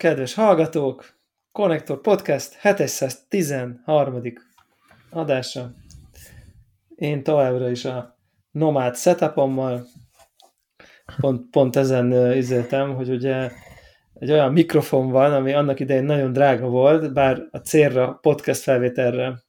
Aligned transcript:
Kedves 0.00 0.34
hallgatók! 0.34 1.18
Connector 1.52 2.00
Podcast 2.00 2.54
713. 2.54 4.22
adása. 5.10 5.72
Én 6.94 7.22
továbbra 7.22 7.70
is 7.70 7.84
a 7.84 8.18
Nomad 8.50 8.96
setupommal 8.96 9.86
pont, 11.16 11.50
pont 11.50 11.76
ezen 11.76 12.32
izéltem, 12.36 12.94
hogy 12.94 13.10
ugye 13.10 13.50
egy 14.14 14.30
olyan 14.30 14.52
mikrofon 14.52 15.10
van, 15.10 15.32
ami 15.32 15.52
annak 15.52 15.80
idején 15.80 16.04
nagyon 16.04 16.32
drága 16.32 16.66
volt, 16.66 17.12
bár 17.12 17.48
a 17.50 17.58
célra, 17.58 18.18
podcast 18.22 18.62
felvételre 18.62 19.42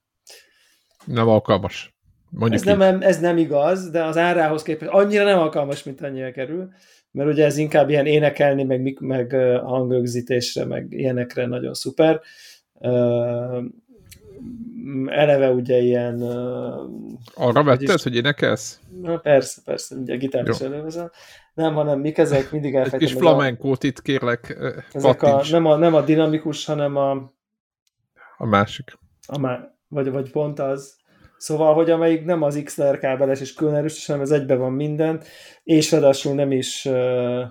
nem 1.05 1.27
alkalmas. 1.27 1.95
Mondjuk 2.29 2.67
ez, 2.67 2.77
nem, 2.77 3.01
ez 3.01 3.20
nem 3.20 3.37
igaz, 3.37 3.89
de 3.89 4.03
az 4.03 4.17
árához 4.17 4.63
képest 4.63 4.91
annyira 4.91 5.23
nem 5.23 5.39
alkalmas, 5.39 5.83
mint 5.83 6.01
annyira 6.01 6.31
kerül 6.31 6.70
mert 7.11 7.29
ugye 7.29 7.45
ez 7.45 7.57
inkább 7.57 7.89
ilyen 7.89 8.05
énekelni, 8.05 8.63
meg, 8.63 8.97
meg 8.99 9.31
hangögzítésre, 9.63 10.65
meg 10.65 10.87
ilyenekre 10.90 11.45
nagyon 11.45 11.73
szuper. 11.73 12.21
Eleve 15.05 15.49
ugye 15.49 15.77
ilyen... 15.77 16.21
Arra 17.34 17.63
vetted, 17.63 17.95
is, 17.95 18.04
hogy 18.04 18.15
énekelsz? 18.15 18.79
Na 19.01 19.17
persze, 19.17 19.62
persze, 19.65 19.95
ugye 19.95 20.15
gitár 20.15 20.48
is 20.48 20.59
elővezem. 20.59 21.12
Nem, 21.54 21.73
hanem 21.73 21.99
mik 21.99 22.17
ezek, 22.17 22.51
mindig 22.51 22.76
elfejtem. 22.76 22.99
Egy 22.99 23.05
kis 23.05 23.17
flamenkót 23.17 23.84
itt 23.84 24.01
kérlek, 24.01 24.57
ezek 24.91 25.21
a, 25.21 25.43
nem, 25.49 25.65
a, 25.65 25.76
nem 25.76 25.93
a 25.93 26.01
dinamikus, 26.01 26.65
hanem 26.65 26.95
a... 26.95 27.12
A 28.37 28.45
másik. 28.45 28.98
A 29.27 29.37
má, 29.37 29.76
vagy, 29.87 30.12
vagy 30.12 30.32
pont 30.32 30.59
az. 30.59 30.99
Szóval, 31.41 31.73
hogy 31.73 31.89
amelyik 31.89 32.25
nem 32.25 32.41
az 32.41 32.61
XLR 32.63 32.99
kábeles 32.99 33.41
és 33.41 33.53
különerős, 33.53 34.05
hanem 34.05 34.21
ez 34.21 34.31
egybe 34.31 34.55
van 34.55 34.71
minden, 34.71 35.21
és 35.63 35.91
ráadásul 35.91 36.33
nem 36.33 36.51
is 36.51 36.85
uh, 36.85 37.41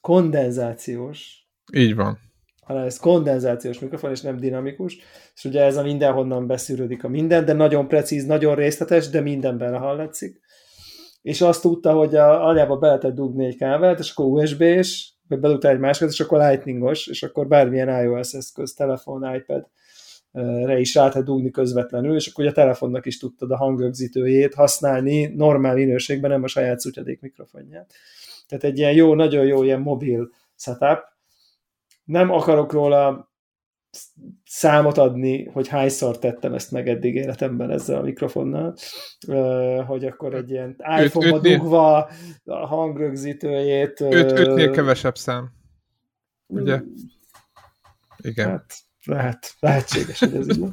kondenzációs. 0.00 1.48
Így 1.72 1.94
van. 1.94 2.18
Hanem 2.60 2.84
ez 2.84 2.98
kondenzációs 2.98 3.78
mikrofon, 3.78 4.10
és 4.10 4.20
nem 4.20 4.36
dinamikus, 4.36 4.98
és 5.34 5.44
ugye 5.44 5.62
ez 5.62 5.76
a 5.76 5.82
mindenhonnan 5.82 6.46
beszűrődik 6.46 7.04
a 7.04 7.08
minden, 7.08 7.44
de 7.44 7.52
nagyon 7.52 7.88
precíz, 7.88 8.24
nagyon 8.24 8.54
részletes, 8.54 9.08
de 9.08 9.20
mindenben 9.20 9.78
hallatszik. 9.78 10.40
És 11.22 11.40
azt 11.40 11.62
tudta, 11.62 11.92
hogy 11.92 12.16
a, 12.16 12.46
aljában 12.46 12.80
be 12.80 12.86
lehetett 12.86 13.14
dugni 13.14 13.44
egy 13.44 13.56
kábelt, 13.56 13.98
és 13.98 14.10
akkor 14.10 14.26
USB-s, 14.26 15.12
vagy 15.28 15.40
bedugta 15.40 15.68
egy 15.68 15.78
másikat, 15.78 16.12
és 16.12 16.20
akkor 16.20 16.38
lightningos, 16.38 17.06
és 17.06 17.22
akkor 17.22 17.46
bármilyen 17.46 18.04
iOS 18.04 18.32
eszköz, 18.32 18.74
telefon, 18.74 19.34
iPad, 19.34 19.68
re 20.42 20.78
is 20.78 20.94
rá 20.94 21.06
lehet 21.06 21.24
dugni 21.24 21.50
közvetlenül, 21.50 22.14
és 22.14 22.26
akkor 22.26 22.46
a 22.46 22.52
telefonnak 22.52 23.06
is 23.06 23.18
tudtad 23.18 23.50
a 23.50 23.56
hangrögzítőjét 23.56 24.54
használni 24.54 25.26
normál 25.26 25.74
minőségben, 25.74 26.30
nem 26.30 26.42
a 26.42 26.46
saját 26.46 26.80
szutyadék 26.80 27.20
mikrofonját. 27.20 27.92
Tehát 28.46 28.64
egy 28.64 28.78
ilyen 28.78 28.92
jó, 28.92 29.14
nagyon 29.14 29.44
jó 29.44 29.62
ilyen 29.62 29.80
mobil 29.80 30.30
setup. 30.56 30.98
Nem 32.04 32.30
akarok 32.30 32.72
róla 32.72 33.30
számot 34.44 34.98
adni, 34.98 35.44
hogy 35.44 35.68
hányszor 35.68 36.18
tettem 36.18 36.54
ezt 36.54 36.70
meg 36.70 36.88
eddig 36.88 37.14
életemben 37.14 37.70
ezzel 37.70 37.98
a 37.98 38.02
mikrofonnal, 38.02 38.74
hogy 39.86 40.04
akkor 40.04 40.34
egy 40.34 40.50
ilyen 40.50 40.76
iPhone-ba 41.00 41.38
dugva 41.38 42.10
a 42.44 42.66
hangrögzítőjét... 42.66 44.00
Öt, 44.00 44.38
ötnél 44.38 44.70
kevesebb 44.70 45.16
szám. 45.16 45.50
Ugye? 46.46 46.76
Mm. 46.76 46.84
Igen. 48.16 48.48
Hát, 48.48 48.78
lehet, 49.06 49.54
lehetséges, 49.60 50.18
hogy 50.18 50.34
ez 50.34 50.48
így 50.48 50.64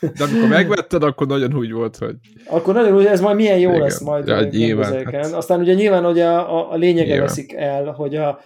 De 0.00 0.24
amikor 0.24 0.48
megvetted, 0.48 1.02
akkor 1.02 1.26
nagyon 1.26 1.54
úgy 1.54 1.72
volt, 1.72 1.96
hogy... 1.96 2.14
Akkor 2.46 2.74
nagyon 2.74 2.96
úgy, 2.96 3.06
ez 3.06 3.20
majd 3.20 3.36
milyen 3.36 3.58
jó 3.58 3.70
Igen. 3.70 3.82
lesz 3.82 4.00
majd 4.00 4.26
ja, 4.26 4.42
nyilván, 4.42 5.04
hát... 5.04 5.32
Aztán 5.32 5.60
ugye 5.60 5.74
nyilván 5.74 6.04
hogy 6.04 6.20
a, 6.20 6.56
a, 6.56 6.72
a 6.72 6.76
lényege 6.76 7.06
nyilván. 7.06 7.26
veszik 7.26 7.52
el, 7.52 7.84
hogy 7.92 8.16
a, 8.16 8.40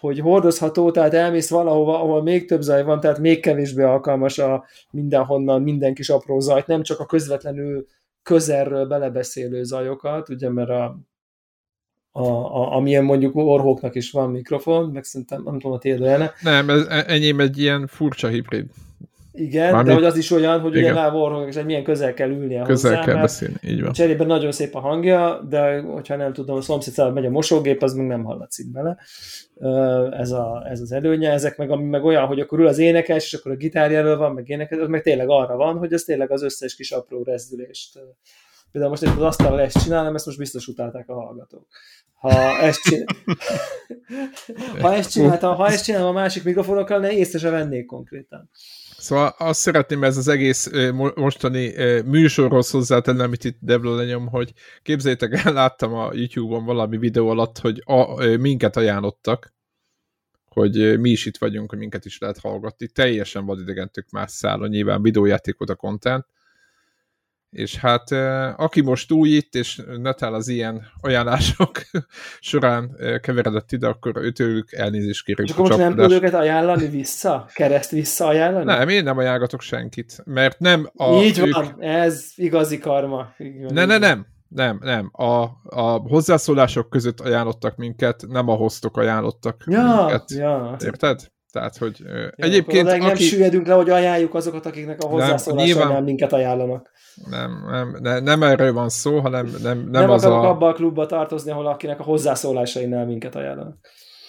hogy 0.00 0.20
hordozható, 0.20 0.90
tehát 0.90 1.14
elmész 1.14 1.50
valahova, 1.50 2.02
ahol 2.02 2.22
még 2.22 2.46
több 2.46 2.60
zaj 2.60 2.84
van, 2.84 3.00
tehát 3.00 3.18
még 3.18 3.40
kevésbé 3.40 3.82
alkalmas 3.82 4.38
a 4.38 4.64
mindenhonnan, 4.90 5.62
minden 5.62 5.94
kis 5.94 6.08
apró 6.08 6.38
zajt, 6.38 6.66
nem 6.66 6.82
csak 6.82 7.00
a 7.00 7.06
közvetlenül 7.06 7.86
közelről 8.22 8.86
belebeszélő 8.86 9.62
zajokat, 9.62 10.28
ugye, 10.28 10.50
mert 10.50 10.68
a 10.68 10.98
a, 12.16 12.56
a, 12.56 12.76
amilyen 12.76 13.04
mondjuk 13.04 13.36
orhóknak 13.36 13.94
is 13.94 14.10
van 14.10 14.30
mikrofon, 14.30 14.90
meg 14.90 15.04
szerintem 15.04 15.42
nem 15.42 15.58
tudom, 15.58 15.72
a 15.72 15.78
tiéd 15.78 16.00
olyan 16.00 16.30
Nem, 16.42 16.70
ez, 16.70 16.86
enyém 17.06 17.40
egy 17.40 17.58
ilyen 17.58 17.86
furcsa 17.86 18.28
hibrid. 18.28 18.66
Igen, 19.32 19.64
Mármint, 19.64 19.86
de 19.86 19.94
hogy 19.94 20.04
az 20.04 20.16
is 20.16 20.30
olyan, 20.30 20.60
hogy 20.60 20.76
ugye 20.76 20.92
lávorhók, 20.92 21.48
és 21.48 21.62
milyen 21.64 21.82
közel 21.82 22.14
kell 22.14 22.30
ülnie 22.30 22.62
közel 22.62 22.90
hozzá, 22.90 23.04
kell 23.04 23.20
beszélni, 23.20 23.54
így 23.62 23.82
van. 23.82 23.92
Cserében 23.92 24.26
nagyon 24.26 24.52
szép 24.52 24.74
a 24.74 24.80
hangja, 24.80 25.46
de 25.48 25.80
hogyha 25.80 26.16
nem 26.16 26.32
tudom, 26.32 26.56
a 26.56 26.60
szomszéd 26.60 27.12
megy 27.12 27.24
a 27.26 27.30
mosógép, 27.30 27.82
az 27.82 27.94
meg 27.94 28.06
nem 28.06 28.24
hallatszik 28.24 28.72
bele. 28.72 28.96
Ez, 30.18 30.30
a, 30.30 30.66
ez 30.70 30.80
az 30.80 30.92
előnye, 30.92 31.30
ezek 31.30 31.56
meg, 31.56 31.70
ami 31.70 31.84
meg 31.84 32.04
olyan, 32.04 32.26
hogy 32.26 32.40
akkor 32.40 32.58
ül 32.58 32.66
az 32.66 32.78
énekes, 32.78 33.24
és 33.24 33.34
akkor 33.34 33.52
a 33.52 33.56
gitárjelől 33.56 34.16
van, 34.16 34.32
meg 34.32 34.48
énekes, 34.48 34.78
az 34.78 34.88
meg 34.88 35.02
tényleg 35.02 35.28
arra 35.28 35.56
van, 35.56 35.78
hogy 35.78 35.92
ez 35.92 36.02
tényleg 36.02 36.30
az 36.30 36.42
összes 36.42 36.74
kis 36.74 36.90
apró 36.90 37.22
rezdülést 37.22 37.98
Például 38.76 38.96
most 39.00 39.10
itt 39.10 39.16
az 39.16 39.26
asztalra 39.26 39.60
ezt 39.60 39.82
csinálom, 39.82 40.14
ezt 40.14 40.26
most 40.26 40.38
biztos 40.38 40.66
utálták 40.66 41.08
a 41.08 41.14
hallgatók. 41.14 41.66
Ha 42.12 42.58
ezt, 42.58 42.82
csinál... 42.82 43.06
ha 44.82 44.94
ezt 44.94 45.10
csináltam, 45.10 45.56
ha 45.56 45.66
ezt 45.66 45.84
csinálom 45.84 46.08
a 46.08 46.12
másik 46.12 46.44
mikrofonokkal, 46.44 46.98
ne 46.98 47.12
észre 47.12 47.38
se 47.38 47.50
vennék 47.50 47.86
konkrétan. 47.86 48.50
Szóval 48.96 49.34
azt 49.38 49.60
szeretném 49.60 50.04
ez 50.04 50.16
az 50.16 50.28
egész 50.28 50.70
mostani 51.14 51.72
műsorhoz 52.02 52.70
hozzátenni, 52.70 53.22
amit 53.22 53.44
itt 53.44 53.58
Debla 53.60 53.94
lenyom, 53.94 54.26
hogy 54.26 54.52
képzeljétek 54.82 55.44
el, 55.44 55.52
láttam 55.52 55.94
a 55.94 56.10
YouTube-on 56.12 56.64
valami 56.64 56.98
videó 56.98 57.28
alatt, 57.28 57.58
hogy 57.58 57.82
a, 57.84 58.24
minket 58.24 58.76
ajánlottak, 58.76 59.54
hogy 60.48 61.00
mi 61.00 61.10
is 61.10 61.26
itt 61.26 61.36
vagyunk, 61.36 61.70
hogy 61.70 61.78
minket 61.78 62.04
is 62.04 62.18
lehet 62.18 62.38
hallgatni. 62.38 62.88
Teljesen 62.88 63.46
vadidegentük 63.46 64.10
más 64.10 64.30
szállon, 64.30 64.68
nyilván 64.68 65.02
videójáték 65.02 65.58
volt 65.58 65.70
a 65.70 65.74
content, 65.74 66.26
és 67.56 67.76
hát 67.76 68.10
aki 68.56 68.80
most 68.80 69.12
új 69.12 69.28
itt, 69.28 69.54
és 69.54 69.82
netál 70.00 70.34
az 70.34 70.48
ilyen 70.48 70.86
ajánlások 71.00 71.70
során 72.40 72.96
keveredett 73.20 73.72
ide, 73.72 73.86
akkor 73.86 74.16
őtőlük 74.16 74.72
elnézést 74.72 75.24
kérünk. 75.24 75.48
És 75.48 75.54
akkor 75.54 75.68
most 75.68 75.80
nem 75.80 75.94
tud 75.94 76.12
őket 76.12 76.34
ajánlani 76.34 76.88
vissza? 76.88 77.48
Kereszt 77.54 77.90
vissza 77.90 78.26
ajánlani? 78.26 78.64
Nem, 78.64 78.88
én 78.88 79.02
nem 79.02 79.18
ajánlatok 79.18 79.60
senkit, 79.60 80.22
mert 80.24 80.58
nem 80.58 80.90
a... 80.94 81.12
Így 81.12 81.38
ők... 81.38 81.54
van, 81.54 81.82
ez 81.82 82.24
igazi 82.34 82.78
karma. 82.78 83.28
Igaz, 83.38 83.72
ne, 83.72 83.84
ne, 83.84 83.98
nem, 83.98 84.26
nem, 84.48 84.78
nem. 84.82 85.10
A, 85.12 85.42
a 85.64 85.98
hozzászólások 86.08 86.90
között 86.90 87.20
ajánlottak 87.20 87.76
minket, 87.76 88.24
nem 88.28 88.48
a 88.48 88.54
hoztok 88.54 88.96
ajánlottak 88.96 89.64
ja, 89.66 89.94
minket. 89.96 90.30
Ja. 90.30 90.76
Érted? 90.84 91.20
Tehát, 91.56 91.76
hogy 91.76 92.00
ja, 92.04 92.30
egyébként... 92.36 92.86
Akkor 92.86 92.98
nem 92.98 93.08
aki... 93.08 93.22
süllyedünk 93.22 93.66
le, 93.66 93.74
hogy 93.74 93.90
ajánljuk 93.90 94.34
azokat, 94.34 94.66
akiknek 94.66 95.02
a 95.02 95.06
hozzászólásra 95.06 95.78
nem, 95.78 95.92
nem 95.92 96.04
minket 96.04 96.32
ajánlanak. 96.32 96.90
Nem, 97.30 97.66
nem, 97.70 97.96
nem, 98.00 98.24
nem 98.24 98.42
erről 98.42 98.72
van 98.72 98.88
szó, 98.88 99.18
hanem 99.18 99.46
nem, 99.62 99.78
nem, 99.78 99.90
nem 99.90 100.10
az 100.10 100.24
a... 100.24 100.48
abba 100.48 100.68
a 100.68 100.72
klubba 100.72 101.06
tartozni, 101.06 101.50
ahol 101.50 101.66
akinek 101.66 102.00
a 102.00 102.02
hozzászólásainál 102.02 103.06
minket 103.06 103.34
ajánlanak. 103.34 103.76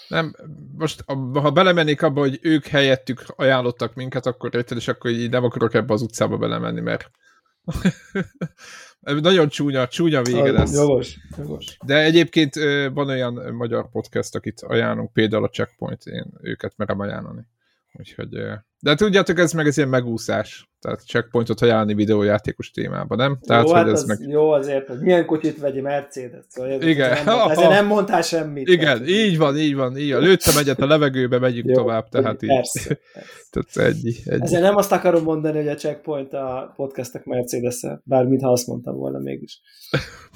Nem, 0.08 0.36
most 0.78 1.04
ha 1.34 1.52
belemennék 1.52 2.02
abba, 2.02 2.20
hogy 2.20 2.40
ők 2.42 2.66
helyettük 2.66 3.24
ajánlottak 3.36 3.94
minket, 3.94 4.26
akkor 4.26 4.56
érted, 4.56 4.78
és 4.78 4.88
akkor 4.88 5.12
így 5.12 5.30
nem 5.30 5.44
akarok 5.44 5.74
ebbe 5.74 5.94
az 5.94 6.02
utcába 6.02 6.38
belemenni, 6.38 6.82
mert 6.82 7.12
nagyon 9.22 9.50
csúnya, 9.50 9.88
csúnya 9.88 10.22
vége 10.22 10.52
lesz. 10.52 10.74
Jogos, 10.74 11.18
jogos. 11.38 11.78
De 11.86 12.04
egyébként 12.04 12.56
van 12.94 13.10
olyan 13.10 13.54
magyar 13.54 13.90
podcast, 13.90 14.36
akit 14.36 14.62
ajánlunk, 14.62 15.14
például 15.14 15.44
a 15.44 15.50
Checkpoint, 15.50 16.06
én 16.06 16.26
őket 16.42 16.74
merem 16.78 17.00
ajánlani. 17.00 17.42
Úgyhogy, 18.00 18.30
de 18.80 18.96
tudjátok, 18.96 19.40
ez 19.40 19.52
meg 19.52 19.68
ez 19.68 19.78
ilyen 19.78 19.90
megúszás. 19.90 20.70
Tehát 20.80 21.06
checkpointot 21.06 21.62
ajánlani 21.62 21.94
videójátékos 21.94 22.72
témában, 22.72 23.18
nem? 23.18 23.40
Tehát, 23.42 23.64
jó, 23.64 23.70
hogy 23.70 23.78
hát 23.78 23.88
ez 23.88 24.02
az, 24.02 24.06
meg... 24.06 24.20
jó 24.30 24.52
azért, 24.52 24.88
hogy 24.88 25.00
milyen 25.00 25.26
kocsit 25.26 25.60
vegye 25.60 25.82
Mercedes. 25.82 26.44
Szóval 26.48 26.82
Igen. 26.82 27.26
Nem 27.26 27.50
ezzel 27.50 27.70
nem 27.70 27.86
mondtál 27.86 28.22
semmit. 28.22 28.68
Igen, 28.68 28.86
tehát. 28.86 29.10
így 29.10 29.38
van, 29.38 29.58
így 29.58 29.76
van. 29.76 29.98
Így 29.98 30.12
van. 30.12 30.22
Lőttem 30.22 30.58
egyet 30.58 30.80
a 30.80 30.88
levegőbe, 30.88 31.40
megyünk 31.40 31.68
jó, 31.68 31.74
tovább. 31.74 32.10
Tehát 32.10 32.42
így. 32.44 32.50
Persze. 32.56 33.00
tehát 33.50 33.94
ennyi, 33.94 34.14
ennyi. 34.26 34.42
Ezzel 34.42 34.62
nem 34.62 34.76
azt 34.76 34.92
akarom 34.92 35.24
mondani, 35.24 35.58
hogy 35.58 35.68
a 35.68 35.76
checkpoint 35.76 36.34
a 36.34 36.74
podcastek 36.76 37.26
Mercedes-e, 37.26 38.02
bármintha 38.04 38.52
azt 38.52 38.68
mondtam 38.68 38.96
volna 38.96 39.20
mégis. 39.20 39.62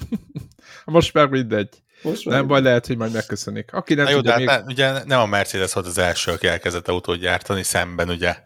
Most 0.84 1.14
már 1.14 1.28
mindegy. 1.28 1.82
Most 2.02 2.24
nem 2.24 2.46
baj, 2.46 2.62
lehet, 2.62 2.86
hogy 2.86 2.96
majd 2.96 3.12
megköszönik. 3.12 3.72
Aki 3.72 3.94
nem 3.94 4.04
Na 4.04 4.10
jó, 4.10 4.16
tudja, 4.16 4.36
de 4.36 4.50
hát 4.50 4.66
még... 4.66 4.74
ugye 4.74 5.04
nem 5.04 5.20
a 5.20 5.26
Mercedes 5.26 5.72
volt 5.72 5.86
az 5.86 5.98
első, 5.98 6.32
aki 6.32 6.46
elkezdett 6.46 6.88
autót 6.88 7.18
gyártani, 7.18 7.62
szemben 7.62 8.08
ugye 8.08 8.36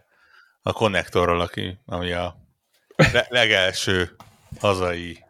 a 0.61 0.73
konnektorral, 0.73 1.41
aki, 1.41 1.79
ami 1.85 2.11
a 2.11 2.35
legelső 3.29 4.15
hazai 4.59 5.23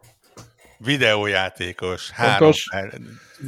videójátékos, 0.78 2.10
három 2.10 2.52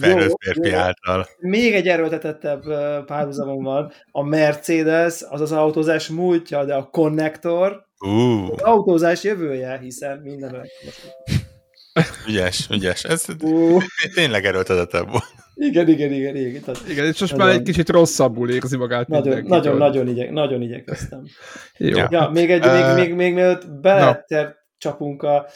felnőtt 0.00 0.36
férfi 0.44 0.72
által. 0.72 1.26
Még 1.38 1.74
egy 1.74 1.88
erőltetettebb 1.88 2.62
párhuzamon 3.06 3.62
van. 3.62 3.92
A 4.10 4.22
Mercedes 4.22 5.22
az 5.28 5.40
az 5.40 5.52
autózás 5.52 6.08
múltja, 6.08 6.64
de 6.64 6.74
a 6.74 6.84
konnektor 6.84 7.86
uh. 8.00 8.50
az 8.50 8.62
autózás 8.62 9.22
jövője, 9.22 9.78
hiszen 9.78 10.18
minden 10.18 10.66
Ügyes, 12.28 12.68
ügyes. 12.70 13.04
Ez 13.04 13.24
uh. 13.42 13.82
tényleg 14.14 14.44
erőltetettebb 14.44 15.08
volt. 15.10 15.24
Igen, 15.54 15.88
igen, 15.88 16.12
igen, 16.12 16.36
igen. 16.36 16.62
Tehát 16.62 16.88
Igen, 16.88 17.06
és 17.06 17.20
most 17.20 17.32
Nagyon- 17.32 17.46
már 17.46 17.56
egy 17.56 17.62
kicsit 17.62 17.88
rosszabbul 17.88 18.50
érzi 18.50 18.76
magát 18.76 19.08
nagyon, 19.08 19.24
mindenki. 19.24 19.48
nagyon, 19.48 19.76
nagyon, 19.76 20.08
igye, 20.08 20.30
nagyon 20.30 20.62
igyekeztem. 20.62 21.24
Jó. 21.76 21.96
Ja. 21.96 22.08
Ja, 22.10 22.28
még, 22.28 22.50
egy, 22.50 22.66
Ö, 22.66 22.94
még, 22.94 23.06
még, 23.06 23.14
még 23.14 23.34
mielőtt 23.34 23.70
beleter 23.70 24.56
csapunk 24.78 25.22
a 25.22 25.46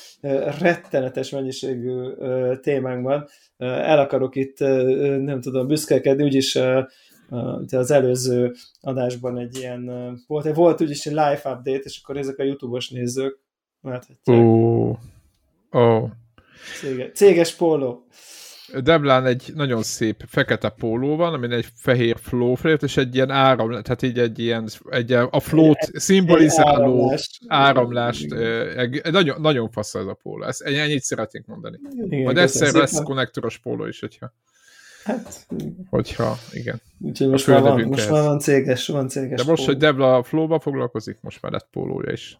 rettenetes 0.60 1.30
mennyiségű 1.30 1.92
témánkban, 2.60 3.28
el 3.56 3.98
akarok 3.98 4.36
itt, 4.36 4.58
nem 5.18 5.40
tudom, 5.40 5.66
büszkelkedni, 5.66 6.24
úgyis 6.24 6.58
az 7.70 7.90
előző 7.90 8.54
adásban 8.80 9.38
egy 9.38 9.56
ilyen, 9.56 9.90
volt, 10.26 10.54
volt 10.54 10.80
úgyis 10.80 11.06
egy 11.06 11.12
live 11.12 11.40
update, 11.44 11.80
és 11.82 12.00
akkor 12.02 12.16
ezek 12.16 12.38
a 12.38 12.42
YouTube-os 12.42 12.88
nézők 12.88 13.38
láthatják. 13.80 14.38
Ó. 14.38 14.98
Ó. 15.72 16.08
Céges, 16.80 17.10
céges 17.14 17.54
póló. 17.54 18.06
Deblán 18.82 19.26
egy 19.26 19.50
nagyon 19.54 19.82
szép 19.82 20.24
fekete 20.28 20.68
póló 20.68 21.16
van, 21.16 21.32
amin 21.34 21.50
egy 21.52 21.66
fehér 21.76 22.16
flóflért, 22.22 22.82
és 22.82 22.96
egy 22.96 23.14
ilyen 23.14 23.30
áram, 23.30 23.70
tehát 23.70 24.02
így 24.02 24.18
egy 24.18 24.38
ilyen, 24.38 24.68
egy 24.90 25.10
ilyen 25.10 25.24
a 25.30 25.40
flót 25.40 25.78
szimbolizáló 25.92 26.72
áramlást. 26.76 27.38
áramlást, 27.46 28.32
egy- 28.76 29.00
nagyon, 29.10 29.40
nagyon 29.40 29.70
fasz 29.70 29.94
ez 29.94 30.06
a 30.06 30.18
póló. 30.22 30.44
Ezt, 30.44 30.60
ennyit 30.62 31.02
szeretnék 31.02 31.46
mondani. 31.46 31.78
Igen, 32.06 32.22
Majd 32.22 32.38
egyszer 32.38 32.72
lesz 32.72 33.02
konnektoros 33.02 33.58
póló 33.58 33.86
is, 33.86 34.00
hogyha, 34.00 34.32
Hát, 35.04 35.46
hogyha 35.90 36.36
igen. 36.52 36.80
úgyhogy 37.00 37.28
most 37.28 37.46
már 37.46 37.60
van, 37.60 37.82
most 37.82 38.10
már 38.10 38.22
van 38.22 38.38
céges, 38.38 38.86
van 38.88 39.08
céges 39.08 39.40
De 39.44 39.50
most, 39.50 39.62
póló. 39.64 39.72
hogy 39.72 39.76
Debla 39.76 40.16
a 40.16 40.22
flóba 40.22 40.60
foglalkozik, 40.60 41.18
most 41.20 41.42
már 41.42 41.52
lett 41.52 41.68
pólója 41.72 42.12
is. 42.12 42.38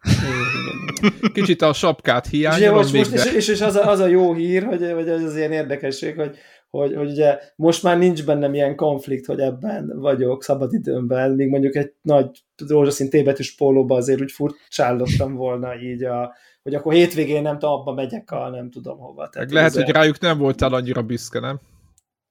Kicsit 1.33 1.63
a 1.63 1.73
sapkát 1.73 2.27
És, 2.27 2.33
ugye 2.33 2.49
hiányol 2.49 2.75
most, 2.77 2.93
még, 2.93 3.07
most, 3.11 3.25
és, 3.25 3.33
és, 3.33 3.49
és 3.49 3.61
az, 3.61 3.77
a, 3.77 3.91
az 3.91 4.01
a 4.01 4.07
jó 4.07 4.35
hír, 4.35 4.63
hogy, 4.63 4.93
hogy 4.93 5.09
az 5.09 5.23
az 5.23 5.37
ilyen 5.37 5.53
érdekesség, 5.53 6.17
hogy, 6.17 6.37
hogy, 6.71 6.95
hogy 6.95 7.11
ugye 7.11 7.39
most 7.57 7.83
már 7.83 7.99
nincs 7.99 8.25
bennem 8.25 8.55
ilyen 8.55 8.77
konflikt, 8.77 9.27
hogy 9.27 9.41
ebben 9.41 9.93
vagyok 9.95 10.43
szabadidőmben, 10.43 11.31
míg 11.31 11.49
mondjuk 11.49 11.77
egy 11.77 11.93
nagy 12.03 12.45
rózsaszín 12.69 13.11
tébetűs 13.11 13.55
pólóba 13.55 13.97
azért 13.97 14.21
úgy 14.21 14.33
furcsálottam 14.33 15.35
volna 15.35 15.81
így, 15.81 16.05
a, 16.05 16.35
hogy 16.63 16.75
akkor 16.75 16.93
hétvégén 16.93 17.43
nem 17.43 17.59
tudom, 17.59 17.75
abba 17.81 17.93
megyek 17.93 18.31
a 18.31 18.49
nem 18.49 18.71
tudom 18.71 18.99
hova. 18.99 19.29
Tehát 19.29 19.53
lehet, 19.53 19.77
ez- 19.77 19.83
hogy 19.85 19.95
rájuk 19.95 20.21
nem 20.21 20.39
voltál 20.39 20.75
annyira 20.75 21.03
büszke, 21.03 21.41
nem? 21.41 21.61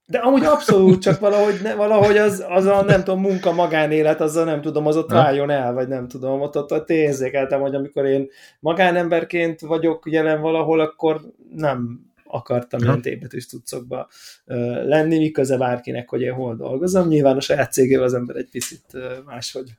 De 0.05 0.17
amúgy 0.17 0.45
abszolút, 0.45 1.01
csak 1.01 1.19
valahogy, 1.19 1.59
ne, 1.61 1.75
valahogy 1.75 2.17
az, 2.17 2.45
az 2.49 2.65
a 2.65 2.83
nem 2.83 3.03
tudom, 3.03 3.21
munka, 3.21 3.51
magánélet, 3.51 4.21
az 4.21 4.35
a 4.35 4.43
nem 4.43 4.61
tudom, 4.61 4.87
az 4.87 4.97
ott 4.97 5.11
váljon 5.11 5.49
el, 5.49 5.73
vagy 5.73 5.87
nem 5.87 6.07
tudom, 6.07 6.41
ott, 6.41 6.57
ott, 6.57 6.71
ott 6.71 6.89
érzékeltem, 6.89 7.61
hogy 7.61 7.75
amikor 7.75 8.05
én 8.05 8.27
magánemberként 8.59 9.61
vagyok 9.61 10.03
jelen 10.05 10.41
valahol, 10.41 10.79
akkor 10.79 11.21
nem 11.55 11.99
akartam 12.25 12.81
ilyen 12.81 13.01
tébetűs 13.01 13.47
ö, 14.45 14.87
lenni, 14.87 15.17
miközben 15.17 15.59
bárkinek, 15.59 16.09
hogy 16.09 16.21
én 16.21 16.33
hol 16.33 16.55
dolgozom. 16.55 17.07
Nyilván 17.07 17.37
a 17.37 17.41
saját 17.41 17.71
cégével 17.71 18.03
az 18.03 18.13
ember 18.13 18.35
egy 18.35 18.49
picit 18.51 18.85
máshogy. 19.25 19.69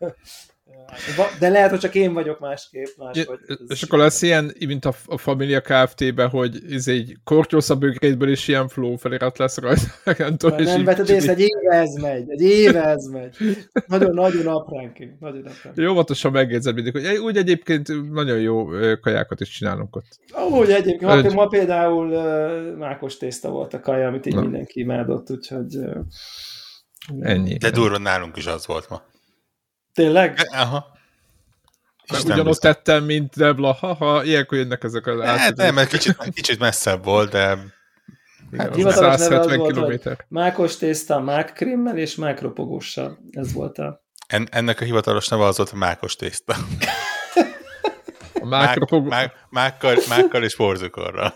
De 1.39 1.49
lehet, 1.49 1.71
hogy 1.71 1.79
csak 1.79 1.95
én 1.95 2.13
vagyok 2.13 2.41
másképp, 2.41 2.87
máshogy. 2.97 3.39
És 3.69 3.83
akkor 3.83 3.99
lesz 3.99 4.23
ilyen, 4.23 4.55
mint 4.67 4.85
a, 4.85 4.93
a 5.07 5.19
Familia 5.19 5.61
Kft-ben, 5.61 6.29
hogy 6.29 6.61
ez 6.71 6.89
egy 6.89 7.17
kortyószabb 7.25 7.81
bögrétből 7.81 8.29
is 8.29 8.49
ilyen 8.49 8.69
flow 8.69 8.97
felirat 8.97 9.39
lesz 9.39 9.59
rajta. 9.59 9.83
nem 10.19 10.37
tudom, 10.37 10.63
nem 10.63 10.81
így 10.81 10.87
kicsit- 10.89 11.09
észre, 11.09 11.33
egy 11.33 11.41
éve 11.41 11.77
ez 11.77 11.95
megy, 11.95 12.31
egy 12.31 12.41
éve 12.41 12.85
ez 12.85 13.05
megy. 13.05 13.37
Nagyon, 13.87 14.15
nagyon 14.15 14.47
apránként, 14.47 15.21
nagyon 15.21 15.47
apránként. 15.47 15.77
Jó, 15.77 15.91
óvatosan 15.91 16.33
megjegyzed 16.33 16.75
mindig, 16.75 16.93
hogy 16.93 17.17
úgy 17.17 17.37
egyébként 17.37 18.11
nagyon 18.13 18.41
jó 18.41 18.67
kajákat 19.01 19.41
is 19.41 19.49
csinálunk 19.49 19.97
ott. 19.97 20.19
Amúgy 20.33 20.71
egyébként, 20.71 21.01
ma, 21.01 21.17
Ögy. 21.17 21.35
ma 21.35 21.47
például 21.47 22.09
uh, 22.09 22.77
mákos 22.79 23.17
tészta 23.17 23.51
volt 23.51 23.75
a 23.75 23.81
kaja, 23.81 24.09
amit 24.09 24.27
így 24.27 24.35
Na. 24.35 24.41
mindenki 24.41 24.81
imádott, 24.81 25.31
úgyhogy... 25.31 25.77
Uh, 25.77 25.97
Ennyi. 27.21 27.57
De 27.57 27.71
durva 27.71 27.99
nálunk 27.99 28.37
is 28.37 28.47
az 28.47 28.67
volt 28.67 28.89
ma. 28.89 29.03
Tényleg? 29.95 30.39
Aha. 30.53 30.93
Isten 32.05 32.25
ugyanott 32.25 32.45
biztos. 32.47 32.73
tettem, 32.75 33.05
mint 33.05 33.37
Debla, 33.37 33.73
haha, 33.73 34.25
ilyenkor 34.25 34.59
jönnek 34.59 34.85
ezek 34.85 35.07
az 35.07 35.21
Hát 35.25 35.57
nem, 35.57 35.75
mert 35.75 35.89
kicsit, 35.89 36.17
kicsit 36.35 36.59
messzebb 36.59 37.05
volt, 37.05 37.31
de 37.31 37.59
Hát 38.59 38.67
Igen, 38.67 38.73
hivatalos 38.75 39.01
neve 39.01 39.13
az 39.15 39.21
170 39.21 39.59
volt, 39.59 39.73
kilométer. 39.73 40.25
mákos 40.29 40.77
tészta, 40.77 41.21
mák 41.21 41.53
krémmel 41.53 41.99
és 41.99 42.15
mák 42.15 42.41
ropogóssal. 42.41 43.19
Ez 43.31 43.53
volt 43.53 43.79
a... 43.79 44.03
en, 44.27 44.49
ennek 44.51 44.81
a 44.81 44.85
hivatalos 44.85 45.29
neve 45.29 45.45
az 45.45 45.57
volt 45.57 45.71
a 45.71 45.77
mákos 45.77 46.17
tészta. 46.17 46.55
A 48.41 48.47
Mák, 48.47 48.67
mákropog... 48.67 49.07
mák, 49.07 49.33
mákkal, 49.49 49.97
mákkal 50.09 50.43
és 50.43 50.57
porzukorral. 50.57 51.35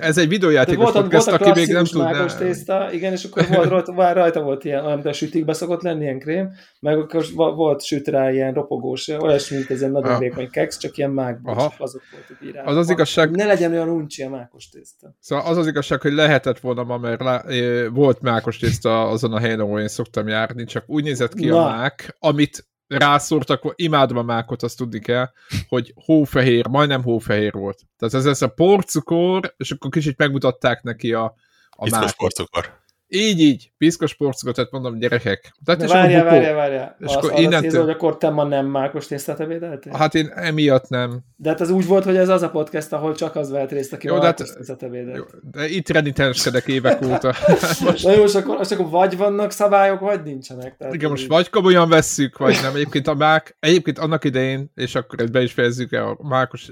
Ez 0.00 0.18
egy 0.18 0.24
De 0.24 0.30
videójátékos 0.30 0.82
volt, 0.82 0.96
a, 0.96 1.00
podcast, 1.00 1.26
volt 1.30 1.40
a 1.40 1.44
aki 1.48 1.60
még 1.60 1.68
nem 1.68 1.84
tudná. 1.84 2.26
tészta, 2.26 2.92
igen, 2.92 3.12
és 3.12 3.24
akkor 3.24 3.46
volt 3.48 3.68
rajta, 3.68 4.12
rajta 4.12 4.42
volt 4.42 4.64
ilyen, 4.64 4.80
olyan, 4.84 4.94
mint 4.94 5.06
a 5.06 5.12
sütikbe 5.12 5.52
szokott 5.52 5.82
lenni 5.82 6.02
ilyen 6.02 6.18
krém, 6.18 6.50
meg 6.80 6.98
akkor 6.98 7.24
volt 7.34 7.84
süt 7.84 8.08
rá 8.08 8.30
ilyen 8.32 8.52
ropogós, 8.52 9.08
olyasmi, 9.08 9.56
mint 9.56 9.70
ez 9.70 9.80
egy 9.82 9.90
nagyon 9.90 10.12
Ah. 10.12 10.18
vékony 10.18 10.50
keksz, 10.50 10.78
csak 10.78 10.96
ilyen 10.96 11.10
mákból, 11.10 11.56
csak 11.56 11.74
azok 11.78 12.02
voltak 12.12 12.36
írásban. 12.42 12.72
Az 12.72 12.76
az 12.76 12.90
igazság- 12.90 13.30
Ne 13.30 13.44
legyen 13.44 13.72
olyan 13.72 13.88
uncsi 13.88 14.22
a 14.22 14.28
mákos 14.30 14.68
tészta. 14.68 15.14
Szóval 15.20 15.44
az 15.46 15.56
az 15.56 15.66
igazság, 15.66 16.00
hogy 16.00 16.12
lehetett 16.12 16.58
volna 16.60 16.84
ma, 16.84 16.98
mert 16.98 17.20
lá, 17.20 17.44
volt 17.92 18.20
mákos 18.20 18.56
tészta 18.58 19.08
azon 19.08 19.32
a 19.32 19.38
helyen, 19.38 19.60
ahol 19.60 19.80
én 19.80 19.88
szoktam 19.88 20.28
járni, 20.28 20.64
csak 20.64 20.84
úgy 20.86 21.04
nézett 21.04 21.34
ki 21.34 21.46
Na. 21.46 21.64
a 21.66 21.76
mák, 21.76 22.16
amit 22.18 22.66
rászórtak, 22.86 23.72
imádom 23.74 24.16
a 24.16 24.22
mákot, 24.22 24.62
azt 24.62 24.76
tudni 24.76 24.98
kell, 24.98 25.30
hogy 25.68 25.92
hófehér, 25.94 26.66
majdnem 26.66 27.02
hófehér 27.02 27.52
volt. 27.52 27.82
Tehát 27.98 28.14
ez, 28.14 28.26
ez 28.26 28.42
a 28.42 28.48
porcukor, 28.48 29.54
és 29.56 29.70
akkor 29.70 29.90
kicsit 29.90 30.18
megmutatták 30.18 30.82
neki 30.82 31.12
a, 31.12 31.34
a 31.70 31.84
Piszkos 31.84 32.14
porcukor. 32.14 32.84
Így, 33.08 33.40
így, 33.40 33.72
piszkos 33.78 34.14
porcukor, 34.14 34.54
tehát 34.54 34.70
mondom, 34.70 34.98
gyerekek. 34.98 35.54
Tehát 35.64 35.80
De 35.80 35.86
várjál, 35.86 36.22
bukó. 36.22 36.34
várjál, 36.34 36.54
várjál. 36.54 36.96
És 37.00 37.14
akkor 37.14 37.28
akkor 37.30 37.42
innentől... 37.42 37.80
hogy 37.84 37.90
akkor 37.90 38.16
te 38.16 38.30
ma 38.30 38.44
nem 38.44 38.66
mákos 38.66 39.06
tésztát 39.06 39.40
ebédeltél? 39.40 39.92
Hát 39.96 40.14
én 40.14 40.26
emiatt 40.34 40.88
nem. 40.88 41.20
De 41.36 41.48
hát 41.48 41.60
az 41.60 41.70
úgy 41.70 41.86
volt, 41.86 42.04
hogy 42.04 42.16
ez 42.16 42.28
az 42.28 42.42
a 42.42 42.50
podcast, 42.50 42.92
ahol 42.92 43.14
csak 43.14 43.36
az 43.36 43.50
vett 43.50 43.70
részt, 43.70 43.92
aki 43.92 44.06
Jó, 44.06 44.14
hát- 44.14 44.22
mákos 44.22 44.52
tésztát 44.54 44.82
ebédelt. 44.82 45.16
Jó, 45.16 45.24
De 45.50 45.68
itt 45.68 45.88
renitenskedek 45.88 46.66
évek 46.66 47.02
óta. 47.04 47.34
Na 48.02 48.12
jó, 48.12 48.22
és 48.22 48.34
akkor, 48.34 48.58
és 48.60 48.70
akkor 48.70 48.90
vagy 48.90 49.16
vannak 49.16 49.50
szabályok, 49.50 50.00
vagy 50.00 50.22
nincsenek. 50.22 50.76
Tehát 50.76 50.94
Igen, 50.94 51.10
most 51.10 51.22
így- 51.22 51.28
vagy 51.28 51.50
komolyan 51.50 51.88
vesszük, 51.88 52.38
vagy 52.38 52.58
nem. 52.62 52.74
Egyébként 52.74 53.06
a 53.06 53.14
mák, 53.14 53.56
egyébként 53.60 53.98
annak 53.98 54.24
idején, 54.24 54.70
és 54.74 54.94
akkor 54.94 55.20
ezt 55.20 55.32
be 55.32 55.42
is 55.42 55.52
fejezzük 55.52 55.92
el, 55.92 56.16
a 56.18 56.26
mákos, 56.28 56.70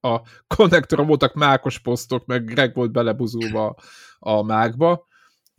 a 0.00 0.20
konnektoron 0.56 1.06
voltak 1.06 1.34
mákos 1.34 1.78
posztok, 1.78 2.26
meg 2.26 2.44
Greg 2.44 2.74
volt 2.74 2.92
belebuzulva 2.92 3.76
a 4.18 4.42
mákba, 4.42 5.08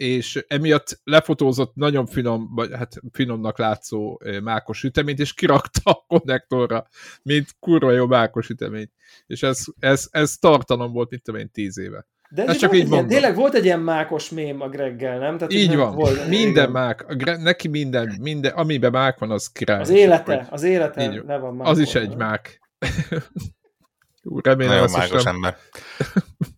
és 0.01 0.45
emiatt 0.47 0.99
lefotózott 1.03 1.75
nagyon 1.75 2.05
finom, 2.05 2.49
vagy 2.55 2.69
hát 2.73 2.93
finomnak 3.11 3.57
látszó 3.57 4.19
mákos 4.43 4.77
süteményt, 4.77 5.19
és 5.19 5.33
kirakta 5.33 5.91
a 5.91 6.03
konnektorra, 6.07 6.87
mint 7.23 7.47
kurva 7.59 7.91
jó 7.91 8.07
mákos 8.07 8.45
sütemény. 8.45 8.89
És 9.27 9.43
ez, 9.43 9.63
ez, 9.79 10.07
ez 10.11 10.37
tartalom 10.37 10.91
volt, 10.91 11.09
mint 11.09 11.23
tudom 11.23 11.39
én, 11.39 11.51
tíz 11.51 11.77
éve. 11.77 12.07
De 12.29 12.45
ez 12.45 12.57
csak 12.57 12.75
így 12.75 12.91
ilyen, 12.91 13.07
tényleg 13.07 13.35
volt 13.35 13.53
egy 13.53 13.65
ilyen 13.65 13.79
mákos 13.79 14.29
mém 14.29 14.61
a 14.61 14.69
Greggel, 14.69 15.17
nem? 15.19 15.37
Tehát 15.37 15.53
Így 15.53 15.69
nem 15.69 15.77
van. 15.77 15.95
Volt, 15.95 16.27
minden 16.27 16.49
igen. 16.51 16.71
mák, 16.71 17.05
a 17.09 17.15
Gre- 17.15 17.41
neki 17.41 17.67
minden, 17.67 18.17
minden, 18.21 18.51
amiben 18.53 18.91
mák 18.91 19.19
van, 19.19 19.31
az 19.31 19.51
király. 19.51 19.79
Az 19.79 19.89
élete, 19.89 20.35
Vagy- 20.35 20.47
az 20.49 20.63
élete 20.63 21.03
Így 21.03 21.17
van. 21.17 21.25
le 21.25 21.37
van 21.37 21.59
Az 21.61 21.79
is 21.79 21.95
egy 21.95 22.15
mák. 22.15 22.59
Remélem, 24.43 24.73
Nagyon 24.75 24.91
mágos 24.91 25.25
ember. 25.25 25.57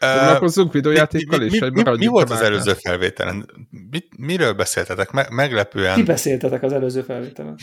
Foglalkozzunk 0.00 0.72
videójátékkal 0.72 1.42
is, 1.42 1.52
mi, 1.52 1.58
vagy 1.58 1.72
mi, 1.72 1.82
mi, 1.82 1.96
mi 1.96 2.06
volt 2.06 2.30
a 2.30 2.34
az 2.34 2.40
előző 2.40 2.72
felvételen? 2.74 3.50
Mit, 3.90 4.06
miről 4.16 4.52
beszéltetek? 4.52 5.10
Me, 5.10 5.26
meglepően. 5.30 5.94
Ki 5.94 6.02
beszéltetek 6.02 6.62
az 6.62 6.72
előző 6.72 7.02
felvételen? 7.02 7.58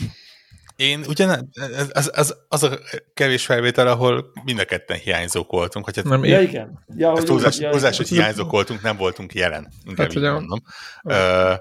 Én 0.76 1.04
ugyan, 1.08 1.50
az, 1.54 1.90
az, 1.92 2.10
az, 2.14 2.36
az 2.48 2.62
a 2.62 2.78
kevés 3.14 3.44
felvétel, 3.46 3.86
ahol 3.86 4.32
mind 4.44 4.58
a 4.58 4.64
ketten 4.64 4.98
hiányzók 4.98 5.50
voltunk, 5.50 5.84
hogy 5.84 5.96
hát 5.96 6.04
Nem, 6.04 6.24
Ja, 6.24 6.40
igen. 6.40 6.84
Ja, 6.96 7.10
hogy- 7.10 7.24
túlzás, 7.24 7.58
ja, 7.58 7.70
túlzás, 7.70 7.96
hogy 7.96 8.08
hiányzók 8.08 8.50
voltunk, 8.50 8.82
nem 8.82 8.96
voltunk 8.96 9.34
jelen. 9.34 9.68
Inkább 9.84 10.06
Hát, 10.06 10.16
így 10.16 10.22
mondom. 10.22 10.62
Ö, 11.02 11.52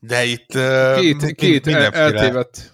De 0.00 0.24
itt 0.24 0.52
két, 0.96 1.34
két 1.34 1.64
mindenféle- 1.64 1.94
eltévedt 1.94 2.72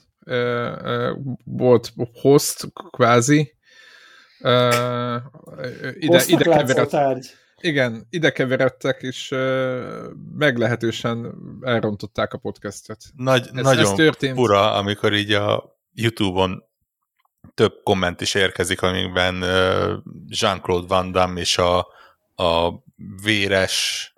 volt 1.44 1.92
host, 2.20 2.66
kvázi. 2.90 3.53
Ide, 4.44 5.22
ide 5.98 6.18
látszó 6.18 6.36
keveredt, 6.36 6.90
tárgy. 6.90 7.26
igen, 7.60 8.06
ide 8.10 8.30
keveredtek, 8.32 9.02
és 9.02 9.30
ö, 9.30 10.08
meglehetősen 10.38 11.34
elrontották 11.62 12.32
a 12.32 12.38
podcastet. 12.38 13.00
Nagy, 13.16 13.46
Ez, 13.54 13.62
nagyon 13.62 13.84
ez 13.84 13.92
történt. 13.92 14.36
fura, 14.36 14.72
amikor 14.74 15.12
így 15.12 15.32
a 15.32 15.78
YouTube-on 15.92 16.64
több 17.54 17.72
komment 17.82 18.20
is 18.20 18.34
érkezik, 18.34 18.82
amikben 18.82 19.42
ö, 19.42 19.94
Jean-Claude 20.28 20.86
Van 20.86 21.12
Damme 21.12 21.40
és 21.40 21.58
a, 21.58 21.78
a 22.34 22.70
véres 23.22 24.08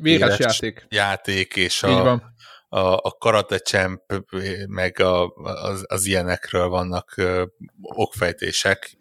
Véres 0.00 0.38
játék. 0.38 0.86
játék 0.88 1.56
és 1.56 1.82
Így 1.82 1.90
a, 1.90 2.02
van. 2.02 2.34
a, 2.68 2.94
a 2.94 3.16
Karate 3.18 3.58
Champ 3.58 4.00
meg 4.68 5.00
a, 5.00 5.26
az, 5.44 5.84
az 5.88 6.06
ilyenekről 6.06 6.68
vannak 6.68 7.12
ö, 7.16 7.44
okfejtések. 7.82 9.00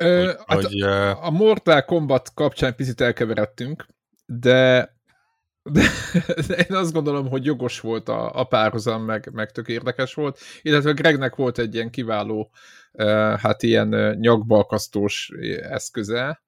Ö, 0.00 0.24
Hogy- 0.24 0.36
hát 0.46 0.62
hogy, 0.62 0.82
ö, 0.82 1.10
a 1.20 1.30
Mortal 1.30 1.84
Kombat 1.84 2.34
kapcsán 2.34 2.74
picit 2.74 3.00
elkeveredtünk, 3.00 3.86
de, 4.26 4.94
de, 5.62 5.82
de 6.46 6.54
én 6.56 6.76
azt 6.76 6.92
gondolom, 6.92 7.28
hogy 7.28 7.44
jogos 7.44 7.80
volt 7.80 8.08
a, 8.08 8.34
a 8.34 8.44
párhuzam, 8.44 9.04
meg, 9.04 9.30
meg 9.32 9.50
tök 9.50 9.68
érdekes 9.68 10.14
volt, 10.14 10.38
illetve 10.62 10.92
Gregnek 10.92 11.34
volt 11.34 11.58
egy 11.58 11.74
ilyen 11.74 11.90
kiváló, 11.90 12.50
hát 13.36 13.62
ilyen 13.62 14.16
nyakbalkasztós 14.20 15.30
eszköze, 15.62 16.42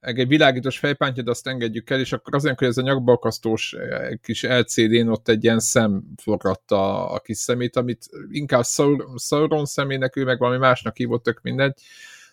egy 0.00 0.28
világítós 0.28 0.78
fejpántja, 0.78 1.22
de 1.22 1.30
azt 1.30 1.46
engedjük 1.46 1.90
el, 1.90 2.00
és 2.00 2.12
akkor 2.12 2.34
azért, 2.34 2.58
hogy 2.58 2.68
ez 2.68 2.76
a 2.78 2.82
nyakbalkasztós 2.82 3.76
kis 4.22 4.42
LCD-n 4.42 5.08
ott 5.08 5.28
egy 5.28 5.44
ilyen 5.44 5.58
szem 5.60 6.02
forgatta 6.22 7.10
a 7.10 7.18
kis 7.18 7.36
szemét, 7.36 7.76
amit 7.76 8.06
inkább 8.30 8.64
Saur- 8.64 9.20
Sauron 9.20 9.64
szemének, 9.64 10.16
ő 10.16 10.24
meg 10.24 10.38
valami 10.38 10.58
másnak 10.58 10.96
hívott, 10.96 11.22
tök 11.22 11.40
mindegy, 11.42 11.80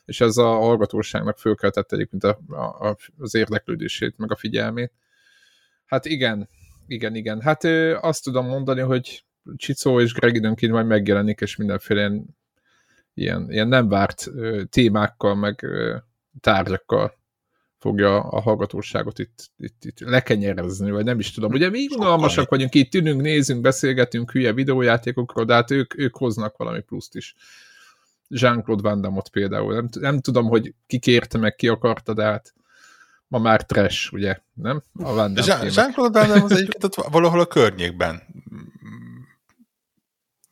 és 0.06 0.22
ez 0.22 0.38
a 0.38 0.48
hallgatóságnak 0.48 1.38
fölkeltette 1.38 1.96
egyébként 1.96 2.24
a, 2.24 2.40
a, 2.80 2.98
az 3.18 3.36
érdeklődését, 3.36 4.18
meg 4.18 4.32
a 4.32 4.36
figyelmét. 4.36 4.92
Hát 5.86 6.06
igen, 6.06 6.50
igen, 6.88 7.16
igen. 7.16 7.42
Hát 7.42 7.64
ö, 7.64 7.98
azt 8.02 8.24
tudom 8.24 8.46
mondani, 8.46 8.82
hogy 8.82 9.26
Csicó 9.56 10.00
és 10.00 10.14
Greg 10.14 10.36
időnként 10.36 10.72
majd 10.72 10.88
megjelenik, 10.88 11.42
és 11.42 11.56
mindenféle 11.56 12.00
ilyen, 12.00 12.26
ilyen, 13.14 13.52
ilyen 13.52 13.68
nem 13.68 13.90
várt 13.90 14.28
ö, 14.28 14.64
témákkal, 14.70 15.36
meg 15.36 15.64
ö, 15.64 15.96
tárgyakkal 16.40 17.14
fogja 17.78 18.20
a 18.20 18.42
hallgatóságot 18.42 19.20
itt, 19.20 19.52
itt, 19.58 19.86
itt 19.86 20.00
lekenyerezni, 20.00 20.92
vagy 20.92 21.04
nem 21.04 21.20
is 21.20 21.32
tudom. 21.32 21.52
Ugye 21.52 21.70
mi 21.70 21.88
unalmasak 21.98 22.50
vagyunk, 22.50 22.74
itt 22.74 22.94
ülünk, 22.94 23.22
nézünk, 23.22 23.62
beszélgetünk 23.62 24.32
hülye 24.32 24.54
videójátékokról, 24.54 25.46
de 25.46 25.54
hát 25.54 25.72
ők, 25.72 25.98
ők 25.98 26.16
hoznak 26.18 26.58
valami 26.58 26.82
pluszt 26.82 27.16
is. 27.16 27.36
Jean-Claude 28.28 28.82
Van 28.90 29.02
Damme-ot 29.02 29.30
például. 29.30 29.74
Nem, 29.74 29.88
nem 30.00 30.20
tudom, 30.20 30.46
hogy 30.48 30.74
ki 30.88 31.00
kérte 31.00 31.38
meg, 31.38 31.56
ki 31.56 31.68
akarta, 31.68 32.14
de 32.14 32.24
hát 32.24 32.54
ma 33.28 33.38
már 33.38 33.66
trash, 33.66 34.14
ugye? 34.14 34.38
Nem? 34.54 34.84
A 34.94 35.14
Van 35.14 35.34
Damme. 35.34 35.70
Jean-Claude 35.72 36.20
Van 36.20 36.30
Damme 36.30 36.44
az 36.44 36.52
egyébként 36.52 36.84
ott 36.84 36.96
valahol 36.96 37.40
a 37.40 37.46
környékben. 37.46 38.22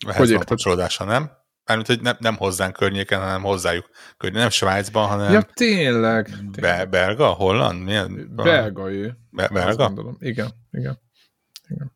Hogy 0.06 0.32
van 0.34 0.44
kapcsolódása, 0.46 1.04
nem? 1.04 1.32
Mármint, 1.66 1.88
hogy 1.88 2.02
nem, 2.02 2.16
nem 2.20 2.36
hozzánk 2.36 2.74
környéken, 2.74 3.20
hanem 3.20 3.42
hozzájuk 3.42 3.90
környéken. 4.18 4.42
Nem 4.42 4.52
Svájcban, 4.52 5.08
hanem 5.08 5.32
Ja, 5.32 5.42
tényleg. 5.54 6.30
be, 6.30 6.50
tényleg. 6.52 6.90
belga, 6.90 7.28
holland? 7.28 7.84
Milyen? 7.84 8.30
Belga 8.36 8.92
ő. 8.92 9.18
Be, 9.30 9.48
belga? 9.48 9.86
gondolom. 9.86 10.18
Igen, 10.20 10.50
igen. 10.72 11.00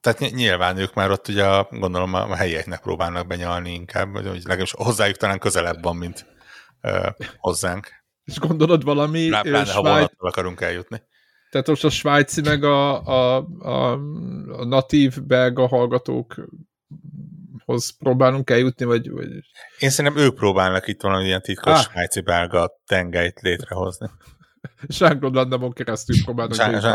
Tehát 0.01 0.19
ny- 0.19 0.33
nyilván 0.33 0.77
ők 0.77 0.93
már 0.93 1.11
ott 1.11 1.27
ugye 1.27 1.45
a, 1.45 1.67
gondolom 1.71 2.13
a, 2.13 2.35
helyieknek 2.35 2.81
próbálnak 2.81 3.27
benyalni 3.27 3.73
inkább, 3.73 4.11
vagy 4.11 4.25
legalábbis 4.25 4.71
hozzájuk 4.77 5.17
talán 5.17 5.39
közelebb 5.39 5.83
van, 5.83 5.95
mint 5.95 6.25
uh, 6.81 7.07
hozzánk. 7.37 7.89
És 8.23 8.39
gondolod 8.39 8.83
valami 8.83 9.27
ö, 9.27 9.29
Pláne, 9.41 9.57
ha 9.57 9.65
Svájc, 9.65 9.75
vonattal 9.83 10.29
akarunk 10.29 10.61
eljutni. 10.61 11.01
tehát 11.49 11.67
most 11.67 11.83
a 11.83 11.89
svájci 11.89 12.41
meg 12.41 12.63
a, 12.63 13.05
a, 13.05 13.47
a, 13.59 13.91
a 14.51 14.65
natív 14.65 15.23
belga 15.23 15.67
hallgatókhoz 15.67 16.47
próbálunk 17.97 18.49
eljutni, 18.49 18.85
vagy, 18.85 19.09
vagy 19.09 19.27
Én 19.79 19.89
szerintem 19.89 20.23
ők 20.23 20.35
próbálnak 20.35 20.87
itt 20.87 21.01
valami 21.01 21.25
ilyen 21.25 21.41
titkos 21.41 21.73
Ah. 21.73 21.79
svájci 21.91 22.21
belga 22.21 22.71
tengelyt 22.85 23.39
létrehozni. 23.41 24.09
Jean-Claude 24.87 25.39
Van 25.39 25.49
Damme-on 25.49 25.73
keresztül 25.73 26.15
próbálnak 26.23 26.55
Jean- 26.57 26.83
a, 26.83 26.87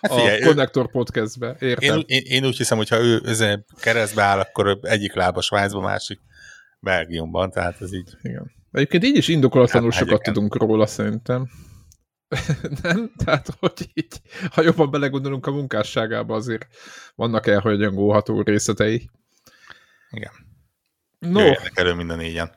Hát 0.00 0.10
a 0.10 0.14
figyelj, 0.14 0.40
ő- 0.42 0.44
Connector 0.44 0.90
podcastbe, 0.90 1.56
Én, 1.60 1.68
érted? 1.68 1.96
úgy- 1.96 2.10
én, 2.10 2.22
én 2.24 2.44
úgy 2.46 2.56
hiszem, 2.56 2.76
hogyha 2.76 2.98
ő 3.00 3.22
ezért 3.24 3.62
keresztbe 3.80 4.22
áll, 4.22 4.38
akkor 4.38 4.66
ő 4.66 4.78
egyik 4.82 5.14
lába 5.14 5.40
Svájcban, 5.40 5.82
másik 5.82 6.20
Belgiumban, 6.80 7.50
tehát 7.50 7.80
ez 7.80 7.92
így. 7.94 8.10
Igen. 8.22 8.50
Egyébként 8.72 9.04
így 9.04 9.16
is 9.16 9.28
indokolatlanul 9.28 9.90
Hát, 9.90 9.98
sokat 9.98 10.10
hegyeken. 10.12 10.32
tudunk 10.34 10.56
róla, 10.56 10.86
szerintem. 10.86 11.48
nem? 12.82 13.12
Tehát, 13.24 13.48
hogy 13.60 13.90
így, 13.94 14.20
ha 14.50 14.62
jobban 14.62 14.90
belegondolunk 14.90 15.46
a 15.46 15.50
munkásságába, 15.50 16.34
azért 16.34 16.66
vannak 17.14 17.46
elhagyangolható 17.46 18.42
részletei. 18.42 19.10
Igen. 20.10 20.30
No. 21.18 21.38
Jöjjenek 21.40 21.78
elő 21.78 21.92
minden 21.94 22.16
négyen, 22.16 22.52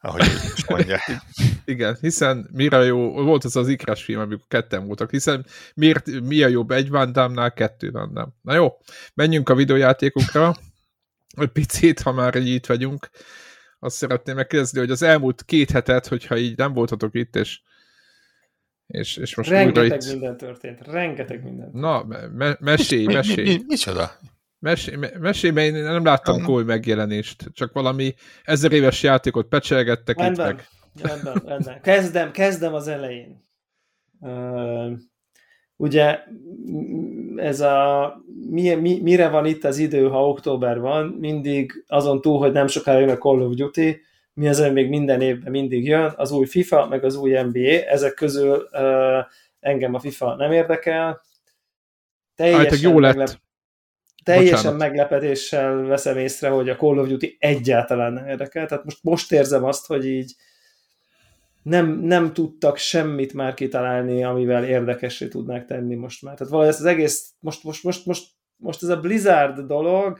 ahogy 0.00 0.22
ő 0.22 0.52
is 0.56 0.66
mondja. 0.66 1.00
igen, 1.64 1.96
hiszen 2.00 2.48
mire 2.52 2.84
jó, 2.84 3.12
volt 3.12 3.44
az 3.44 3.56
az 3.56 3.68
ikrás 3.68 4.02
film, 4.04 4.20
amikor 4.20 4.46
ketten 4.48 4.86
voltak, 4.86 5.10
hiszen 5.10 5.46
miért, 5.74 6.20
mi 6.20 6.42
a 6.42 6.48
jobb 6.48 6.70
egy 6.70 6.88
Van 6.88 7.12
Damme-nál, 7.12 7.52
kettő 7.52 7.90
Van 7.90 8.12
Damme. 8.12 8.32
Na 8.42 8.54
jó, 8.54 8.72
menjünk 9.14 9.48
a 9.48 9.54
videójátékokra, 9.54 10.54
egy 11.36 11.48
picit, 11.48 12.00
ha 12.00 12.12
már 12.12 12.34
így 12.34 12.48
itt 12.48 12.66
vagyunk. 12.66 13.10
Azt 13.78 13.96
szeretném 13.96 14.34
megkérdezni, 14.34 14.78
hogy 14.78 14.90
az 14.90 15.02
elmúlt 15.02 15.44
két 15.44 15.70
hetet, 15.70 16.06
hogyha 16.06 16.36
így 16.36 16.56
nem 16.56 16.72
voltatok 16.72 17.14
itt, 17.14 17.36
és 17.36 17.60
és, 18.86 19.16
és 19.16 19.34
most 19.34 19.50
újra 19.50 19.62
Rengeteg 19.62 20.02
itt... 20.02 20.10
minden 20.10 20.36
történt, 20.36 20.86
rengeteg 20.86 21.42
minden. 21.42 21.70
Na, 21.72 22.04
me- 22.04 22.32
me- 22.32 22.60
mesélj, 22.60 23.00
Mi, 23.00 23.06
mi, 23.06 23.14
mesélj. 23.14 23.56
mi, 23.56 23.62
micsoda? 23.66 24.18
Mesélj, 24.66 24.96
me- 24.96 25.18
mesélj, 25.18 25.52
mert 25.52 25.66
én 25.66 25.82
nem 25.82 26.04
láttam 26.04 26.42
komoly 26.42 26.62
megjelenést. 26.62 27.44
Csak 27.52 27.72
valami 27.72 28.14
ezer 28.44 28.72
éves 28.72 29.02
játékot 29.02 29.46
pecselgettek 29.48 30.20
itt 30.20 30.36
meg. 30.36 30.66
rendben, 31.02 31.42
rendben. 31.46 31.80
Kezdem, 31.80 32.30
kezdem 32.30 32.74
az 32.74 32.88
elején. 32.88 33.44
Uh, 34.20 34.92
ugye 35.76 36.18
ez 37.36 37.60
a 37.60 38.14
mi, 38.50 38.74
mi, 38.74 39.00
mire 39.02 39.28
van 39.28 39.46
itt 39.46 39.64
az 39.64 39.78
idő, 39.78 40.08
ha 40.08 40.28
október 40.28 40.80
van, 40.80 41.06
mindig 41.06 41.84
azon 41.86 42.20
túl, 42.20 42.38
hogy 42.38 42.52
nem 42.52 42.66
sokára 42.66 42.98
jön 42.98 43.08
a 43.08 43.18
Call 43.18 43.40
of 43.40 43.54
Duty, 43.54 44.00
mi 44.32 44.48
az, 44.48 44.60
ami 44.60 44.72
még 44.72 44.88
minden 44.88 45.20
évben 45.20 45.50
mindig 45.50 45.86
jön, 45.86 46.12
az 46.16 46.30
új 46.30 46.46
FIFA, 46.46 46.86
meg 46.86 47.04
az 47.04 47.16
új 47.16 47.40
NBA, 47.42 47.88
ezek 47.88 48.14
közül 48.14 48.68
uh, 48.72 49.24
engem 49.60 49.94
a 49.94 49.98
FIFA 49.98 50.34
nem 50.34 50.52
érdekel. 50.52 51.20
Állítólag 52.36 52.80
jó 52.80 53.00
lett. 53.00 53.44
Teljesen 54.26 54.56
Bocsánat. 54.56 54.78
meglepetéssel 54.78 55.76
veszem 55.76 56.18
észre, 56.18 56.48
hogy 56.48 56.68
a 56.68 56.76
Call 56.76 56.98
of 56.98 57.08
Duty 57.08 57.36
egyáltalán 57.38 58.12
nem 58.12 58.26
érdekel. 58.28 58.66
Tehát 58.66 58.84
most, 58.84 58.98
most 59.02 59.32
érzem 59.32 59.64
azt, 59.64 59.86
hogy 59.86 60.06
így 60.06 60.34
nem, 61.62 62.00
nem 62.00 62.32
tudtak 62.32 62.76
semmit 62.76 63.32
már 63.32 63.54
kitalálni, 63.54 64.24
amivel 64.24 64.64
érdekessé 64.64 65.28
tudnák 65.28 65.64
tenni 65.64 65.94
most 65.94 66.22
már. 66.22 66.34
Tehát 66.34 66.52
valahogy 66.52 66.72
ez 66.72 66.80
az 66.80 66.86
egész, 66.86 67.30
most, 67.40 67.64
most, 67.64 67.84
most, 67.84 68.06
most, 68.06 68.26
most 68.56 68.82
ez 68.82 68.88
a 68.88 69.00
Blizzard 69.00 69.60
dolog, 69.60 70.18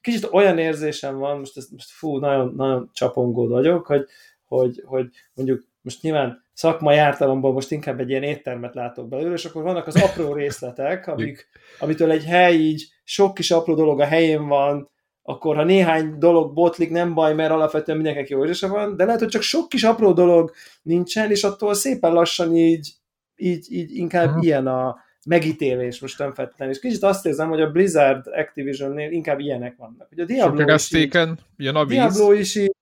kicsit 0.00 0.28
olyan 0.32 0.58
érzésem 0.58 1.18
van, 1.18 1.38
most, 1.38 1.56
ez, 1.56 1.68
most 1.70 1.90
fú, 1.90 2.18
nagyon, 2.18 2.54
nagyon 2.56 2.90
csapongó 2.92 3.48
vagyok, 3.48 3.86
hogy, 3.86 4.04
hogy, 4.44 4.82
hogy 4.84 5.10
mondjuk 5.34 5.64
most 5.80 6.02
nyilván 6.02 6.44
szakmai 6.52 6.96
ártalomból 6.96 7.52
most 7.52 7.70
inkább 7.70 8.00
egy 8.00 8.10
ilyen 8.10 8.22
éttermet 8.22 8.74
látok 8.74 9.08
belőle, 9.08 9.32
és 9.32 9.44
akkor 9.44 9.62
vannak 9.62 9.86
az 9.86 10.02
apró 10.02 10.32
részletek, 10.32 11.06
amik, 11.06 11.48
amitől 11.78 12.10
egy 12.10 12.24
hely 12.24 12.54
így 12.54 12.96
sok 13.08 13.34
kis 13.34 13.50
apró 13.50 13.74
dolog 13.74 14.00
a 14.00 14.04
helyén 14.04 14.46
van, 14.46 14.90
akkor 15.22 15.56
ha 15.56 15.64
néhány 15.64 16.18
dolog 16.18 16.52
botlik, 16.52 16.90
nem 16.90 17.14
baj, 17.14 17.34
mert 17.34 17.50
alapvetően 17.50 17.96
mindenkinek 17.96 18.30
jó 18.30 18.40
érzése 18.40 18.68
van, 18.68 18.96
de 18.96 19.04
lehet, 19.04 19.20
hogy 19.20 19.28
csak 19.28 19.42
sok 19.42 19.68
kis 19.68 19.82
apró 19.82 20.12
dolog 20.12 20.52
nincsen, 20.82 21.30
és 21.30 21.44
attól 21.44 21.74
szépen 21.74 22.12
lassan 22.12 22.56
így, 22.56 22.92
így, 23.36 23.66
így 23.70 23.96
inkább 23.96 24.28
Aha. 24.28 24.40
ilyen 24.42 24.66
a 24.66 24.96
megítélés 25.26 26.00
most 26.00 26.18
nem 26.18 26.32
feltétlenül. 26.32 26.74
És 26.74 26.80
kicsit 26.80 27.02
azt 27.02 27.26
érzem, 27.26 27.48
hogy 27.48 27.60
a 27.60 27.70
Blizzard 27.70 28.26
Activision-nél 28.26 29.10
inkább 29.10 29.38
ilyenek 29.38 29.76
vannak. 29.76 30.08
Hogy 30.08 30.18
a 30.18 30.22
Sok 30.22 30.28
Diablo 30.28 30.74
is 30.74 30.92
így, 30.92 31.18
jön 31.56 31.74
a 31.74 31.84
víz. 31.84 31.96
Diablo 31.96 32.32
is 32.32 32.54
így, 32.54 32.74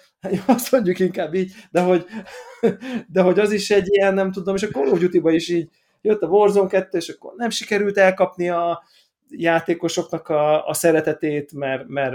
azt 0.46 0.72
mondjuk 0.72 0.98
inkább 0.98 1.34
így, 1.34 1.52
de 1.70 1.80
hogy, 1.80 2.06
de 3.14 3.22
hogy 3.22 3.38
az 3.38 3.52
is 3.52 3.70
egy 3.70 3.86
ilyen, 3.88 4.14
nem 4.14 4.32
tudom, 4.32 4.54
és 4.54 4.62
a 4.62 4.68
Call 4.68 4.88
of 4.88 4.98
Duty-ba 4.98 5.30
is 5.30 5.48
így 5.48 5.68
jött 6.02 6.22
a 6.22 6.26
Warzone 6.26 6.68
2, 6.68 6.98
és 6.98 7.08
akkor 7.08 7.32
nem 7.36 7.50
sikerült 7.50 7.98
elkapni 7.98 8.48
a 8.48 8.82
játékosoknak 9.30 10.28
a, 10.28 10.66
a 10.66 10.74
szeretetét, 10.74 11.52
mert, 11.52 11.88
mert, 11.88 12.14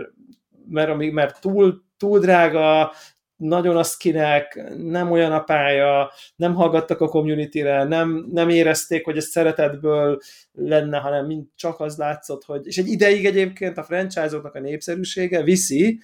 mert, 0.70 0.98
mert, 0.98 1.12
mert 1.12 1.42
túl, 1.42 1.84
túl 1.98 2.20
drága, 2.20 2.92
nagyon 3.38 3.78
a 3.78 3.84
skinek, 3.84 4.72
nem 4.78 5.12
olyan 5.12 5.32
a 5.32 5.44
pálya, 5.44 6.12
nem 6.36 6.54
hallgattak 6.54 7.02
a 7.02 7.08
community-re, 7.08 7.84
nem, 7.84 8.28
nem 8.32 8.50
érezték, 8.50 9.06
hogy 9.06 9.18
ez 9.18 9.26
szeretetből 9.26 10.20
lenne, 10.52 10.98
hanem 10.98 11.26
mind 11.26 11.46
csak 11.56 11.80
az 11.80 11.98
látszott, 11.98 12.44
hogy, 12.44 12.68
és 12.68 12.78
egy 12.78 12.88
ideig 12.88 13.26
egyébként 13.26 13.78
a 13.78 13.84
franchise-oknak 13.84 14.56
a 14.56 14.60
népszerűsége 14.60 15.44
viszi, 15.44 16.00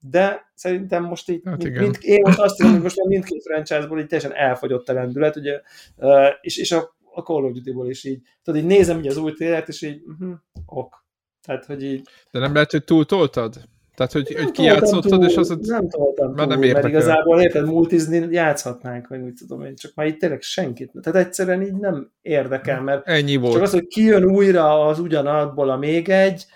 de 0.00 0.52
szerintem 0.54 1.04
most 1.04 1.30
így, 1.30 1.40
Hát 1.44 1.62
mind, 1.62 1.78
mind, 1.78 1.96
én 2.00 2.20
most 2.22 2.38
azt 2.38 2.56
tudom, 2.56 2.72
hogy 2.72 2.82
most 2.82 2.96
már 2.96 3.06
mindkét 3.08 3.42
franchise-ból 3.42 4.00
így 4.00 4.06
teljesen 4.06 4.34
elfogyott 4.34 4.88
a 4.88 4.92
lendület, 4.92 5.36
ugye, 5.36 5.60
és, 6.40 6.56
és 6.56 6.72
a, 6.72 6.96
a 7.20 7.32
Call 7.32 7.44
of 7.44 7.52
Duty-ból 7.52 7.88
is 7.88 8.04
így, 8.04 8.20
tudod, 8.42 8.60
így 8.60 8.66
nézem 8.66 8.98
így 8.98 9.06
az 9.06 9.16
új 9.16 9.32
trélert, 9.32 9.68
és 9.68 9.82
így, 9.82 10.02
uh-huh, 10.06 10.38
ok. 10.66 11.04
Tehát, 11.46 11.64
hogy 11.64 11.82
így... 11.82 12.08
De 12.30 12.38
nem 12.38 12.52
lehet, 12.52 12.70
hogy 12.70 12.84
túltoltad? 12.84 13.54
Tehát, 13.94 14.12
hogy, 14.12 14.32
Nem 14.34 14.42
hogy 14.42 14.52
kijátszottad, 14.52 15.10
túl, 15.10 15.28
és 15.28 15.36
az... 15.36 15.48
Nem 15.48 15.88
toltam 15.88 16.26
Már 16.26 16.36
túl, 16.36 16.46
nem 16.46 16.58
mert 16.58 16.62
érdekel. 16.62 16.88
igazából 16.88 17.40
érted, 17.40 17.66
multizni 17.66 18.26
játszhatnánk, 18.30 19.08
vagy 19.08 19.20
úgy 19.20 19.34
tudom 19.34 19.64
én, 19.64 19.76
csak 19.76 19.94
már 19.94 20.06
itt 20.06 20.18
tényleg 20.18 20.42
senkit. 20.42 20.92
Tehát 21.02 21.26
egyszerűen 21.26 21.62
így 21.62 21.74
nem 21.74 22.12
érdekel, 22.22 22.82
mert 22.82 23.08
Ennyi 23.08 23.32
csak 23.32 23.42
volt. 23.42 23.62
az, 23.62 23.72
hogy 23.72 23.86
kijön 23.86 24.24
újra 24.24 24.86
az 24.86 24.98
ugyanabból 24.98 25.70
a 25.70 25.76
még 25.76 26.08
egy, 26.08 26.46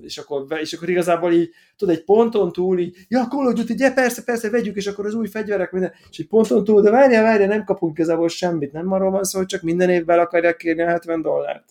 és 0.00 0.18
akkor, 0.18 0.46
és 0.60 0.72
akkor 0.72 0.88
igazából 0.88 1.32
így, 1.32 1.50
tudod, 1.76 1.94
egy 1.94 2.04
ponton 2.04 2.52
túl 2.52 2.78
így, 2.78 2.96
ja, 3.08 3.26
Call 3.28 3.46
of 3.46 3.52
Duty, 3.52 3.72
ugye, 3.72 3.92
persze, 3.92 4.22
persze, 4.24 4.50
vegyük, 4.50 4.76
és 4.76 4.86
akkor 4.86 5.06
az 5.06 5.14
új 5.14 5.26
fegyverek, 5.26 5.72
minden, 5.72 5.92
és 6.10 6.18
egy 6.18 6.28
ponton 6.28 6.64
túl, 6.64 6.82
de 6.82 6.90
várjál, 6.90 7.22
várjál, 7.22 7.48
nem 7.48 7.64
kapunk 7.64 7.98
igazából 7.98 8.28
semmit, 8.28 8.72
nem 8.72 8.92
arról 8.92 9.10
van 9.10 9.24
szó, 9.24 9.38
hogy 9.38 9.46
csak 9.46 9.62
minden 9.62 9.90
évvel 9.90 10.18
akarják 10.18 10.56
kérni 10.56 10.82
a 10.82 10.86
70 10.86 11.22
dollárt. 11.22 11.64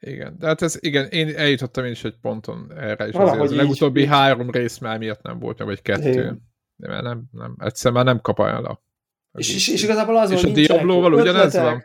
Igen, 0.00 0.36
de 0.38 0.46
hát 0.46 0.62
ez, 0.62 0.76
igen, 0.80 1.06
én 1.06 1.36
eljutottam 1.36 1.84
én 1.84 1.90
is 1.90 2.04
egy 2.04 2.16
ponton 2.20 2.72
erre, 2.76 3.06
és 3.06 3.14
azért 3.14 3.40
az 3.40 3.54
legutóbbi 3.54 4.00
így. 4.00 4.08
három 4.08 4.50
rész 4.50 4.78
már 4.78 4.98
miatt 4.98 5.22
nem 5.22 5.38
volt, 5.38 5.58
vagy 5.58 5.82
kettő. 5.82 6.10
Igen. 6.10 6.42
De 6.76 6.88
mert 6.88 7.02
nem, 7.02 7.22
nem, 7.30 7.56
egyszer 7.58 7.92
már 7.92 8.04
nem 8.04 8.20
kapálja 8.20 8.60
le. 8.60 8.80
És, 9.38 9.54
és, 9.54 9.68
és, 9.68 9.82
igazából 9.82 10.16
az, 10.16 10.30
és 10.30 10.44
a 10.44 10.48
Diablo-val 10.48 11.12
ugyanez 11.12 11.54
van? 11.54 11.84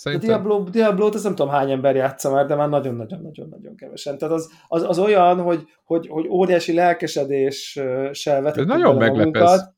Szerintem... 0.00 0.30
A 0.30 0.32
Diablo, 0.32 0.64
Diablo-t 0.70 1.14
azt 1.14 1.24
nem 1.24 1.34
tudom 1.34 1.52
hány 1.52 1.70
ember 1.70 1.96
játsza 1.96 2.30
már, 2.30 2.46
de 2.46 2.54
már 2.54 2.68
nagyon-nagyon-nagyon-nagyon 2.68 3.76
kevesen. 3.76 4.18
Tehát 4.18 4.34
az, 4.34 4.50
az, 4.68 4.82
az 4.82 4.98
olyan, 4.98 5.40
hogy, 5.40 5.64
hogy, 5.84 6.06
hogy 6.08 6.28
óriási 6.28 6.72
lelkesedéssel 6.72 8.42
vetettük 8.42 8.66
nagyon 8.66 8.94
magunkat, 8.94 9.74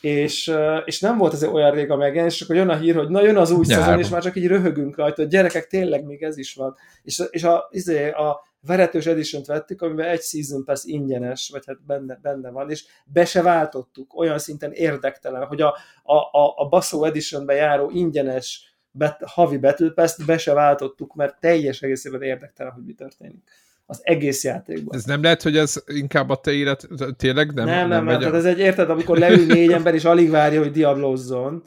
és, 0.00 0.52
és 0.84 1.00
nem 1.00 1.18
volt 1.18 1.32
ez 1.32 1.44
olyan 1.44 1.70
rég 1.70 1.90
a 1.90 1.96
megjelenés, 1.96 2.34
és 2.34 2.40
akkor 2.40 2.56
jön 2.56 2.68
a 2.68 2.76
hír, 2.76 2.96
hogy 2.96 3.08
na 3.08 3.22
jön 3.22 3.36
az 3.36 3.50
új 3.50 3.64
szezon, 3.64 3.98
és 3.98 4.08
már 4.08 4.22
csak 4.22 4.36
így 4.36 4.46
röhögünk 4.46 4.96
rajta, 4.96 5.22
hogy 5.22 5.30
gyerekek, 5.30 5.66
tényleg 5.66 6.04
még 6.04 6.22
ez 6.22 6.38
is 6.38 6.54
van. 6.54 6.76
És, 7.02 7.22
és 7.30 7.44
a, 7.44 7.68
izé, 7.70 8.10
a 8.10 8.40
veretős 8.60 9.06
edition 9.06 9.42
vettük, 9.46 9.82
amiben 9.82 10.08
egy 10.08 10.22
Season 10.22 10.64
Pass 10.64 10.84
ingyenes, 10.84 11.48
vagy 11.52 11.62
hát 11.66 11.84
benne, 11.86 12.18
benne 12.22 12.50
van, 12.50 12.70
és 12.70 12.84
be 13.04 13.24
se 13.24 13.42
váltottuk, 13.42 14.14
olyan 14.14 14.38
szinten 14.38 14.72
érdektelen, 14.72 15.44
hogy 15.44 15.60
a, 15.60 15.76
a, 16.02 16.16
a, 16.16 16.54
a 16.56 16.68
Basso 16.68 17.04
Editionbe 17.04 17.54
járó 17.54 17.90
ingyenes 17.90 18.71
bet, 18.92 19.22
havi 19.24 19.60
Pass-t 19.94 20.26
be 20.26 20.38
se 20.38 20.52
váltottuk, 20.52 21.14
mert 21.14 21.40
teljes 21.40 21.82
egészében 21.82 22.22
érdektelen, 22.22 22.72
hogy 22.72 22.84
mi 22.84 22.92
történik. 22.92 23.42
Az 23.86 24.00
egész 24.02 24.44
játékban. 24.44 24.96
Ez 24.96 25.04
nem 25.04 25.22
lehet, 25.22 25.42
hogy 25.42 25.56
ez 25.56 25.82
inkább 25.86 26.28
a 26.28 26.36
te 26.36 26.52
élet, 26.52 26.88
tényleg 27.16 27.52
nem? 27.52 27.64
Nem, 27.64 27.76
nem, 27.76 27.88
nem, 27.88 28.04
nem 28.04 28.18
tehát 28.18 28.34
ez 28.34 28.44
egy, 28.44 28.58
érted, 28.58 28.90
amikor 28.90 29.18
leül 29.18 29.46
négy 29.46 29.72
ember, 29.72 29.94
és 29.94 30.04
alig 30.04 30.30
várja, 30.30 30.60
hogy 30.60 30.70
diablozzon, 30.70 31.64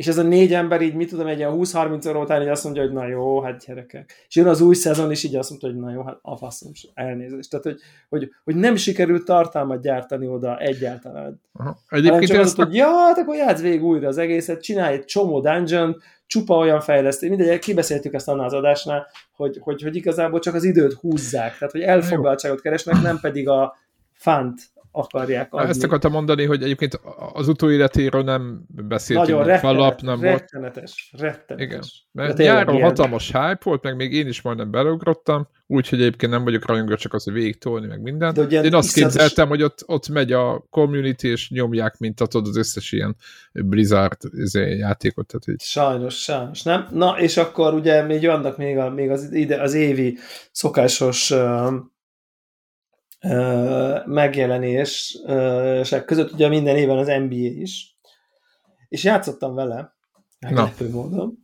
és 0.00 0.06
ez 0.06 0.18
a 0.18 0.22
négy 0.22 0.54
ember 0.54 0.80
így, 0.80 0.94
mit 0.94 1.08
tudom, 1.08 1.26
egy 1.26 1.38
ilyen 1.38 1.52
20-30 1.54 2.08
óra 2.08 2.20
után 2.20 2.42
így 2.42 2.48
azt 2.48 2.64
mondja, 2.64 2.82
hogy 2.82 2.92
na 2.92 3.06
jó, 3.06 3.40
hát 3.40 3.64
gyerekek. 3.66 4.24
És 4.28 4.36
jön 4.36 4.46
az 4.46 4.60
új 4.60 4.74
szezon, 4.74 5.10
és 5.10 5.24
így 5.24 5.36
azt 5.36 5.48
mondta, 5.48 5.66
hogy 5.68 5.76
na 5.76 5.90
jó, 5.90 6.02
hát 6.02 6.18
a 6.22 6.36
faszom, 6.36 6.72
elnézést. 6.94 7.50
Tehát, 7.50 7.64
hogy, 7.64 7.78
hogy, 8.08 8.30
hogy 8.44 8.56
nem 8.56 8.76
sikerült 8.76 9.24
tartalmat 9.24 9.82
gyártani 9.82 10.26
oda 10.26 10.58
egyáltalán. 10.58 11.40
Aha. 11.52 11.78
Egyébként 11.88 12.26
csak 12.26 12.40
azt, 12.40 12.56
hogy 12.56 12.74
ja, 12.74 12.86
hát 12.86 13.18
akkor 13.18 13.34
játsz 13.34 13.60
végig 13.60 13.84
újra 13.84 14.08
az 14.08 14.18
egészet, 14.18 14.62
csinálj 14.62 14.94
egy 14.94 15.04
csomó 15.04 15.40
dungeon 15.40 15.96
csupa 16.26 16.56
olyan 16.56 16.80
fejlesztés, 16.80 17.28
mindegy, 17.28 17.58
kibeszéltük 17.58 18.14
ezt 18.14 18.28
annál 18.28 18.44
az 18.44 18.52
adásnál, 18.52 19.06
hogy, 19.36 19.58
hogy, 19.60 19.82
hogy 19.82 19.96
igazából 19.96 20.38
csak 20.38 20.54
az 20.54 20.64
időt 20.64 20.92
húzzák, 20.92 21.58
tehát 21.58 21.72
hogy 21.72 21.82
elfoglaltságot 21.82 22.60
keresnek, 22.60 23.02
nem 23.02 23.18
pedig 23.20 23.48
a 23.48 23.76
fánt 24.12 24.60
akarják 24.92 25.52
adni. 25.52 25.68
Ezt 25.68 25.84
akartam 25.84 26.12
mondani, 26.12 26.44
hogy 26.44 26.62
egyébként 26.62 27.00
az 27.32 27.48
utóéletéről 27.48 28.22
nem 28.22 28.64
beszéltünk. 28.68 29.28
Nagyon 29.28 29.44
rettenet, 29.44 29.76
alap, 29.76 30.00
nem 30.00 30.20
rettenetes, 30.20 31.10
volt. 31.12 31.24
rettenetes. 31.24 31.66
Igen, 31.66 31.82
mert 32.12 32.36
nyáron 32.36 32.74
ilyen. 32.74 32.86
hatalmas 32.86 33.26
hype 33.26 33.58
volt, 33.62 33.82
meg 33.82 33.96
még 33.96 34.12
én 34.12 34.26
is 34.26 34.42
majdnem 34.42 34.70
beleugrottam, 34.70 35.48
úgyhogy 35.66 36.00
egyébként 36.00 36.32
nem 36.32 36.44
vagyok 36.44 36.66
rajongó, 36.66 36.94
csak 36.94 37.14
az, 37.14 37.24
hogy 37.24 37.32
végig 37.32 37.58
tolni, 37.58 37.86
meg 37.86 38.00
minden. 38.00 38.34
De 38.34 38.62
én 38.62 38.74
azt 38.74 38.94
képzeltem, 38.94 39.48
hogy 39.48 39.62
ott, 39.62 39.82
ott 39.86 40.08
megy 40.08 40.32
a 40.32 40.66
community, 40.70 41.24
és 41.24 41.50
nyomják, 41.50 41.98
mint 41.98 42.16
tudod, 42.28 42.46
az 42.46 42.56
összes 42.56 42.92
ilyen 42.92 43.16
Blizzard 43.52 44.18
izé, 44.32 44.76
játékot. 44.76 45.26
Tehát 45.26 45.48
így. 45.48 45.60
Sajnos, 45.60 46.22
sajnos, 46.22 46.62
nem? 46.62 46.88
Na, 46.90 47.20
és 47.20 47.36
akkor 47.36 47.74
ugye 47.74 48.02
még 48.02 48.26
vannak 48.26 48.56
még, 48.56 48.78
a, 48.78 48.90
még 48.90 49.10
az, 49.10 49.32
ide, 49.32 49.62
az 49.62 49.74
évi 49.74 50.18
szokásos 50.52 51.32
megjelenések 54.04 56.04
között 56.04 56.32
ugye 56.32 56.48
minden 56.48 56.76
éven 56.76 56.98
az 56.98 57.06
NBA 57.06 57.34
is, 57.34 57.96
és 58.88 59.04
játszottam 59.04 59.54
vele, 59.54 59.94
meglepő 60.38 60.90
módon. 60.90 61.38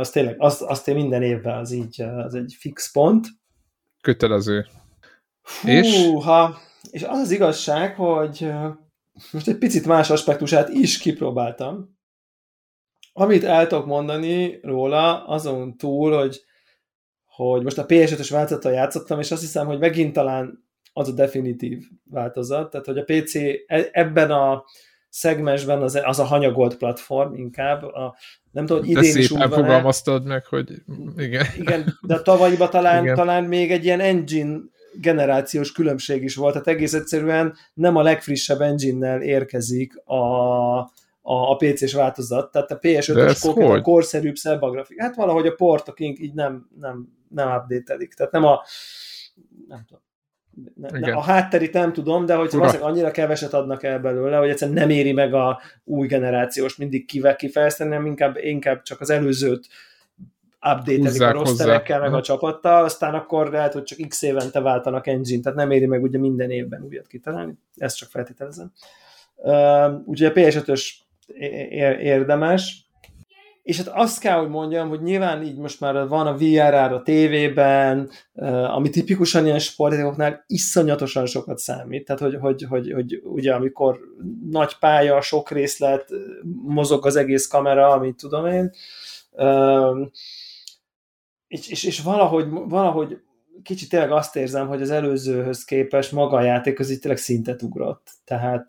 Az 0.00 0.10
tényleg, 0.10 0.34
azt, 0.38 0.62
azt 0.62 0.88
én 0.88 0.94
minden 0.94 1.22
évben 1.22 1.58
az 1.58 1.72
így, 1.72 2.02
az 2.02 2.34
egy 2.34 2.56
fix 2.58 2.92
pont. 2.92 3.26
Kötelező. 4.00 4.66
Fú, 5.42 5.68
és? 5.68 6.10
Ha, 6.24 6.58
és 6.90 7.02
az 7.02 7.18
az 7.18 7.30
igazság, 7.30 7.94
hogy 7.94 8.52
most 9.32 9.48
egy 9.48 9.58
picit 9.58 9.86
más 9.86 10.10
aspektusát 10.10 10.68
is 10.68 10.98
kipróbáltam. 10.98 11.96
Amit 13.12 13.44
el 13.44 13.66
tudok 13.66 13.86
mondani 13.86 14.58
róla, 14.62 15.26
azon 15.26 15.76
túl, 15.76 16.16
hogy 16.16 16.44
hogy 17.44 17.62
most 17.62 17.78
a 17.78 17.86
PS5-ös 17.86 18.28
változattal 18.30 18.72
játszottam, 18.72 19.20
és 19.20 19.30
azt 19.30 19.40
hiszem, 19.40 19.66
hogy 19.66 19.78
megint 19.78 20.12
talán 20.12 20.64
az 20.92 21.08
a 21.08 21.12
definitív 21.12 21.82
változat, 22.10 22.70
tehát 22.70 22.86
hogy 22.86 22.98
a 22.98 23.04
PC 23.04 23.34
e- 23.66 23.88
ebben 23.92 24.30
a 24.30 24.64
szegmensben 25.08 25.82
az, 25.82 26.00
az 26.02 26.18
a 26.18 26.24
hanyagolt 26.24 26.76
platform 26.76 27.34
inkább. 27.34 27.82
A, 27.82 28.16
nem 28.50 28.66
tudom, 28.66 28.84
idén 28.84 29.12
de 29.12 29.18
is 29.18 29.30
úgy 29.30 29.42
fogalmaztad 29.42 30.24
meg, 30.24 30.44
hogy 30.44 30.82
igen. 31.16 31.46
Igen, 31.58 31.98
de 32.06 32.14
a 32.14 32.22
tavalyiban 32.22 32.70
talán, 32.70 33.02
igen. 33.02 33.14
talán 33.14 33.44
még 33.44 33.72
egy 33.72 33.84
ilyen 33.84 34.00
engine 34.00 34.58
generációs 35.00 35.72
különbség 35.72 36.22
is 36.22 36.36
volt, 36.36 36.52
tehát 36.52 36.68
egész 36.68 36.94
egyszerűen 36.94 37.54
nem 37.74 37.96
a 37.96 38.02
legfrissebb 38.02 38.60
engine-nel 38.60 39.22
érkezik 39.22 39.96
a, 40.04 40.14
a, 40.78 40.88
a 41.22 41.56
PC-s 41.56 41.92
változat, 41.92 42.50
tehát 42.50 42.70
a 42.70 42.78
PS5-ös 42.78 43.76
a 43.76 43.80
korszerűbb, 43.80 44.36
szebb 44.36 44.62
a 44.62 44.70
grafik. 44.70 45.00
Hát 45.00 45.16
valahogy 45.16 45.46
a 45.46 45.54
portok 45.54 46.00
így 46.00 46.34
nem, 46.34 46.68
nem 46.80 47.17
nem 47.30 47.48
update 47.48 47.96
Tehát 48.16 48.32
nem 48.32 48.44
a 48.44 48.62
nem 49.68 49.84
tudom, 49.86 50.02
ne, 50.74 51.12
a 51.12 51.20
hátterit 51.20 51.72
nem 51.72 51.92
tudom, 51.92 52.26
de 52.26 52.34
hogy 52.34 52.50
valószínűleg 52.50 52.90
annyira 52.90 53.10
keveset 53.10 53.52
adnak 53.52 53.82
el 53.82 53.98
belőle, 53.98 54.36
hogy 54.36 54.48
egyszerűen 54.48 54.76
nem 54.76 54.90
éri 54.90 55.12
meg 55.12 55.34
a 55.34 55.60
új 55.84 56.06
generációs 56.06 56.76
mindig 56.76 57.06
kivel 57.06 57.36
kifejezteni, 57.36 57.90
hanem 57.90 58.06
inkább, 58.06 58.36
inkább 58.36 58.82
csak 58.82 59.00
az 59.00 59.10
előzőt 59.10 59.68
update 60.60 61.26
a 61.26 61.32
rosterekkel, 61.32 62.00
meg 62.00 62.14
a 62.14 62.22
csapattal, 62.22 62.84
aztán 62.84 63.14
akkor 63.14 63.50
lehet, 63.50 63.72
hogy 63.72 63.82
csak 63.82 64.08
x 64.08 64.22
évente 64.22 64.60
váltanak 64.60 65.06
engine, 65.06 65.42
tehát 65.42 65.58
nem 65.58 65.70
éri 65.70 65.86
meg 65.86 66.02
ugye 66.02 66.18
minden 66.18 66.50
évben 66.50 66.82
újat 66.82 67.06
kitalálni, 67.06 67.58
ezt 67.76 67.96
csak 67.96 68.08
feltételezem. 68.08 68.72
Uh, 69.34 70.00
úgyhogy 70.04 70.26
a 70.26 70.32
PS5-ös 70.32 70.92
érdemes, 72.00 72.87
és 73.68 73.76
hát 73.76 73.88
azt 73.88 74.20
kell, 74.20 74.38
hogy 74.38 74.48
mondjam, 74.48 74.88
hogy 74.88 75.02
nyilván 75.02 75.42
így 75.42 75.56
most 75.56 75.80
már 75.80 76.08
van 76.08 76.26
a 76.26 76.36
VRR 76.36 76.92
a 76.92 77.02
tévében, 77.02 78.10
ami 78.74 78.90
tipikusan 78.90 79.46
ilyen 79.46 79.58
sportjátékoknál 79.58 80.44
iszonyatosan 80.46 81.26
sokat 81.26 81.58
számít. 81.58 82.04
Tehát, 82.04 82.22
hogy, 82.22 82.36
hogy, 82.40 82.62
hogy, 82.68 82.92
hogy 82.92 83.20
ugye 83.24 83.54
amikor 83.54 83.98
nagy 84.50 84.78
pálya, 84.78 85.20
sok 85.20 85.50
részlet, 85.50 86.10
mozog 86.62 87.06
az 87.06 87.16
egész 87.16 87.46
kamera, 87.46 87.88
amit 87.88 88.16
tudom 88.16 88.46
én, 88.46 88.70
és, 91.48 91.68
és, 91.68 91.84
és 91.84 92.00
valahogy, 92.00 92.46
valahogy 92.50 93.20
kicsit 93.62 93.88
tényleg 93.88 94.12
azt 94.12 94.36
érzem, 94.36 94.68
hogy 94.68 94.82
az 94.82 94.90
előzőhöz 94.90 95.64
képest 95.64 96.12
maga 96.12 96.36
a 96.36 96.42
játék 96.42 96.78
az 96.78 96.90
itt 96.90 97.00
tényleg 97.00 97.20
szintet 97.20 97.62
ugrott. 97.62 98.10
Tehát, 98.24 98.66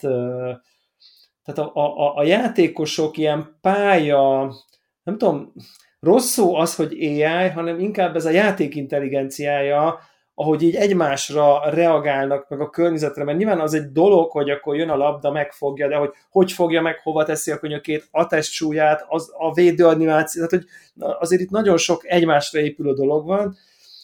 tehát 1.44 1.60
a, 1.60 1.72
a, 1.74 2.16
a 2.16 2.24
játékosok 2.24 3.18
ilyen 3.18 3.58
pálya 3.62 4.54
nem 5.04 5.18
tudom, 5.18 5.54
rossz 6.00 6.30
szó 6.30 6.56
az, 6.56 6.76
hogy 6.76 6.94
AI, 6.94 7.50
hanem 7.50 7.80
inkább 7.80 8.16
ez 8.16 8.26
a 8.26 8.30
játék 8.30 8.76
intelligenciája, 8.76 10.00
ahogy 10.34 10.62
így 10.62 10.76
egymásra 10.76 11.70
reagálnak, 11.70 12.50
meg 12.50 12.62
a 12.62 12.70
környezetre, 12.70 13.24
mert 13.24 13.38
nyilván 13.38 13.60
az 13.60 13.74
egy 13.74 13.92
dolog, 13.92 14.32
hogy 14.32 14.50
akkor 14.50 14.76
jön 14.76 14.90
a 14.90 14.96
labda, 14.96 15.32
megfogja, 15.32 15.88
de 15.88 15.96
hogy 15.96 16.12
hogy 16.30 16.52
fogja 16.52 16.82
meg, 16.82 17.00
hova 17.04 17.24
teszi 17.24 17.52
a 17.52 17.60
könyökét, 17.60 18.08
a 18.12 18.28
testsúlyát, 18.28 19.06
az, 19.08 19.32
a 19.38 19.54
védőanimáció, 19.54 20.46
tehát 20.46 20.66
hogy 20.66 20.66
azért 21.20 21.42
itt 21.42 21.50
nagyon 21.50 21.78
sok 21.78 22.08
egymásra 22.08 22.60
épülő 22.60 22.94
dolog 22.94 23.26
van, 23.26 23.56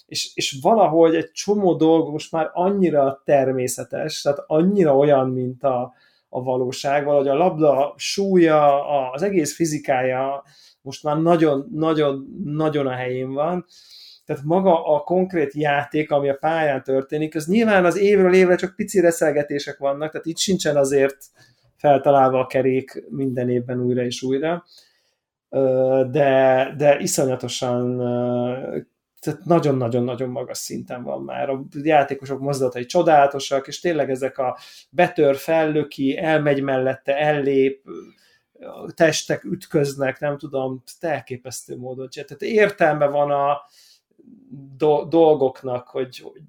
és, 0.05 0.31
és 0.33 0.57
valahogy 0.61 1.15
egy 1.15 1.31
csomó 1.31 1.73
dolog 1.73 2.11
most 2.11 2.31
már 2.31 2.49
annyira 2.53 3.21
természetes, 3.25 4.21
tehát 4.21 4.43
annyira 4.47 4.97
olyan, 4.97 5.29
mint 5.29 5.63
a, 5.63 5.93
a 6.29 6.43
valóság, 6.43 7.05
valahogy 7.05 7.27
a 7.27 7.37
labda 7.37 7.93
súlya, 7.97 8.89
az 9.11 9.21
egész 9.21 9.55
fizikája, 9.55 10.43
most 10.85 11.03
már 11.03 11.17
nagyon-nagyon-nagyon 11.17 12.87
a 12.87 12.91
helyén 12.91 13.33
van. 13.33 13.65
Tehát 14.25 14.43
maga 14.43 14.85
a 14.85 14.99
konkrét 14.99 15.53
játék, 15.53 16.11
ami 16.11 16.29
a 16.29 16.37
pályán 16.39 16.83
történik, 16.83 17.35
az 17.35 17.47
nyilván 17.47 17.85
az 17.85 17.97
évről 17.97 18.33
évre 18.33 18.55
csak 18.55 18.75
pici 18.75 18.99
reszelgetések 18.99 19.77
vannak, 19.77 20.11
tehát 20.11 20.25
itt 20.25 20.37
sincsen 20.37 20.75
azért 20.75 21.17
feltalálva 21.77 22.39
a 22.39 22.47
kerék 22.47 23.03
minden 23.09 23.49
évben 23.49 23.81
újra 23.81 24.03
és 24.03 24.21
újra, 24.21 24.65
de, 26.11 26.73
de 26.77 26.99
iszonyatosan 26.99 27.97
tehát 29.25 29.45
nagyon-nagyon-nagyon 29.45 30.29
magas 30.29 30.57
szinten 30.57 31.03
van 31.03 31.21
már. 31.21 31.49
A 31.49 31.65
játékosok 31.83 32.39
mozdulatai 32.39 32.85
csodálatosak, 32.85 33.67
és 33.67 33.79
tényleg 33.79 34.09
ezek 34.09 34.37
a 34.37 34.57
betör, 34.89 35.35
fellöki, 35.35 36.17
elmegy 36.17 36.61
mellette, 36.61 37.17
ellép, 37.17 37.83
testek 38.95 39.43
ütköznek, 39.43 40.19
nem 40.19 40.37
tudom, 40.37 40.83
elképesztő 40.99 41.77
módon. 41.77 42.09
Tehát 42.09 42.41
értelme 42.41 43.05
van 43.05 43.31
a, 43.31 43.61
do- 44.77 45.09
dolgoknak, 45.09 45.87
hogy, 45.87 46.17
hogy 46.17 46.41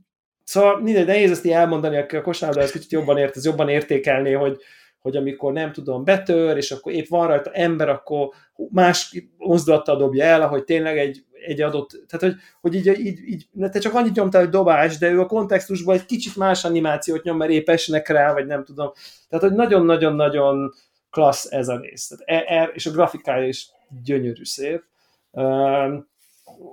Szóval 0.45 0.81
mindegy, 0.81 1.07
nehéz 1.07 1.31
ezt 1.31 1.45
így 1.45 1.53
elmondani, 1.53 1.97
aki 1.97 2.17
a 2.17 2.23
kosárlabda 2.23 2.63
ez 2.63 2.71
kicsit 2.71 2.91
jobban 2.91 3.19
ért, 3.19 3.37
ez 3.37 3.45
jobban 3.45 3.69
értékelni, 3.69 4.33
hogy, 4.33 4.61
hogy 4.99 5.17
amikor 5.17 5.53
nem 5.53 5.73
tudom, 5.73 6.05
betör, 6.05 6.57
és 6.57 6.71
akkor 6.71 6.93
épp 6.93 7.07
van 7.07 7.27
rajta 7.27 7.51
ember, 7.51 7.89
akkor 7.89 8.29
más 8.71 9.23
mozdulattal 9.37 9.97
dobja 9.97 10.25
el, 10.25 10.43
ahogy 10.43 10.65
tényleg 10.65 10.99
egy, 10.99 11.25
egy 11.47 11.61
adott, 11.61 11.91
tehát 11.91 12.35
hogy, 12.35 12.43
hogy 12.61 12.75
így, 12.75 12.99
így, 13.07 13.19
így, 13.29 13.49
te 13.71 13.79
csak 13.79 13.95
annyit 13.95 14.15
nyomtál, 14.15 14.41
hogy 14.41 14.51
dobás, 14.51 14.99
de 14.99 15.11
ő 15.11 15.21
a 15.21 15.27
kontextusban 15.27 15.95
egy 15.95 16.07
kicsit 16.07 16.37
más 16.37 16.65
animációt 16.65 17.23
nyom, 17.23 17.37
mert 17.37 17.51
épp 17.51 17.69
esnek 17.69 18.09
rá, 18.09 18.33
vagy 18.33 18.47
nem 18.47 18.65
tudom. 18.65 18.93
Tehát, 19.29 19.45
hogy 19.45 19.55
nagyon-nagyon-nagyon 19.55 20.73
klassz 21.17 21.53
ez 21.53 21.69
a 21.69 21.81
rész. 21.81 22.07
Tehát, 22.07 22.47
e, 22.49 22.55
e, 22.55 22.65
és 22.75 22.87
a 22.87 22.91
grafikája 22.91 23.47
is 23.47 23.71
gyönyörű 24.05 24.45
szép. 24.45 24.83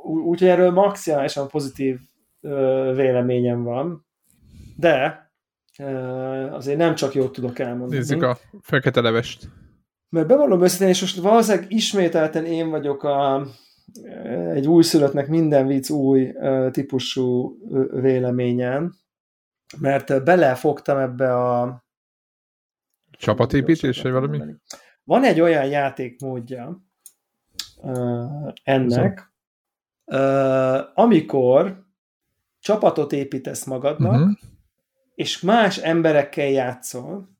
Úgyhogy 0.04 0.48
erről 0.48 0.72
maximálisan 0.72 1.48
pozitív 1.48 2.00
véleményem 2.96 3.64
van, 3.64 4.06
de 4.78 5.28
azért 6.52 6.78
nem 6.78 6.96
csak 6.96 7.14
jót 7.14 7.32
tudok 7.32 7.60
elmondani. 7.60 7.96
Nézzük 7.96 8.22
a 8.22 8.38
fekete 8.62 9.02
levest. 9.02 9.50
Mert 10.10 10.28
bevallom 10.28 10.64
őszintén, 10.64 10.88
és 10.88 11.02
most 11.02 11.18
valószínűleg 11.18 11.72
ismételten 11.72 12.46
én 12.46 12.70
vagyok 12.70 13.04
a, 13.04 13.48
egy 14.54 14.68
újszülöttnek 14.68 15.28
minden 15.28 15.68
vicc 15.68 15.90
új 15.90 16.34
típusú 16.72 17.58
véleményen, 18.02 18.96
mert 19.78 20.24
belefogtam 20.24 20.98
ebbe 20.98 21.36
a 21.36 21.84
csapatépítés, 23.18 24.02
vagy 24.02 24.12
valami? 24.12 24.40
Van 25.04 25.24
egy 25.24 25.42
olyan 25.42 25.66
játékmódja 25.66 26.82
ennek, 28.64 29.34
amikor 30.94 31.86
csapatot 32.60 33.12
építesz 33.12 33.66
magadnak, 33.66 34.14
uh-huh 34.14 34.32
és 35.16 35.42
más 35.42 35.78
emberekkel 35.78 36.50
játszol, 36.50 37.32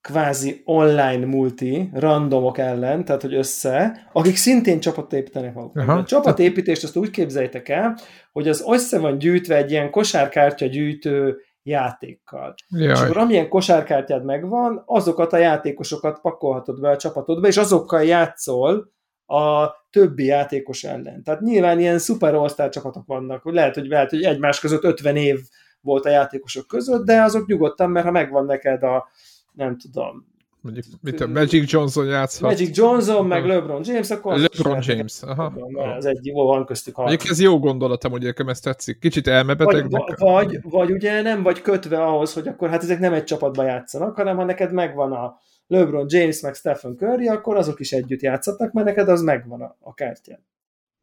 kvázi 0.00 0.62
online 0.64 1.26
multi, 1.26 1.90
randomok 1.92 2.58
ellen, 2.58 3.04
tehát 3.04 3.22
hogy 3.22 3.34
össze, 3.34 4.08
akik 4.12 4.36
szintén 4.36 4.80
csapatot 4.80 5.12
építenek 5.12 5.54
maguk. 5.54 5.76
A 5.76 6.04
csapatépítést 6.04 6.84
azt 6.84 6.96
úgy 6.96 7.10
képzeljétek 7.10 7.68
el, 7.68 7.98
hogy 8.32 8.48
az 8.48 8.64
össze 8.66 8.98
van 8.98 9.18
gyűjtve 9.18 9.56
egy 9.56 9.70
ilyen 9.70 9.90
kosárkártya 9.90 10.66
gyűjtő 10.66 11.36
játékkal. 11.62 12.54
Jaj. 12.68 12.92
És 12.92 13.00
akkor 13.00 13.16
amilyen 13.16 13.48
kosárkártyád 13.48 14.24
megvan, 14.24 14.82
azokat 14.86 15.32
a 15.32 15.36
játékosokat 15.36 16.20
pakolhatod 16.20 16.80
be 16.80 16.90
a 16.90 16.96
csapatodba, 16.96 17.46
és 17.46 17.56
azokkal 17.56 18.04
játszol 18.04 18.92
a 19.26 19.70
többi 19.90 20.24
játékos 20.24 20.84
ellen. 20.84 21.22
Tehát 21.22 21.40
nyilván 21.40 21.80
ilyen 21.80 21.98
szuper 21.98 22.34
all 22.34 22.68
csapatok 22.68 23.06
vannak, 23.06 23.42
hogy 23.42 23.54
lehet, 23.54 23.74
hogy, 23.74 23.86
lehet, 23.86 24.10
hogy 24.10 24.22
egymás 24.22 24.60
között 24.60 24.84
50 24.84 25.16
év 25.16 25.38
volt 25.80 26.04
a 26.04 26.10
játékosok 26.10 26.66
között, 26.66 27.04
de 27.04 27.22
azok 27.22 27.46
nyugodtan, 27.46 27.90
mert 27.90 28.06
ha 28.06 28.12
megvan 28.12 28.44
neked 28.44 28.82
a, 28.82 29.08
nem 29.52 29.78
tudom, 29.78 30.29
Mondjuk, 30.60 30.84
mit 31.00 31.20
a 31.20 31.26
Magic 31.26 31.70
Johnson 31.70 32.06
játszhat. 32.06 32.50
Magic 32.50 32.76
Johnson, 32.76 33.26
meg 33.26 33.46
LeBron 33.46 33.80
James, 33.84 34.10
akkor... 34.10 34.38
LeBron 34.38 34.78
James, 34.82 35.22
aha. 35.22 35.52
Az 35.96 36.04
egy 36.04 36.26
jó 36.26 36.46
van 36.46 36.66
köztük. 36.66 36.96
Mondjuk 36.96 37.28
ez 37.28 37.40
jó 37.40 37.58
gondolatom, 37.58 38.10
hogy 38.10 38.22
nekem 38.22 38.48
ezt 38.48 38.62
tetszik. 38.62 38.98
Kicsit 38.98 39.26
elmebeteg. 39.26 39.90
Vagy, 39.90 40.14
vagy, 40.16 40.58
vagy, 40.62 40.90
ugye 40.90 41.22
nem 41.22 41.42
vagy 41.42 41.62
kötve 41.62 42.04
ahhoz, 42.04 42.32
hogy 42.32 42.48
akkor 42.48 42.68
hát 42.68 42.82
ezek 42.82 42.98
nem 42.98 43.12
egy 43.12 43.24
csapatba 43.24 43.64
játszanak, 43.64 44.16
hanem 44.16 44.36
ha 44.36 44.44
neked 44.44 44.72
megvan 44.72 45.12
a 45.12 45.38
LeBron 45.66 46.06
James, 46.08 46.40
meg 46.40 46.54
Stephen 46.54 46.96
Curry, 46.96 47.28
akkor 47.28 47.56
azok 47.56 47.80
is 47.80 47.92
együtt 47.92 48.20
játszhatnak, 48.20 48.72
mert 48.72 48.86
neked 48.86 49.08
az 49.08 49.22
megvan 49.22 49.60
a, 49.60 49.76
a 49.80 49.94
kártyán. 49.94 50.46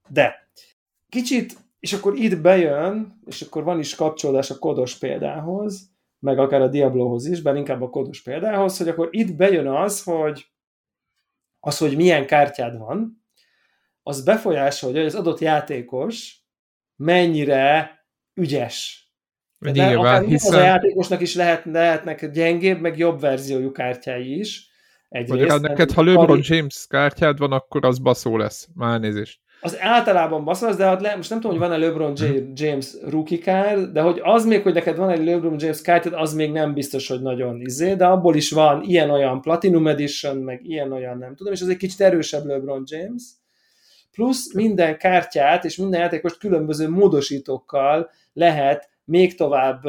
De 0.10 0.48
kicsit 1.10 1.56
és 1.80 1.93
akkor 1.93 2.15
itt 2.15 2.41
bejön, 2.41 3.20
és 3.26 3.41
akkor 3.41 3.63
van 3.63 3.80
is 3.80 3.96
kapcsolódás 3.96 4.50
a 4.50 4.60
kodos 4.60 4.96
példához, 4.96 5.89
meg 6.20 6.40
akár 6.40 6.62
a 6.62 6.68
Diablohoz 6.68 7.26
is, 7.26 7.42
bár 7.42 7.56
inkább 7.56 7.82
a 7.82 7.90
kodos 7.90 8.22
példához, 8.22 8.78
hogy 8.78 8.88
akkor 8.88 9.08
itt 9.12 9.36
bejön 9.36 9.68
az, 9.68 10.04
hogy 10.04 10.46
az, 11.60 11.78
hogy 11.78 11.96
milyen 11.96 12.26
kártyád 12.26 12.78
van, 12.78 13.26
az 14.04 14.24
befolyásolja, 14.24 14.98
hogy 14.98 15.06
az 15.06 15.16
adott 15.16 15.40
játékos 15.40 16.46
mennyire 16.96 17.92
ügyes. 18.34 19.06
De 19.60 19.98
akár 19.98 20.24
hiszen... 20.24 20.54
az 20.54 20.60
a 20.60 20.64
játékosnak 20.64 21.22
is 21.22 21.36
lehet, 21.36 21.66
lehetnek 21.66 22.32
gyengébb, 22.32 22.80
meg 22.80 22.98
jobb 22.98 23.20
verziójú 23.20 23.72
kártyái 23.72 24.40
is. 24.40 24.70
Egyrészt, 25.10 25.52
Vagy 25.52 25.62
neked, 25.62 25.92
ha 25.92 26.04
LeBron 26.04 26.40
James 26.42 26.86
kártyád 26.90 27.38
van, 27.38 27.52
akkor 27.52 27.86
az 27.86 28.00
baszó 28.00 28.38
lesz. 28.38 28.68
Már 28.74 29.00
nézést 29.00 29.40
az 29.62 29.78
általában 29.80 30.43
baszasz, 30.43 30.76
de 30.76 30.86
hát 30.86 31.02
le, 31.02 31.15
most 31.15 31.30
nem 31.30 31.39
tudom, 31.39 31.58
hogy 31.58 31.67
van-e 31.67 31.86
LeBron 31.86 32.13
James 32.54 32.93
rookie 33.10 33.38
kár, 33.38 33.91
de 33.91 34.02
hogy 34.02 34.20
az 34.24 34.46
még, 34.46 34.62
hogy 34.62 34.74
neked 34.74 34.98
van 34.98 35.10
egy 35.10 35.26
LeBron 35.26 35.56
James 35.60 35.82
kártyad, 35.82 36.13
az 36.13 36.34
még 36.34 36.52
nem 36.52 36.74
biztos, 36.74 37.08
hogy 37.08 37.22
nagyon 37.22 37.62
izé, 37.62 37.93
de 37.93 38.06
abból 38.06 38.36
is 38.36 38.52
van 38.52 38.84
ilyen-olyan 38.84 39.41
Platinum 39.41 39.88
Edition, 39.88 40.38
meg 40.38 40.65
ilyen-olyan 40.65 41.17
nem 41.17 41.36
tudom, 41.36 41.54
és 41.54 41.62
az 41.62 41.70
egy 41.70 41.78
kicsit 41.78 42.02
erősebb 42.02 42.46
LeBron 42.46 42.84
James. 42.86 43.24
Plusz 44.12 44.54
minden 44.54 44.98
kártyát 44.98 45.65
és 45.65 45.78
minden 45.78 46.00
játékost 46.00 46.38
különböző 46.38 46.89
módosítókkal 46.89 48.10
lehet 48.34 48.89
még 49.06 49.36
tovább 49.36 49.82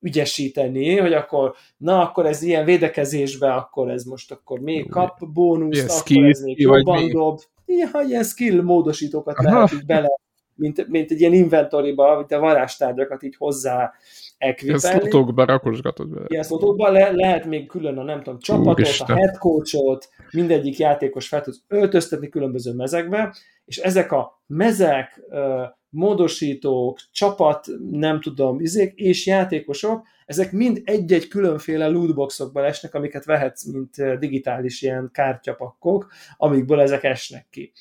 ügyesíteni, 0.00 0.96
hogy 0.96 1.12
akkor 1.12 1.54
na, 1.76 2.00
akkor 2.00 2.26
ez 2.26 2.42
ilyen 2.42 2.64
védekezésbe, 2.64 3.52
akkor 3.52 3.90
ez 3.90 4.04
most 4.04 4.32
akkor 4.32 4.60
még 4.60 4.88
kap 4.88 5.18
bónuszt, 5.32 6.00
akkor 6.00 6.24
ez 6.24 6.40
még 6.40 6.60
jobban 6.60 7.08
dob 7.08 7.40
ja, 7.66 8.00
ilyen 8.06 8.24
skill 8.24 8.62
módosítókat 8.62 9.36
Aha. 9.36 9.54
lehet 9.54 9.72
így 9.72 9.86
bele, 9.86 10.08
mint, 10.54 10.88
mint 10.88 11.10
egy 11.10 11.20
ilyen 11.20 11.32
inventoryba, 11.32 12.16
mint 12.16 12.32
a 12.32 12.38
varázstárgyakat 12.38 13.22
így 13.22 13.36
hozzá 13.36 13.92
ekvipelni. 14.38 14.82
Ilyen 14.88 15.00
szlotokba 15.00 15.44
rakosgatod 15.44 16.08
be. 16.08 16.20
Ilyen 16.26 16.42
szlotokba 16.42 16.90
le, 16.90 17.10
lehet 17.10 17.44
még 17.44 17.66
külön 17.66 17.98
a 17.98 18.02
nem 18.02 18.22
tudom, 18.22 18.38
csapatot, 18.38 18.80
Úristen. 18.80 19.16
a 19.16 19.18
head 19.18 19.38
coachot, 19.38 20.08
mindegyik 20.30 20.78
játékos 20.78 21.28
fel 21.28 21.42
tud 21.42 21.54
öltöztetni 21.68 22.28
különböző 22.28 22.72
mezekbe, 22.72 23.34
és 23.64 23.76
ezek 23.76 24.12
a 24.12 24.42
mezek, 24.46 25.20
módosítók, 25.90 26.98
csapat, 27.12 27.66
nem 27.90 28.20
tudom, 28.20 28.60
izék, 28.60 28.92
és 28.94 29.26
játékosok, 29.26 30.06
ezek 30.26 30.52
mind 30.52 30.80
egy-egy 30.84 31.28
különféle 31.28 31.86
lootboxokban 31.86 32.64
esnek, 32.64 32.94
amiket 32.94 33.24
vehetsz, 33.24 33.64
mint 33.64 34.18
digitális 34.18 34.82
ilyen 34.82 35.10
kártyapakkok, 35.12 36.12
amikből 36.36 36.80
ezek 36.80 37.04
esnek 37.04 37.46
ki. 37.50 37.72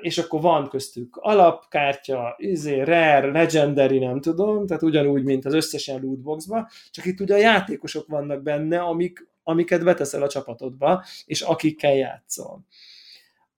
És 0.00 0.18
akkor 0.18 0.40
van 0.40 0.68
köztük 0.68 1.16
alapkártya, 1.16 2.34
izé, 2.36 2.80
rare, 2.80 3.30
legendary, 3.30 3.98
nem 3.98 4.20
tudom, 4.20 4.66
tehát 4.66 4.82
ugyanúgy, 4.82 5.24
mint 5.24 5.44
az 5.44 5.54
összes 5.54 5.86
ilyen 5.86 6.00
lootboxban, 6.02 6.66
csak 6.90 7.04
itt 7.04 7.20
ugye 7.20 7.34
a 7.34 7.38
játékosok 7.38 8.08
vannak 8.08 8.42
benne, 8.42 8.80
amik, 8.80 9.28
amiket 9.42 9.84
beteszel 9.84 10.22
a 10.22 10.28
csapatodba, 10.28 11.04
és 11.24 11.40
akikkel 11.40 11.94
játszol 11.94 12.64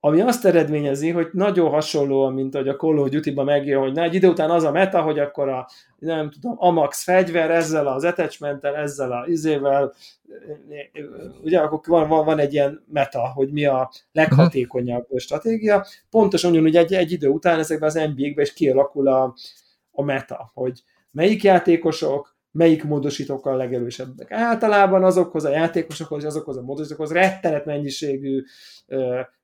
ami 0.02 0.20
azt 0.20 0.44
eredményezi, 0.44 1.10
hogy 1.10 1.28
nagyon 1.32 1.70
hasonlóan, 1.70 2.32
mint 2.32 2.54
hogy 2.54 2.68
a 2.68 2.76
Call 2.76 2.98
of 2.98 3.08
Duty-ban 3.08 3.44
megjön, 3.44 3.80
hogy 3.80 3.92
na, 3.92 4.02
egy 4.02 4.14
idő 4.14 4.28
után 4.28 4.50
az 4.50 4.64
a 4.64 4.70
meta, 4.70 5.02
hogy 5.02 5.18
akkor 5.18 5.48
a, 5.48 5.68
nem 5.98 6.30
tudom, 6.30 6.54
Amax 6.58 7.02
fegyver, 7.02 7.50
ezzel 7.50 7.86
az 7.86 8.04
attachmenttel, 8.04 8.76
ezzel 8.76 9.12
a 9.12 9.26
izével, 9.26 9.92
ugye 11.42 11.58
akkor 11.58 11.80
van, 11.86 12.08
van, 12.08 12.24
van 12.24 12.38
egy 12.38 12.52
ilyen 12.52 12.84
meta, 12.92 13.32
hogy 13.32 13.52
mi 13.52 13.64
a 13.64 13.90
leghatékonyabb 14.12 15.02
uh-huh. 15.02 15.18
stratégia. 15.18 15.86
Pontosan 16.10 16.50
ugyanúgy 16.50 16.76
egy, 16.76 16.94
egy 16.94 17.12
idő 17.12 17.28
után 17.28 17.58
ezekben 17.58 17.88
az 17.88 17.94
NBA-kben 17.94 18.44
is 18.44 18.52
kialakul 18.52 19.08
a, 19.08 19.34
a 19.90 20.02
meta, 20.02 20.50
hogy 20.54 20.82
melyik 21.10 21.42
játékosok, 21.42 22.36
melyik 22.52 22.84
módosítókkal 22.84 23.52
a 23.52 23.56
legerősebbek. 23.56 24.32
Általában 24.32 25.04
azokhoz 25.04 25.44
a 25.44 25.50
játékosokhoz, 25.50 26.24
azokhoz 26.24 26.56
a 26.56 26.62
módosítókhoz 26.62 27.12
rettenet 27.12 27.64
mennyiségű 27.64 28.42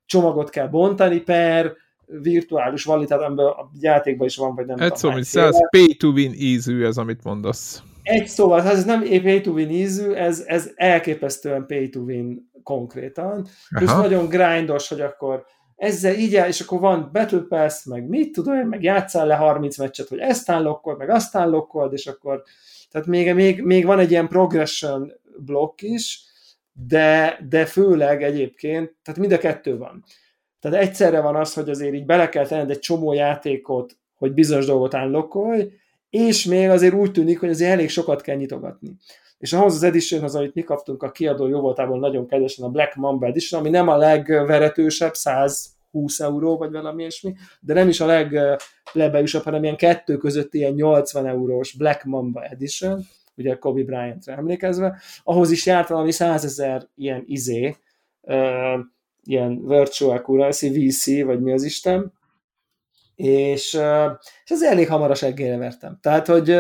csomagot 0.07 0.51
kell 0.51 0.69
bontani 0.69 1.21
per 1.21 1.73
virtuális 2.07 2.85
validát, 2.85 3.21
amiben 3.21 3.47
a 3.47 3.71
játékban 3.81 4.27
is 4.27 4.37
van, 4.37 4.55
vagy 4.55 4.67
nem 4.67 4.79
Egy 4.79 4.97
szó, 4.97 5.11
mint 5.11 5.25
száz 5.25 5.57
pay 5.71 5.97
to 5.97 6.09
win 6.09 6.33
ízű 6.33 6.85
ez, 6.85 6.97
amit 6.97 7.25
mondasz. 7.25 7.83
Egy 8.03 8.27
szóval, 8.27 8.63
ez 8.63 8.85
nem 8.85 9.01
pay 9.01 9.41
to 9.41 9.51
win 9.51 9.71
ízű, 9.71 10.13
ez, 10.13 10.45
ez 10.47 10.71
elképesztően 10.75 11.67
pay 11.67 11.89
to 11.89 12.01
win 12.01 12.51
konkrétan. 12.63 13.47
Plusz 13.69 13.91
Aha. 13.91 14.01
nagyon 14.01 14.29
grindos, 14.29 14.89
hogy 14.89 15.01
akkor 15.01 15.45
ezzel 15.77 16.15
így 16.15 16.35
el, 16.35 16.49
és 16.49 16.61
akkor 16.61 16.81
van 16.81 17.11
Battle 17.13 17.45
Pass, 17.49 17.85
meg 17.85 18.09
mit 18.09 18.33
tudom 18.33 18.69
meg 18.69 18.83
játszál 18.83 19.27
le 19.27 19.35
30 19.35 19.79
meccset, 19.79 20.09
hogy 20.09 20.19
ezt 20.19 20.51
állokkod, 20.51 20.99
meg 20.99 21.11
azt 21.11 21.37
állokkod, 21.37 21.93
és 21.93 22.07
akkor 22.07 22.43
tehát 22.91 23.07
még, 23.07 23.35
még, 23.35 23.63
még 23.63 23.87
van 23.87 23.99
egy 23.99 24.11
ilyen 24.11 24.29
progression 24.29 25.13
blokk 25.45 25.83
is, 25.83 26.21
de, 26.87 27.39
de 27.49 27.67
főleg 27.67 28.23
egyébként, 28.23 28.95
tehát 29.03 29.21
mind 29.21 29.33
a 29.33 29.39
kettő 29.39 29.77
van. 29.77 30.05
Tehát 30.61 30.83
egyszerre 30.83 31.21
van 31.21 31.37
az, 31.37 31.55
hogy 31.55 31.71
azért 31.71 31.95
így 31.95 32.07
bele 32.07 32.29
kell 32.29 32.47
tenned 32.47 32.71
egy 32.71 32.79
csomó 32.79 33.13
játékot, 33.13 33.97
hogy 34.15 34.33
bizonyos 34.33 34.67
dolgot 34.67 34.95
unlockolj, 34.95 35.73
és 36.11 36.45
még 36.45 36.69
azért 36.69 36.95
úgy 36.95 37.13
tűnik, 37.13 37.41
hogy 37.41 37.49
azért 37.49 37.73
elég 37.73 37.91
sokat 37.91 38.21
kell 38.21 38.37
nyitogatni. 38.37 38.97
És 39.39 39.53
ahhoz 39.53 39.75
az 39.75 39.83
editionhoz, 39.83 40.35
amit 40.35 40.55
mi 40.55 40.63
kaptunk 40.63 41.03
a 41.03 41.11
kiadó 41.11 41.47
jóvoltából 41.47 41.99
nagyon 41.99 42.27
kedvesen, 42.27 42.65
a 42.65 42.71
Black 42.71 42.95
Mamba 42.95 43.27
Edition, 43.27 43.61
ami 43.61 43.71
nem 43.71 43.89
a 43.89 43.97
legveretősebb, 43.97 45.15
120 45.15 45.77
20 45.91 46.21
euró, 46.21 46.57
vagy 46.57 46.71
valami 46.71 47.01
ilyesmi, 47.01 47.35
de 47.61 47.75
nem 47.75 47.89
is 47.89 48.01
a 48.01 48.07
legplebeisabb, 48.07 49.43
hanem 49.43 49.63
ilyen 49.63 49.77
kettő 49.77 50.17
között 50.17 50.55
ilyen 50.55 50.73
80 50.73 51.27
eurós 51.27 51.73
Black 51.73 52.05
Mamba 52.05 52.45
Edition, 52.45 53.03
ugye 53.37 53.59
Kobe 53.59 53.83
Bryant-re 53.83 54.37
emlékezve, 54.37 55.01
ahhoz 55.25 55.51
is 55.51 55.67
járt 55.67 55.89
valami 55.89 56.13
100 56.13 56.45
ezer 56.45 56.89
ilyen 56.95 57.23
izé, 57.27 57.77
ilyen 59.23 59.67
virtual 59.67 60.21
currency, 60.21 60.69
VC, 60.69 61.25
vagy 61.25 61.41
mi 61.41 61.53
az 61.53 61.63
Isten, 61.63 62.13
és, 63.15 63.73
és 64.45 64.51
ez 64.51 64.63
elég 64.63 64.89
hamar 64.89 65.11
a 65.11 65.15
seggére 65.15 65.57
vertem. 65.57 65.99
Tehát, 66.03 66.27
hogy 66.27 66.57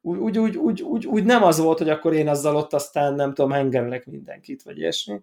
úgy, 0.00 0.38
úgy, 0.38 0.56
úgy, 0.56 0.82
úgy, 0.82 1.06
úgy 1.06 1.24
nem 1.24 1.42
az 1.42 1.58
volt, 1.58 1.78
hogy 1.78 1.88
akkor 1.88 2.12
én 2.12 2.28
azzal 2.28 2.56
ott 2.56 2.72
aztán 2.72 3.14
nem 3.14 3.34
tudom, 3.34 3.50
hengerelek 3.50 4.06
mindenkit, 4.06 4.62
vagy 4.62 4.78
ilyesmi. 4.78 5.20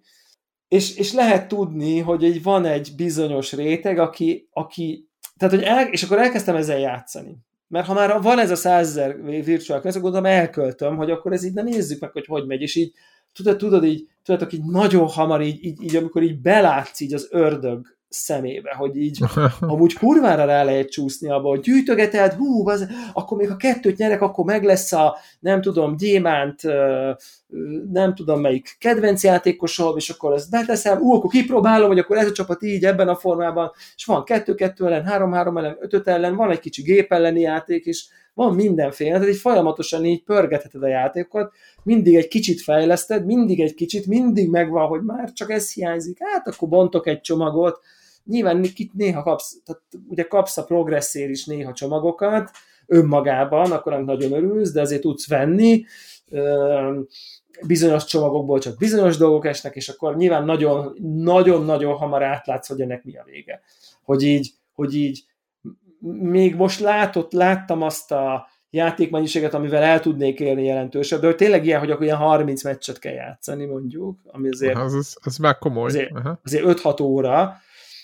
És, 0.68 0.98
és 0.98 1.14
lehet 1.14 1.48
tudni, 1.48 2.00
hogy 2.00 2.24
egy, 2.24 2.44
van 2.44 2.66
egy 2.66 2.94
bizonyos 2.96 3.54
réteg, 3.54 4.00
aki, 4.00 4.48
aki 4.52 5.10
tehát, 5.38 5.54
hogy 5.54 5.64
el, 5.64 5.88
és 5.88 6.04
akkor 6.04 6.18
elkezdtem 6.18 6.56
ezzel 6.56 6.80
játszani. 6.80 7.38
Mert 7.70 7.86
ha 7.86 7.94
már 7.94 8.22
van 8.22 8.40
ez 8.40 8.52
a 8.52 8.56
százezer 8.56 9.22
virtual 9.24 9.78
currency, 9.78 10.00
gondolom 10.00 10.26
elköltöm, 10.26 10.96
hogy 10.96 11.12
akkor 11.12 11.34
ez 11.34 11.44
így, 11.44 11.54
na 11.54 11.62
nézzük 11.62 12.00
meg, 12.00 12.12
hogy 12.12 12.26
hogy 12.26 12.46
megy, 12.46 12.62
és 12.62 12.76
így 12.76 12.94
tudod, 13.34 13.58
tudod 13.58 13.84
így, 13.84 14.08
tudod, 14.24 14.54
így 14.54 14.64
nagyon 14.64 15.08
hamar 15.08 15.42
így, 15.42 15.64
így, 15.64 15.84
így, 15.84 15.96
amikor 15.96 16.24
így 16.24 16.42
belátsz 16.42 17.00
így 17.00 17.14
az 17.14 17.28
ördög 17.32 17.98
szemébe, 18.10 18.74
hogy 18.74 18.96
így 18.98 19.20
amúgy 19.60 19.94
kurvára 19.94 20.46
rá 20.46 20.64
lehet 20.64 20.90
csúszni 20.90 21.30
abba, 21.30 21.50
hogy 21.50 21.60
gyűjtögeted, 21.60 22.34
hú, 22.34 22.70
az, 22.70 22.88
akkor 23.14 23.38
még 23.38 23.50
ha 23.50 23.56
kettőt 23.56 23.98
nyerek, 23.98 24.22
akkor 24.22 24.46
meg 24.46 24.64
lesz 24.64 24.92
a, 24.92 25.18
nem 25.40 25.62
tudom, 25.62 25.96
gyémánt, 25.98 26.62
nem 27.92 28.16
tudom 28.16 28.42
melyik 28.42 28.76
kedvenc 28.80 29.24
játékosom, 29.24 29.98
és 29.98 30.10
akkor 30.10 30.34
ezt 30.34 30.50
beteszem, 30.50 31.00
ú, 31.02 31.14
akkor 31.14 31.30
kipróbálom, 31.30 31.88
hogy 31.88 32.00
akkor 32.00 32.18
ez 32.18 32.28
a 32.28 32.32
csapat 32.32 32.64
így, 32.64 32.86
ebben 32.86 33.08
a 33.08 33.16
formában, 33.16 33.72
és 33.96 34.06
van 34.06 34.24
kettő-kettő 34.24 34.86
ellen, 34.86 35.06
három-három 35.06 35.58
ellen, 35.58 35.78
ötöt 35.80 36.08
ellen, 36.08 36.36
van 36.36 36.52
egy 36.52 36.60
kicsi 36.60 36.82
gép 36.82 37.12
elleni 37.12 37.40
játék 37.40 37.86
is, 37.86 38.08
van 38.34 38.56
mindenféle, 38.56 39.14
tehát 39.14 39.34
így 39.34 39.40
folyamatosan 39.40 40.06
így 40.06 40.24
pörgetheted 40.24 40.84
a 40.84 40.88
játékokat, 40.88 41.54
mindig 41.84 42.16
egy 42.16 42.28
kicsit 42.28 42.62
fejleszted, 42.62 43.26
mindig 43.26 43.62
egy 43.62 43.74
kicsit, 43.74 44.08
mindig 44.08 44.50
megvan, 44.50 44.88
hogy 44.88 45.02
már 45.02 45.32
csak 45.34 45.52
ez 45.52 45.74
hiányzik, 45.74 46.18
hát 46.20 46.48
akkor 46.48 46.70
bontok 46.70 47.08
egy 47.08 47.22
csomagot, 47.22 47.80
nyilván 48.30 48.66
néha 48.94 49.24
kapsz, 49.24 49.62
tehát 49.66 49.82
ugye 50.08 50.24
kapsz 50.24 50.58
a 50.58 50.64
progresszér 50.64 51.30
is 51.30 51.46
néha 51.46 51.74
csomagokat, 51.74 52.52
önmagában, 52.86 53.72
akkor 53.72 54.04
nagyon 54.04 54.32
örülsz, 54.32 54.72
de 54.72 54.82
azért 54.82 55.02
tudsz 55.02 55.28
venni, 55.28 55.86
bizonyos 57.68 58.06
csomagokból 58.06 58.60
csak 58.60 58.78
bizonyos 58.78 59.18
dolgok 59.18 59.46
esnek, 59.46 59.76
és 59.76 59.90
akkor 59.90 60.16
nyilván 60.16 60.60
nagyon-nagyon 61.02 61.94
hamar 61.94 62.24
átlátsz, 62.24 62.68
hogy 62.68 62.82
ennek 62.82 63.04
mi 63.04 63.18
a 63.18 63.24
vége. 63.24 63.62
Hogy 64.04 64.24
így, 64.24 64.52
hogy 64.74 64.96
így 64.96 65.24
még 66.22 66.56
most 66.56 66.80
látott, 66.80 67.32
láttam 67.32 67.82
azt 67.82 68.12
a 68.12 68.48
játékmennyiséget, 68.70 69.54
amivel 69.54 69.84
el 69.84 70.00
tudnék 70.00 70.40
élni 70.40 70.64
jelentősebb, 70.64 71.20
de 71.20 71.26
hogy 71.26 71.36
tényleg 71.36 71.66
ilyen, 71.66 71.80
hogy 71.80 71.92
akkor 71.92 72.04
ilyen 72.06 72.18
30 72.18 72.64
meccset 72.64 73.00
kell 73.00 73.14
játszani, 73.14 73.66
mondjuk, 73.66 74.20
ami 74.26 74.50
azért... 74.50 74.78
Az, 74.78 74.94
az, 74.94 75.18
az 75.22 75.38
már 75.38 75.58
komoly. 75.58 75.86
Azért, 75.86 76.12
azért 76.44 76.66
5-6 76.68 77.02
óra, 77.02 77.56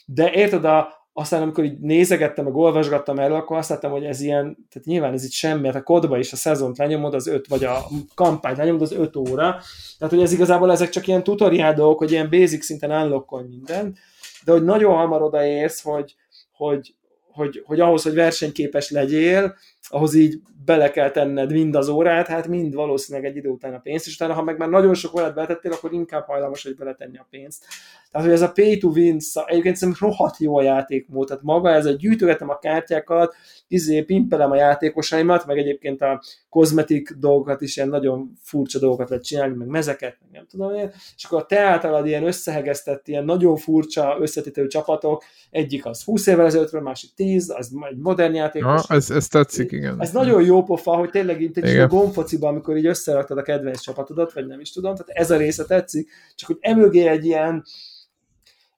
de 0.05 0.31
érted, 0.33 0.65
a, 0.65 1.05
aztán 1.13 1.41
amikor 1.41 1.63
így 1.63 1.79
nézegettem, 1.79 2.45
meg 2.45 2.55
olvasgattam 2.55 3.19
erről, 3.19 3.35
akkor 3.35 3.57
azt 3.57 3.69
láttam, 3.69 3.91
hogy 3.91 4.03
ez 4.03 4.21
ilyen, 4.21 4.43
tehát 4.43 4.87
nyilván 4.87 5.13
ez 5.13 5.23
itt 5.23 5.31
semmi, 5.31 5.61
mert 5.61 5.75
a 5.75 5.83
kodba 5.83 6.17
is 6.17 6.31
a 6.31 6.35
szezont 6.35 6.77
lenyomod 6.77 7.13
az 7.13 7.27
öt, 7.27 7.47
vagy 7.47 7.63
a 7.63 7.77
kampányt 8.15 8.57
lenyomod 8.57 8.81
az 8.81 8.91
öt 8.91 9.15
óra, 9.15 9.61
tehát 9.97 10.13
hogy 10.13 10.21
ez 10.21 10.33
igazából 10.33 10.71
ezek 10.71 10.89
csak 10.89 11.07
ilyen 11.07 11.23
tutoriál 11.23 11.73
dolgok, 11.73 11.97
hogy 11.97 12.11
ilyen 12.11 12.29
basic 12.29 12.65
szinten 12.65 12.91
unlockolj 12.91 13.47
minden, 13.47 13.97
de 14.45 14.51
hogy 14.51 14.63
nagyon 14.63 14.95
hamar 14.95 15.21
odaérsz, 15.21 15.81
hogy, 15.81 16.15
hogy, 16.51 16.95
hogy, 17.35 17.63
hogy 17.65 17.79
ahhoz, 17.79 18.03
hogy 18.03 18.13
versenyképes 18.13 18.89
legyél, 18.91 19.55
ahhoz 19.89 20.13
így 20.13 20.39
bele 20.65 20.91
kell 20.91 21.11
tenned 21.11 21.51
mind 21.51 21.75
az 21.75 21.89
órát, 21.89 22.27
hát 22.27 22.47
mind 22.47 22.73
valószínűleg 22.73 23.29
egy 23.29 23.35
idő 23.35 23.49
után 23.49 23.73
a 23.73 23.79
pénzt, 23.79 24.07
és 24.07 24.15
utána, 24.15 24.33
ha 24.33 24.43
meg 24.43 24.57
már 24.57 24.69
nagyon 24.69 24.93
sok 24.93 25.15
órát 25.15 25.33
betettél, 25.33 25.71
akkor 25.71 25.93
inkább 25.93 26.25
hajlamos, 26.25 26.63
hogy 26.63 26.75
beletenni 26.75 27.17
a 27.17 27.27
pénzt. 27.29 27.65
Tehát, 28.11 28.27
hogy 28.27 28.35
ez 28.35 28.43
a 28.43 28.51
pay 28.51 28.77
to 28.77 28.87
win, 28.87 29.19
egyébként 29.45 29.75
szerintem 29.75 30.07
rohadt 30.09 30.37
jó 30.37 30.57
a 30.57 30.61
játékmód, 30.61 31.27
tehát 31.27 31.43
maga 31.43 31.69
ez 31.69 31.85
a 31.85 31.91
gyűjtögetem 31.91 32.49
a 32.49 32.59
kártyákat, 32.59 33.35
izé, 33.67 34.01
pimpelem 34.01 34.51
a 34.51 34.55
játékosaimat, 34.55 35.45
meg 35.45 35.57
egyébként 35.57 36.01
a 36.01 36.21
kozmetik 36.49 37.11
dolgokat 37.11 37.61
is 37.61 37.77
ilyen 37.77 37.89
nagyon 37.89 38.31
furcsa 38.41 38.79
dolgokat 38.79 39.09
lehet 39.09 39.25
csinálni, 39.25 39.55
meg 39.55 39.67
mezeket, 39.67 40.17
meg 40.21 40.29
nem 40.31 40.45
tudom 40.47 40.75
én, 40.75 40.91
és 41.15 41.23
akkor 41.23 41.41
a 41.41 41.45
te 41.45 41.59
általad 41.59 42.07
ilyen 42.07 42.25
összehegeztett, 42.25 43.07
ilyen 43.07 43.25
nagyon 43.25 43.55
furcsa 43.55 44.17
összetételő 44.19 44.67
csapatok, 44.67 45.23
egyik 45.49 45.85
az 45.85 46.03
20 46.03 46.27
évvel 46.27 46.45
ezelőttről, 46.45 46.81
másik 46.81 47.09
10, 47.25 47.49
az 47.49 47.71
egy 47.89 47.97
modern 47.97 48.33
játékos. 48.33 48.85
Ha, 48.85 48.93
ez, 48.93 49.09
ez 49.09 49.27
tetszik, 49.27 49.71
igen. 49.71 50.01
Ez 50.01 50.11
nagyon 50.11 50.43
jó 50.43 50.63
pofa, 50.63 50.95
hogy 50.95 51.09
tényleg 51.09 51.41
így 51.41 51.59
egy 51.59 51.77
a 51.77 51.87
gombfociban, 51.87 52.49
amikor 52.49 52.77
így 52.77 52.85
összeraktad 52.85 53.37
a 53.37 53.41
kedvenc 53.41 53.79
csapatodat, 53.79 54.33
vagy 54.33 54.47
nem 54.47 54.59
is 54.59 54.71
tudom, 54.71 54.95
tehát 54.95 55.21
ez 55.21 55.31
a 55.31 55.37
része 55.37 55.65
tetszik, 55.65 56.09
csak 56.35 56.47
hogy 56.47 56.57
emögé 56.61 57.07
egy 57.07 57.25
ilyen 57.25 57.63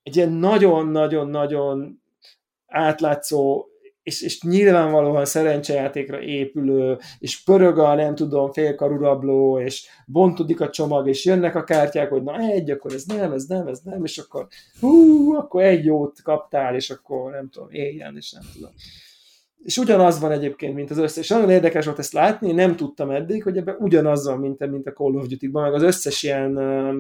egy 0.03 0.15
ilyen 0.15 0.31
nagyon-nagyon-nagyon 0.31 2.01
átlátszó 2.67 3.65
és, 4.07 4.21
és 4.21 4.41
nyilvánvalóan 4.41 5.25
szerencsejátékra 5.25 6.21
épülő, 6.21 6.97
és 7.19 7.43
pörög 7.43 7.77
a 7.77 7.95
nem 7.95 8.15
tudom, 8.15 8.51
félkarurabló, 8.51 9.59
és 9.59 9.87
bontodik 10.05 10.61
a 10.61 10.69
csomag, 10.69 11.07
és 11.07 11.25
jönnek 11.25 11.55
a 11.55 11.63
kártyák, 11.63 12.09
hogy 12.09 12.23
na 12.23 12.39
egy, 12.39 12.71
akkor 12.71 12.93
ez 12.93 13.03
nem, 13.03 13.31
ez 13.31 13.45
nem, 13.45 13.67
ez 13.67 13.79
nem, 13.83 14.03
és 14.03 14.17
akkor 14.17 14.47
hú, 14.79 15.33
akkor 15.35 15.63
egy 15.63 15.85
jót 15.85 16.21
kaptál, 16.21 16.75
és 16.75 16.89
akkor 16.89 17.31
nem 17.31 17.49
tudom, 17.49 17.69
éljen, 17.71 18.15
és 18.15 18.31
nem 18.31 18.43
tudom. 18.53 18.71
És 19.63 19.77
ugyanaz 19.77 20.19
van 20.19 20.31
egyébként, 20.31 20.75
mint 20.75 20.91
az 20.91 20.97
összes. 20.97 21.23
És 21.23 21.29
nagyon 21.29 21.49
érdekes 21.49 21.85
volt 21.85 21.99
ezt 21.99 22.13
látni, 22.13 22.51
nem 22.51 22.75
tudtam 22.75 23.09
eddig, 23.09 23.43
hogy 23.43 23.57
ebben 23.57 23.75
ugyanaz 23.79 24.25
van, 24.25 24.39
mint, 24.39 24.69
mint 24.69 24.87
a 24.87 24.93
Call 24.93 25.15
of 25.15 25.27
Duty-ban, 25.27 25.63
meg 25.63 25.73
az 25.73 25.81
összes 25.81 26.23
ilyen 26.23 26.57
uh, 26.57 26.95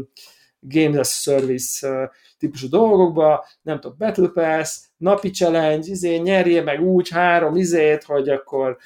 Games 0.59 0.97
as 0.97 1.21
Service 1.21 1.89
uh, 1.89 2.09
típusú 2.37 2.67
dolgokba, 2.67 3.45
nem 3.61 3.79
tudom, 3.79 3.97
Battle 3.99 4.31
Pass, 4.33 4.79
napi 4.97 5.29
challenge, 5.29 5.87
izé, 5.89 6.17
nyerje 6.17 6.61
meg 6.61 6.81
úgy 6.81 7.09
három 7.09 7.55
izét, 7.55 8.03
hogy 8.03 8.29
akkor 8.29 8.77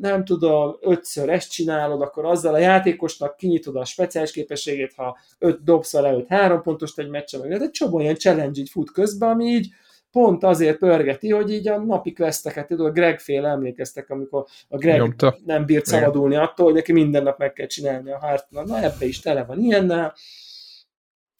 nem 0.00 0.24
tudom, 0.24 0.76
ötször 0.80 1.28
ezt 1.28 1.50
csinálod, 1.50 2.02
akkor 2.02 2.24
azzal 2.24 2.54
a 2.54 2.58
játékosnak 2.58 3.36
kinyitod 3.36 3.76
a 3.76 3.84
speciális 3.84 4.32
képességét, 4.32 4.92
ha 4.96 5.18
öt 5.38 5.64
dobsz 5.64 5.92
vele 5.92 6.12
öt 6.12 6.28
három 6.28 6.62
pontost 6.62 6.98
egy 6.98 7.08
meccse, 7.08 7.38
meg 7.38 7.52
egy 7.52 7.70
csomó 7.70 8.00
ilyen 8.00 8.14
challenge 8.14 8.60
így 8.60 8.70
fut 8.70 8.90
közben, 8.90 9.30
ami 9.30 9.44
így 9.44 9.68
pont 10.10 10.44
azért 10.44 10.78
pörgeti, 10.78 11.30
hogy 11.30 11.52
így 11.52 11.68
a 11.68 11.78
napi 11.78 12.12
questeket, 12.12 12.66
tudod, 12.66 12.92
Greg 12.92 13.20
fél 13.20 13.46
emlékeztek, 13.46 14.10
amikor 14.10 14.44
a 14.68 14.76
Greg 14.76 14.98
Nyomta. 14.98 15.36
nem 15.44 15.64
bírt 15.64 15.86
szabadulni 15.86 16.36
attól, 16.36 16.66
hogy 16.66 16.74
neki 16.74 16.92
minden 16.92 17.22
nap 17.22 17.38
meg 17.38 17.52
kell 17.52 17.66
csinálni 17.66 18.10
a 18.10 18.18
hártnak. 18.18 18.66
Na 18.66 18.82
ebbe 18.82 19.04
is 19.04 19.20
tele 19.20 19.44
van 19.44 19.58
ilyennel, 19.58 20.14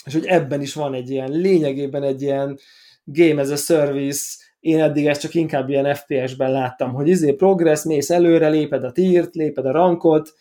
és 0.05 0.13
hogy 0.13 0.27
ebben 0.27 0.61
is 0.61 0.75
van 0.75 0.95
egy 0.95 1.11
ilyen, 1.11 1.31
lényegében 1.31 2.03
egy 2.03 2.23
ilyen 2.23 2.59
game 3.05 3.41
as 3.41 3.51
a 3.51 3.57
service, 3.57 4.43
én 4.61 4.81
eddig 4.81 5.07
ezt 5.07 5.21
csak 5.21 5.35
inkább 5.35 5.69
ilyen 5.69 5.95
FPS-ben 5.95 6.53
láttam, 6.53 6.93
hogy 6.93 7.09
izé 7.09 7.33
progress, 7.33 7.83
mész 7.83 8.11
előre, 8.11 8.49
léped 8.49 8.85
a 8.85 8.93
tírt, 8.93 9.35
léped 9.35 9.67
a 9.67 9.71
rankot, 9.71 10.35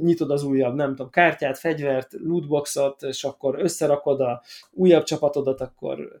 nyitod 0.00 0.30
az 0.30 0.44
újabb, 0.44 0.74
nem 0.74 0.88
tudom, 0.88 1.10
kártyát, 1.10 1.58
fegyvert, 1.58 2.12
lootboxot, 2.12 3.02
és 3.02 3.24
akkor 3.24 3.58
összerakod 3.58 4.20
a 4.20 4.42
újabb 4.72 5.04
csapatodat, 5.04 5.60
akkor 5.60 6.20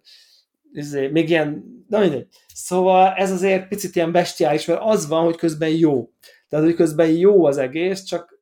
izé, 0.72 1.08
még 1.08 1.28
ilyen, 1.28 1.64
na 1.88 1.98
mindegy. 1.98 2.26
Szóval 2.54 3.12
ez 3.12 3.32
azért 3.32 3.68
picit 3.68 3.96
ilyen 3.96 4.12
bestiális, 4.12 4.66
mert 4.66 4.80
az 4.82 5.08
van, 5.08 5.24
hogy 5.24 5.36
közben 5.36 5.70
jó. 5.70 6.10
Tehát, 6.48 6.64
hogy 6.64 6.74
közben 6.74 7.08
jó 7.08 7.44
az 7.44 7.58
egész, 7.58 8.02
csak 8.02 8.33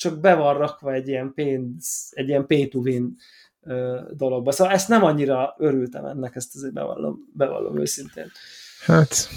csak 0.00 0.20
be 0.20 0.34
van 0.34 0.58
rakva 0.58 0.92
egy 0.92 1.08
ilyen 1.08 1.32
pénz, 1.34 2.10
egy 2.14 2.28
ilyen 2.28 2.46
pay 2.46 2.68
to 2.68 2.78
win 2.78 3.16
dologba. 4.10 4.52
Szóval 4.52 4.72
ezt 4.72 4.88
nem 4.88 5.04
annyira 5.04 5.54
örültem 5.58 6.04
ennek, 6.04 6.36
ezt 6.36 6.54
azért 6.54 6.72
bevallom, 6.72 7.18
bevallom 7.32 7.80
őszintén. 7.80 8.30
Hát... 8.84 9.28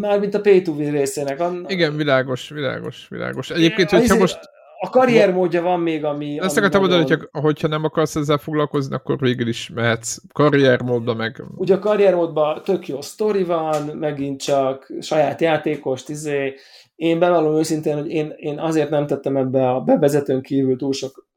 Mármint 0.00 0.34
a 0.34 0.40
pay 0.40 0.62
to 0.62 0.72
win 0.72 0.90
részének. 0.90 1.40
Anna... 1.40 1.70
Igen, 1.70 1.96
világos, 1.96 2.48
világos, 2.48 3.06
világos. 3.08 3.50
Egyébként, 3.50 3.90
hogyha 3.90 4.04
izé, 4.04 4.18
most... 4.18 4.38
A 4.80 4.90
karriermódja 4.90 5.62
van 5.62 5.80
még, 5.80 6.04
ami... 6.04 6.38
Ezt 6.40 6.56
akartam 6.56 6.80
mondani, 6.80 7.02
hogyha, 7.02 7.40
hogyha 7.40 7.68
nem 7.68 7.84
akarsz 7.84 8.16
ezzel 8.16 8.38
foglalkozni, 8.38 8.94
akkor 8.94 9.18
végül 9.18 9.48
is 9.48 9.70
mehetsz 9.74 10.18
karriermódba 10.32 11.14
meg... 11.14 11.42
Ugye 11.54 11.74
a 11.74 11.78
karriermódban 11.78 12.62
tök 12.62 12.88
jó 12.88 13.00
sztori 13.00 13.44
van, 13.44 13.82
megint 13.82 14.42
csak 14.42 14.92
saját 15.00 15.40
játékost, 15.40 16.08
izé, 16.08 16.54
én 16.96 17.18
bevallom 17.18 17.56
őszintén, 17.56 17.94
hogy 17.94 18.10
én, 18.10 18.34
én 18.36 18.58
azért 18.58 18.90
nem 18.90 19.06
tettem 19.06 19.36
ebbe 19.36 19.70
a 19.70 19.80
bevezetőn 19.80 20.42
kívül 20.42 20.76
túl 20.76 20.92
sok 20.92 21.28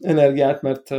energiát, 0.00 0.62
mert 0.62 0.90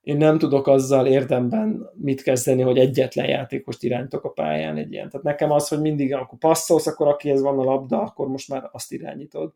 én 0.00 0.16
nem 0.16 0.38
tudok 0.38 0.66
azzal 0.66 1.06
érdemben 1.06 1.90
mit 1.94 2.22
kezdeni, 2.22 2.62
hogy 2.62 2.78
egyetlen 2.78 3.28
játékost 3.28 3.82
irányítok 3.82 4.24
a 4.24 4.30
pályán 4.30 4.76
egy 4.76 4.92
ilyen. 4.92 5.10
Tehát 5.10 5.26
nekem 5.26 5.50
az, 5.50 5.68
hogy 5.68 5.80
mindig, 5.80 6.14
akkor 6.14 6.38
passzolsz, 6.38 6.86
akkor 6.86 7.08
akihez 7.08 7.42
van 7.42 7.58
a 7.58 7.64
labda, 7.64 8.00
akkor 8.00 8.28
most 8.28 8.48
már 8.48 8.68
azt 8.72 8.92
irányítod. 8.92 9.52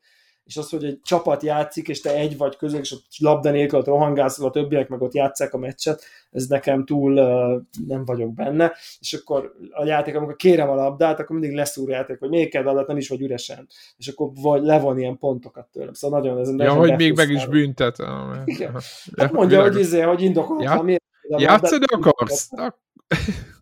És 0.48 0.56
az, 0.56 0.70
hogy 0.70 0.84
egy 0.84 1.00
csapat 1.02 1.42
játszik, 1.42 1.88
és 1.88 2.00
te 2.00 2.14
egy 2.14 2.36
vagy 2.36 2.56
közül, 2.56 2.78
és 2.78 2.92
ott 2.92 3.04
labda 3.18 3.50
nélkül 3.50 3.78
ott 3.78 3.86
rohangálsz, 3.86 4.40
a 4.40 4.50
többiek 4.50 4.88
meg 4.88 5.02
ott 5.02 5.14
játszák 5.14 5.54
a 5.54 5.58
meccset, 5.58 6.02
ez 6.30 6.46
nekem 6.46 6.84
túl 6.84 7.12
uh, 7.12 7.62
nem 7.86 8.04
vagyok 8.04 8.34
benne, 8.34 8.72
és 9.00 9.12
akkor 9.12 9.54
a 9.70 9.84
játék, 9.84 10.16
amikor 10.16 10.36
kérem 10.36 10.68
a 10.68 10.74
labdát, 10.74 11.20
akkor 11.20 11.38
mindig 11.38 11.56
leszúr 11.56 11.88
játék, 11.88 12.18
hogy 12.18 12.28
még 12.28 12.50
kell 12.50 12.62
labdát, 12.62 12.86
nem 12.86 12.96
is 12.96 13.08
vagy 13.08 13.20
üresen, 13.20 13.66
és 13.96 14.08
akkor 14.08 14.30
vagy 14.42 14.62
levon 14.62 14.98
ilyen 14.98 15.18
pontokat 15.18 15.66
tőlem. 15.72 15.92
Szóval 15.92 16.20
nagyon 16.20 16.38
ez 16.38 16.54
Ja, 16.56 16.72
hogy 16.72 16.96
még 16.96 17.16
meg 17.16 17.30
is 17.30 17.46
büntet. 17.46 17.96
Igen. 18.44 18.76
Hát 19.16 19.32
mondja, 19.32 19.62
hogy, 19.62 19.78
izé, 19.78 20.00
hogy 20.00 20.22
indokolatlan, 20.22 20.84
miért 20.84 21.02
Játszani 21.36 21.84
akarsz? 21.88 22.50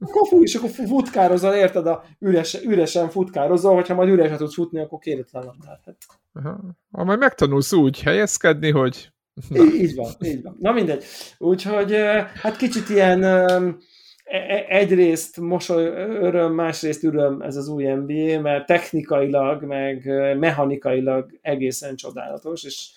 Akkor 0.01 0.29
fú, 0.29 0.43
és 0.43 0.55
akkor 0.55 0.71
futkározol, 0.71 1.55
érted? 1.55 1.87
A 1.87 2.05
üresen, 2.19 2.71
üresen 2.71 3.09
futkározol, 3.09 3.75
hogyha 3.75 3.95
majd 3.95 4.09
üresen 4.09 4.37
tudsz 4.37 4.55
futni, 4.55 4.81
akkor 4.81 4.99
kéretlen 4.99 5.45
labdát. 5.45 5.81
Hát. 5.85 5.97
Ha 6.91 7.05
majd 7.05 7.19
megtanulsz 7.19 7.73
úgy 7.73 8.03
helyezkedni, 8.03 8.71
hogy... 8.71 9.11
Na. 9.49 9.65
Így, 9.65 9.75
így 9.75 9.95
van, 9.95 10.11
így 10.21 10.43
van. 10.43 10.57
Na 10.61 10.73
mindegy. 10.73 11.05
Úgyhogy 11.39 11.97
hát 12.35 12.57
kicsit 12.57 12.89
ilyen 12.89 13.23
e, 13.23 13.73
e, 14.25 14.65
egyrészt 14.69 15.41
mosoly, 15.41 15.87
öröm, 16.21 16.55
másrészt 16.55 17.05
öröm 17.05 17.41
ez 17.41 17.57
az 17.57 17.69
új 17.69 17.85
NBA, 17.85 18.41
mert 18.41 18.67
technikailag, 18.67 19.63
meg 19.63 20.05
mechanikailag 20.39 21.39
egészen 21.43 21.97
csodálatos, 21.97 22.65
és 22.65 22.91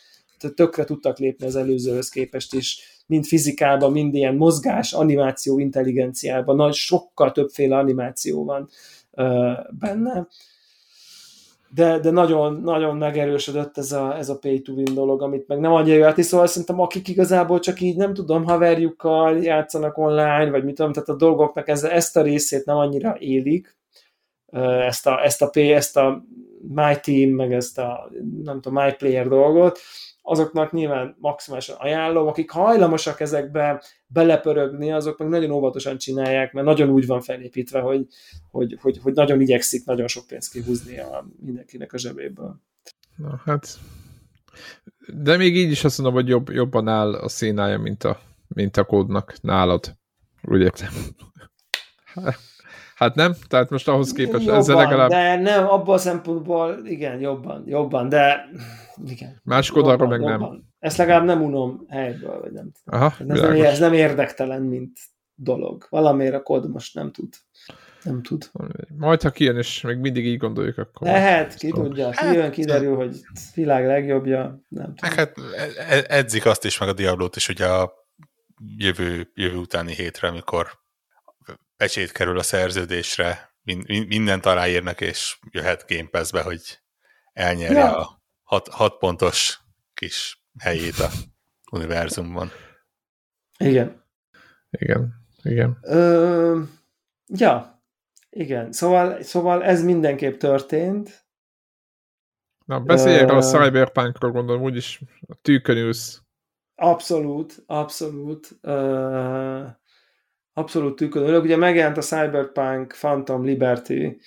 tökre 0.56 0.84
tudtak 0.84 1.18
lépni 1.18 1.46
az 1.46 1.56
előzőhöz 1.56 2.10
képest 2.10 2.54
is 2.54 2.99
mind 3.10 3.26
fizikában, 3.26 3.92
mind 3.92 4.14
ilyen 4.14 4.36
mozgás, 4.36 4.94
animáció, 4.94 5.60
intelligenciában, 5.60 6.56
nagy, 6.56 6.74
sokkal 6.74 7.32
többféle 7.32 7.78
animáció 7.78 8.46
van 8.46 8.70
uh, 9.12 9.58
benne. 9.80 10.28
De, 11.74 12.00
de 12.00 12.12
nagyon, 12.12 12.62
nagyon 12.62 12.98
megerősödött 12.98 13.78
ez 13.78 13.92
a, 13.92 14.18
ez 14.18 14.30
a 14.30 14.38
pay 14.38 14.62
to 14.62 14.72
win 14.74 14.94
dolog, 14.94 15.22
amit 15.22 15.48
meg 15.48 15.60
nem 15.60 15.74
annyira 15.74 15.96
jöhet, 15.96 16.24
szóval 16.24 16.48
szerintem 16.48 16.80
akik 16.80 17.08
igazából 17.08 17.60
csak 17.60 17.82
így 17.82 17.96
nem 17.96 18.14
tudom, 18.14 18.44
haverjukkal 18.44 19.38
játszanak 19.38 19.98
online, 19.98 20.50
vagy 20.50 20.64
mit 20.64 20.76
tudom, 20.76 20.92
tehát 20.92 21.10
a 21.10 21.16
dolgoknak 21.16 21.68
ez, 21.68 21.84
ezt 21.84 22.18
a 22.18 22.22
részét 22.22 22.66
nem 22.66 22.78
annyira 22.78 23.16
élik, 23.20 23.78
ezt 24.88 25.08
a, 25.08 25.24
ezt 25.24 25.42
a, 25.42 25.50
ezt 25.54 25.98
a 25.98 26.24
My 26.62 27.00
Team, 27.02 27.30
meg 27.30 27.54
ezt 27.54 27.78
a 27.78 28.10
nem 28.44 28.62
tudom, 28.62 28.84
My 28.84 28.94
Player 28.94 29.28
dolgot, 29.28 29.80
azoknak 30.30 30.72
nyilván 30.72 31.16
maximálisan 31.20 31.76
ajánlom, 31.80 32.28
akik 32.28 32.52
hajlamosak 32.52 33.20
ezekbe 33.20 33.84
belepörögni, 34.08 34.92
azok 34.92 35.18
meg 35.18 35.28
nagyon 35.28 35.52
óvatosan 35.52 35.98
csinálják, 35.98 36.54
mert 36.54 36.66
nagyon 36.66 36.90
úgy 36.90 37.06
van 37.06 37.22
felépítve, 37.22 37.80
hogy, 37.80 38.08
hogy, 38.52 38.78
hogy, 38.82 39.00
hogy 39.04 39.14
nagyon 39.14 39.42
igyekszik 39.42 39.86
nagyon 39.86 40.08
sok 40.08 40.28
pénzt 40.28 40.52
kihúzni 40.52 41.00
a 41.00 41.28
mindenkinek 41.40 41.94
a 41.94 41.98
zsebéből. 41.98 42.62
Na 43.16 43.42
hát, 43.46 43.68
de 45.08 45.38
még 45.38 45.56
így 45.56 45.72
is 45.72 45.84
azt 45.84 45.98
mondom, 45.98 46.16
hogy 46.16 46.28
jobb, 46.28 46.50
jobban 46.50 46.88
áll 46.88 47.14
a 47.14 47.30
színája, 47.30 47.78
mint 47.78 48.04
a, 48.04 48.22
mint 48.48 48.78
a 48.78 48.84
kódnak 48.84 49.42
nálad. 49.42 49.98
Úgy 50.42 50.62
értem. 50.62 50.92
Hát 53.00 53.16
nem? 53.16 53.36
Tehát 53.48 53.70
most 53.70 53.88
ahhoz 53.88 54.12
képest 54.12 54.46
jobban, 54.46 54.60
ezzel 54.60 54.76
legalább... 54.76 55.10
De 55.10 55.36
nem, 55.36 55.68
abban 55.68 55.96
a 55.96 55.98
szempontból 55.98 56.80
igen, 56.86 57.20
jobban, 57.20 57.64
jobban, 57.68 58.10
de 58.10 58.50
igen. 59.06 59.40
Más 59.44 59.70
arra 59.70 60.08
meg 60.08 60.20
jobban. 60.20 60.40
nem. 60.40 60.64
Ezt 60.80 60.98
legalább 60.98 61.26
nem 61.26 61.42
unom 61.42 61.86
helyből, 61.88 62.40
vagy 62.42 62.52
nem 62.52 62.72
tudom. 62.72 63.02
Aha, 63.02 63.14
ez, 63.20 63.40
nem, 63.40 63.52
ez 63.52 63.80
nem 63.80 63.94
érdektelen, 63.94 64.62
mint 64.62 64.98
dolog. 65.36 65.86
Valamiért 65.90 66.34
a 66.34 66.42
kód 66.44 66.72
most 66.72 66.96
nem 66.96 67.12
tud. 67.12 67.34
Nem 68.04 68.22
tud. 68.22 68.52
Majd, 68.98 69.22
ha 69.22 69.30
kijön, 69.30 69.58
és 69.58 69.82
még 69.82 69.98
mindig 69.98 70.26
így 70.26 70.38
gondoljuk, 70.38 70.78
akkor... 70.78 71.08
Lehet, 71.08 71.56
ki 71.56 71.70
tudja. 71.70 72.06
Hát, 72.14 72.32
kijön, 72.32 72.52
kiderül, 72.52 72.96
hogy 72.96 73.20
világ 73.56 73.86
legjobbja. 73.86 74.62
Nem 74.68 74.96
tudom. 74.96 75.16
Hát 75.16 75.38
e- 75.58 75.96
e- 75.96 76.06
edzik 76.08 76.46
azt 76.46 76.66
is, 76.66 76.80
meg 76.80 76.90
a 76.90 76.94
Diablót 76.94 77.36
is, 77.36 77.48
hogy 77.48 77.62
a 77.62 77.94
jövő, 78.78 79.32
jövő 79.34 79.58
utáni 79.58 79.94
hétre, 79.94 80.28
amikor 80.28 80.68
pecsét 81.80 82.12
kerül 82.12 82.38
a 82.38 82.44
szerződésre, 82.44 83.54
mindent 84.08 84.46
aláírnak, 84.46 85.02
és 85.02 85.40
jöhet 85.52 85.86
Game 85.88 86.08
Pass-be, 86.10 86.42
hogy 86.42 86.80
elnyerje 87.34 87.80
ja. 87.80 87.98
a 87.98 88.22
hat, 88.44 88.68
hat 88.68 88.98
pontos 88.98 89.60
kis 89.94 90.44
helyét 90.60 91.00
a 91.00 91.10
univerzumban. 91.72 92.52
Igen. 93.58 94.04
Igen, 94.70 95.14
igen. 95.44 95.78
Ö, 95.82 96.62
ja, 97.26 97.84
igen. 98.30 98.72
Szóval, 98.72 99.22
szóval 99.22 99.64
ez 99.64 99.84
mindenképp 99.84 100.40
történt. 100.40 101.28
Na, 102.66 102.80
beszéljek 102.80 103.32
a 103.32 103.42
Cyberpunkról, 103.42 104.32
gondolom, 104.32 104.62
úgyis 104.62 105.02
a 105.28 105.36
tűkön 105.42 105.94
Abszolút, 106.76 107.64
abszolút. 107.66 108.58
Ö, 108.62 109.68
abszolút 110.60 110.96
tűkön 110.96 111.24
örök. 111.24 111.44
Ugye 111.44 111.58
megjelent 111.58 111.98
a 111.98 112.02
Cyberpunk 112.02 112.96
Phantom 113.00 113.44
Liberty, 113.44 114.20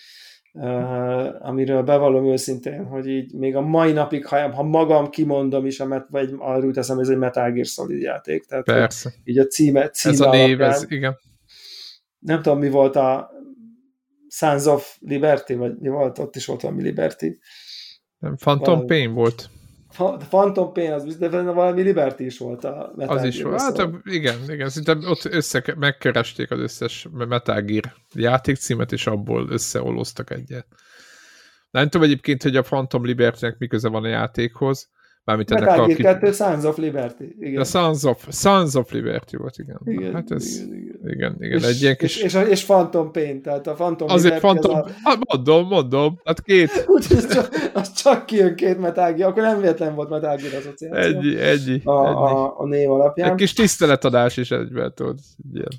uh, 0.53 1.49
amiről 1.49 1.83
bevallom 1.83 2.27
őszintén, 2.27 2.85
hogy 2.85 3.09
így 3.09 3.35
még 3.35 3.57
a 3.57 3.61
mai 3.61 3.93
napig, 3.93 4.27
ha, 4.27 4.53
ha 4.55 4.63
magam 4.63 5.11
kimondom 5.11 5.67
is, 5.67 5.81
a 5.81 5.87
met, 5.87 6.07
vagy 6.11 6.35
arról 6.39 6.73
teszem, 6.73 6.99
ez 6.99 7.09
egy 7.09 7.17
Metal 7.17 7.51
Gear 7.51 7.67
Solid 7.67 8.01
játék. 8.01 8.45
Tehát, 8.45 8.65
Persze. 8.65 9.13
Így 9.25 9.39
a 9.39 9.47
címe, 9.47 9.89
címe 9.89 10.15
Ez 10.15 10.21
a 10.21 10.31
név, 10.31 10.61
alapján, 10.61 10.71
ez, 10.71 10.85
igen. 10.89 11.19
Nem 12.19 12.43
tudom, 12.43 12.59
mi 12.59 12.71
volt 12.71 12.97
a 12.97 13.31
Sons 14.29 14.67
of 14.67 14.97
Liberty, 15.01 15.53
vagy 15.55 15.79
mi 15.79 15.89
volt, 15.89 16.19
ott 16.19 16.37
is 16.37 16.47
volt 16.47 16.61
valami 16.61 16.83
Liberty. 16.83 17.39
Nem, 18.19 18.37
Phantom 18.37 18.75
valami. 18.75 18.87
Pain 18.87 19.13
volt. 19.13 19.51
Phantom 20.29 20.73
Pain, 20.73 20.93
az 20.93 21.17
de 21.17 21.29
valami 21.29 21.83
Liberty 21.83 22.21
is 22.21 22.39
volt 22.39 22.65
a 22.65 22.93
Metal 22.97 23.17
Az 23.17 23.25
is 23.25 23.43
volt. 23.43 23.61
Hát 23.61 23.89
igen, 24.05 24.39
igen, 24.49 24.69
szinte 24.69 24.97
ott 25.05 25.25
össze, 25.25 25.63
megkeresték 25.79 26.51
az 26.51 26.59
összes 26.59 27.09
Metal 27.13 27.61
Gear 27.61 27.95
játékcímet, 28.15 28.93
és 28.93 29.07
abból 29.07 29.47
összeolóztak 29.51 30.31
egyet. 30.31 30.67
Nem 31.71 31.89
tudom 31.89 32.07
egyébként, 32.07 32.43
hogy 32.43 32.57
a 32.57 32.63
Phantom 32.63 33.05
Liberty-nek 33.05 33.59
mi 33.59 33.67
köze 33.67 33.89
van 33.89 34.05
a 34.05 34.09
játékhoz, 34.09 34.91
Mármint 35.25 35.51
ennek 35.51 35.79
a... 35.79 35.87
2, 35.87 36.33
Sons 36.33 36.65
of 36.65 36.77
Liberty. 36.77 37.37
Igen. 37.41 37.61
A 37.61 37.65
Sons 37.65 38.05
of, 38.05 38.27
Sons 38.31 38.75
of 38.75 38.93
Liberty 38.93 39.37
volt, 39.37 39.59
igen. 39.59 39.81
igen 39.85 40.15
hát 40.15 40.31
ez, 40.31 40.57
igen, 40.57 40.75
igen. 40.75 41.11
igen, 41.11 41.37
igen 41.39 41.59
és, 41.59 41.65
egy 41.65 41.83
ilyen 41.83 41.97
kis... 41.97 42.17
És, 42.17 42.35
és, 42.35 42.49
és 42.49 42.65
Phantom 42.65 43.11
Pain, 43.11 43.43
tehát 43.43 43.67
a 43.67 43.73
Phantom 43.73 44.09
Azért 44.09 44.35
Liberty 44.35 44.59
Phantom, 44.59 44.75
az 44.75 44.91
a... 44.91 44.95
hát 45.03 45.19
mondom, 45.29 45.67
mondom, 45.67 46.21
hát 46.25 46.43
két. 46.43 46.71
Úgyhogy 46.87 47.17
az 47.17 47.35
csak, 47.35 47.71
az 47.75 47.93
csak 47.93 48.27
kijön 48.27 48.55
két 48.55 48.79
metági, 48.79 49.23
akkor 49.23 49.43
nem 49.43 49.61
véletlen 49.61 49.95
volt 49.95 50.09
metági 50.09 50.47
asszociáció. 50.47 50.95
Egy, 50.95 51.35
egy, 51.35 51.81
a, 51.85 51.91
a, 51.91 52.55
a, 52.59 52.67
név 52.67 52.91
alapján. 52.91 53.31
Egy 53.31 53.37
kis 53.37 53.53
tiszteletadás 53.53 54.37
is 54.37 54.51
egyben, 54.51 54.93
tudod. 54.95 55.19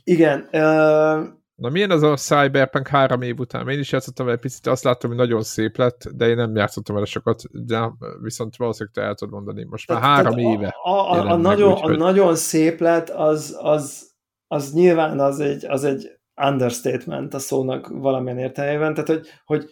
Igen. 0.04 0.50
Uh, 0.52 1.42
Na 1.56 1.70
milyen 1.70 1.92
az 1.92 2.04
a 2.04 2.16
Cyberpunk 2.16 2.88
három 2.88 3.22
év 3.22 3.40
után? 3.40 3.70
Én 3.70 3.80
is 3.80 3.92
játszottam 3.92 4.26
vele 4.26 4.38
picit, 4.38 4.68
azt 4.68 4.84
láttam, 4.84 5.10
hogy 5.10 5.20
nagyon 5.20 5.44
szép 5.44 5.78
lett, 5.78 6.08
de 6.16 6.28
én 6.28 6.36
nem 6.36 6.56
játszottam 6.56 6.96
vele 6.96 7.08
sokat, 7.08 7.42
de 7.66 7.92
viszont 8.22 8.56
valószínűleg 8.56 8.94
te 8.94 9.02
el 9.02 9.16
tudod 9.16 9.34
mondani. 9.34 9.64
Most 9.64 9.88
már 9.88 10.00
tehát, 10.00 10.16
három 10.16 10.36
tehát 10.36 10.54
éve. 10.54 10.68
A, 10.84 10.90
a, 10.90 11.12
a, 11.12 11.30
a, 11.30 11.36
nagyon, 11.36 11.72
úgy, 11.72 11.80
hogy... 11.80 11.94
a 11.94 11.98
nagyon 11.98 12.36
szép 12.36 12.80
lett, 12.80 13.10
az, 13.10 13.58
az, 13.62 14.12
az 14.48 14.74
nyilván 14.74 15.20
az 15.20 15.40
egy, 15.40 15.66
az 15.66 15.84
egy 15.84 16.20
understatement 16.36 17.34
a 17.34 17.40
szónak 17.40 17.88
valamilyen 17.88 18.38
értelmében, 18.40 18.94
tehát 18.94 19.10
hogy, 19.10 19.28
hogy 19.46 19.70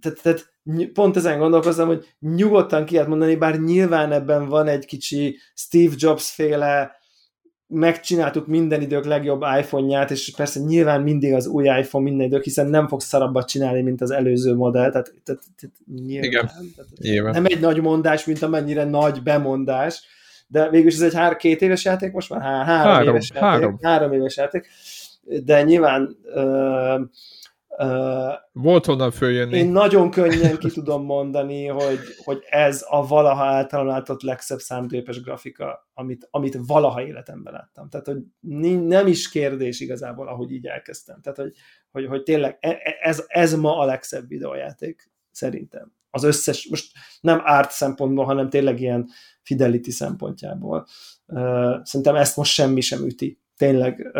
tehát, 0.00 0.22
tehát 0.22 0.52
pont 0.92 1.16
ezen 1.16 1.38
gondolkoztam, 1.38 1.86
hogy 1.86 2.14
nyugodtan 2.18 2.84
ki 2.84 2.94
lehet 2.94 3.08
mondani, 3.08 3.36
bár 3.36 3.58
nyilván 3.58 4.12
ebben 4.12 4.48
van 4.48 4.66
egy 4.66 4.84
kicsi 4.84 5.38
Steve 5.54 5.94
Jobs 5.96 6.30
féle 6.30 6.97
megcsináltuk 7.68 8.46
minden 8.46 8.80
idők 8.80 9.04
legjobb 9.04 9.42
iPhone-ját, 9.58 10.10
és 10.10 10.32
persze 10.36 10.60
nyilván 10.60 11.02
mindig 11.02 11.34
az 11.34 11.46
új 11.46 11.64
iPhone 11.64 12.04
minden 12.04 12.26
idők, 12.26 12.42
hiszen 12.42 12.66
nem 12.66 12.88
fogsz 12.88 13.04
szarabbat 13.06 13.48
csinálni, 13.48 13.82
mint 13.82 14.00
az 14.00 14.10
előző 14.10 14.54
modell, 14.54 14.90
tehát, 14.90 15.12
tehát, 15.24 15.42
tehát 15.60 15.76
nyilván, 16.04 16.28
Igen, 16.28 16.46
tehát, 16.46 16.90
nyilván. 16.98 17.32
nem 17.32 17.44
egy 17.44 17.60
nagy 17.60 17.80
mondás, 17.80 18.24
mint 18.24 18.42
amennyire 18.42 18.84
nagy 18.84 19.22
bemondás, 19.22 20.02
de 20.46 20.70
végülis 20.70 20.94
ez 20.94 21.02
egy 21.02 21.14
hár, 21.14 21.36
két 21.36 21.62
éves 21.62 21.84
játék, 21.84 22.12
most 22.12 22.30
már 22.30 22.40
há, 22.40 22.64
három, 22.64 22.92
három 22.92 23.08
éves 23.08 23.30
játék, 23.30 23.48
három. 23.48 23.78
három 23.82 24.12
éves 24.12 24.36
játék, 24.36 24.68
de 25.44 25.62
nyilván 25.62 26.16
uh, 26.34 26.42
Uh, 26.94 27.00
Volt 28.52 28.86
honnan 28.86 29.10
följönni. 29.10 29.56
Én 29.56 29.70
nagyon 29.70 30.10
könnyen 30.10 30.58
ki 30.58 30.70
tudom 30.70 31.04
mondani, 31.04 31.66
hogy, 31.66 31.98
hogy 32.24 32.42
ez 32.50 32.84
a 32.88 33.06
valaha 33.06 33.44
általán 33.44 33.86
látott 33.86 34.22
legszebb 34.22 34.58
számítőgépes 34.58 35.20
grafika, 35.20 35.88
amit, 35.94 36.28
amit 36.30 36.58
valaha 36.66 37.06
életemben 37.06 37.52
láttam. 37.52 37.88
Tehát, 37.88 38.06
hogy 38.06 38.18
nem 38.86 39.06
is 39.06 39.28
kérdés 39.28 39.80
igazából, 39.80 40.28
ahogy 40.28 40.52
így 40.52 40.66
elkezdtem. 40.66 41.20
Tehát, 41.20 41.38
hogy, 41.38 41.52
hogy, 41.90 42.06
hogy 42.06 42.22
tényleg 42.22 42.56
e, 42.60 42.68
e, 42.68 42.96
ez, 43.00 43.24
ez 43.26 43.54
ma 43.54 43.78
a 43.78 43.84
legszebb 43.84 44.28
videójáték, 44.28 45.10
szerintem. 45.30 45.92
Az 46.10 46.24
összes, 46.24 46.68
most 46.70 46.92
nem 47.20 47.40
árt 47.44 47.70
szempontból, 47.70 48.24
hanem 48.24 48.48
tényleg 48.48 48.80
ilyen 48.80 49.08
fidelity 49.42 49.90
szempontjából. 49.90 50.86
Szerintem 51.82 52.14
ezt 52.14 52.36
most 52.36 52.52
semmi 52.52 52.80
sem 52.80 53.06
üti. 53.06 53.40
Tényleg. 53.56 54.10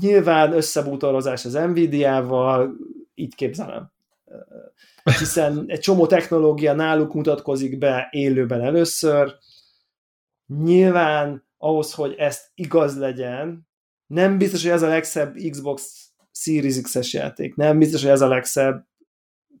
Nyilván 0.00 0.52
összebútorozás 0.52 1.44
az 1.44 1.52
Nvidia-val, 1.52 2.76
így 3.14 3.34
képzelem. 3.34 3.92
hiszen 5.18 5.64
egy 5.66 5.80
csomó 5.80 6.06
technológia 6.06 6.72
náluk 6.72 7.14
mutatkozik 7.14 7.78
be 7.78 8.08
élőben 8.10 8.60
először. 8.60 9.34
Nyilván 10.46 11.48
ahhoz, 11.58 11.94
hogy 11.94 12.14
ezt 12.18 12.50
igaz 12.54 12.98
legyen, 12.98 13.68
nem 14.06 14.38
biztos, 14.38 14.62
hogy 14.62 14.70
ez 14.70 14.82
a 14.82 14.88
legszebb 14.88 15.34
Xbox 15.50 16.08
Series 16.32 16.80
X-es 16.80 17.12
játék, 17.12 17.54
nem 17.54 17.78
biztos, 17.78 18.02
hogy 18.02 18.10
ez 18.10 18.20
a 18.20 18.28
legszebb 18.28 18.88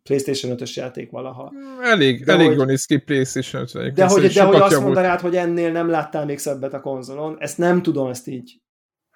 PlayStation 0.02 0.56
5-ös 0.56 0.74
játék 0.74 1.10
valaha. 1.10 1.52
Elég, 1.82 2.24
de 2.24 2.32
elég 2.32 2.46
hogy, 2.46 2.56
jól 2.56 2.64
néz 2.64 2.84
ki 2.84 2.98
PlayStation 2.98 3.62
5 3.62 3.94
De 3.94 4.06
hogy, 4.06 4.26
de 4.26 4.42
hogy 4.42 4.60
azt 4.60 4.80
mondanád, 4.80 5.20
hogy 5.20 5.36
ennél 5.36 5.72
nem 5.72 5.88
láttál 5.88 6.24
még 6.24 6.38
szebbet 6.38 6.74
a 6.74 6.80
konzolon, 6.80 7.36
ezt 7.38 7.58
nem 7.58 7.82
tudom 7.82 8.08
ezt 8.08 8.26
így. 8.26 8.60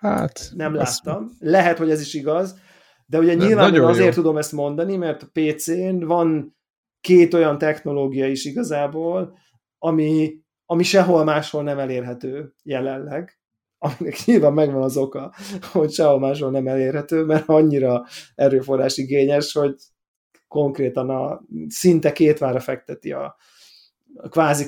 Hát. 0.05 0.51
Nem 0.55 0.75
láttam. 0.75 1.31
Lehet, 1.39 1.79
hogy 1.79 1.91
ez 1.91 2.01
is 2.01 2.15
igaz, 2.15 2.59
de 3.07 3.19
ugye 3.19 3.35
de 3.35 3.45
nyilván 3.45 3.75
azért 3.75 4.07
jó. 4.07 4.23
tudom 4.23 4.37
ezt 4.37 4.53
mondani, 4.53 4.97
mert 4.97 5.23
a 5.23 5.31
PC-n 5.33 6.05
van 6.05 6.57
két 7.01 7.35
olyan 7.35 7.59
technológia 7.59 8.27
is 8.27 8.45
igazából, 8.45 9.39
ami, 9.79 10.39
ami 10.67 10.83
sehol 10.83 11.25
máshol 11.25 11.63
nem 11.63 11.79
elérhető 11.79 12.55
jelenleg, 12.63 13.39
aminek 13.79 14.17
nyilván 14.25 14.53
megvan 14.53 14.83
az 14.83 14.97
oka, 14.97 15.35
hogy 15.73 15.93
sehol 15.93 16.19
máshol 16.19 16.51
nem 16.51 16.67
elérhető, 16.67 17.25
mert 17.25 17.49
annyira 17.49 18.05
erőforrás 18.35 18.97
igényes, 18.97 19.53
hogy 19.53 19.75
konkrétan 20.49 21.11
a 21.11 21.43
szinte 21.69 22.13
kétvára 22.13 22.61
fekteti 22.61 23.13
a, 23.13 23.37
a 24.17 24.29
kvázi 24.29 24.65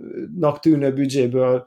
korlátlannak 0.00 0.60
tűnő 0.60 0.92
büdzséből 0.92 1.64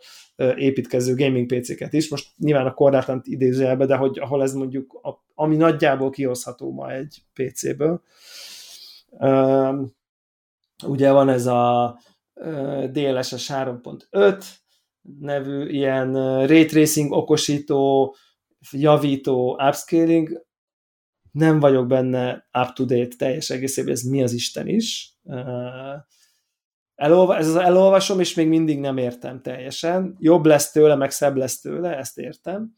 építkező 0.56 1.16
gaming 1.16 1.54
PC-ket 1.54 1.94
is. 1.94 2.10
Most 2.10 2.32
nyilván 2.38 2.66
a 2.66 2.74
korlátlan 2.74 3.22
idézőjelbe, 3.24 3.86
de 3.86 3.96
hogy 3.96 4.20
ahol 4.20 4.42
ez 4.42 4.54
mondjuk, 4.54 5.00
a, 5.02 5.26
ami 5.34 5.56
nagyjából 5.56 6.10
kihozható 6.10 6.72
ma 6.72 6.92
egy 6.92 7.24
PC-ből. 7.34 8.02
ugye 10.86 11.12
van 11.12 11.30
ez 11.30 11.46
a 11.46 11.98
DLSS 12.92 13.52
3.5 13.52 14.44
nevű 15.20 15.68
ilyen 15.68 16.14
ray 16.48 16.66
tracing 16.66 17.12
okosító, 17.12 18.16
javító 18.72 19.60
upscaling, 19.68 20.46
nem 21.32 21.60
vagyok 21.60 21.88
benne 21.88 22.48
up-to-date 22.54 23.16
teljes 23.18 23.50
egészében, 23.50 23.92
ez 23.92 24.02
mi 24.02 24.24
az 24.24 24.34
Isten 24.34 24.68
is. 24.68 25.18
Elolva, 26.96 27.38
ez 27.38 27.48
az 27.48 27.56
elolvasom, 27.56 28.20
és 28.20 28.34
még 28.34 28.48
mindig 28.48 28.80
nem 28.80 28.98
értem 28.98 29.42
teljesen. 29.42 30.16
Jobb 30.20 30.46
lesz 30.46 30.72
tőle, 30.72 30.96
meg 30.96 31.12
szebb 31.12 31.36
lesz 31.36 31.60
tőle, 31.60 31.98
ezt 31.98 32.18
értem. 32.18 32.74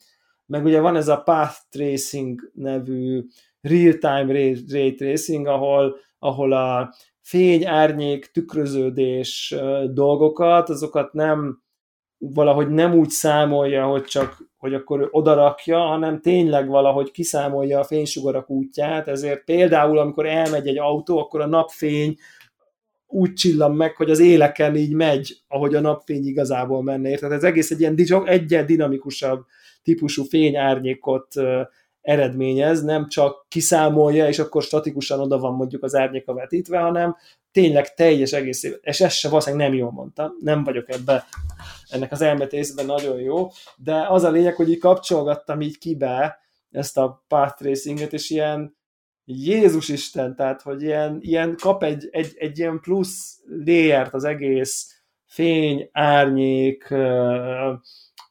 Meg 0.46 0.66
ugye 0.66 0.80
van 0.80 0.96
ez 0.96 1.08
a 1.08 1.22
Path 1.22 1.58
Tracing 1.70 2.52
nevű 2.54 3.26
real-time 3.62 4.26
ray, 4.72 4.94
tracing, 4.94 5.48
ahol, 5.48 5.96
ahol 6.20 6.54
a 6.54 6.94
fény, 7.22 7.66
árnyék, 7.66 8.26
tükröződés 8.26 9.56
dolgokat, 9.94 10.70
azokat 10.70 11.14
nem 11.14 11.64
valahogy 12.18 12.70
nem 12.70 12.94
úgy 12.94 13.10
számolja, 13.10 13.86
hogy 13.86 14.04
csak 14.04 14.38
hogy 14.58 14.74
akkor 14.74 15.08
odarakja, 15.12 15.80
hanem 15.80 16.22
tényleg 16.22 16.68
valahogy 16.68 17.12
kiszámolja 17.12 17.80
a 17.80 17.84
fénysugarak 17.84 18.50
útját, 18.50 19.08
ezért 19.08 19.44
például, 19.44 19.98
amikor 19.98 20.26
elmegy 20.26 20.68
egy 20.68 20.78
autó, 20.78 21.20
akkor 21.20 21.42
a 21.42 21.48
napfény 21.48 22.16
úgy 23.08 23.34
csillan 23.34 23.76
meg, 23.76 23.96
hogy 23.96 24.10
az 24.10 24.20
éleken 24.20 24.76
így 24.76 24.94
megy, 24.94 25.38
ahogy 25.48 25.76
a 25.76 25.82
napfény 25.82 26.26
igazából 26.26 26.84
menne. 26.84 27.16
Tehát 27.16 27.36
ez 27.36 27.44
egész 27.44 27.72
egy 27.72 27.80
ilyen 27.80 28.26
egyen 28.26 28.66
dinamikusabb 28.66 29.46
típusú 29.84 30.24
fényárnyékot 30.24 31.34
eredményez, 32.02 32.84
nem 32.84 33.08
csak 33.08 33.46
kiszámolja, 33.48 34.28
és 34.28 34.40
akkor 34.40 34.64
statikusan 34.64 35.20
oda 35.20 35.40
van 35.40 35.54
mondjuk 35.54 35.84
az 35.84 35.96
árnyéka 35.96 36.34
vetítve, 36.34 36.80
hanem 36.80 37.16
tényleg 37.52 37.94
teljes 37.94 38.32
egészében, 38.32 38.80
és 38.82 39.02
ezt 39.02 39.18
se 39.18 39.30
valószínűleg 39.30 39.68
nem 39.68 39.78
jól 39.78 39.92
mondtam, 39.92 40.32
nem 40.40 40.64
vagyok 40.64 40.90
ebbe, 40.90 41.26
ennek 41.90 42.12
az 42.12 42.22
elmetészben 42.22 42.86
nagyon 42.86 43.20
jó, 43.20 43.48
de 43.78 44.06
az 44.10 44.24
a 44.24 44.32
lényeg, 44.32 44.56
hogy 44.56 44.70
így 44.70 44.80
kapcsolgattam 44.80 45.62
így 45.62 45.78
kibe 45.78 46.40
ezt 46.72 46.98
a 46.98 47.24
path 47.28 47.56
tracinget, 47.58 48.14
és 48.14 48.30
ilyen 48.30 48.75
Jézus 49.26 49.90
Isten, 49.90 50.36
tehát, 50.36 50.62
hogy 50.62 50.82
ilyen, 50.82 51.18
ilyen 51.22 51.56
kap 51.62 51.84
egy, 51.84 52.08
egy, 52.12 52.34
egy 52.38 52.60
ilyen 52.60 52.80
plusz 52.80 53.42
léjert 53.46 54.14
az 54.14 54.24
egész 54.24 55.04
fény, 55.26 55.90
árnyék, 55.92 56.90
ö, 56.90 57.74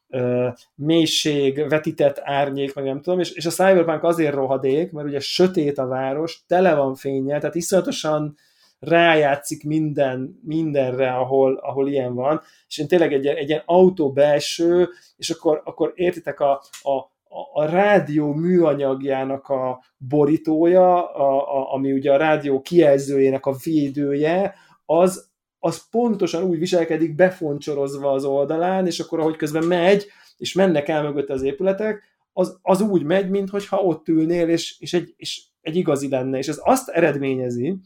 ö, 0.07 0.49
mélység, 0.75 1.69
vetített 1.69 2.19
árnyék, 2.23 2.73
meg 2.73 2.85
nem 2.85 3.01
tudom, 3.01 3.19
és, 3.19 3.31
és 3.31 3.45
a 3.45 3.49
Cyberpunk 3.49 4.03
azért 4.03 4.33
rohadék, 4.33 4.91
mert 4.91 5.07
ugye 5.07 5.19
sötét 5.19 5.77
a 5.77 5.87
város, 5.87 6.43
tele 6.47 6.75
van 6.75 6.95
fényel, 6.95 7.39
tehát 7.39 7.55
iszonyatosan 7.55 8.35
rájátszik 8.79 9.63
minden, 9.63 10.39
mindenre, 10.43 11.13
ahol, 11.13 11.55
ahol 11.55 11.89
ilyen 11.89 12.13
van, 12.13 12.41
és 12.67 12.77
én 12.77 12.87
tényleg 12.87 13.13
egy, 13.13 13.25
egy 13.25 13.49
ilyen 13.49 13.63
autó 13.65 14.11
belső, 14.11 14.89
és 15.15 15.29
akkor, 15.29 15.61
akkor 15.63 15.91
értitek 15.95 16.39
a, 16.39 16.51
a, 16.81 17.13
a 17.53 17.65
rádió 17.65 18.33
műanyagjának 18.33 19.47
a 19.49 19.83
borítója, 19.97 21.13
a, 21.13 21.57
a, 21.57 21.73
ami 21.73 21.91
ugye 21.91 22.13
a 22.13 22.17
rádió 22.17 22.61
kijelzőjének 22.61 23.45
a 23.45 23.55
védője, 23.63 24.55
az, 24.85 25.29
az 25.59 25.89
pontosan 25.89 26.43
úgy 26.43 26.59
viselkedik 26.59 27.15
befoncsorozva 27.15 28.11
az 28.11 28.25
oldalán, 28.25 28.85
és 28.85 28.99
akkor 28.99 29.19
ahogy 29.19 29.35
közben 29.35 29.63
megy, 29.63 30.05
és 30.37 30.53
mennek 30.53 30.87
el 30.87 31.03
mögött 31.03 31.29
az 31.29 31.41
épületek, 31.41 32.03
az, 32.33 32.59
az 32.61 32.81
úgy 32.81 33.03
megy, 33.03 33.29
mintha 33.29 33.77
ott 33.77 34.07
ülnél, 34.07 34.49
és, 34.49 34.79
és, 34.79 34.93
egy, 34.93 35.13
és 35.17 35.43
egy 35.61 35.75
igazi 35.75 36.09
lenne. 36.09 36.37
És 36.37 36.47
ez 36.47 36.59
azt 36.63 36.89
eredményezi, 36.89 37.77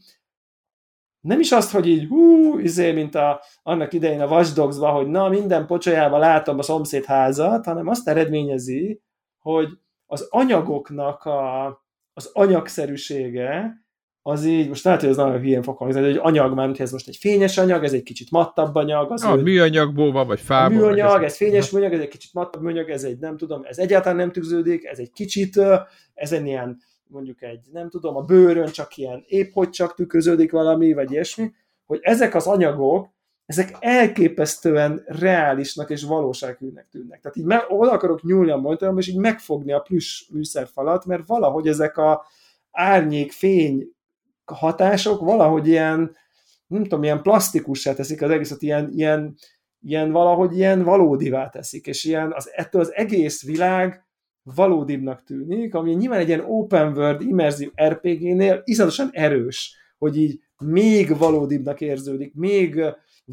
nem 1.20 1.40
is 1.40 1.52
azt, 1.52 1.70
hogy 1.70 1.86
így 1.88 2.08
hú, 2.08 2.58
izé, 2.58 2.92
mint 2.92 3.14
a, 3.14 3.40
annak 3.62 3.92
idején 3.92 4.20
a 4.20 4.26
Watch 4.26 4.80
hogy 4.80 5.06
na, 5.06 5.28
minden 5.28 5.66
pocsolyába 5.66 6.18
látom 6.18 6.58
a 6.58 6.62
szomszéd 6.62 7.04
házat, 7.04 7.64
hanem 7.64 7.88
azt 7.88 8.08
eredményezi, 8.08 9.00
hogy 9.40 9.68
az 10.06 10.26
anyagoknak 10.30 11.24
a, 11.24 11.66
az 12.12 12.30
anyagszerűsége, 12.32 13.80
az 14.22 14.44
így, 14.44 14.68
most 14.68 14.84
lehet, 14.84 15.00
hogy 15.00 15.08
ez 15.08 15.16
nagyon 15.16 15.40
hülyén 15.40 15.62
fog 15.62 15.76
hangzni, 15.76 16.02
hogy 16.02 16.18
anyag 16.22 16.54
már, 16.54 16.80
ez 16.80 16.92
most 16.92 17.08
egy 17.08 17.16
fényes 17.16 17.58
anyag, 17.58 17.84
ez 17.84 17.92
egy 17.92 18.02
kicsit 18.02 18.30
mattabb 18.30 18.74
anyag. 18.74 19.12
Az 19.12 19.22
a 19.22 19.36
ő, 19.36 19.42
műanyagból 19.42 20.12
van, 20.12 20.26
vagy 20.26 20.40
fából. 20.40 20.78
Műanyag, 20.78 21.22
ez, 21.22 21.30
ez 21.30 21.36
fényes 21.36 21.70
műanyag, 21.70 21.92
ez 21.92 22.00
egy 22.00 22.08
kicsit 22.08 22.32
mattabb 22.32 22.62
műanyag, 22.62 22.90
ez 22.90 23.04
egy 23.04 23.18
nem 23.18 23.36
tudom, 23.36 23.62
ez 23.64 23.78
egyáltalán 23.78 24.16
nem 24.16 24.32
tüződik, 24.32 24.84
ez 24.84 24.98
egy 24.98 25.12
kicsit, 25.12 25.56
ez 26.14 26.32
egy 26.32 26.46
ilyen 26.46 26.78
mondjuk 27.10 27.42
egy, 27.42 27.66
nem 27.72 27.90
tudom, 27.90 28.16
a 28.16 28.22
bőrön 28.22 28.70
csak 28.70 28.96
ilyen 28.96 29.24
épp 29.26 29.52
hogy 29.52 29.70
csak 29.70 29.94
tükröződik 29.94 30.52
valami, 30.52 30.92
vagy 30.92 31.10
ilyesmi, 31.10 31.52
hogy 31.86 31.98
ezek 32.02 32.34
az 32.34 32.46
anyagok, 32.46 33.08
ezek 33.50 33.76
elképesztően 33.80 35.02
reálisnak 35.06 35.90
és 35.90 36.02
valósághűnek 36.02 36.88
tűnnek. 36.90 37.20
Tehát 37.20 37.36
így 37.36 37.44
meg, 37.44 37.64
oda 37.68 37.90
akarok 37.90 38.22
nyúlni 38.22 38.50
a 38.50 38.56
monitoromba, 38.56 39.00
és 39.00 39.08
így 39.08 39.16
megfogni 39.16 39.72
a 39.72 39.78
plusz 39.78 40.26
műszerfalat, 40.32 41.04
mert 41.04 41.26
valahogy 41.26 41.68
ezek 41.68 41.96
a 41.96 42.24
árnyék, 42.70 43.32
fény 43.32 43.92
hatások 44.44 45.20
valahogy 45.20 45.66
ilyen, 45.66 46.16
nem 46.66 46.82
tudom, 46.82 47.02
ilyen 47.02 47.22
plastikussá 47.22 47.94
teszik 47.94 48.22
az 48.22 48.30
egészet, 48.30 48.62
ilyen, 48.62 48.90
ilyen, 48.94 49.34
ilyen 49.80 50.12
valahogy 50.12 50.56
ilyen 50.56 50.82
valódivá 50.82 51.48
teszik, 51.48 51.86
és 51.86 52.04
ilyen 52.04 52.32
az, 52.32 52.50
ettől 52.54 52.80
az 52.80 52.94
egész 52.94 53.44
világ 53.44 54.04
valódibbnak 54.42 55.24
tűnik, 55.24 55.74
ami 55.74 55.94
nyilván 55.94 56.18
egy 56.18 56.28
ilyen 56.28 56.44
open 56.46 56.96
world, 56.96 57.20
immerzív 57.20 57.70
RPG-nél 57.88 58.62
iszonyatosan 58.64 59.08
erős, 59.12 59.76
hogy 59.98 60.16
így 60.16 60.40
még 60.58 61.18
valódibbnak 61.18 61.80
érződik, 61.80 62.34
még 62.34 62.82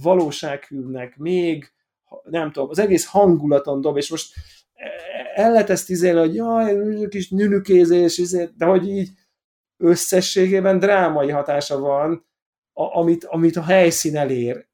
valósághűbbnek, 0.02 1.18
még 1.18 1.72
nem 2.24 2.52
tudom, 2.52 2.70
az 2.70 2.80
egész 2.80 3.06
hangulaton 3.06 3.82
dob, 3.82 3.98
és 3.98 4.10
most 4.10 4.34
el 5.36 5.52
lehet 5.52 5.70
ezt 5.70 5.90
izélni, 5.90 6.20
hogy 6.20 6.36
jaj, 6.36 7.08
kis 7.10 7.30
nünükézés, 7.30 8.18
izé, 8.18 8.50
de 8.58 8.66
hogy 8.66 8.88
így 8.88 9.10
összességében 9.78 10.80
drámai 10.80 11.30
hatása 11.30 11.80
van, 11.80 12.26
amit, 12.74 13.24
amit 13.24 13.56
a 13.56 13.64
helyszín 13.64 14.18
elér. 14.18 14.66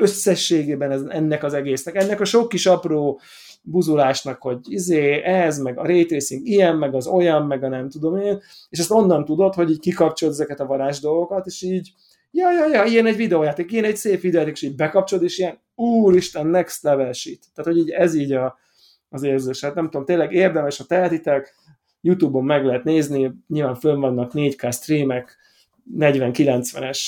Összességében 0.00 0.90
ez, 0.90 1.02
ennek 1.08 1.42
az 1.44 1.54
egésznek. 1.54 1.94
Ennek 1.94 2.20
a 2.20 2.24
sok 2.24 2.48
kis 2.48 2.66
apró 2.66 3.20
buzulásnak, 3.62 4.42
hogy 4.42 4.58
izé, 4.62 5.22
ez, 5.22 5.58
meg 5.58 5.78
a 5.78 5.86
ray 5.86 6.06
tracing 6.06 6.46
ilyen, 6.46 6.76
meg 6.76 6.94
az 6.94 7.06
olyan, 7.06 7.46
meg 7.46 7.62
a 7.62 7.68
nem 7.68 7.88
tudom 7.88 8.16
én, 8.16 8.42
és 8.68 8.78
ezt 8.78 8.90
onnan 8.90 9.24
tudod, 9.24 9.54
hogy 9.54 9.70
így 9.70 9.80
kikapcsolod 9.80 10.34
ezeket 10.34 10.60
a 10.60 10.66
varázs 10.66 11.00
dolgokat, 11.00 11.46
és 11.46 11.62
így, 11.62 11.92
ja, 12.38 12.52
ja, 12.52 12.66
ja, 12.68 12.84
ilyen 12.84 13.06
egy 13.06 13.16
videójáték, 13.16 13.72
ilyen 13.72 13.84
egy 13.84 13.96
szép 13.96 14.20
videójáték, 14.20 14.54
és 14.54 14.62
így 14.62 14.76
bekapcsolod, 14.76 15.24
és 15.24 15.38
ilyen, 15.38 15.58
úristen, 15.74 16.46
next 16.46 16.82
level 16.82 17.12
shit. 17.12 17.46
Tehát, 17.54 17.72
hogy 17.72 17.82
így 17.82 17.90
ez 17.90 18.14
így 18.14 18.32
a, 18.32 18.58
az 19.08 19.22
érzés. 19.22 19.60
Hát 19.60 19.74
nem 19.74 19.84
tudom, 19.84 20.04
tényleg 20.04 20.32
érdemes, 20.32 20.78
ha 20.78 20.84
tehetitek, 20.84 21.54
Youtube-on 22.00 22.44
meg 22.44 22.64
lehet 22.64 22.84
nézni, 22.84 23.32
nyilván 23.48 23.74
fönn 23.74 24.00
vannak 24.00 24.30
4K 24.34 24.72
streamek, 24.72 25.36
40-90-es 25.98 27.00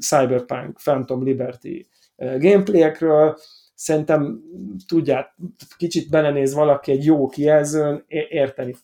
Cyberpunk 0.00 0.76
Phantom 0.76 1.22
Liberty 1.22 1.86
eh, 2.16 2.38
gameplayekről, 2.38 3.38
szerintem 3.74 4.42
tudját, 4.86 5.34
kicsit 5.76 6.10
belenéz 6.10 6.54
valaki 6.54 6.90
egy 6.90 7.04
jó 7.04 7.26
kijelzőn, 7.26 8.04
érteni 8.28 8.74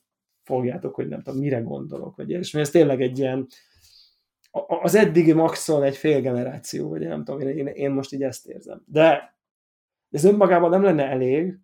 fogjátok, 0.43 0.95
hogy 0.95 1.09
nem 1.09 1.23
tudom, 1.23 1.41
mire 1.41 1.59
gondolok, 1.59 2.17
vagy 2.17 2.31
és 2.31 2.55
ez 2.55 2.71
tényleg 2.71 3.03
egy 3.03 3.19
ilyen 3.19 3.47
az 4.83 4.95
eddigi 4.95 5.33
maxon 5.33 5.83
egy 5.83 5.97
fél 5.97 6.21
generáció, 6.21 6.89
vagy 6.89 7.01
nem 7.01 7.25
tudom, 7.25 7.41
én, 7.41 7.67
én 7.67 7.91
most 7.91 8.13
így 8.13 8.23
ezt 8.23 8.47
érzem. 8.47 8.83
De 8.87 9.37
ez 10.11 10.25
önmagában 10.25 10.71
nem 10.71 10.83
lenne 10.83 11.09
elég, 11.09 11.59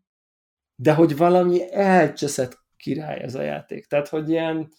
de 0.75 0.95
hogy 0.95 1.17
valami 1.17 1.73
elcseszett 1.73 2.59
király 2.77 3.21
ez 3.21 3.35
a 3.35 3.43
játék. 3.43 3.87
Tehát, 3.87 4.09
hogy 4.09 4.29
ilyen 4.29 4.73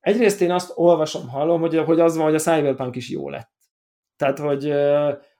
egyrészt 0.00 0.40
én 0.40 0.50
azt 0.50 0.72
olvasom, 0.74 1.28
hallom, 1.28 1.60
hogy, 1.60 1.78
hogy 1.78 2.00
az 2.00 2.16
van, 2.16 2.24
hogy 2.24 2.34
a 2.34 2.38
Cyberpunk 2.38 2.96
is 2.96 3.10
jó 3.10 3.28
lett. 3.28 3.52
Tehát, 4.16 4.38
hogy, 4.38 4.72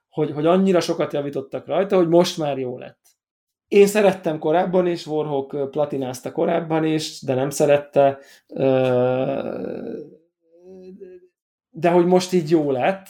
hogy, 0.08 0.30
hogy 0.30 0.46
annyira 0.46 0.80
sokat 0.80 1.12
javítottak 1.12 1.66
rajta, 1.66 1.96
hogy 1.96 2.08
most 2.08 2.38
már 2.38 2.58
jó 2.58 2.78
lett. 2.78 3.00
Én 3.68 3.86
szerettem 3.86 4.38
korábban 4.38 4.86
is, 4.86 5.06
Warhawk 5.06 5.70
platinázta 5.70 6.32
korábban 6.32 6.84
is, 6.84 7.22
de 7.22 7.34
nem 7.34 7.50
szerette, 7.50 8.18
de 11.74 11.90
hogy 11.90 12.06
most 12.06 12.32
így 12.32 12.50
jó 12.50 12.70
lett, 12.70 13.06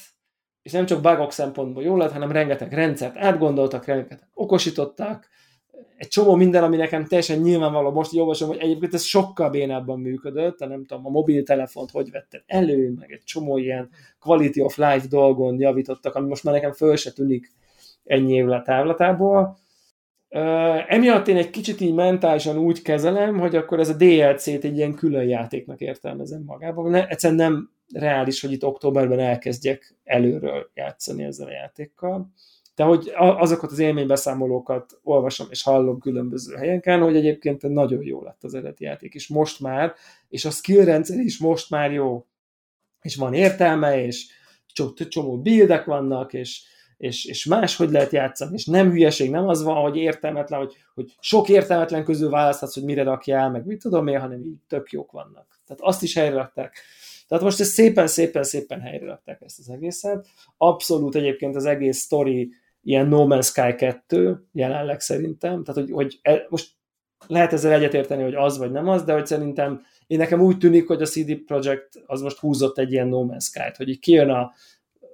és 0.63 0.73
nem 0.73 0.87
csak 0.87 1.01
bugok 1.01 1.33
szempontból 1.33 1.83
jó 1.83 1.97
lett, 1.97 2.13
hanem 2.13 2.33
rengeteg 2.33 2.73
rendszert 2.73 3.17
átgondoltak, 3.17 3.85
rengeteg 3.85 4.29
okosítottak, 4.35 5.31
egy 6.03 6.09
csomó 6.09 6.35
minden, 6.35 6.63
ami 6.63 6.77
nekem 6.77 7.05
teljesen 7.05 7.39
nyilvánvaló, 7.39 7.91
most 7.91 8.17
olvasom, 8.17 8.49
hogy 8.49 8.59
egyébként 8.59 8.95
ez 8.95 9.03
sokkal 9.03 9.51
bénábban 9.51 10.01
működött, 10.01 10.59
de 10.59 10.67
nem 10.67 10.85
tudom, 10.85 11.07
a 11.07 11.11
mobiltelefont 11.11 11.91
hogy 11.91 12.11
vetted 12.11 12.43
elő, 12.47 12.93
meg 12.99 13.13
egy 13.13 13.23
csomó 13.25 13.57
ilyen 13.57 13.89
quality 14.19 14.61
of 14.61 14.77
life 14.77 15.07
dolgon 15.09 15.61
javítottak, 15.61 16.15
ami 16.15 16.29
most 16.29 16.45
már 16.45 16.55
nekem 16.55 16.73
föl 16.73 16.97
se 16.97 17.13
tűnik 17.13 17.53
ennyi 18.05 18.33
év 18.33 18.49
távlatából. 18.65 19.57
Uh, 20.29 20.93
emiatt 20.93 21.29
én 21.29 21.37
egy 21.37 21.51
kicsit 21.51 21.81
így 21.81 21.95
mentálisan 21.95 22.59
úgy 22.59 22.83
kezelem, 22.83 23.39
hogy 23.39 23.57
akkor 23.57 23.81
ez 23.81 23.89
a 23.89 23.95
DLC-t 23.95 24.65
egy 24.65 24.77
ilyen 24.77 24.95
külön 24.95 25.25
játéknak 25.25 25.81
értelmezem 25.81 26.43
magában. 26.47 26.91
Ne, 26.91 27.07
egyszerűen 27.07 27.51
nem 27.51 27.71
reális, 27.93 28.41
hogy 28.41 28.53
itt 28.53 28.65
októberben 28.65 29.19
elkezdjek 29.19 29.97
előről 30.05 30.71
játszani 30.75 31.23
ezzel 31.23 31.47
a 31.47 31.53
játékkal. 31.53 32.33
De 32.75 32.85
hogy 32.85 33.13
azokat 33.15 33.71
az 33.71 33.79
élménybeszámolókat 33.79 35.01
olvasom 35.03 35.47
és 35.51 35.63
hallom 35.63 35.99
különböző 35.99 36.55
helyeken, 36.55 37.01
hogy 37.01 37.17
egyébként 37.17 37.63
nagyon 37.63 38.03
jó 38.03 38.23
lett 38.23 38.45
az 38.45 38.55
eredeti 38.55 38.85
játék, 38.85 39.15
és 39.15 39.29
most 39.29 39.61
már, 39.61 39.95
és 40.29 40.45
a 40.45 40.51
skill 40.51 40.85
rendszer 40.85 41.19
is 41.19 41.39
most 41.39 41.71
már 41.71 41.93
jó, 41.93 42.27
és 43.03 43.17
van 43.17 43.35
értelme, 43.35 44.05
és 44.05 44.27
csomó 45.09 45.41
buildek 45.41 45.85
vannak, 45.85 46.33
és, 46.33 46.63
és, 46.97 47.25
és 47.25 47.45
máshogy 47.45 47.91
lehet 47.91 48.13
játszani, 48.13 48.55
és 48.55 48.67
nem 48.67 48.91
hülyeség, 48.91 49.31
nem 49.31 49.49
az 49.49 49.63
van, 49.63 49.83
hogy 49.83 49.97
értelmetlen, 49.97 50.59
hogy, 50.59 50.77
hogy 50.95 51.15
sok 51.21 51.49
értelmetlen 51.49 52.05
közül 52.05 52.31
választhatsz, 52.31 52.75
hogy 52.75 52.85
mire 52.85 53.03
rakjál, 53.03 53.51
meg 53.51 53.67
mit 53.67 53.81
tudom 53.81 54.07
én, 54.07 54.21
hanem 54.21 54.45
így 54.45 54.59
tök 54.69 54.91
jók 54.91 55.13
vannak. 55.13 55.61
Tehát 55.67 55.83
azt 55.83 56.03
is 56.03 56.15
helyre 56.15 56.35
rakták. 56.35 56.77
Tehát 57.33 57.47
most 57.47 57.61
ezt 57.61 57.73
szépen, 57.73 58.07
szépen, 58.07 58.43
szépen 58.43 58.81
helyre 58.81 59.07
rakták 59.07 59.41
ezt 59.41 59.59
az 59.59 59.71
egészet. 59.71 60.27
Abszolút 60.57 61.15
egyébként 61.15 61.57
az 61.57 61.65
egész 61.65 62.05
story 62.05 62.53
ilyen 62.83 63.07
No 63.07 63.27
Man's 63.29 63.45
Sky 63.45 63.75
2 63.75 64.47
jelenleg 64.53 65.01
szerintem, 65.01 65.65
tehát 65.65 65.81
hogy, 65.81 65.91
hogy 65.91 66.19
e, 66.23 66.47
most 66.49 66.71
lehet 67.27 67.53
ezzel 67.53 67.73
egyetérteni, 67.73 68.23
hogy 68.23 68.35
az 68.35 68.59
vagy 68.59 68.71
nem 68.71 68.89
az, 68.89 69.05
de 69.05 69.13
hogy 69.13 69.27
szerintem 69.27 69.83
én 70.07 70.19
nekem 70.19 70.41
úgy 70.41 70.59
tűnik, 70.59 70.87
hogy 70.87 71.03
a 71.03 71.07
CD 71.07 71.37
Projekt 71.37 72.03
az 72.07 72.21
most 72.21 72.39
húzott 72.39 72.79
egy 72.79 72.93
ilyen 72.93 73.09
No 73.09 73.27
Man's 73.29 73.45
Sky-t, 73.45 73.77
hogy 73.77 73.89
így 73.89 73.99
kijön 73.99 74.31
a, 74.31 74.53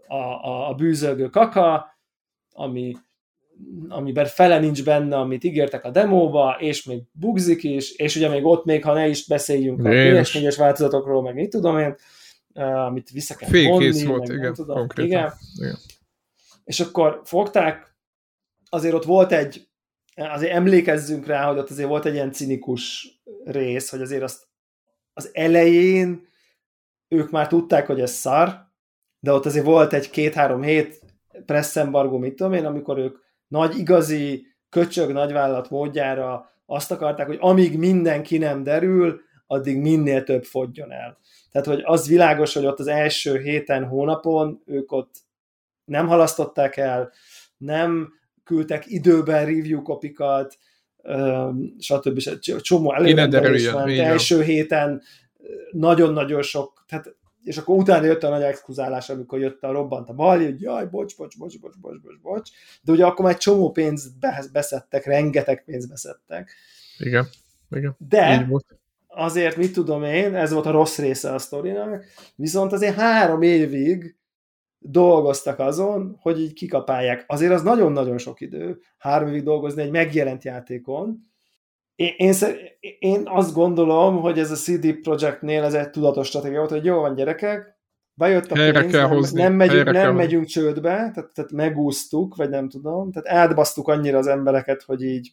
a, 0.07 0.69
a 0.69 0.75
bűzölgő 0.75 1.29
kaka, 1.29 1.99
ami, 2.53 2.97
amiben 3.89 4.27
fele 4.27 4.59
nincs 4.59 4.85
benne, 4.85 5.17
amit 5.17 5.45
ígértek 5.45 5.85
a 5.85 5.91
demóba, 5.91 6.57
és 6.59 6.85
még 6.85 7.03
bugzik 7.13 7.63
is, 7.63 7.93
és 7.93 8.17
ugye 8.17 8.29
még 8.29 8.45
ott 8.45 8.65
még, 8.65 8.85
ha 8.85 8.93
ne 8.93 9.09
is 9.09 9.27
beszéljünk 9.27 9.81
a 9.81 9.89
PS4-es 9.89 10.55
változatokról, 10.59 11.23
meg 11.23 11.35
mit 11.35 11.51
tudom 11.51 11.79
én, 11.79 11.97
amit 12.63 13.11
vissza 13.11 13.35
kell 13.35 13.49
vonni, 13.69 14.05
volt, 14.05 14.29
igen, 14.29 14.55
tudom, 14.55 14.87
igen. 14.97 15.33
igen. 15.57 15.77
És 16.65 16.81
akkor 16.81 17.21
fogták, 17.25 17.97
azért 18.69 18.95
ott 18.95 19.05
volt 19.05 19.33
egy, 19.33 19.69
azért 20.15 20.53
emlékezzünk 20.53 21.27
rá, 21.27 21.49
hogy 21.49 21.59
ott 21.59 21.71
azért 21.71 21.89
volt 21.89 22.05
egy 22.05 22.15
ilyen 22.15 22.33
cinikus 22.33 23.09
rész, 23.45 23.91
hogy 23.91 24.01
azért 24.01 24.23
azt 24.23 24.47
az 25.13 25.31
elején 25.33 26.27
ők 27.09 27.31
már 27.31 27.49
tudták, 27.49 27.87
hogy 27.87 28.01
ez 28.01 28.11
szar, 28.13 28.67
de 29.21 29.33
ott 29.33 29.47
azért 29.47 29.65
volt 29.65 29.93
egy 29.93 30.11
két-három 30.11 30.63
hét 30.63 31.01
presszembargó, 31.47 32.19
mit 32.19 32.35
tudom 32.35 32.53
én, 32.53 32.65
amikor 32.65 32.99
ők 32.99 33.19
nagy 33.49 33.79
igazi 33.79 34.47
köcsög 34.69 35.13
nagyvállalat 35.13 35.71
módjára 35.71 36.51
azt 36.67 36.91
akarták, 36.91 37.27
hogy 37.27 37.39
amíg 37.41 37.79
mindenki 37.79 38.39
nem 38.39 38.63
derül, 38.63 39.21
addig 39.47 39.79
minél 39.81 40.25
több 40.25 40.45
fogjon 40.45 40.93
el. 40.93 41.19
Tehát, 41.51 41.67
hogy 41.67 41.81
az 41.85 42.09
világos, 42.09 42.55
hogy 42.55 42.67
ott 42.67 42.79
az 42.79 42.87
első 42.87 43.39
héten, 43.39 43.85
hónapon 43.85 44.63
ők 44.67 44.93
ott 44.93 45.15
nem 45.85 46.07
halasztották 46.07 46.77
el, 46.77 47.13
nem 47.57 48.13
küldtek 48.45 48.87
időben 48.87 49.45
review 49.45 49.83
kopikat, 49.83 50.59
stb. 51.79 52.21
Csomó 52.61 52.95
előrendelés 52.95 53.71
van. 53.71 53.89
Első 53.89 54.43
héten 54.43 55.03
nagyon-nagyon 55.71 56.43
sok, 56.43 56.85
tehát 56.89 57.17
és 57.49 57.57
akkor 57.57 57.77
utána 57.77 58.07
jött 58.07 58.23
a 58.23 58.29
nagy 58.29 58.43
exkluzálás, 58.43 59.11
amikor 59.11 59.39
jött 59.39 59.63
a 59.63 59.73
robbant 59.73 60.09
a 60.09 60.13
bal, 60.13 60.39
hogy 60.39 60.61
jaj, 60.61 60.87
bocs, 60.87 61.17
bocs, 61.17 61.39
bocs, 61.39 61.61
bocs, 61.61 61.79
bocs, 61.81 62.01
bocs, 62.01 62.21
bocs, 62.23 62.51
de 62.83 62.93
ugye 62.93 63.07
akkor 63.07 63.25
már 63.25 63.35
egy 63.35 63.41
csomó 63.41 63.71
pénzt 63.71 64.21
beszedtek, 64.53 65.05
rengeteg 65.05 65.65
pénzt 65.65 65.89
beszedtek. 65.89 66.55
Igen, 66.99 67.27
igen. 67.71 67.97
De 68.09 68.49
azért 69.07 69.57
mit 69.57 69.73
tudom 69.73 70.03
én, 70.03 70.35
ez 70.35 70.53
volt 70.53 70.67
a 70.67 70.71
rossz 70.71 70.99
része 70.99 71.35
a 71.35 71.39
sztorinak, 71.39 72.05
viszont 72.35 72.73
azért 72.73 72.97
három 72.97 73.43
évig 73.43 74.17
dolgoztak 74.79 75.59
azon, 75.59 76.17
hogy 76.21 76.41
így 76.41 76.53
kikapálják. 76.53 77.25
Azért 77.27 77.53
az 77.53 77.63
nagyon-nagyon 77.63 78.19
sok 78.19 78.41
idő, 78.41 78.81
három 78.99 79.29
évig 79.29 79.43
dolgozni 79.43 79.83
egy 79.83 79.91
megjelent 79.91 80.45
játékon, 80.45 81.31
én, 81.99 82.15
én, 82.17 82.35
én 82.99 83.23
azt 83.25 83.55
gondolom, 83.55 84.21
hogy 84.21 84.39
ez 84.39 84.51
a 84.51 84.55
CD 84.55 85.01
Projektnél 85.01 85.63
ez 85.63 85.75
egy 85.75 85.91
tudatos 85.91 86.27
stratégia 86.27 86.59
volt, 86.59 86.71
hogy 86.71 86.85
jó 86.85 87.01
van 87.01 87.15
gyerekek, 87.15 87.79
bejött 88.15 88.51
a 88.51 88.57
Helyre 88.57 88.81
pénz, 88.81 88.93
kell 88.93 89.07
nem, 89.07 89.17
hozni. 89.17 89.43
nem, 89.43 89.53
megyünk, 89.53 89.91
nem 89.91 90.15
megyünk 90.15 90.47
csődbe, 90.47 90.91
tehát, 90.91 91.31
tehát 91.35 91.53
megúsztuk, 91.53 92.37
vagy 92.37 92.49
nem 92.49 92.69
tudom, 92.69 93.13
tehát 93.13 93.29
átbasztuk 93.43 93.89
annyira 93.89 94.19
az 94.19 94.27
embereket, 94.27 94.83
hogy 94.83 95.03
így 95.03 95.33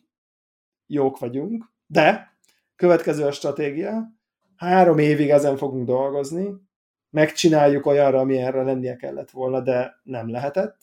jók 0.87 1.19
vagyunk, 1.19 1.71
de 1.87 2.37
következő 2.75 3.25
a 3.25 3.31
stratégia, 3.31 4.13
három 4.55 4.97
évig 4.97 5.29
ezen 5.29 5.57
fogunk 5.57 5.85
dolgozni, 5.85 6.47
megcsináljuk 7.09 7.85
olyanra, 7.85 8.19
ami 8.19 8.37
erre 8.37 8.63
lennie 8.63 8.95
kellett 8.95 9.31
volna, 9.31 9.61
de 9.61 9.99
nem 10.03 10.29
lehetett. 10.29 10.77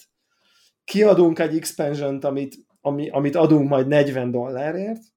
Kiadunk 0.85 1.39
egy 1.39 1.57
expansion 1.57 2.19
amit, 2.19 2.57
ami, 2.81 3.09
amit 3.09 3.37
adunk 3.37 3.69
majd 3.69 3.87
40 3.87 4.31
dollárért, 4.31 5.12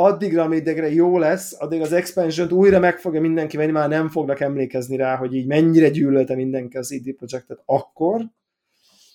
addigra, 0.00 0.42
ameddigre 0.42 0.92
jó 0.92 1.18
lesz, 1.18 1.60
addig 1.60 1.80
az 1.80 1.92
expansion 1.92 2.52
újra 2.52 2.78
meg 2.78 2.98
fogja 2.98 3.20
mindenki 3.20 3.56
venni, 3.56 3.72
már 3.72 3.88
nem 3.88 4.08
fognak 4.08 4.40
emlékezni 4.40 4.96
rá, 4.96 5.16
hogy 5.16 5.34
így 5.34 5.46
mennyire 5.46 5.88
gyűlölte 5.88 6.34
mindenki 6.34 6.76
az 6.76 6.90
ID 6.90 7.14
Projektet 7.14 7.62
akkor, 7.64 8.24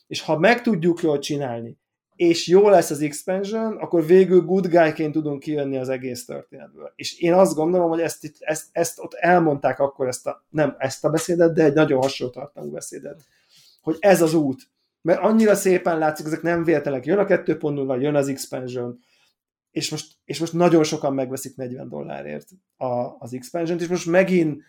és 0.08 0.22
ha 0.22 0.40
meg 0.40 0.62
tudjuk 0.62 1.02
jól 1.02 1.20
csinálni, 1.20 1.78
és 2.16 2.48
jó 2.48 2.70
lesz 2.70 2.90
az 2.90 3.02
expansion, 3.02 3.78
akkor 3.78 4.06
végül 4.06 4.42
good 4.42 4.68
guy-ként 4.68 5.12
tudunk 5.12 5.40
kijönni 5.40 5.78
az 5.78 5.90
egész 5.90 6.26
történetből. 6.26 6.92
És 6.96 7.20
én 7.20 7.34
azt 7.34 7.56
gondolom, 7.56 7.90
hogy 7.90 8.02
ezt, 8.02 8.24
itt, 8.24 8.36
ezt, 8.40 8.66
ezt 8.72 9.00
ott 9.00 9.14
elmondták 9.14 9.80
akkor 9.80 10.08
ezt 10.08 10.28
a, 10.28 10.46
nem 10.50 10.76
ezt 10.78 11.06
a 11.06 11.10
beszédet, 11.10 11.54
de 11.54 11.64
egy 11.64 11.74
nagyon 11.74 12.02
hasonló 12.02 12.34
tartalmú 12.34 12.72
beszédet, 12.72 13.22
hogy 13.82 13.98
ez 14.00 14.22
az 14.22 14.34
út. 14.34 14.62
Mert 15.02 15.20
annyira 15.20 15.56
szépen 15.56 15.98
látszik, 15.98 16.26
ezek 16.26 16.42
nem 16.42 16.64
véletlenek. 16.64 17.06
Jön 17.06 17.18
a 17.18 17.26
2.0, 17.26 18.02
jön 18.02 18.16
az 18.16 18.28
expansion, 18.28 19.00
és 19.74 19.92
most, 19.92 20.14
és 20.26 20.40
most 20.40 20.54
nagyon 20.54 20.84
sokan 20.84 21.14
megveszik 21.14 21.56
40 21.56 21.90
dollárért 21.90 22.48
a, 22.78 22.86
az 23.20 23.34
expansion 23.34 23.80
és 23.80 23.88
most 23.88 24.06
megint 24.06 24.64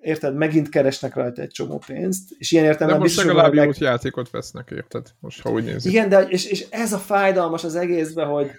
érted, 0.00 0.34
megint 0.34 0.68
keresnek 0.68 1.14
rajta 1.14 1.42
egy 1.42 1.50
csomó 1.50 1.82
pénzt, 1.86 2.30
és 2.38 2.52
ilyen 2.52 2.64
értelemben 2.64 2.98
De 2.98 3.04
most 3.04 3.16
legalább 3.16 3.54
meg... 3.54 3.76
játékot 3.78 4.30
vesznek, 4.30 4.70
érted? 4.70 5.06
Most, 5.20 5.42
ha 5.42 5.50
úgy 5.50 5.64
nézzük. 5.64 5.92
Igen, 5.92 6.08
de 6.08 6.20
és, 6.20 6.46
és 6.46 6.66
ez 6.70 6.92
a 6.92 6.98
fájdalmas 6.98 7.64
az 7.64 7.74
egészben, 7.74 8.26
hogy, 8.26 8.50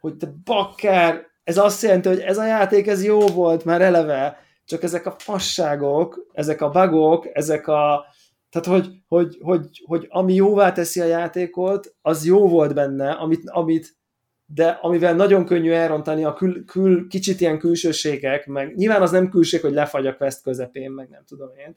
hogy 0.00 0.16
te 0.16 0.34
bakker, 0.44 1.26
ez 1.44 1.58
azt 1.58 1.82
jelenti, 1.82 2.08
hogy 2.08 2.20
ez 2.20 2.38
a 2.38 2.46
játék, 2.46 2.86
ez 2.86 3.04
jó 3.04 3.26
volt 3.26 3.64
már 3.64 3.82
eleve, 3.82 4.38
csak 4.64 4.82
ezek 4.82 5.06
a 5.06 5.16
fasságok, 5.18 6.26
ezek 6.32 6.60
a 6.60 6.70
bugok, 6.70 7.28
ezek 7.32 7.66
a, 7.66 8.04
tehát, 8.50 8.68
hogy, 8.68 8.90
hogy, 9.08 9.38
hogy, 9.40 9.82
hogy 9.86 10.06
ami 10.08 10.34
jóvá 10.34 10.72
teszi 10.72 11.00
a 11.00 11.04
játékot, 11.04 11.94
az 12.02 12.24
jó 12.24 12.48
volt 12.48 12.74
benne, 12.74 13.10
amit, 13.10 13.42
amit 13.50 13.96
de 14.46 14.68
amivel 14.68 15.14
nagyon 15.14 15.44
könnyű 15.44 15.70
elrontani 15.70 16.24
a 16.24 16.32
kül, 16.32 16.64
kül, 16.64 17.08
kicsit 17.08 17.40
ilyen 17.40 17.58
külsőségek, 17.58 18.46
meg 18.46 18.74
nyilván 18.74 19.02
az 19.02 19.10
nem 19.10 19.28
külség, 19.28 19.60
hogy 19.60 19.72
lefagy 19.72 20.06
a 20.06 20.16
quest 20.16 20.42
közepén, 20.42 20.90
meg 20.90 21.08
nem 21.08 21.22
tudom 21.26 21.48
én, 21.66 21.76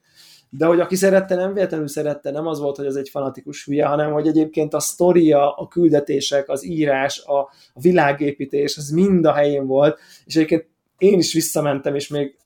de 0.50 0.66
hogy 0.66 0.80
aki 0.80 0.96
szerette, 0.96 1.36
nem 1.36 1.54
véletlenül 1.54 1.88
szerette, 1.88 2.32
nem 2.32 2.48
az 2.48 2.60
volt, 2.60 2.76
hogy 2.76 2.86
az 2.86 2.96
egy 2.96 3.10
fanatikus 3.10 3.66
hülye, 3.66 3.86
hanem 3.86 4.12
hogy 4.12 4.28
egyébként 4.28 4.74
a 4.74 4.80
sztoria, 4.80 5.56
a 5.56 5.68
küldetések, 5.68 6.50
az 6.50 6.66
írás, 6.66 7.24
a, 7.26 7.40
a 7.74 7.80
világépítés, 7.82 8.78
az 8.78 8.90
mind 8.90 9.26
a 9.26 9.34
helyén 9.34 9.66
volt, 9.66 10.00
és 10.26 10.36
egyébként 10.36 10.68
én 10.98 11.18
is 11.18 11.34
visszamentem, 11.34 11.96
és 11.96 12.08
még 12.08 12.38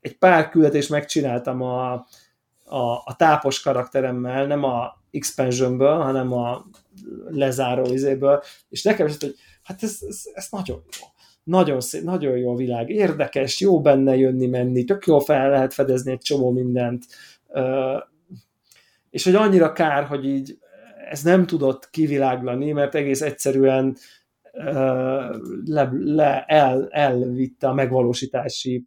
egy 0.00 0.18
pár 0.18 0.48
küldetést 0.48 0.90
megcsináltam 0.90 1.62
a, 1.62 1.92
a, 2.64 3.02
a 3.04 3.14
tápos 3.16 3.60
karakteremmel, 3.60 4.46
nem 4.46 4.64
a 4.64 5.00
expansionből, 5.10 5.98
hanem 5.98 6.32
a 6.32 6.64
lezáró 7.30 7.92
izéből, 7.92 8.42
és 8.68 8.82
nekem 8.82 9.06
is, 9.06 9.16
hogy 9.20 9.34
hát 9.62 9.82
ez, 9.82 9.98
ez, 10.08 10.22
ez 10.34 10.46
nagyon 10.50 10.82
jó. 11.00 11.06
Nagyon 11.44 11.80
szép, 11.80 12.02
nagyon 12.02 12.36
jó 12.36 12.52
a 12.52 12.56
világ, 12.56 12.90
érdekes, 12.90 13.60
jó 13.60 13.80
benne 13.80 14.16
jönni-menni, 14.16 14.84
tök 14.84 15.06
jól 15.06 15.20
fel 15.20 15.50
lehet 15.50 15.74
fedezni 15.74 16.12
egy 16.12 16.20
csomó 16.20 16.50
mindent, 16.50 17.04
és 19.10 19.24
hogy 19.24 19.34
annyira 19.34 19.72
kár, 19.72 20.04
hogy 20.04 20.26
így 20.26 20.58
ez 21.10 21.22
nem 21.22 21.46
tudott 21.46 21.90
kiviláglani, 21.90 22.72
mert 22.72 22.94
egész 22.94 23.20
egyszerűen 23.20 23.96
le, 25.64 25.90
le, 25.92 26.44
el, 26.44 26.88
elvitte 26.90 27.68
a 27.68 27.74
megvalósítási 27.74 28.86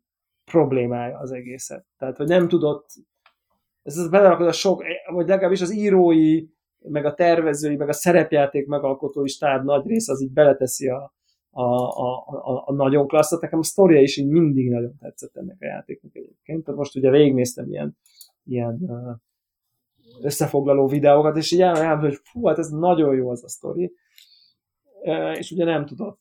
problémája 0.51 1.17
az 1.17 1.31
egészet. 1.31 1.85
Tehát, 1.97 2.17
hogy 2.17 2.27
nem 2.27 2.47
tudott, 2.47 2.89
ez 3.83 3.97
az 3.97 4.09
belerakod 4.09 4.47
a 4.47 4.51
sok, 4.51 4.83
vagy 5.11 5.27
legalábbis 5.27 5.61
az 5.61 5.73
írói, 5.73 6.45
meg 6.87 7.05
a 7.05 7.13
tervezői, 7.13 7.75
meg 7.75 7.89
a 7.89 7.93
szerepjáték 7.93 8.67
megalkotói 8.67 9.27
stáb 9.27 9.63
nagy 9.63 9.85
rész 9.85 10.07
az 10.07 10.21
így 10.21 10.31
beleteszi 10.31 10.89
a, 10.89 11.13
a, 11.49 11.63
a, 11.63 12.25
a, 12.27 12.63
a 12.65 12.73
nagyon 12.73 13.07
klasszat. 13.07 13.41
Nekem 13.41 13.59
a 13.59 13.63
sztoria 13.63 14.01
is 14.01 14.17
így 14.17 14.27
mindig 14.27 14.69
nagyon 14.69 14.97
tetszett 14.99 15.35
ennek 15.35 15.57
a 15.59 15.65
játéknak 15.65 16.15
egyébként. 16.15 16.63
Tehát 16.63 16.79
most 16.79 16.95
ugye 16.95 17.09
végignéztem 17.09 17.69
ilyen, 17.69 17.97
ilyen 18.45 18.79
összefoglaló 20.21 20.87
videókat, 20.87 21.37
és 21.37 21.51
így 21.51 21.61
elmondom, 21.61 21.99
hogy 21.99 22.19
fú, 22.23 22.45
hát 22.45 22.57
ez 22.57 22.69
nagyon 22.69 23.15
jó 23.15 23.29
az 23.29 23.43
a 23.43 23.47
sztori, 23.47 23.93
és 25.33 25.51
ugye 25.51 25.65
nem 25.65 25.85
tudott. 25.85 26.19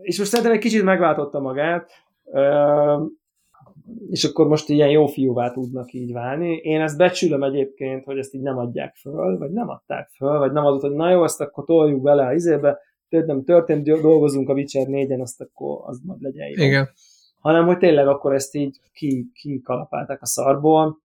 És 0.00 0.18
most 0.18 0.30
szerintem 0.30 0.54
egy 0.54 0.60
kicsit 0.60 0.82
megváltotta 0.82 1.40
magát, 1.40 1.90
és 4.10 4.24
akkor 4.24 4.46
most 4.48 4.68
ilyen 4.68 4.90
jó 4.90 5.06
fiúvá 5.06 5.50
tudnak 5.50 5.92
így 5.92 6.12
válni. 6.12 6.56
Én 6.56 6.80
ezt 6.80 6.96
becsülöm 6.96 7.42
egyébként, 7.42 8.04
hogy 8.04 8.18
ezt 8.18 8.34
így 8.34 8.42
nem 8.42 8.58
adják 8.58 8.94
föl, 8.94 9.38
vagy 9.38 9.50
nem 9.50 9.68
adták 9.68 10.08
föl, 10.16 10.38
vagy 10.38 10.52
nem 10.52 10.64
adott, 10.64 10.80
hogy 10.80 10.92
na 10.92 11.10
jó, 11.10 11.22
azt 11.22 11.40
akkor 11.40 11.64
toljuk 11.64 12.02
bele 12.02 12.26
a 12.26 12.32
izébe, 12.32 12.78
nem 13.08 13.44
történt, 13.44 13.84
dolgozunk 13.84 14.48
a 14.48 14.52
Witcher 14.52 14.86
4-en, 14.88 15.20
azt 15.20 15.40
akkor 15.40 15.80
az 15.84 16.00
majd 16.04 16.22
legyen 16.22 16.48
jó. 16.48 16.64
Igen. 16.64 16.88
Hanem, 17.38 17.66
hogy 17.66 17.78
tényleg 17.78 18.08
akkor 18.08 18.34
ezt 18.34 18.54
így 18.54 18.80
ki, 18.92 19.30
kikalapálták 19.34 20.22
a 20.22 20.26
szarból. 20.26 21.00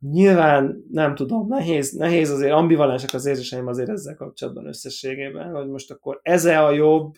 Nyilván 0.00 0.84
nem 0.90 1.14
tudom, 1.14 1.46
nehéz, 1.48 1.92
nehéz 1.92 2.30
azért, 2.30 2.52
ambivalensek 2.52 3.14
az 3.14 3.26
érzéseim 3.26 3.66
azért 3.66 3.88
ezzel 3.88 4.14
kapcsolatban 4.14 4.66
összességében, 4.66 5.54
hogy 5.54 5.68
most 5.68 5.90
akkor 5.90 6.20
ez 6.22 6.44
a 6.44 6.70
jobb, 6.70 7.14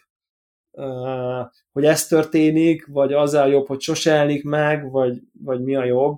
hogy 1.72 1.84
ez 1.84 2.06
történik, 2.06 2.86
vagy 2.86 3.12
az 3.12 3.34
a 3.34 3.46
jobb, 3.46 3.66
hogy 3.66 3.80
sose 3.80 4.12
elnik 4.12 4.44
meg, 4.44 4.90
vagy, 4.90 5.20
vagy 5.42 5.62
mi 5.62 5.76
a 5.76 5.84
jobb. 5.84 6.16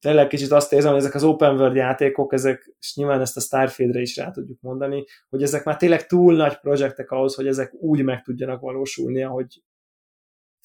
Tényleg 0.00 0.26
kicsit 0.26 0.50
azt 0.50 0.72
érzem, 0.72 0.90
hogy 0.90 1.00
ezek 1.00 1.14
az 1.14 1.24
open 1.24 1.54
world 1.54 1.76
játékok, 1.76 2.32
ezek, 2.32 2.74
és 2.80 2.94
nyilván 2.94 3.20
ezt 3.20 3.36
a 3.36 3.40
Starfieldre 3.40 4.00
is 4.00 4.16
rá 4.16 4.30
tudjuk 4.30 4.60
mondani, 4.60 5.04
hogy 5.28 5.42
ezek 5.42 5.64
már 5.64 5.76
tényleg 5.76 6.06
túl 6.06 6.36
nagy 6.36 6.60
projektek 6.60 7.10
ahhoz, 7.10 7.34
hogy 7.34 7.46
ezek 7.46 7.74
úgy 7.74 8.02
meg 8.02 8.22
tudjanak 8.22 8.60
valósulni, 8.60 9.22
ahogy 9.22 9.62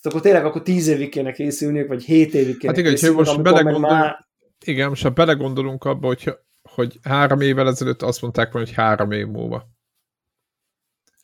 akkor 0.06 0.22
tényleg 0.22 0.46
akkor 0.46 0.62
tíz 0.62 0.88
évig 0.88 1.10
kéne 1.10 1.32
készülniük, 1.32 1.88
vagy 1.88 2.04
hét 2.04 2.34
évig 2.34 2.58
kéne 2.58 2.72
Hát 2.72 2.82
igen, 2.82 2.92
készülni, 2.92 3.16
most 3.16 3.42
belegondolunk, 3.42 3.92
már... 3.92 4.28
igen, 4.66 4.90
most 4.90 5.04
ha 5.04 5.10
belegondolunk 5.10 5.84
abba, 5.84 6.08
hogy, 6.08 6.34
hogy 6.62 7.00
három 7.02 7.42
évvel 7.42 7.68
ezelőtt 7.68 8.02
azt 8.02 8.22
mondták 8.22 8.52
volna, 8.52 8.68
hogy 8.68 8.76
három 8.76 9.12
év 9.12 9.28
múlva. 9.28 9.73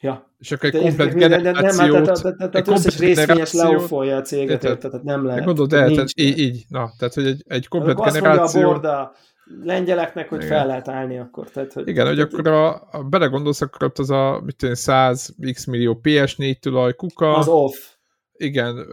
Ja. 0.02 0.34
És 0.40 0.52
akkor 0.52 0.70
egy 0.70 0.82
komplet 0.82 1.14
generációt... 1.14 2.22
Tehát 2.38 2.68
összes 2.68 3.00
részvényes 3.00 3.54
leófolja 3.54 4.16
a 4.16 4.22
céget, 4.22 4.60
tehát 4.60 5.04
nem 5.04 5.26
lehet. 5.26 5.46
Gondolod 5.46 5.74
el, 5.74 5.90
tehát 5.90 6.10
így, 6.16 6.38
így, 6.38 6.66
na, 6.68 6.92
tehát 6.98 7.14
hogy 7.14 7.26
egy, 7.26 7.44
egy 7.48 7.68
komplet 7.68 7.98
generáció... 7.98 8.42
Azt 8.42 8.54
mondja 8.54 8.70
a 8.70 8.74
borda 8.74 9.14
lengyeleknek, 9.64 10.30
hogy 10.30 10.44
Igen. 10.44 10.50
fel 10.50 10.68
lehet 10.68 10.88
állni 10.88 11.18
akkor. 11.18 11.50
Tehát, 11.50 11.74
hogy, 11.74 11.88
Igen, 11.88 12.08
hogy 12.08 12.20
akkor 12.20 12.48
a, 12.48 12.88
a 12.92 13.04
belegondolsz, 13.10 13.62
akkor 13.62 13.84
ott 13.84 14.00
az 14.00 14.10
a 14.10 14.42
mit 14.46 14.56
tudom, 14.56 14.74
100 14.74 15.36
x 15.52 15.66
millió 15.66 16.00
PS4 16.04 16.60
tulaj 16.60 16.96
kuka. 16.96 17.36
Az 17.36 17.48
off. 17.48 17.76
Igen, 18.34 18.86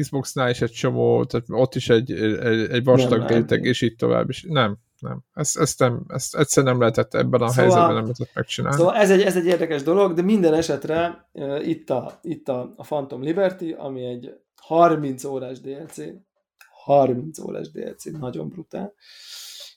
Xbox-nál 0.00 0.50
is 0.50 0.60
egy 0.60 0.70
csomó, 0.70 1.24
tehát 1.24 1.46
ott 1.50 1.74
is 1.74 1.88
egy, 1.88 2.12
egy, 2.12 2.70
egy 2.70 2.84
vastag 2.84 3.28
réteg, 3.28 3.64
és 3.64 3.82
így 3.82 3.96
tovább 3.96 4.28
is. 4.28 4.44
Nem, 4.48 4.78
nem. 5.00 5.20
Ezt, 5.34 5.58
ezt, 5.58 5.78
nem, 5.78 6.04
ezt 6.08 6.36
egyszer 6.36 6.64
nem 6.64 6.78
lehetett 6.78 7.14
ebben 7.14 7.40
a 7.40 7.48
szóval, 7.48 7.64
helyzetben 7.64 7.94
nem 7.94 8.02
lehetett 8.02 8.34
megcsinálni. 8.34 8.76
Szóval 8.76 8.94
ez 8.94 9.10
egy, 9.10 9.22
ez 9.22 9.36
egy 9.36 9.46
érdekes 9.46 9.82
dolog, 9.82 10.12
de 10.12 10.22
minden 10.22 10.54
esetre 10.54 11.28
uh, 11.32 11.68
itt, 11.68 11.90
a, 11.90 12.18
itt 12.22 12.48
a, 12.48 12.72
a 12.76 12.82
Phantom 12.82 13.22
Liberty, 13.22 13.74
ami 13.78 14.04
egy 14.04 14.34
30 14.56 15.24
órás 15.24 15.60
DLC, 15.60 15.96
30 16.84 17.38
órás 17.38 17.70
DLC, 17.70 18.04
nagyon 18.04 18.48
brutál. 18.48 18.92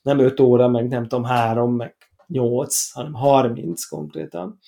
Nem 0.01 0.19
5 0.19 0.39
óra, 0.39 0.67
meg 0.67 0.88
nem 0.88 1.07
tudom, 1.07 1.24
3, 1.24 1.76
meg 1.76 1.95
8, 2.28 2.91
hanem 2.91 3.13
30 3.13 3.86
konkrétan. 3.86 4.59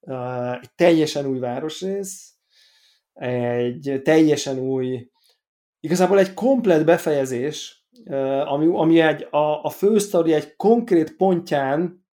Uh, 0.00 0.52
egy 0.52 0.70
teljesen 0.74 1.26
új 1.26 1.38
városrész, 1.38 2.34
egy 3.14 4.00
teljesen 4.04 4.58
új, 4.58 5.10
igazából 5.80 6.18
egy 6.18 6.34
komplet 6.34 6.84
befejezés, 6.84 7.79
ami, 8.44 8.66
ami 8.66 9.00
egy, 9.00 9.26
a, 9.30 9.62
a 9.64 9.70
fősztori 9.70 10.32
egy 10.32 10.56
konkrét 10.56 11.16
pontján 11.16 12.06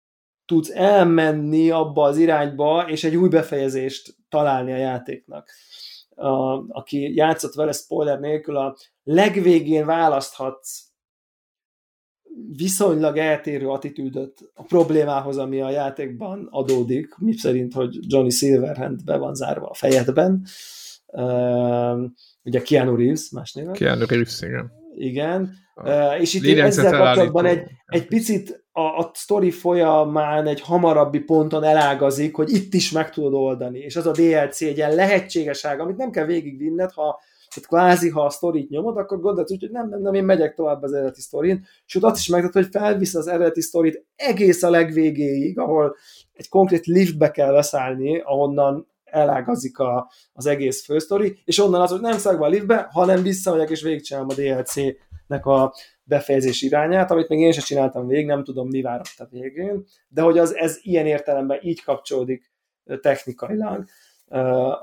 tudsz 0.44 0.70
elmenni 0.70 1.70
abba 1.70 2.02
az 2.02 2.18
irányba, 2.18 2.84
és 2.88 3.04
egy 3.04 3.16
új 3.16 3.28
befejezést 3.28 4.16
találni 4.28 4.72
a 4.72 4.76
játéknak. 4.76 5.48
A, 6.16 6.28
aki 6.68 7.14
játszott 7.14 7.54
vele 7.54 7.72
spoiler 7.72 8.20
nélkül, 8.20 8.56
a 8.56 8.76
legvégén 9.02 9.86
választhatsz 9.86 10.82
viszonylag 12.56 13.16
eltérő 13.16 13.68
attitűdöt 13.68 14.50
a 14.54 14.62
problémához, 14.62 15.38
ami 15.38 15.60
a 15.60 15.70
játékban 15.70 16.48
adódik, 16.50 17.14
mi 17.18 17.32
szerint, 17.32 17.72
hogy 17.72 17.98
Johnny 18.00 18.30
Silverhand 18.30 19.04
be 19.04 19.16
van 19.16 19.34
zárva 19.34 19.66
a 19.66 19.74
fejedben. 19.74 20.46
Uh, 21.06 22.10
ugye 22.42 22.62
Keanu 22.62 22.96
Reeves, 22.96 23.30
más 23.30 23.52
néven. 23.52 23.72
Keanu 23.72 24.06
Reeves, 24.06 24.40
igen. 24.42 24.72
Igen, 24.94 25.62
Uh, 25.76 26.20
és 26.20 26.34
itt 26.34 26.58
ezzel 26.58 26.90
kapcsolatban 26.90 27.44
egy, 27.44 27.62
egy 27.86 28.06
picit 28.06 28.64
a, 28.72 28.80
a 28.80 29.10
sztori 29.14 29.50
folyamán 29.50 30.46
egy 30.46 30.60
hamarabbi 30.60 31.18
ponton 31.18 31.64
elágazik, 31.64 32.36
hogy 32.36 32.52
itt 32.52 32.74
is 32.74 32.90
meg 32.90 33.10
tudod 33.10 33.34
oldani, 33.34 33.78
és 33.78 33.96
az 33.96 34.06
a 34.06 34.10
DLC 34.10 34.60
egy 34.62 34.76
ilyen 34.76 34.94
lehetségeság, 34.94 35.80
amit 35.80 35.96
nem 35.96 36.10
kell 36.10 36.24
végigvinned, 36.24 36.92
ha 36.92 37.20
tehát 37.54 37.68
kvázi, 37.68 38.08
ha 38.08 38.24
a 38.24 38.30
sztorit 38.30 38.70
nyomod, 38.70 38.96
akkor 38.96 39.20
gondolsz 39.20 39.50
úgy, 39.50 39.60
hogy 39.60 39.70
nem, 39.70 39.88
nem, 39.88 40.00
nem, 40.00 40.14
én 40.14 40.24
megyek 40.24 40.54
tovább 40.54 40.82
az 40.82 40.92
eredeti 40.92 41.20
sztorin, 41.20 41.66
és 41.86 41.94
ott 41.94 42.02
azt 42.02 42.18
is 42.18 42.28
megtett, 42.28 42.52
hogy 42.52 42.68
felvisz 42.70 43.14
az 43.14 43.26
eredeti 43.26 43.60
sztorit 43.60 44.06
egész 44.16 44.62
a 44.62 44.70
legvégéig, 44.70 45.58
ahol 45.58 45.96
egy 46.32 46.48
konkrét 46.48 46.86
liftbe 46.86 47.30
kell 47.30 47.52
leszállni, 47.52 48.18
ahonnan 48.20 48.88
elágazik 49.14 49.78
a, 49.78 50.10
az 50.32 50.46
egész 50.46 50.84
fősztori, 50.84 51.38
és 51.44 51.58
onnan 51.58 51.80
az, 51.80 51.90
hogy 51.90 52.00
nem 52.00 52.18
szállok 52.18 52.40
a 52.40 52.48
liftbe, 52.48 52.88
hanem 52.92 53.22
visszamegyek 53.22 53.70
és 53.70 53.82
végigcsinálom 53.82 54.28
a 54.30 54.34
DLC 54.34 54.74
nek 55.26 55.46
a 55.46 55.74
befejezés 56.02 56.62
irányát, 56.62 57.10
amit 57.10 57.28
még 57.28 57.40
én 57.40 57.52
sem 57.52 57.62
csináltam 57.62 58.06
végig, 58.06 58.26
nem 58.26 58.44
tudom, 58.44 58.68
mi 58.68 58.82
várott 58.82 59.14
a 59.18 59.28
végén, 59.30 59.84
de 60.08 60.22
hogy 60.22 60.38
az, 60.38 60.56
ez 60.56 60.78
ilyen 60.82 61.06
értelemben 61.06 61.58
így 61.62 61.82
kapcsolódik 61.82 62.52
technikailag 63.00 63.84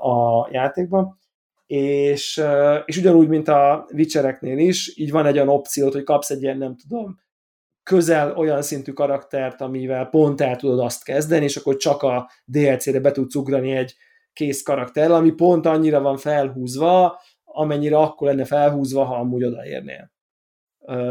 a 0.00 0.48
játékban, 0.50 1.20
és, 1.66 2.42
és 2.84 2.96
ugyanúgy, 2.96 3.28
mint 3.28 3.48
a 3.48 3.86
Witchereknél 3.92 4.58
is, 4.58 4.96
így 4.96 5.10
van 5.10 5.26
egy 5.26 5.34
olyan 5.34 5.48
opciót, 5.48 5.92
hogy 5.92 6.02
kapsz 6.02 6.30
egy 6.30 6.42
ilyen, 6.42 6.58
nem 6.58 6.76
tudom, 6.76 7.20
közel 7.82 8.36
olyan 8.36 8.62
szintű 8.62 8.92
karaktert, 8.92 9.60
amivel 9.60 10.06
pont 10.06 10.40
el 10.40 10.56
tudod 10.56 10.78
azt 10.78 11.04
kezdeni, 11.04 11.44
és 11.44 11.56
akkor 11.56 11.76
csak 11.76 12.02
a 12.02 12.30
DLC-re 12.44 13.00
be 13.00 13.10
tudsz 13.10 13.34
ugrani 13.34 13.72
egy 13.72 13.94
kész 14.32 14.62
karakter, 14.62 15.10
ami 15.10 15.30
pont 15.30 15.66
annyira 15.66 16.00
van 16.00 16.16
felhúzva, 16.16 17.20
amennyire 17.44 17.96
akkor 17.96 18.28
lenne 18.28 18.44
felhúzva, 18.44 19.04
ha 19.04 19.14
amúgy 19.14 19.44
odaérnél 19.44 20.12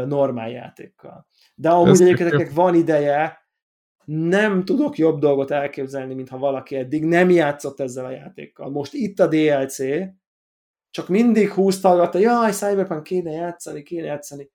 normál 0.06 0.50
játékkal. 0.50 1.26
De 1.54 1.70
amúgy 1.70 2.00
egyébként 2.00 2.52
van 2.52 2.74
ideje, 2.74 3.40
nem 4.04 4.64
tudok 4.64 4.98
jobb 4.98 5.18
dolgot 5.18 5.50
elképzelni, 5.50 6.14
mintha 6.14 6.38
valaki 6.38 6.76
eddig 6.76 7.04
nem 7.04 7.30
játszott 7.30 7.80
ezzel 7.80 8.04
a 8.04 8.10
játékkal. 8.10 8.70
Most 8.70 8.92
itt 8.92 9.20
a 9.20 9.26
DLC, 9.26 9.78
csak 10.90 11.08
mindig 11.08 11.50
húztalgatta, 11.50 12.18
jaj, 12.18 12.52
Cyberpunk 12.52 13.02
kéne 13.02 13.30
játszani, 13.30 13.82
kéne 13.82 14.06
játszani. 14.06 14.50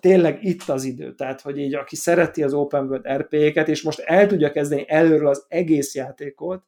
Tényleg 0.00 0.44
itt 0.44 0.62
az 0.62 0.84
idő. 0.84 1.14
Tehát, 1.14 1.40
hogy 1.40 1.58
így 1.58 1.74
aki 1.74 1.96
szereti 1.96 2.42
az 2.42 2.54
Open 2.54 2.86
World 2.86 3.06
RP-ket, 3.16 3.68
és 3.68 3.82
most 3.82 3.98
el 3.98 4.26
tudja 4.26 4.50
kezdeni 4.50 4.84
előről 4.88 5.28
az 5.28 5.44
egész 5.48 5.94
játékot, 5.94 6.64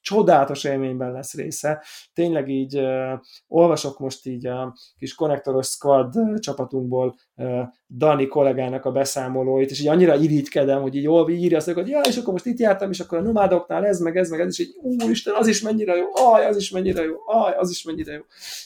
csodálatos 0.00 0.64
élményben 0.64 1.12
lesz 1.12 1.34
része. 1.34 1.84
Tényleg 2.12 2.48
így 2.48 2.78
uh, 2.78 3.20
olvasok 3.48 3.98
most 3.98 4.26
így 4.26 4.46
a 4.46 4.76
kis 4.98 5.14
konnektoros 5.14 5.66
squad 5.66 6.14
csapatunkból 6.38 7.14
uh, 7.36 7.60
Dani 7.96 8.26
kollégának 8.26 8.84
a 8.84 8.92
beszámolóit, 8.92 9.70
és 9.70 9.80
így 9.80 9.88
annyira 9.88 10.14
irigykedem, 10.14 10.82
hogy 10.82 10.94
így 10.94 11.02
jól 11.02 11.30
írja 11.30 11.56
azt, 11.56 11.70
hogy 11.70 11.88
ja, 11.88 12.00
és 12.00 12.16
akkor 12.16 12.32
most 12.32 12.46
itt 12.46 12.58
jártam, 12.58 12.90
és 12.90 13.00
akkor 13.00 13.18
a 13.18 13.22
nomádoknál 13.22 13.86
ez, 13.86 14.00
meg 14.00 14.16
ez, 14.16 14.30
meg 14.30 14.40
ez, 14.40 14.46
és 14.46 14.58
így 14.58 14.76
úristen, 14.82 15.34
az 15.36 15.46
is 15.46 15.62
mennyire 15.62 15.96
jó, 15.96 16.06
aj, 16.12 16.46
az 16.46 16.56
is 16.56 16.70
mennyire 16.70 17.02
jó, 17.02 17.16
aj, 17.26 17.54
az 17.56 17.70
is 17.70 17.84
mennyire 17.84 18.12
jó. 18.12 18.20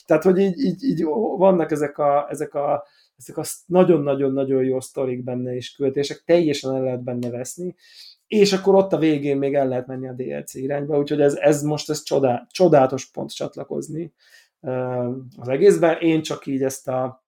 Tehát, 0.07 0.22
hogy 0.22 0.39
így, 0.39 0.59
így, 0.59 0.85
így 0.85 1.05
vannak 1.37 1.70
ezek 1.70 1.99
a, 1.99 2.26
ezek 2.30 2.55
a 2.55 2.85
ezek 3.16 3.39
az 3.39 3.62
nagyon-nagyon-nagyon 3.66 4.64
jó 4.64 4.80
sztorik 4.80 5.24
benne 5.24 5.55
és 5.55 5.74
költések, 5.74 6.22
teljesen 6.24 6.74
el 6.74 6.82
lehet 6.82 7.03
benne 7.03 7.30
veszni, 7.30 7.74
és 8.39 8.53
akkor 8.53 8.74
ott 8.74 8.93
a 8.93 8.99
végén 8.99 9.37
még 9.37 9.55
el 9.55 9.68
lehet 9.68 9.87
menni 9.87 10.09
a 10.09 10.12
DLC 10.12 10.55
irányba, 10.55 10.99
úgyhogy 10.99 11.20
ez, 11.20 11.35
ez 11.35 11.62
most 11.62 11.91
ez 11.91 12.03
csodá, 12.03 12.47
csodálatos 12.51 13.11
pont 13.11 13.35
csatlakozni 13.35 14.12
az 15.37 15.49
egészben. 15.49 15.99
Én 16.01 16.22
csak 16.22 16.47
így 16.47 16.62
ezt 16.62 16.89
a 16.89 17.24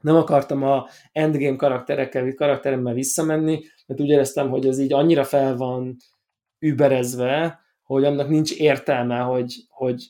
nem 0.00 0.16
akartam 0.16 0.62
a 0.62 0.86
endgame 1.12 1.56
karakterekkel, 1.56 2.34
karakteremmel 2.34 2.94
visszamenni, 2.94 3.60
mert 3.86 4.00
úgy 4.00 4.08
éreztem, 4.08 4.50
hogy 4.50 4.66
ez 4.66 4.78
így 4.78 4.92
annyira 4.92 5.24
fel 5.24 5.56
van 5.56 5.96
überezve, 6.58 7.60
hogy 7.82 8.04
annak 8.04 8.28
nincs 8.28 8.52
értelme, 8.52 9.18
hogy, 9.18 9.54
hogy, 9.68 10.04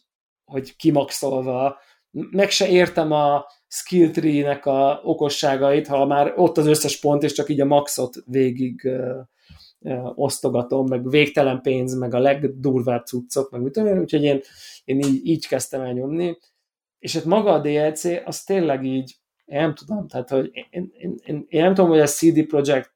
hogy 0.45 0.77
kimaxolva. 0.77 1.79
Meg 2.11 2.51
se 2.51 2.69
értem 2.69 3.13
a 3.13 3.47
skill 3.69 4.11
tree-nek 4.11 4.67
a 4.67 5.01
okosságait, 5.05 5.87
ha 5.87 6.07
már 6.07 6.33
ott 6.37 6.59
az 6.59 6.67
összes 6.67 7.01
pont, 7.01 7.23
és 7.23 7.33
csak 7.33 7.49
így 7.49 7.61
a 7.61 7.65
maxot 7.65 8.17
végig 8.27 8.91
osztogatom, 10.15 10.87
meg 10.87 11.11
végtelen 11.11 11.61
pénz, 11.61 11.95
meg 11.95 12.15
a 12.15 12.19
legdurvább 12.19 13.07
cuccok, 13.07 13.51
meg 13.51 13.61
mit 13.61 13.73
tudom 13.73 13.99
úgyhogy 13.99 14.23
én, 14.23 14.41
én 14.85 14.99
így, 14.99 15.27
így 15.27 15.47
kezdtem 15.47 15.81
el 15.81 15.93
nyomni. 15.93 16.39
És 16.99 17.15
hát 17.15 17.25
maga 17.25 17.53
a 17.53 17.61
DLC, 17.61 18.05
az 18.25 18.43
tényleg 18.43 18.85
így, 18.85 19.17
én 19.45 19.59
nem 19.59 19.75
tudom, 19.75 20.09
tehát 20.09 20.29
hogy 20.29 20.51
én, 20.71 20.93
én, 20.93 21.15
én, 21.25 21.47
én 21.49 21.63
nem 21.63 21.75
tudom, 21.75 21.91
hogy 21.91 22.01
a 22.01 22.07
CD 22.07 22.47
Projekt 22.47 22.93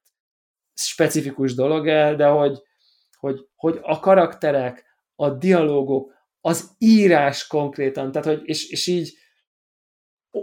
specifikus 0.75 1.55
dolog 1.55 1.89
-e, 1.89 2.15
de 2.15 2.27
hogy, 2.27 2.63
hogy, 3.19 3.49
hogy 3.57 3.79
a 3.83 4.01
karakterek, 4.01 4.85
a 5.15 5.31
dialógok, 5.31 6.15
az 6.41 6.71
írás 6.79 7.47
konkrétan, 7.47 8.13
tehát 8.13 8.29
hogy, 8.29 8.41
és, 8.45 8.71
és 8.71 8.87
így 8.87 9.13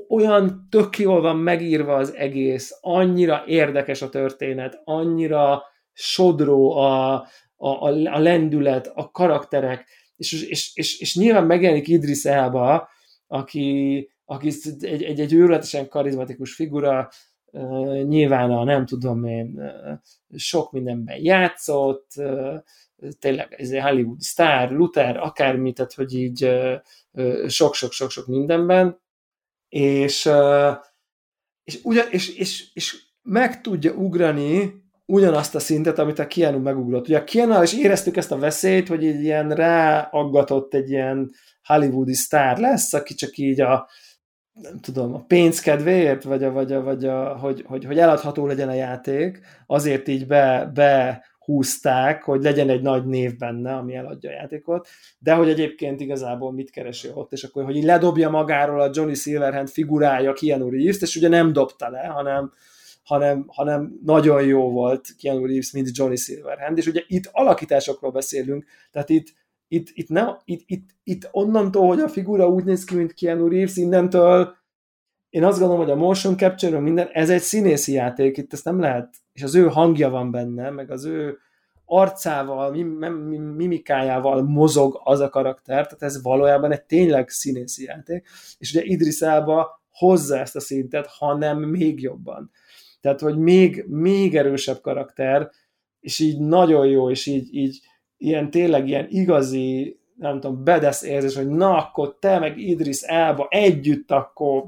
olyan 0.08 0.68
tök 0.70 0.98
jól 0.98 1.22
van 1.22 1.38
megírva 1.38 1.96
az 1.96 2.14
egész, 2.14 2.78
annyira 2.82 3.44
érdekes 3.48 4.02
a 4.02 4.10
történet, 4.10 4.82
annyira 4.84 5.64
sodró 5.94 6.72
a, 6.72 7.14
a, 7.56 7.88
a 7.88 8.20
lendület, 8.20 8.92
a 8.96 9.12
karakterek, 9.12 9.88
és, 10.16 10.42
és, 10.42 10.76
és, 10.76 11.00
és 11.00 11.16
nyilván 11.16 11.46
megjelenik 11.46 11.88
Idris 11.88 12.26
Elba, 12.26 12.90
aki, 13.28 14.10
aki 14.26 14.52
egy, 14.80 15.04
egy, 15.04 15.20
egy 15.20 15.34
őrületesen 15.34 15.88
karizmatikus 15.88 16.54
figura, 16.54 17.10
nyilván 18.04 18.52
a 18.52 18.64
nem 18.64 18.86
tudom 18.86 19.24
én, 19.24 19.62
sok 20.36 20.72
mindenben 20.72 21.18
játszott, 21.22 22.12
tényleg 23.20 23.54
ez 23.58 23.70
egy 23.70 23.82
Hollywood 23.82 24.20
sztár, 24.20 24.72
Luther, 24.72 25.18
akármi, 25.18 25.74
tehát 25.74 25.94
hogy 25.94 26.14
így 26.14 26.50
sok-sok-sok-sok 27.48 28.28
mindenben, 28.28 29.02
és, 29.70 30.30
és, 31.64 31.80
ugyan, 31.84 32.08
és, 32.12 32.36
és, 32.38 32.74
és 32.74 33.04
meg 33.22 33.62
tudja 33.62 33.94
ugrani 33.94 34.83
ugyanazt 35.06 35.56
a 35.56 35.60
szintet, 35.60 36.00
amit 36.00 36.20
a 36.20 36.28
Keanu 36.28 36.60
megugrott. 36.60 37.08
Ugye 37.08 37.18
a 37.18 37.24
keanu 37.24 37.62
is 37.62 37.74
éreztük 37.74 38.18
ezt 38.18 38.32
a 38.32 38.38
veszélyt, 38.38 38.88
hogy 38.88 39.06
egy 39.06 39.24
ilyen 39.24 39.50
ráaggatott 39.50 40.74
egy 40.74 40.90
ilyen 40.90 41.32
hollywoodi 41.64 42.14
sztár 42.14 42.58
lesz, 42.58 42.94
aki 42.94 43.14
csak 43.14 43.38
így 43.38 43.62
a 43.62 43.88
nem 44.54 44.80
tudom, 44.80 45.14
a 45.14 45.24
pénz 45.28 45.60
kedvéért, 45.60 46.24
vagy, 46.24 46.44
a, 46.44 46.52
vagy, 46.52 46.72
a, 46.72 46.82
vagy 46.82 47.06
a, 47.06 47.38
hogy, 47.38 47.64
hogy, 47.68 47.86
hogy 47.86 48.00
eladható 48.00 48.46
legyen 48.46 48.70
a 48.70 48.74
játék, 48.74 49.40
azért 49.66 50.08
így 50.08 50.28
be, 50.28 50.72
be 50.74 51.24
húzták, 51.40 52.24
hogy 52.24 52.44
legyen 52.44 52.70
egy 52.70 52.82
nagy 52.82 53.06
név 53.06 53.38
benne, 53.38 53.76
ami 53.76 53.96
eladja 53.96 54.30
a 54.30 54.34
játékot, 54.34 54.88
de 55.20 55.34
hogy 55.34 55.50
egyébként 55.50 56.02
igazából 56.02 56.52
mit 56.52 56.70
keresi 56.70 57.10
ott, 57.14 57.32
és 57.32 57.44
akkor, 57.44 57.64
hogy 57.64 57.76
így 57.76 57.84
ledobja 57.84 58.30
magáról 58.30 58.82
a 58.82 58.90
Johnny 58.94 59.14
Silverhand 59.14 59.70
figurája 59.70 60.34
Keanu 60.34 60.70
Reeves-t, 60.70 61.02
és 61.02 61.16
ugye 61.16 61.28
nem 61.28 61.54
dobta 61.54 61.90
le, 61.90 62.06
hanem, 62.06 62.52
hanem, 63.04 63.46
hanem 63.48 64.00
nagyon 64.04 64.44
jó 64.44 64.72
volt 64.72 65.08
Keanu 65.18 65.46
Reeves, 65.46 65.72
mint 65.72 65.98
Johnny 65.98 66.16
Silverhand, 66.16 66.78
és 66.78 66.88
ugye 66.88 67.02
itt 67.08 67.30
alakításokról 67.32 68.12
beszélünk, 68.12 68.66
tehát 68.92 69.10
itt, 69.10 69.34
itt, 69.68 69.88
itt, 69.94 70.10
nem, 70.10 70.38
itt, 70.46 70.64
itt, 70.66 70.90
itt 71.04 71.30
onnantól, 71.32 71.88
hogy 71.88 72.00
a 72.00 72.08
figura 72.08 72.48
úgy 72.48 72.64
néz 72.64 72.84
ki, 72.84 72.96
mint 72.96 73.14
Keanu 73.14 73.48
Reeves, 73.48 73.76
innentől 73.76 74.56
én 75.30 75.44
azt 75.44 75.60
gondolom, 75.60 75.84
hogy 75.84 75.92
a 75.92 75.96
motion 75.96 76.38
capture 76.38 76.80
minden, 76.80 77.08
ez 77.12 77.30
egy 77.30 77.42
színészi 77.42 77.94
játék, 77.94 78.38
itt 78.38 78.54
ezt 78.54 78.66
nem 78.66 78.80
lehet, 78.80 79.16
és 79.34 79.44
az 79.44 79.56
ő 79.56 79.68
hangja 79.68 80.10
van 80.10 80.32
benne, 80.32 80.70
meg 80.70 80.92
az 80.92 81.06
ő 81.06 81.38
arcával, 81.86 82.72
mimikájával 83.56 84.44
mozog 84.44 85.02
az 85.04 85.20
a 85.20 85.30
karakter, 85.30 85.84
tehát 85.88 86.02
ez 86.04 86.24
valójában 86.24 86.72
egy 86.72 86.84
tényleg 86.84 87.30
színészi 87.30 87.84
játék, 87.84 88.28
és 88.58 88.74
ugye 88.74 88.84
Idris 88.84 89.22
Elba 89.22 89.82
hozza 89.92 90.38
ezt 90.38 90.56
a 90.56 90.60
szintet, 90.60 91.08
hanem 91.08 91.60
még 91.60 92.02
jobban. 92.02 92.52
Tehát, 93.04 93.20
hogy 93.20 93.38
még, 93.38 93.86
még 93.88 94.36
erősebb 94.36 94.82
karakter, 94.82 95.50
és 96.00 96.20
így 96.20 96.40
nagyon 96.40 96.86
jó, 96.86 97.10
és 97.10 97.26
így, 97.26 97.56
így 97.56 97.80
ilyen 98.18 98.50
tényleg 98.50 98.88
ilyen 98.88 99.08
igazi, 99.10 100.00
nem 100.16 100.40
tudom, 100.40 100.64
bedesz 100.64 101.04
érzés, 101.04 101.36
hogy 101.36 101.48
na, 101.48 101.78
akkor 101.78 102.18
te 102.20 102.40
meg 102.40 102.58
Idris 102.58 103.02
Elba 103.02 103.48
együtt 103.50 104.12
akkor 104.12 104.64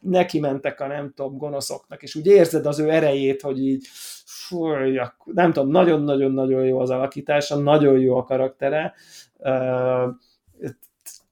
neki 0.00 0.40
mentek 0.40 0.80
a 0.80 0.86
nem 0.86 1.12
tudom, 1.14 1.36
gonoszoknak, 1.36 2.02
és 2.02 2.14
úgy 2.14 2.26
érzed 2.26 2.66
az 2.66 2.78
ő 2.78 2.90
erejét, 2.90 3.42
hogy 3.42 3.66
így 3.66 3.86
fúj, 4.24 5.00
nem 5.24 5.52
tudom, 5.52 5.70
nagyon-nagyon-nagyon 5.70 6.64
jó 6.64 6.78
az 6.78 6.90
alakítása, 6.90 7.56
nagyon 7.56 7.98
jó 7.98 8.16
a 8.16 8.24
karaktere, 8.24 8.94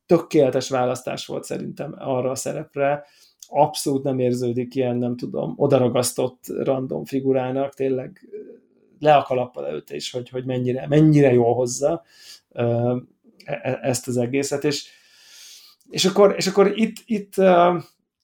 tökéletes 0.07 0.69
választás 0.69 1.27
volt 1.27 1.45
szerintem 1.45 1.95
arra 1.99 2.31
a 2.31 2.35
szerepre, 2.35 3.05
abszolút 3.53 4.03
nem 4.03 4.19
érződik 4.19 4.75
ilyen, 4.75 4.97
nem 4.97 5.17
tudom, 5.17 5.55
odaragasztott 5.57 6.45
random 6.47 7.05
figurának, 7.05 7.75
tényleg 7.75 8.29
le 8.99 9.15
a 9.17 9.23
kalappal 9.23 9.67
előtte 9.67 9.95
is, 9.95 10.11
hogy, 10.11 10.29
hogy 10.29 10.45
mennyire, 10.45 10.87
mennyire 10.89 11.33
jól 11.33 11.55
hozza 11.55 12.03
e, 12.53 12.65
e, 13.45 13.79
ezt 13.83 14.09
az 14.09 14.17
egészet, 14.17 14.65
és, 14.65 14.89
és 15.91 16.05
akkor, 16.05 16.35
és 16.37 16.47
akkor 16.47 16.73
itt, 16.75 16.97
itt 17.05 17.35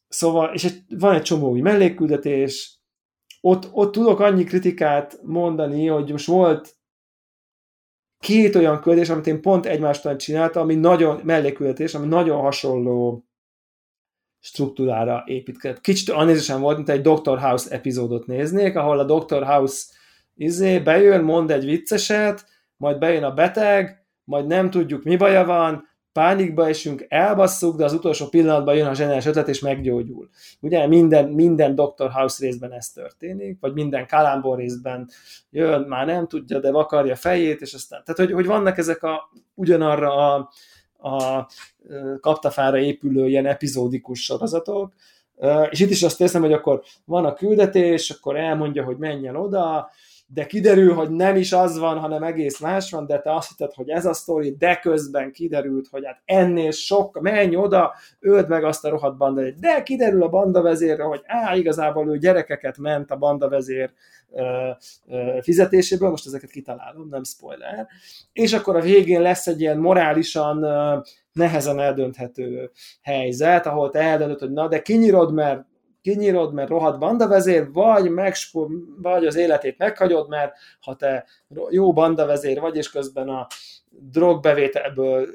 szóval, 0.08 0.54
és 0.54 0.64
egy, 0.64 0.82
van 0.98 1.14
egy 1.14 1.22
csomó 1.22 1.50
új 1.50 1.60
mellékküldetés, 1.60 2.78
ott, 3.40 3.68
ott 3.72 3.92
tudok 3.92 4.20
annyi 4.20 4.44
kritikát 4.44 5.20
mondani, 5.22 5.86
hogy 5.86 6.10
most 6.10 6.26
volt 6.26 6.76
két 8.18 8.54
olyan 8.54 8.80
küldetés, 8.80 9.08
amit 9.08 9.26
én 9.26 9.40
pont 9.40 9.66
egymástól 9.66 10.16
csináltam, 10.16 10.62
ami 10.62 10.74
nagyon 10.74 11.20
mellékküldetés, 11.24 11.94
ami 11.94 12.06
nagyon 12.06 12.40
hasonló 12.40 13.27
struktúrára 14.40 15.22
építkezett. 15.26 15.80
Kicsit 15.80 16.08
annézősen 16.08 16.60
volt, 16.60 16.76
mint 16.76 16.88
egy 16.88 17.00
Dr. 17.00 17.38
House 17.38 17.70
epizódot 17.70 18.26
néznék, 18.26 18.76
ahol 18.76 18.98
a 18.98 19.18
Dr. 19.18 19.44
House 19.44 19.84
izé, 20.34 20.78
bejön, 20.78 21.24
mond 21.24 21.50
egy 21.50 21.64
vicceset, 21.64 22.46
majd 22.76 22.98
bejön 22.98 23.24
a 23.24 23.34
beteg, 23.34 24.06
majd 24.24 24.46
nem 24.46 24.70
tudjuk 24.70 25.02
mi 25.02 25.16
baja 25.16 25.44
van, 25.44 25.88
pánikba 26.12 26.68
esünk, 26.68 27.04
elbasszuk, 27.08 27.76
de 27.76 27.84
az 27.84 27.92
utolsó 27.92 28.26
pillanatban 28.26 28.74
jön 28.74 28.86
a 28.86 28.94
zseniális 28.94 29.26
ötlet, 29.26 29.48
és 29.48 29.60
meggyógyul. 29.60 30.28
Ugye 30.60 30.86
minden, 30.86 31.28
minden 31.28 31.74
Dr. 31.74 32.10
House 32.10 32.44
részben 32.44 32.72
ez 32.72 32.88
történik, 32.88 33.56
vagy 33.60 33.72
minden 33.72 34.06
Kalambor 34.06 34.58
részben 34.58 35.08
jön, 35.50 35.80
már 35.82 36.06
nem 36.06 36.26
tudja, 36.26 36.58
de 36.58 36.70
vakarja 36.70 37.16
fejét, 37.16 37.60
és 37.60 37.74
aztán, 37.74 38.02
tehát 38.04 38.20
hogy, 38.20 38.32
hogy 38.32 38.46
vannak 38.46 38.78
ezek 38.78 39.02
a, 39.02 39.30
ugyanarra 39.54 40.34
a, 40.34 40.50
a 40.98 41.46
kaptafára 42.20 42.78
épülő 42.78 43.28
ilyen 43.28 43.46
epizódikus 43.46 44.24
sorozatok, 44.24 44.92
és 45.70 45.80
itt 45.80 45.90
is 45.90 46.02
azt 46.02 46.20
érzem, 46.20 46.40
hogy 46.42 46.52
akkor 46.52 46.82
van 47.04 47.24
a 47.24 47.34
küldetés, 47.34 48.10
akkor 48.10 48.36
elmondja, 48.36 48.84
hogy 48.84 48.96
menjen 48.96 49.36
oda, 49.36 49.90
de 50.34 50.46
kiderül, 50.46 50.94
hogy 50.94 51.10
nem 51.10 51.36
is 51.36 51.52
az 51.52 51.78
van, 51.78 51.98
hanem 51.98 52.22
egész 52.22 52.60
más 52.60 52.90
van, 52.90 53.06
de 53.06 53.20
te 53.20 53.34
azt 53.34 53.48
hitted, 53.48 53.72
hogy 53.72 53.88
ez 53.88 54.06
a 54.06 54.12
sztori, 54.12 54.56
de 54.58 54.76
közben 54.76 55.32
kiderült, 55.32 55.88
hogy 55.90 56.06
hát 56.06 56.22
ennél 56.24 56.70
sok, 56.70 57.20
menj 57.20 57.56
oda, 57.56 57.94
öld 58.20 58.48
meg 58.48 58.64
azt 58.64 58.84
a 58.84 58.88
rohadt 58.88 59.16
banda, 59.16 59.50
de 59.50 59.82
kiderül 59.82 60.22
a 60.22 60.28
banda 60.28 60.62
vezérre, 60.62 61.02
hogy 61.02 61.22
á, 61.24 61.56
igazából 61.56 62.08
ő 62.08 62.18
gyerekeket 62.18 62.78
ment 62.78 63.10
a 63.10 63.16
banda 63.16 63.48
vezér 63.48 63.90
fizetéséből, 65.40 66.10
most 66.10 66.26
ezeket 66.26 66.50
kitalálom, 66.50 67.08
nem 67.08 67.24
spoiler, 67.24 67.86
és 68.32 68.52
akkor 68.52 68.76
a 68.76 68.80
végén 68.80 69.20
lesz 69.20 69.46
egy 69.46 69.60
ilyen 69.60 69.78
morálisan 69.78 70.58
nehezen 71.32 71.80
eldönthető 71.80 72.70
helyzet, 73.02 73.66
ahol 73.66 73.90
te 73.90 74.00
eldöntöd, 74.00 74.38
hogy 74.38 74.52
na, 74.52 74.68
de 74.68 74.82
kinyírod, 74.82 75.32
mert 75.32 75.66
kinyírod, 76.02 76.54
mert 76.54 76.68
rohadt 76.68 76.98
bandavezér, 76.98 77.72
vagy, 77.72 78.10
megspor, 78.10 78.68
vagy 79.02 79.26
az 79.26 79.36
életét 79.36 79.78
meghagyod, 79.78 80.28
mert 80.28 80.52
ha 80.80 80.96
te 80.96 81.26
jó 81.70 81.92
bandavezér 81.92 82.60
vagy, 82.60 82.76
és 82.76 82.90
közben 82.90 83.28
a 83.28 83.46
drogbevételből 83.90 85.26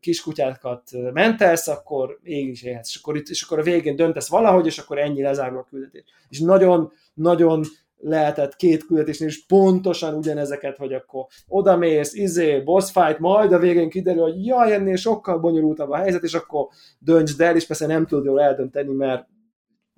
kiskutyákat 0.00 0.82
mentelsz, 1.12 1.68
akkor 1.68 2.18
ég 2.22 2.48
is 2.48 2.62
élhetsz. 2.62 2.88
És 2.88 2.96
akkor, 2.96 3.16
itt, 3.16 3.28
és 3.28 3.42
akkor 3.42 3.58
a 3.58 3.62
végén 3.62 3.96
döntesz 3.96 4.28
valahogy, 4.28 4.66
és 4.66 4.78
akkor 4.78 4.98
ennyi 4.98 5.22
lezárul 5.22 5.58
a 5.58 5.66
küldetés. 5.70 6.04
És 6.28 6.40
nagyon, 6.40 6.92
nagyon 7.14 7.62
lehetett 8.02 8.56
két 8.56 8.86
küldetésnél 8.86 9.28
is 9.28 9.46
pontosan 9.46 10.14
ugyanezeket, 10.14 10.76
hogy 10.76 10.92
akkor 10.92 11.26
odamész, 11.48 12.14
izé, 12.14 12.60
boss 12.60 12.90
fight, 12.90 13.18
majd 13.18 13.52
a 13.52 13.58
végén 13.58 13.90
kiderül, 13.90 14.22
hogy 14.22 14.46
jaj, 14.46 14.72
ennél 14.72 14.96
sokkal 14.96 15.38
bonyolultabb 15.38 15.90
a 15.90 15.96
helyzet, 15.96 16.22
és 16.22 16.34
akkor 16.34 16.66
döntsd 16.98 17.40
el, 17.40 17.56
és 17.56 17.66
persze 17.66 17.86
nem 17.86 18.06
tudod 18.06 18.24
jól 18.24 18.40
eldönteni, 18.40 18.92
mert 18.92 19.28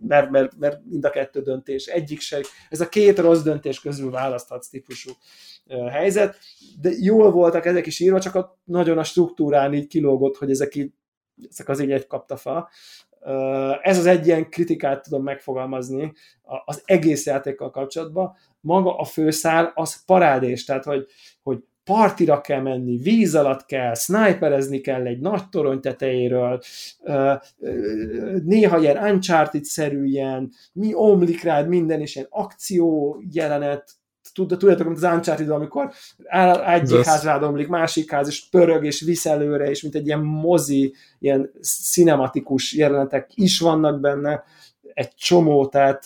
mert, 0.07 0.31
mert, 0.31 0.59
mert 0.59 0.81
mind 0.85 1.05
a 1.05 1.11
kettő 1.11 1.41
döntés, 1.41 1.87
egyik 1.87 2.21
se, 2.21 2.41
ez 2.71 2.81
a 2.81 2.89
két 2.89 3.19
rossz 3.19 3.43
döntés 3.43 3.81
közül 3.81 4.11
választhatsz 4.11 4.69
típusú 4.69 5.11
helyzet, 5.91 6.39
de 6.81 6.91
jól 7.01 7.31
voltak 7.31 7.67
ezek 7.67 7.87
is 7.87 8.01
írva, 8.01 8.21
csak 8.21 8.35
a, 8.35 8.59
nagyon 8.65 8.99
a 8.99 9.05
struktúrán 9.05 9.75
így 9.75 9.87
kilógott, 9.87 10.37
hogy 10.37 10.51
ezek, 10.51 10.75
így, 10.75 10.93
ezek 11.51 11.69
az 11.69 11.81
így 11.81 11.93
egy 11.93 12.07
kaptafa. 12.07 12.69
Ez 13.83 13.99
az 13.99 14.07
egy 14.07 14.27
ilyen 14.27 14.51
kritikát 14.51 15.03
tudom 15.03 15.23
megfogalmazni 15.23 16.13
az 16.65 16.83
egész 16.85 17.27
játékkal 17.27 17.71
kapcsolatban. 17.71 18.37
Maga 18.61 18.97
a 18.97 19.05
főszál 19.05 19.73
az 19.75 20.05
parádés, 20.05 20.65
tehát 20.65 20.85
hogy, 20.85 21.07
hogy 21.43 21.65
partira 21.85 22.41
kell 22.41 22.61
menni, 22.61 22.97
víz 22.97 23.35
alatt 23.35 23.65
kell, 23.65 23.95
sniperezni 23.95 24.81
kell 24.81 25.07
egy 25.07 25.21
nagy 25.21 25.49
torony 25.49 25.81
tetejéről, 25.81 26.61
néha 28.45 28.79
ilyen 28.79 29.13
Uncharted-szerű 29.13 30.05
ilyen, 30.05 30.51
mi 30.73 30.95
omlik 30.95 31.43
rád 31.43 31.69
minden, 31.69 32.01
és 32.01 32.15
ilyen 32.15 32.29
akció 32.31 33.17
jelenet, 33.31 33.91
tudjátok, 34.33 34.87
mint 34.87 35.03
az 35.03 35.13
uncharted 35.13 35.51
amikor 35.51 35.93
egyik 36.67 37.05
ház 37.05 37.25
rád 37.25 37.43
omlik, 37.43 37.69
másik 37.69 38.11
ház, 38.11 38.29
és 38.29 38.49
pörög, 38.49 38.85
és 38.85 39.01
visz 39.01 39.27
előre, 39.27 39.71
és 39.71 39.83
mint 39.83 39.95
egy 39.95 40.07
ilyen 40.07 40.21
mozi, 40.21 40.95
ilyen 41.19 41.51
cinematikus 41.91 42.73
jelenetek 42.73 43.31
is 43.35 43.61
vannak 43.61 44.01
benne, 44.01 44.45
egy 44.95 45.15
csomó, 45.15 45.67
tehát 45.67 46.05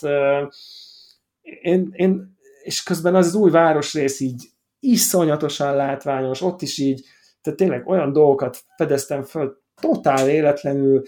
én, 1.61 1.89
én 1.91 2.35
és 2.63 2.83
közben 2.83 3.15
az, 3.15 3.27
az 3.27 3.35
új 3.35 3.51
városrész 3.51 4.19
így 4.19 4.49
iszonyatosan 4.79 5.75
látványos, 5.75 6.41
ott 6.41 6.61
is 6.61 6.77
így, 6.77 7.05
tehát 7.41 7.59
tényleg 7.59 7.87
olyan 7.87 8.11
dolgokat 8.11 8.63
fedeztem 8.75 9.23
föl, 9.23 9.61
totál 9.81 10.29
életlenül, 10.29 11.03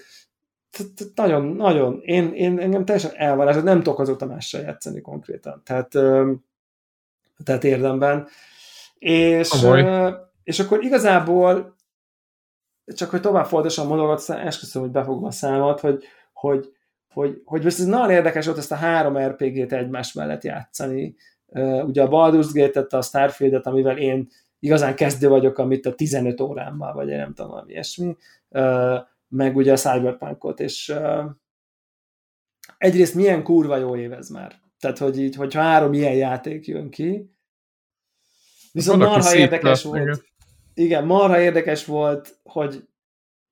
nagyon, 1.15 1.45
nagyon, 1.45 1.99
én, 2.01 2.33
én 2.33 2.59
engem 2.59 2.85
teljesen 2.85 3.11
elvarázsott, 3.15 3.63
nem 3.63 3.83
tudok 3.83 3.99
azóta 3.99 4.25
mással 4.25 4.61
játszani 4.61 5.01
konkrétan. 5.01 5.61
Tehát, 5.65 5.89
tehát 7.43 7.63
érdemben. 7.63 8.27
És, 8.97 9.65
és 10.43 10.59
akkor 10.59 10.83
igazából 10.83 11.77
csak 12.95 13.09
hogy 13.09 13.21
tovább 13.21 13.45
folytassam 13.45 13.91
a 13.91 13.95
mondatot, 13.95 14.37
esküszöm, 14.37 14.81
hogy 14.81 14.91
befogom 14.91 15.23
a 15.23 15.31
számat, 15.31 15.79
hogy, 15.79 16.03
hogy, 16.33 16.73
hogy, 17.13 17.41
hogy 17.45 17.65
ez 17.65 17.85
nagyon 17.85 18.09
érdekes 18.09 18.45
volt 18.45 18.57
ezt 18.57 18.71
a 18.71 18.75
három 18.75 19.17
RPG-t 19.17 19.73
egymás 19.73 20.13
mellett 20.13 20.43
játszani, 20.43 21.15
ugye 21.85 22.03
a 22.03 22.07
Baldur's 22.07 22.49
Gate-et, 22.53 22.93
a 22.93 23.01
Starfield-et, 23.01 23.65
amivel 23.65 23.97
én 23.97 24.29
igazán 24.59 24.95
kezdő 24.95 25.27
vagyok, 25.27 25.57
amit 25.57 25.85
a 25.85 25.95
15 25.95 26.39
órámmal, 26.41 26.93
vagy 26.93 27.07
nem 27.07 27.33
tudom, 27.33 27.51
valami 27.51 27.71
ilyesmi, 27.71 28.15
meg 29.27 29.55
ugye 29.55 29.71
a 29.71 29.77
Cyberpunkot, 29.77 30.59
és 30.59 30.93
egyrészt 32.77 33.15
milyen 33.15 33.43
kurva 33.43 33.77
jó 33.77 33.95
év 33.95 34.13
ez 34.13 34.29
már. 34.29 34.55
Tehát, 34.79 34.97
hogy 34.97 35.19
így, 35.19 35.35
hogyha 35.35 35.61
három 35.61 35.93
ilyen 35.93 36.13
játék 36.13 36.67
jön 36.67 36.89
ki, 36.89 37.29
viszont 38.71 38.99
marha 38.99 39.35
érdekes 39.35 39.83
volt, 39.83 40.01
igen. 40.01 40.19
igen, 40.73 41.05
marha 41.05 41.39
érdekes 41.39 41.85
volt, 41.85 42.39
hogy 42.43 42.87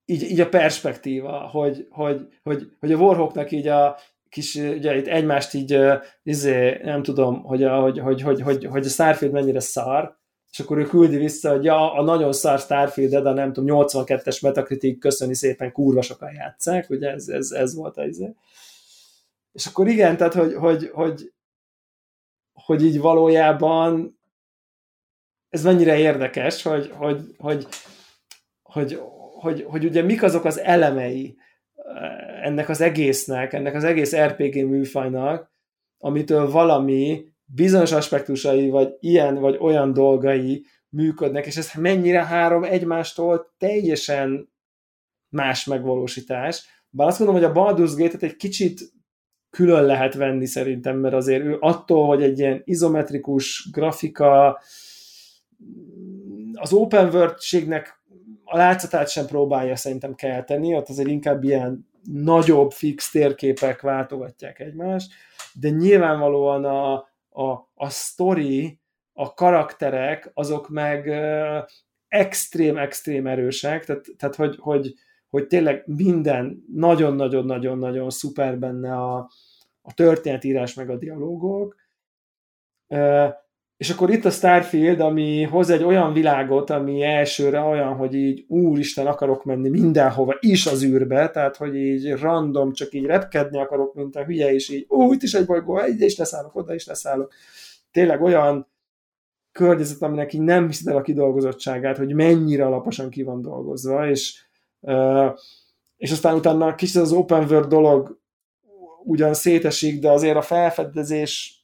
így, 0.05 0.23
így 0.23 0.39
a 0.39 0.49
perspektíva, 0.49 1.39
hogy, 1.39 1.87
hogy, 1.89 2.27
hogy, 2.43 2.71
hogy 2.79 2.91
a 2.91 2.97
Warhawknak 2.97 3.51
így 3.51 3.67
a 3.67 3.97
kis, 4.37 4.55
ugye 4.55 4.97
itt 4.97 5.07
egymást 5.07 5.53
így, 5.53 5.79
izé, 6.23 6.79
nem 6.83 7.03
tudom, 7.03 7.43
hogy 7.43 7.63
a, 7.63 7.79
hogy, 7.79 7.99
hogy, 7.99 8.21
hogy, 8.21 8.41
hogy, 8.41 8.65
hogy 8.65 8.85
a 8.85 8.89
Starfield 8.89 9.33
mennyire 9.33 9.59
szar, 9.59 10.17
és 10.51 10.59
akkor 10.59 10.77
ő 10.77 10.83
küldi 10.83 11.17
vissza, 11.17 11.51
hogy 11.51 11.63
ja, 11.63 11.93
a 11.93 12.03
nagyon 12.03 12.33
szar 12.33 12.59
Starfield, 12.59 13.23
de 13.23 13.31
nem 13.31 13.53
tudom, 13.53 13.77
82-es 13.87 14.41
Metacritic, 14.41 14.99
köszöni 14.99 15.35
szépen, 15.35 15.71
kurva 15.71 16.01
sokan 16.01 16.33
játszák, 16.33 16.89
ugye 16.89 17.11
ez, 17.11 17.27
ez, 17.27 17.51
ez 17.51 17.75
volt 17.75 17.97
az 17.97 18.07
izé. 18.07 18.35
És 19.51 19.65
akkor 19.65 19.87
igen, 19.87 20.17
tehát, 20.17 20.33
hogy, 20.33 20.53
hogy, 20.53 20.89
hogy, 20.93 21.33
hogy 22.53 22.83
így 22.83 22.99
valójában 22.99 24.19
ez 25.49 25.63
mennyire 25.63 25.97
érdekes, 25.97 26.61
hogy, 26.61 26.91
hogy, 26.95 27.35
hogy, 27.37 27.67
hogy, 28.63 28.99
hogy, 29.39 29.65
hogy 29.67 29.85
ugye 29.85 30.01
mik 30.01 30.23
azok 30.23 30.45
az 30.45 30.59
elemei 30.59 31.37
ennek 32.41 32.69
az 32.69 32.81
egésznek, 32.81 33.53
ennek 33.53 33.75
az 33.75 33.83
egész 33.83 34.15
RPG 34.15 34.65
műfajnak, 34.65 35.51
amitől 35.97 36.51
valami 36.51 37.25
bizonyos 37.45 37.91
aspektusai, 37.91 38.69
vagy 38.69 38.95
ilyen, 38.99 39.35
vagy 39.35 39.57
olyan 39.59 39.93
dolgai 39.93 40.65
működnek, 40.89 41.45
és 41.45 41.57
ez 41.57 41.71
mennyire 41.73 42.25
három 42.25 42.63
egymástól 42.63 43.53
teljesen 43.57 44.49
más 45.29 45.65
megvalósítás. 45.65 46.65
Bár 46.89 47.07
azt 47.07 47.19
mondom, 47.19 47.35
hogy 47.35 47.45
a 47.45 47.53
Baldur's 47.53 47.93
Gate-et 47.97 48.23
egy 48.23 48.35
kicsit 48.35 48.81
külön 49.49 49.83
lehet 49.83 50.13
venni 50.13 50.45
szerintem, 50.45 50.97
mert 50.97 51.13
azért 51.13 51.43
ő 51.43 51.57
attól, 51.59 52.07
hogy 52.07 52.23
egy 52.23 52.39
ilyen 52.39 52.61
izometrikus 52.65 53.69
grafika, 53.71 54.59
az 56.53 56.73
open 56.73 57.13
world-ségnek 57.13 57.96
a 58.49 58.57
látszatát 58.57 59.09
sem 59.09 59.25
próbálja 59.25 59.75
szerintem 59.75 60.15
kelteni, 60.15 60.75
ott 60.75 60.89
azért 60.89 61.07
inkább 61.07 61.43
ilyen 61.43 61.87
nagyobb 62.03 62.71
fix 62.71 63.11
térképek 63.11 63.81
váltogatják 63.81 64.59
egymást, 64.59 65.11
de 65.53 65.69
nyilvánvalóan 65.69 66.65
a, 66.65 66.93
a, 67.29 67.69
a 67.73 67.89
story, 67.89 68.79
a 69.13 69.33
karakterek, 69.33 70.31
azok 70.33 70.69
meg 70.69 71.07
extrém-extrém 72.07 73.27
erősek, 73.27 73.85
tehát, 73.85 74.05
tehát 74.17 74.35
hogy, 74.35 74.55
hogy, 74.59 74.93
hogy 75.29 75.47
tényleg 75.47 75.83
minden 75.85 76.63
nagyon-nagyon-nagyon-nagyon 76.73 78.09
szuper 78.09 78.57
benne 78.57 78.95
a, 78.95 79.29
a 79.81 79.93
történetírás 79.93 80.73
meg 80.73 80.89
a 80.89 80.97
dialógok, 80.97 81.75
és 83.77 83.89
akkor 83.89 84.09
itt 84.09 84.25
a 84.25 84.29
Starfield, 84.29 84.99
ami 84.99 85.43
hoz 85.43 85.69
egy 85.69 85.83
olyan 85.83 86.13
világot, 86.13 86.69
ami 86.69 87.03
elsőre 87.03 87.59
olyan, 87.59 87.95
hogy 87.95 88.13
így 88.13 88.45
úristen 88.47 89.07
akarok 89.07 89.43
menni 89.43 89.69
mindenhova, 89.69 90.35
is 90.39 90.65
az 90.65 90.83
űrbe, 90.83 91.29
tehát 91.29 91.55
hogy 91.55 91.75
így 91.75 92.11
random, 92.11 92.73
csak 92.73 92.93
így 92.93 93.05
repkedni 93.05 93.59
akarok, 93.59 93.93
mint 93.93 94.15
a 94.15 94.23
hülye, 94.23 94.53
és 94.53 94.69
így 94.69 94.85
ó, 94.89 95.13
itt 95.13 95.21
is 95.21 95.33
egy 95.33 95.45
bolygó, 95.45 95.79
ide 95.85 96.05
is 96.05 96.17
leszállok, 96.17 96.55
oda 96.55 96.73
is 96.73 96.85
leszállok. 96.85 97.33
Tényleg 97.91 98.21
olyan 98.21 98.67
környezet, 99.51 100.01
aminek 100.01 100.33
így 100.33 100.41
nem 100.41 100.67
hiszed 100.67 100.87
el 100.87 100.97
a 100.97 101.01
kidolgozottságát, 101.01 101.97
hogy 101.97 102.13
mennyire 102.13 102.65
alaposan 102.65 103.09
ki 103.09 103.23
van 103.23 103.41
dolgozva, 103.41 104.09
és, 104.09 104.43
és 105.97 106.11
aztán 106.11 106.35
utána 106.35 106.75
kicsit 106.75 106.95
az 107.01 107.11
open 107.11 107.43
world 107.49 107.67
dolog 107.67 108.19
ugyan 109.03 109.33
szétesik, 109.33 109.99
de 109.99 110.11
azért 110.11 110.35
a 110.35 110.41
felfedezés 110.41 111.56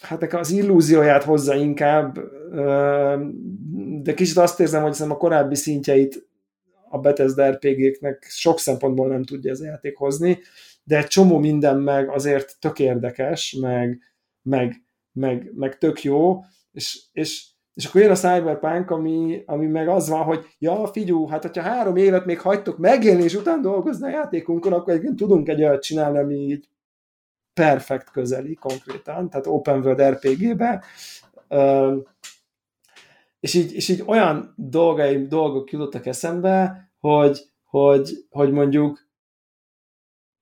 hát 0.00 0.32
az 0.32 0.50
illúzióját 0.50 1.22
hozza 1.22 1.54
inkább, 1.54 2.18
de 4.02 4.14
kicsit 4.14 4.36
azt 4.36 4.60
érzem, 4.60 4.82
hogy 4.82 4.96
a 5.08 5.16
korábbi 5.16 5.54
szintjeit 5.54 6.28
a 6.90 6.98
Bethesda 6.98 7.50
RPG-knek 7.50 8.26
sok 8.28 8.58
szempontból 8.58 9.08
nem 9.08 9.24
tudja 9.24 9.50
ez 9.50 9.60
a 9.60 9.64
játék 9.64 9.96
hozni, 9.96 10.38
de 10.84 10.96
egy 10.96 11.06
csomó 11.06 11.38
minden 11.38 11.80
meg 11.80 12.08
azért 12.08 12.56
tök 12.60 12.78
érdekes, 12.78 13.56
meg, 13.60 14.02
meg, 14.42 14.82
meg, 15.12 15.52
meg 15.54 15.78
tök 15.78 16.02
jó, 16.02 16.40
és, 16.72 17.00
és, 17.12 17.46
és 17.74 17.84
akkor 17.84 18.00
jön 18.00 18.10
a 18.10 18.14
Cyberpunk, 18.14 18.90
ami, 18.90 19.42
ami 19.46 19.66
meg 19.66 19.88
az 19.88 20.08
van, 20.08 20.22
hogy 20.22 20.44
ja, 20.58 20.86
figyú, 20.86 21.26
hát 21.26 21.42
hogyha 21.42 21.62
három 21.62 21.96
évet 21.96 22.24
még 22.24 22.40
hagytok 22.40 22.78
megélni, 22.78 23.22
és 23.22 23.34
után 23.34 23.62
dolgozni 23.62 24.06
a 24.06 24.10
játékunkon, 24.10 24.72
akkor 24.72 24.92
egyébként 24.92 25.16
tudunk 25.16 25.48
egy 25.48 25.62
olyat 25.62 25.82
csinálni, 25.82 26.18
ami 26.18 26.34
így 26.34 26.68
perfekt 27.58 28.10
közeli 28.10 28.54
konkrétan, 28.54 29.30
tehát 29.30 29.46
open 29.46 29.80
world 29.80 30.02
RPG-be, 30.02 30.84
és 33.40 33.54
így, 33.54 33.72
és 33.72 33.88
így 33.88 34.02
olyan 34.06 34.54
dolgai, 34.56 35.26
dolgok 35.26 35.70
jutottak 35.70 36.06
eszembe, 36.06 36.88
hogy, 36.98 37.40
hogy, 37.64 38.26
hogy 38.30 38.50
mondjuk 38.50 39.06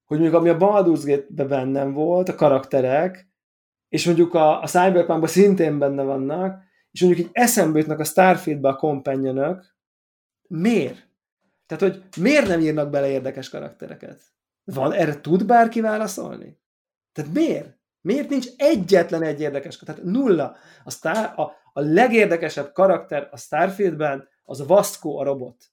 hogy 0.05 0.19
mondjuk 0.19 0.41
ami 0.41 0.49
a 0.49 0.57
Baldur's 0.57 1.03
Gate-be 1.05 1.45
bennem 1.45 1.93
volt, 1.93 2.29
a 2.29 2.35
karakterek, 2.35 3.29
és 3.89 4.07
mondjuk 4.07 4.35
a, 4.35 4.63
a 4.63 4.67
Cyberpunkban 4.67 5.29
szintén 5.29 5.79
benne 5.79 6.03
vannak, 6.03 6.63
és 6.91 7.03
mondjuk 7.03 7.27
így 7.27 7.33
eszembe 7.33 7.79
jutnak 7.79 7.99
a 7.99 8.05
Starfieldbe 8.05 8.69
a 8.69 8.77
companionok, 8.77 9.65
miért? 10.49 11.09
Tehát, 11.67 11.83
hogy 11.83 12.23
miért 12.23 12.47
nem 12.47 12.61
írnak 12.61 12.91
bele 12.91 13.09
érdekes 13.09 13.49
karaktereket? 13.49 14.21
Van, 14.65 14.93
erre 14.93 15.21
tud 15.21 15.47
bárki 15.47 15.81
válaszolni? 15.81 16.59
Tehát 17.17 17.33
miért? 17.33 17.79
Miért 18.01 18.29
nincs 18.29 18.47
egyetlen 18.57 19.23
egy 19.23 19.41
érdekes, 19.41 19.77
tehát 19.77 20.03
nulla. 20.03 20.57
A, 20.85 20.91
Star, 20.91 21.17
a, 21.17 21.43
a 21.73 21.81
legérdekesebb 21.81 22.73
karakter 22.73 23.29
a 23.31 23.37
Starfieldben 23.37 24.29
az 24.45 24.61
a 24.61 24.67
Vasco 24.67 25.17
a 25.17 25.25
robot. 25.25 25.65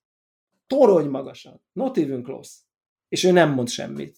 Torony 0.68 1.08
magasan. 1.08 1.62
Not 1.72 1.98
even 1.98 2.24
close. 2.24 2.52
És 3.08 3.24
ő 3.24 3.32
nem 3.32 3.50
mond 3.50 3.70
semmit. 3.70 4.18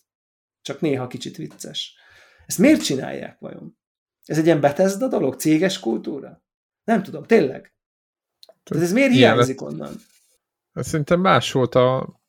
Csak 0.61 0.81
néha 0.81 1.07
kicsit 1.07 1.35
vicces. 1.35 1.95
Ezt 2.45 2.57
miért 2.57 2.83
csinálják 2.83 3.39
vajon? 3.39 3.77
Ez 4.25 4.37
egy 4.37 4.45
ilyen 4.45 4.61
Bethesda 4.61 5.07
dolog? 5.07 5.35
Céges 5.35 5.79
kultúra? 5.79 6.43
Nem 6.83 7.03
tudom, 7.03 7.23
tényleg. 7.23 7.73
Tehát 8.63 8.83
ez 8.83 8.93
miért 8.93 9.11
hiányzik 9.11 9.61
onnan? 9.61 9.95
Szerintem 10.73 11.19
más 11.19 11.51
volt 11.51 11.75
a 11.75 12.19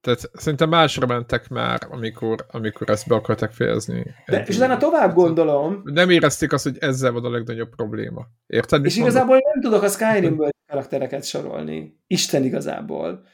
Tehát 0.00 0.30
szerintem 0.32 0.68
másra 0.68 1.06
mentek 1.06 1.48
már, 1.48 1.80
amikor, 1.90 2.46
amikor 2.50 2.90
ezt 2.90 3.08
be 3.08 3.14
akartak 3.14 3.52
fejezni. 3.52 4.06
De, 4.26 4.42
és 4.46 4.56
utána 4.56 4.76
tovább 4.76 5.14
gondolom. 5.14 5.80
Nem 5.84 6.10
érezték 6.10 6.52
azt, 6.52 6.64
hogy 6.64 6.76
ezzel 6.80 7.12
van 7.12 7.24
a 7.24 7.30
legnagyobb 7.30 7.74
probléma. 7.76 8.26
Érted? 8.46 8.84
És 8.84 8.96
igazából 8.96 9.38
nem 9.52 9.62
tudok 9.62 9.82
a 9.82 9.88
Skyrimből 9.88 10.48
karaktereket 10.66 11.24
sorolni. 11.24 12.00
Isten 12.06 12.44
igazából. 12.44 13.24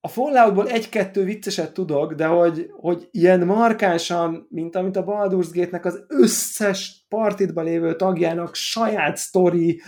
A 0.00 0.08
Falloutból 0.08 0.68
egy-kettő 0.68 1.24
vicceset 1.24 1.72
tudok, 1.72 2.12
de 2.12 2.26
hogy, 2.26 2.70
hogy 2.70 3.08
ilyen 3.10 3.46
markánsan, 3.46 4.46
mint 4.50 4.76
amit 4.76 4.96
a 4.96 5.04
Baldur's 5.04 5.48
Gate-nek 5.52 5.84
az 5.84 6.04
összes 6.08 7.04
partitban 7.08 7.64
lévő 7.64 7.96
tagjának 7.96 8.54
saját 8.54 9.16
sztori, 9.16 9.82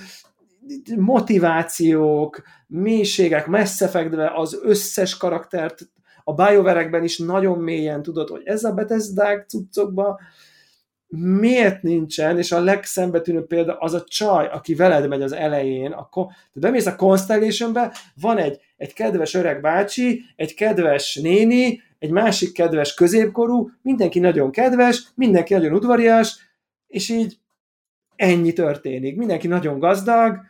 motivációk, 0.96 2.42
mélységek, 2.66 3.46
messzefekdve 3.46 4.32
az 4.34 4.60
összes 4.62 5.16
karaktert, 5.16 5.90
a 6.24 6.34
BioWare-ekben 6.34 7.04
is 7.04 7.18
nagyon 7.18 7.58
mélyen 7.58 8.02
tudod, 8.02 8.28
hogy 8.28 8.42
ez 8.44 8.64
a 8.64 8.72
Bethesda 8.72 9.44
cuccokban 9.44 10.18
miért 11.16 11.82
nincsen, 11.82 12.38
és 12.38 12.52
a 12.52 12.60
legszembetűnőbb 12.60 13.46
példa 13.46 13.76
az 13.78 13.94
a 13.94 14.04
csaj, 14.04 14.46
aki 14.46 14.74
veled 14.74 15.08
megy 15.08 15.22
az 15.22 15.32
elején, 15.32 15.92
a, 15.92 16.08
te 16.52 16.60
bemész 16.60 16.86
a 16.86 16.96
Constellationbe, 16.96 17.94
van 18.20 18.38
egy, 18.38 18.60
egy 18.76 18.92
kedves 18.92 19.34
öreg 19.34 19.60
bácsi, 19.60 20.22
egy 20.36 20.54
kedves 20.54 21.14
néni, 21.14 21.80
egy 21.98 22.10
másik 22.10 22.52
kedves 22.52 22.94
középkorú, 22.94 23.70
mindenki 23.82 24.18
nagyon 24.18 24.50
kedves, 24.50 25.08
mindenki 25.14 25.54
nagyon 25.54 25.72
udvarias, 25.72 26.36
és 26.86 27.08
így 27.08 27.36
ennyi 28.22 28.52
történik. 28.52 29.16
Mindenki 29.16 29.46
nagyon 29.46 29.78
gazdag, 29.78 30.40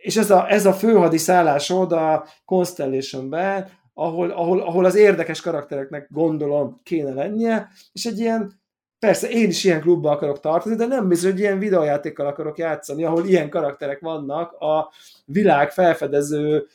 és 0.00 0.16
ez 0.16 0.30
a, 0.30 0.50
ez 0.50 0.66
a 0.66 0.72
főhadiszállás 0.72 1.70
oda 1.70 2.26
Constellationbe, 2.44 3.70
ahol, 3.94 4.30
ahol, 4.30 4.60
ahol 4.60 4.84
az 4.84 4.94
érdekes 4.94 5.40
karaktereknek 5.40 6.08
gondolom 6.10 6.80
kéne 6.82 7.12
lennie, 7.14 7.68
és 7.92 8.04
egy 8.04 8.18
ilyen, 8.18 8.60
persze 8.98 9.28
én 9.28 9.48
is 9.48 9.64
ilyen 9.64 9.80
klubba 9.80 10.10
akarok 10.10 10.40
tartozni, 10.40 10.76
de 10.76 10.86
nem 10.86 11.08
bizony, 11.08 11.30
hogy 11.30 11.40
ilyen 11.40 11.58
videójátékkal 11.58 12.26
akarok 12.26 12.58
játszani, 12.58 13.04
ahol 13.04 13.26
ilyen 13.26 13.50
karakterek 13.50 14.00
vannak 14.00 14.52
a 14.52 14.92
világ 15.24 15.70
felfedező 15.70 16.66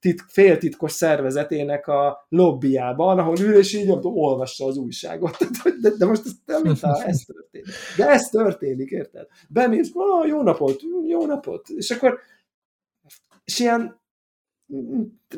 tit, 0.00 0.24
féltitkos 0.28 0.92
szervezetének 0.92 1.86
a 1.86 2.26
lobbyjában, 2.28 3.18
ahol 3.18 3.38
ül 3.38 3.56
és 3.56 3.74
így 3.74 3.86
tudom, 3.86 4.16
olvassa 4.16 4.66
az 4.66 4.76
újságot. 4.76 5.36
De, 5.82 5.90
de 5.98 6.06
most 6.06 6.22
ez 6.24 6.32
nem 6.44 6.64
ez 6.66 6.80
történik. 7.24 7.66
De 7.96 8.08
ez 8.08 8.28
történik, 8.28 8.90
érted? 8.90 9.26
Bemész, 9.48 9.90
oh, 9.92 10.26
jó 10.26 10.42
napot, 10.42 10.80
jó 11.06 11.26
napot. 11.26 11.68
És 11.68 11.90
akkor 11.90 12.18
és 13.44 13.58
ilyen 13.58 14.00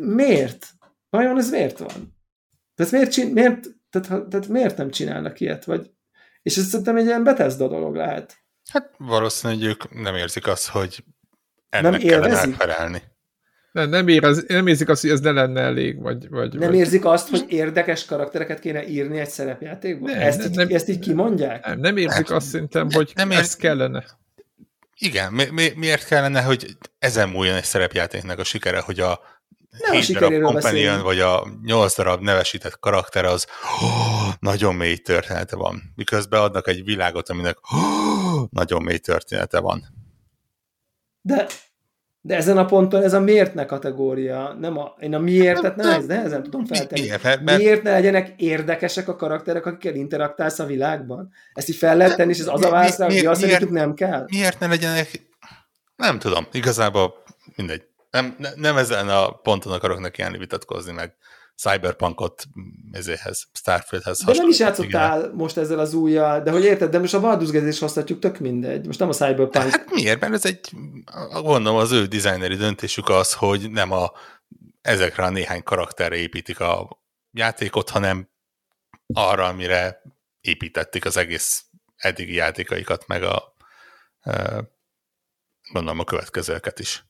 miért? 0.00 0.66
Vajon 1.10 1.38
ez 1.38 1.50
miért 1.50 1.78
van? 1.78 2.16
Tehát 2.74 2.92
miért, 2.92 3.12
csin, 3.12 3.32
miért, 3.32 3.66
tehát, 3.90 4.28
tehát 4.28 4.48
miért 4.48 4.76
nem 4.76 4.90
csinálnak 4.90 5.40
ilyet? 5.40 5.64
Vagy, 5.64 5.90
és 6.42 6.56
ez 6.56 6.64
szerintem 6.64 6.96
egy 6.96 7.04
ilyen 7.04 7.24
Bethesda 7.24 7.68
dolog 7.68 7.94
lehet. 7.94 8.36
Hát 8.70 8.94
valószínűleg 8.98 9.68
ők 9.68 10.02
nem 10.02 10.14
érzik 10.14 10.46
azt, 10.46 10.68
hogy 10.68 11.04
ennek 11.68 11.90
nem 11.90 12.00
kellene 12.00 12.38
elfelelni. 12.38 13.02
Nem, 13.72 13.88
nem, 13.88 14.08
érez, 14.08 14.44
nem 14.46 14.66
érzik 14.66 14.88
azt, 14.88 15.00
hogy 15.00 15.10
ez 15.10 15.20
ne 15.20 15.30
lenne 15.30 15.60
elég, 15.60 16.02
vagy... 16.02 16.28
vagy 16.28 16.58
nem 16.58 16.68
vagy... 16.68 16.78
érzik 16.78 17.04
azt, 17.04 17.28
hogy 17.28 17.44
érdekes 17.48 18.04
karaktereket 18.04 18.58
kéne 18.58 18.86
írni 18.86 19.18
egy 19.18 19.28
szerepjátékban? 19.28 20.10
Nem, 20.10 20.20
ezt, 20.20 20.54
nem, 20.54 20.68
így, 20.68 20.74
ezt 20.74 20.88
így 20.88 20.98
kimondják? 20.98 21.66
Nem, 21.66 21.78
nem 21.78 21.96
érzik 21.96 22.28
nem, 22.28 22.36
azt 22.36 22.46
szerintem, 22.46 22.90
hogy 22.90 23.12
nem 23.14 23.30
ez 23.30 23.56
kellene. 23.56 24.04
Igen, 24.98 25.32
mi, 25.32 25.44
mi, 25.50 25.72
miért 25.76 26.06
kellene, 26.06 26.42
hogy 26.42 26.76
ezen 26.98 27.28
múljon 27.28 27.56
egy 27.56 27.64
szerepjátéknak 27.64 28.38
a 28.38 28.44
sikere, 28.44 28.80
hogy 28.80 29.00
a 29.00 29.20
nem 29.78 29.92
hét 29.92 30.18
darab 30.18 30.42
companion, 30.42 31.02
vagy 31.02 31.20
a 31.20 31.46
nyolc 31.62 31.96
darab 31.96 32.22
nevesített 32.22 32.78
karakter 32.78 33.24
az 33.24 33.46
oh, 33.80 34.32
nagyon 34.40 34.74
mély 34.74 34.96
története 34.96 35.56
van. 35.56 35.92
Miközben 35.94 36.40
adnak 36.40 36.68
egy 36.68 36.84
világot, 36.84 37.28
aminek 37.28 37.56
oh, 37.72 38.48
nagyon 38.50 38.82
mély 38.82 38.98
története 38.98 39.60
van. 39.60 39.84
De 41.20 41.46
de 42.24 42.36
ezen 42.36 42.58
a 42.58 42.64
ponton 42.64 43.02
ez 43.02 43.12
a 43.12 43.20
miért 43.20 43.54
ne 43.54 43.66
kategória, 43.66 44.56
nem 44.60 44.78
a, 44.78 44.94
én 45.00 45.14
a 45.14 45.18
miértet 45.18 45.76
nem, 45.76 45.90
ez 45.90 46.06
nehezen 46.06 46.42
tudom 46.42 46.66
feltenni. 46.66 47.00
Miért, 47.00 47.22
mert, 47.22 47.58
miért 47.58 47.82
ne 47.82 47.90
legyenek 47.90 48.32
érdekesek 48.36 49.08
a 49.08 49.16
karakterek, 49.16 49.66
akikkel 49.66 49.94
interaktálsz 49.94 50.58
a 50.58 50.66
világban? 50.66 51.32
Ezt 51.54 51.68
így 51.68 51.76
fel 51.76 51.96
lehet 51.96 52.16
tenni, 52.16 52.30
és 52.30 52.38
ez 52.38 52.46
az 52.46 52.64
a 52.64 52.70
válasz, 52.70 52.96
hogy 52.96 53.26
azt 53.26 53.42
miért, 53.42 53.70
nem 53.70 53.94
kell? 53.94 54.26
Miért 54.30 54.58
ne 54.58 54.66
legyenek, 54.66 55.08
nem 55.96 56.18
tudom, 56.18 56.46
igazából 56.52 57.14
mindegy. 57.56 57.82
Nem, 58.10 58.36
nem 58.54 58.76
ezen 58.76 59.08
a 59.08 59.30
ponton 59.30 59.72
akarok 59.72 60.00
neki 60.00 60.22
vitatkozni, 60.38 60.92
meg 60.92 61.14
Cyberpunkot 61.62 62.44
ezéhez, 62.92 63.48
Starfieldhez 63.52 64.24
De 64.24 64.32
nem 64.32 64.48
is 64.48 64.58
játszottál 64.58 65.18
igen. 65.18 65.30
most 65.34 65.56
ezzel 65.56 65.78
az 65.78 65.94
újjal, 65.94 66.42
de 66.42 66.50
hogy 66.50 66.64
érted, 66.64 66.90
de 66.90 66.98
most 66.98 67.14
a 67.14 67.20
Baldur's 67.20 67.76
hoztatjuk, 67.80 68.18
tök 68.18 68.38
mindegy. 68.38 68.86
Most 68.86 68.98
nem 68.98 69.08
a 69.08 69.12
Cyberpunk. 69.12 69.54
Hát 69.54 69.90
miért? 69.90 70.20
Mert 70.20 70.32
ez 70.32 70.44
egy, 70.44 70.70
gondolom 71.32 71.76
az 71.76 71.92
ő 71.92 72.06
designeri 72.06 72.54
döntésük 72.54 73.08
az, 73.08 73.32
hogy 73.32 73.70
nem 73.70 73.92
a 73.92 74.12
ezekre 74.80 75.24
a 75.24 75.30
néhány 75.30 75.62
karakterre 75.62 76.16
építik 76.16 76.60
a 76.60 77.02
játékot, 77.30 77.90
hanem 77.90 78.28
arra, 79.14 79.46
amire 79.46 80.02
építették 80.40 81.04
az 81.04 81.16
egész 81.16 81.64
eddigi 81.96 82.34
játékaikat, 82.34 83.06
meg 83.06 83.22
a 83.22 83.54
gondolom 85.72 85.98
a 85.98 86.04
következőket 86.04 86.78
is. 86.78 87.04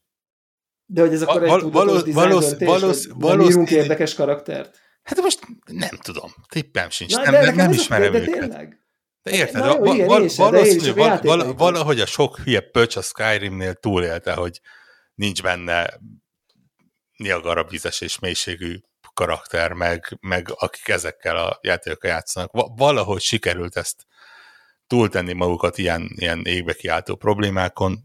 De 0.93 1.01
hogy 1.01 1.13
ez 1.13 1.23
akkor 1.23 1.43
egy 1.43 1.49
val- 1.49 1.61
tudatos 1.61 2.13
valósz, 2.15 2.59
valósz, 2.59 3.07
valósz, 3.15 3.51
írunk 3.51 3.71
érdekes 3.71 4.15
karaktert? 4.15 4.79
Hát 5.03 5.21
most 5.21 5.41
nem 5.65 5.99
tudom, 6.03 6.35
tippem 6.49 6.91
sincs, 6.91 7.15
Na, 7.15 7.23
nem, 7.31 7.45
nem, 7.45 7.55
nem 7.55 7.71
ismerem 7.71 8.13
de, 8.13 8.19
de 8.19 8.25
őket. 8.25 8.39
Tényleg? 8.41 8.81
De 9.23 9.31
érted, 9.31 9.63
Na, 9.63 9.77
jó, 9.77 9.95
igen, 9.95 10.07
val- 10.07 10.31
sem, 10.31 10.45
valószínű, 10.51 10.93
val- 10.93 11.23
val- 11.23 11.59
valahogy 11.59 12.01
a 12.01 12.07
sok 12.07 12.39
hülye 12.39 12.61
pöcs 12.61 12.97
a 12.97 13.03
Skyrimnél 13.03 13.75
túlélte, 13.75 14.33
hogy 14.35 14.61
nincs 15.15 15.43
benne 15.43 15.99
Niagara 17.17 17.65
vizes 17.65 18.01
és 18.01 18.19
mélységű 18.19 18.79
karakter, 19.15 19.73
meg, 19.73 20.19
meg 20.21 20.47
akik 20.55 20.89
ezekkel 20.89 21.37
a 21.37 21.59
játékokkal 21.63 22.11
játszanak. 22.11 22.51
valahogy 22.77 23.21
sikerült 23.21 23.77
ezt 23.77 24.07
túltenni 24.87 25.33
magukat 25.33 25.79
ilyen, 25.79 26.11
ilyen 26.17 26.43
égbe 26.45 26.73
kiáltó 26.73 27.15
problémákon. 27.17 28.03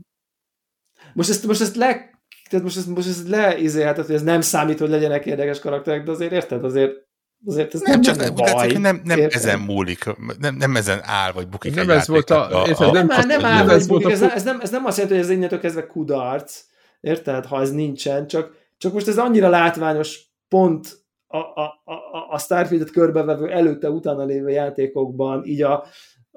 Most 1.14 1.30
ezt, 1.30 1.46
most 1.46 1.62
ezt 1.62 1.76
le 1.76 2.17
tehát 2.50 2.66
most 2.66 2.78
ezt, 2.78 2.88
most 2.88 3.08
ezt 3.08 3.28
leizélheted, 3.28 4.06
hogy 4.06 4.16
ez 4.16 4.24
nem 4.24 4.42
számít, 4.42 4.80
hogy 4.80 4.90
legyenek 4.90 5.26
érdekes 5.26 5.60
karakterek, 5.60 6.04
de 6.04 6.12
azért 6.12 6.32
érted, 6.32 6.64
azért 6.64 7.06
azért 7.46 7.74
ez 7.74 7.82
nem, 7.82 8.00
nem 8.00 8.02
csak 8.02 8.34
baj, 8.34 8.72
nem, 8.72 9.02
nem 9.04 9.20
ezen 9.30 9.60
múlik, 9.60 10.06
nem, 10.40 10.56
nem 10.56 10.76
ezen 10.76 11.00
áll, 11.04 11.32
vagy 11.32 11.48
bukik 11.48 11.76
nem 11.76 11.90
ez 11.90 12.08
volt 12.08 12.30
a, 12.30 12.64
a, 12.64 12.92
nem, 12.92 13.06
nem, 13.06 13.28
nem 13.28 13.46
áll, 13.46 13.66
vagy 13.66 13.88
bukik, 13.88 14.10
ez, 14.10 14.22
ez, 14.22 14.44
nem, 14.44 14.60
ez 14.62 14.70
nem 14.70 14.86
azt 14.86 14.98
jelenti, 14.98 15.18
hogy 15.18 15.28
ez 15.28 15.36
innentől 15.36 15.60
kezdve 15.60 15.88
kudarc, 15.88 16.64
érted, 17.00 17.46
ha 17.46 17.62
ez 17.62 17.72
nincsen, 17.72 18.28
csak, 18.28 18.52
csak 18.78 18.94
most 18.94 19.08
ez 19.08 19.18
annyira 19.18 19.50
látványos 19.50 20.20
pont 20.48 21.06
a, 21.28 21.38
a, 21.38 21.82
a, 21.86 22.28
a 22.30 22.38
Starfield-et 22.38 22.92
körbevevő 22.92 23.52
előtte-utána 23.52 24.26
lévő 24.26 24.50
játékokban, 24.50 25.46
így 25.46 25.62
a, 25.62 25.86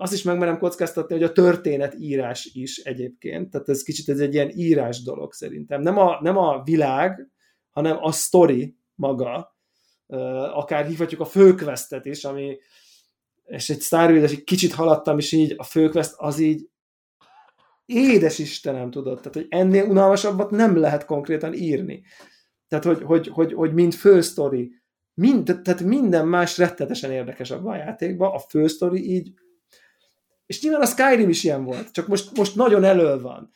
azt 0.01 0.13
is 0.13 0.23
megmerem 0.23 0.59
kockáztatni, 0.59 1.15
hogy 1.15 1.23
a 1.23 1.33
történetírás 1.33 2.51
is 2.53 2.79
egyébként, 2.79 3.51
tehát 3.51 3.69
ez 3.69 3.83
kicsit 3.83 4.09
ez 4.09 4.19
egy 4.19 4.35
ilyen 4.35 4.51
írás 4.55 5.03
dolog 5.03 5.33
szerintem. 5.33 5.83
Nem 5.83 5.99
a, 5.99 6.19
nem 6.21 6.37
a 6.37 6.63
világ, 6.63 7.29
hanem 7.71 7.97
a 8.01 8.13
story 8.13 8.77
maga, 8.95 9.57
akár 10.55 10.87
hívhatjuk 10.87 11.21
a 11.21 11.25
főkvesztet 11.25 12.07
is, 12.07 12.25
ami 12.25 12.59
és 13.45 13.71
egy 13.71 13.81
Star 13.81 14.11
Wars, 14.11 14.33
egy 14.33 14.45
kicsit 14.45 14.73
haladtam, 14.73 15.19
és 15.19 15.33
így 15.33 15.55
a 15.57 15.63
főkveszt 15.63 16.15
az 16.17 16.39
így 16.39 16.69
édes 17.85 18.39
Istenem, 18.39 18.91
tudod, 18.91 19.17
tehát 19.17 19.35
hogy 19.35 19.47
ennél 19.49 19.85
unalmasabbat 19.85 20.51
nem 20.51 20.77
lehet 20.77 21.05
konkrétan 21.05 21.55
írni. 21.55 22.03
Tehát, 22.69 22.85
hogy, 22.85 23.03
hogy, 23.03 23.29
hogy, 23.29 23.53
hogy 23.53 23.73
mint 23.73 23.95
fősztori, 23.95 24.73
mind, 25.15 25.45
tehát 25.45 25.83
minden 25.83 26.29
más 26.29 26.59
rettetesen 26.59 27.11
érdekes 27.11 27.51
a 27.51 27.77
játékban, 27.77 28.35
a 28.35 28.39
fősztori 28.39 29.15
így 29.15 29.33
és 30.51 30.63
nyilván 30.63 30.81
a 30.81 30.87
Skyrim 30.87 31.29
is 31.29 31.45
ilyen 31.45 31.65
volt, 31.65 31.91
csak 31.91 32.07
most, 32.07 32.37
most 32.37 32.57
nagyon 32.57 32.85
elő 32.85 33.21
van. 33.21 33.51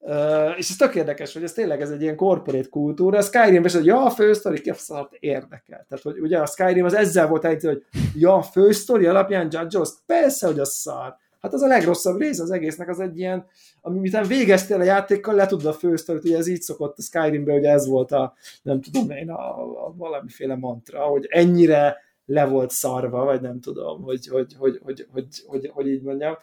Uh, 0.00 0.54
és 0.56 0.70
ez 0.70 0.76
tök 0.76 0.94
érdekes, 0.94 1.32
hogy 1.32 1.42
ez 1.42 1.52
tényleg 1.52 1.80
ez 1.80 1.90
egy 1.90 2.02
ilyen 2.02 2.16
korporét 2.16 2.68
kultúra. 2.68 3.18
A 3.18 3.22
Skyrim 3.22 3.64
is, 3.64 3.72
hogy 3.72 3.84
ja, 3.84 4.04
a 4.04 4.10
fősztori 4.10 4.62
szart 4.74 5.12
érdekel. 5.20 5.86
Tehát, 5.88 6.04
hogy 6.04 6.18
ugye 6.20 6.38
a 6.38 6.46
Skyrim 6.46 6.84
az 6.84 6.94
ezzel 6.94 7.26
volt 7.26 7.44
egy, 7.44 7.64
hogy 7.64 7.84
ja, 8.14 8.34
a 8.34 8.42
fősztori 8.42 9.06
alapján 9.06 9.48
judge 9.50 9.80
persze, 10.06 10.46
hogy 10.46 10.58
az 10.58 10.72
szar. 10.72 11.16
Hát 11.40 11.52
az 11.52 11.62
a 11.62 11.66
legrosszabb 11.66 12.20
rész 12.20 12.38
az 12.38 12.50
egésznek, 12.50 12.88
az 12.88 13.00
egy 13.00 13.18
ilyen, 13.18 13.46
ami 13.80 13.98
miután 13.98 14.26
végeztél 14.26 14.80
a 14.80 14.84
játékkal, 14.84 15.34
le 15.34 15.46
tudod 15.46 15.66
a 15.66 15.72
fősztorit, 15.72 16.24
ugye 16.24 16.36
ez 16.36 16.46
így 16.46 16.62
szokott 16.62 16.98
a 16.98 17.02
Skyrimben, 17.02 17.54
hogy 17.54 17.64
ez 17.64 17.86
volt 17.86 18.12
a, 18.12 18.34
nem 18.62 18.80
tudom 18.80 19.10
én, 19.10 19.30
a, 19.30 19.60
a 19.86 19.94
valamiféle 19.96 20.56
mantra, 20.56 21.00
hogy 21.00 21.26
ennyire 21.28 21.96
le 22.28 22.44
volt 22.44 22.70
szarva, 22.70 23.24
vagy 23.24 23.40
nem 23.40 23.60
tudom, 23.60 24.02
hogy, 24.02 24.26
hogy, 24.26 24.54
hogy, 24.58 24.80
hogy, 24.82 25.06
hogy, 25.12 25.26
hogy, 25.46 25.70
hogy 25.72 25.88
így 25.88 26.02
mondjam. 26.02 26.36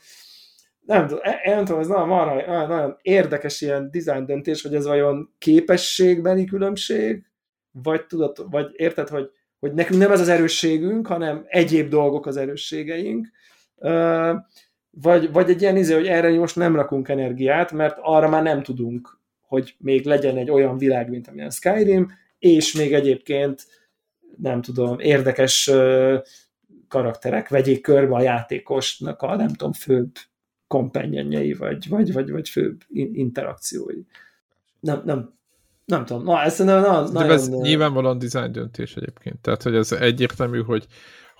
Nem 0.79 1.07
tudom, 1.07 1.23
e, 1.23 1.41
nem 1.45 1.65
tudom, 1.65 1.81
ez 1.81 1.87
nagyon, 1.87 2.07
nagyon, 2.07 2.67
nagyon 2.67 2.97
érdekes 3.01 3.61
ilyen 3.61 3.91
design 3.91 4.25
döntés, 4.25 4.61
hogy 4.61 4.75
ez 4.75 4.85
vajon 4.85 5.33
képességbeli 5.37 6.45
különbség, 6.45 7.25
vagy 7.71 8.05
tudod, 8.05 8.47
vagy 8.49 8.71
érted, 8.75 9.09
hogy, 9.09 9.29
hogy 9.59 9.73
nekünk 9.73 9.99
nem 9.99 10.11
ez 10.11 10.19
az 10.19 10.29
erősségünk, 10.29 11.07
hanem 11.07 11.45
egyéb 11.47 11.89
dolgok 11.89 12.25
az 12.25 12.37
erősségeink, 12.37 13.27
vagy, 14.89 15.31
vagy 15.31 15.49
egy 15.49 15.61
ilyen 15.61 15.77
izé, 15.77 15.93
hogy 15.93 16.07
erre 16.07 16.29
most 16.29 16.55
nem 16.55 16.75
rakunk 16.75 17.09
energiát, 17.09 17.71
mert 17.71 17.97
arra 18.01 18.29
már 18.29 18.43
nem 18.43 18.63
tudunk, 18.63 19.19
hogy 19.41 19.75
még 19.77 20.05
legyen 20.05 20.37
egy 20.37 20.49
olyan 20.49 20.77
világ, 20.77 21.09
mint 21.09 21.27
amilyen 21.27 21.49
Skyrim, 21.49 22.11
és 22.39 22.73
még 22.73 22.93
egyébként 22.93 23.65
nem 24.37 24.61
tudom, 24.61 24.99
érdekes 24.99 25.71
karakterek 26.87 27.49
vegyék 27.49 27.81
körbe 27.81 28.15
a 28.15 28.21
játékosnak 28.21 29.21
a 29.21 29.35
nem 29.35 29.47
tudom, 29.47 29.73
főbb 29.73 30.11
kompanyenjei, 30.67 31.53
vagy, 31.53 31.89
vagy, 31.89 32.13
vagy, 32.13 32.31
vagy 32.31 32.49
főbb 32.49 32.81
interakciói. 32.93 34.01
Nem, 34.79 35.01
nem, 35.05 35.33
nem 35.85 36.05
tudom. 36.05 36.23
Na, 36.23 36.41
ez, 36.41 36.57
na, 36.59 36.79
na, 36.79 37.03
De 37.03 37.11
nagyon... 37.11 37.31
ez 37.31 37.49
nyilvánvalóan 37.49 38.17
design 38.17 38.51
döntés 38.51 38.95
egyébként. 38.95 39.41
Tehát, 39.41 39.63
hogy 39.63 39.75
ez 39.75 39.91
egyértelmű, 39.91 40.61
hogy, 40.61 40.87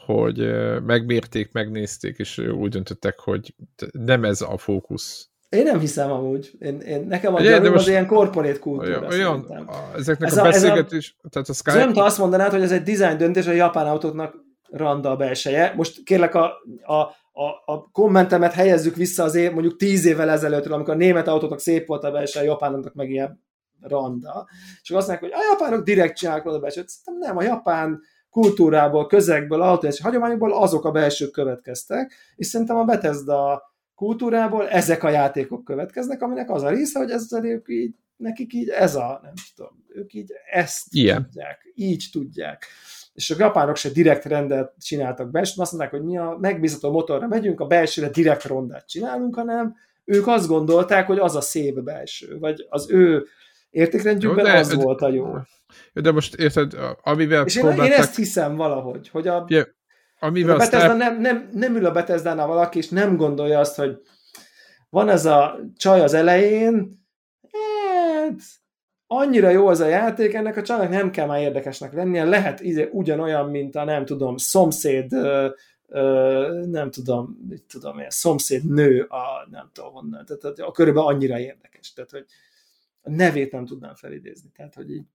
hogy 0.06 0.38
megmérték, 0.84 1.52
megnézték, 1.52 2.18
és 2.18 2.38
úgy 2.38 2.70
döntöttek, 2.70 3.20
hogy 3.20 3.56
nem 3.92 4.24
ez 4.24 4.42
a 4.42 4.58
fókusz. 4.58 5.30
Én 5.56 5.64
nem 5.64 5.80
hiszem 5.80 6.12
amúgy. 6.12 6.52
Én, 6.60 6.80
én, 6.80 7.06
nekem 7.08 7.36
a 7.36 7.42
gyanúm 7.42 7.72
most 7.72 7.84
az 7.84 7.88
ilyen 7.88 8.08
korporét 8.08 8.60
kultúra 8.60 9.08
olyan, 9.08 9.46
olyan 9.46 9.70
ezeknek 9.96 10.30
ez 10.30 10.38
a, 10.38 10.42
a 10.42 10.44
beszélgetés... 10.44 11.16
A, 11.22 11.30
tehát 11.30 11.50
a 11.50 11.54
Skype... 11.54 11.88
Ez 11.88 11.98
azt 11.98 12.18
mondanád, 12.18 12.52
hogy 12.52 12.62
ez 12.62 12.72
egy 12.72 12.84
design 12.84 13.18
döntés, 13.18 13.48
a 13.48 13.52
japán 13.52 13.88
autóknak 13.88 14.36
randa 14.70 15.12
a 15.12 15.16
belseje. 15.16 15.74
Most 15.76 16.04
kérlek 16.04 16.36
a, 16.36 16.52
a, 16.84 16.94
a, 17.42 17.48
a 17.66 17.90
kommentemet 17.92 18.54
helyezzük 18.54 18.96
vissza 18.96 19.24
az 19.24 19.36
év, 19.36 19.52
mondjuk 19.52 19.76
tíz 19.76 20.06
évvel 20.06 20.30
ezelőttről, 20.30 20.74
amikor 20.74 20.94
a 20.94 20.98
német 20.98 21.28
autóknak 21.28 21.60
szép 21.60 21.88
volt 21.88 22.04
a 22.04 22.12
belseje, 22.12 22.46
a 22.46 22.52
japánoknak 22.52 22.94
meg 22.94 23.10
ilyen 23.10 23.44
randa. 23.82 24.48
És 24.82 24.90
azt 24.90 25.08
mondják, 25.08 25.32
hogy 25.32 25.42
a 25.42 25.52
japánok 25.52 25.86
direkt 25.86 26.18
csinálják 26.18 26.46
a 26.46 26.60
belsőt. 26.60 26.90
Szerintem 26.90 27.30
nem, 27.30 27.38
a 27.38 27.44
japán 27.44 28.02
kultúrából, 28.30 29.08
közegből, 29.08 29.62
autóes 29.62 30.02
hagyományokból 30.02 30.54
azok 30.54 30.86
a 30.86 30.92
belsők 30.92 31.32
következtek, 31.32 32.14
és 32.36 32.48
szerintem 32.48 32.78
a 32.78 32.84
Bethesda 32.84 33.64
kultúrából 33.96 34.70
ezek 34.70 35.04
a 35.04 35.10
játékok 35.10 35.64
következnek, 35.64 36.22
aminek 36.22 36.50
az 36.50 36.64
a 36.64 36.70
része, 36.70 37.00
hogy 37.00 37.10
ez 37.10 37.28
ők 37.44 37.66
így, 37.70 37.96
nekik 38.16 38.54
így 38.54 38.70
ez 38.70 38.96
a, 38.96 39.20
nem 39.24 39.34
tudom, 39.56 39.86
ők 39.88 40.14
így 40.14 40.32
ezt 40.52 40.88
Igen. 40.90 41.24
tudják, 41.24 41.72
így 41.76 42.06
tudják. 42.12 42.66
És 43.14 43.30
a 43.30 43.36
japánok 43.38 43.76
se 43.76 43.90
direkt 43.90 44.26
rendet 44.26 44.74
csináltak 44.80 45.32
be, 45.32 45.40
és 45.40 45.56
azt 45.58 45.72
mondták, 45.72 45.92
hogy 45.92 46.04
mi 46.04 46.18
a 46.18 46.38
megbízható 46.40 46.92
motorra 46.92 47.28
megyünk, 47.28 47.60
a 47.60 47.68
belsőre 47.68 48.10
direkt 48.10 48.44
rondát 48.44 48.88
csinálunk, 48.88 49.36
hanem 49.36 49.76
ők 50.06 50.28
azt 50.28 50.48
gondolták, 50.48 51.08
hogy 51.08 51.20
az 51.20 51.36
a 51.36 51.42
szép 51.42 51.80
belső, 51.80 52.38
vagy 52.40 52.66
az 52.70 52.92
ő 52.92 53.26
értékrendjükben 53.70 54.46
jó, 54.46 54.52
de, 54.52 54.58
az 54.58 54.74
volt 54.74 55.02
a 55.02 55.10
jó. 55.10 55.34
De 55.94 56.12
most 56.12 56.36
érted, 56.36 56.74
amivel 57.02 57.46
És 57.46 57.56
én, 57.56 57.62
próbálták... 57.62 57.94
én 57.94 58.00
ezt 58.00 58.16
hiszem 58.16 58.56
valahogy, 58.56 59.10
hogy 59.10 59.28
a, 59.28 59.46
yeah. 59.48 59.68
Amivel 60.20 60.56
a 60.56 60.58
Bethesda 60.58 60.94
nem, 60.94 61.22
nem, 61.22 61.50
nem 61.54 61.76
ül 61.76 61.86
a 61.86 61.92
bethesda 61.92 62.48
valaki, 62.48 62.78
és 62.78 62.90
nem 62.90 63.18
gondolja 63.18 63.60
azt, 63.60 63.76
hogy 63.76 64.02
van 64.90 65.10
ez 65.10 65.26
a 65.26 65.60
csaj 65.78 66.02
az 66.02 66.14
elején, 66.14 67.04
hát 67.52 68.42
annyira 69.08 69.50
jó 69.50 69.68
az 69.68 69.80
a 69.80 69.88
játék, 69.88 70.34
ennek 70.34 70.58
a 70.58 70.62
csajnak 70.62 70.90
nem 70.90 71.12
kell 71.12 71.28
már 71.28 71.42
érdekesnek 71.42 71.94
lennie, 71.94 72.24
lehet 72.24 72.60
izé, 72.60 72.90
ugyanolyan, 72.92 73.50
mint 73.50 73.76
a 73.76 73.84
nem 73.84 74.06
tudom, 74.06 74.38
szomszéd 74.38 75.14
ö, 75.14 75.48
ö, 75.88 76.64
nem 76.66 76.92
tudom, 76.92 77.46
mit 77.48 77.64
tudom 77.64 78.00
én, 78.00 78.10
szomszéd 78.10 78.64
nő 78.64 79.02
a 79.02 79.48
nem 79.52 79.70
tudom 79.74 79.94
honnan, 79.94 80.26
tehát, 80.26 80.42
tehát 80.42 80.60
a 80.60 80.72
körülbelül 80.72 81.10
annyira 81.10 81.40
érdekes, 81.40 81.94
tehát 81.94 82.12
hogy 82.12 82.26
a 83.02 83.10
nevét 83.10 83.52
nem 83.52 83.66
tudnám 83.66 83.96
felidézni. 83.96 84.50
Tehát, 84.56 84.74
hogy 84.74 84.92
így, 84.92 85.06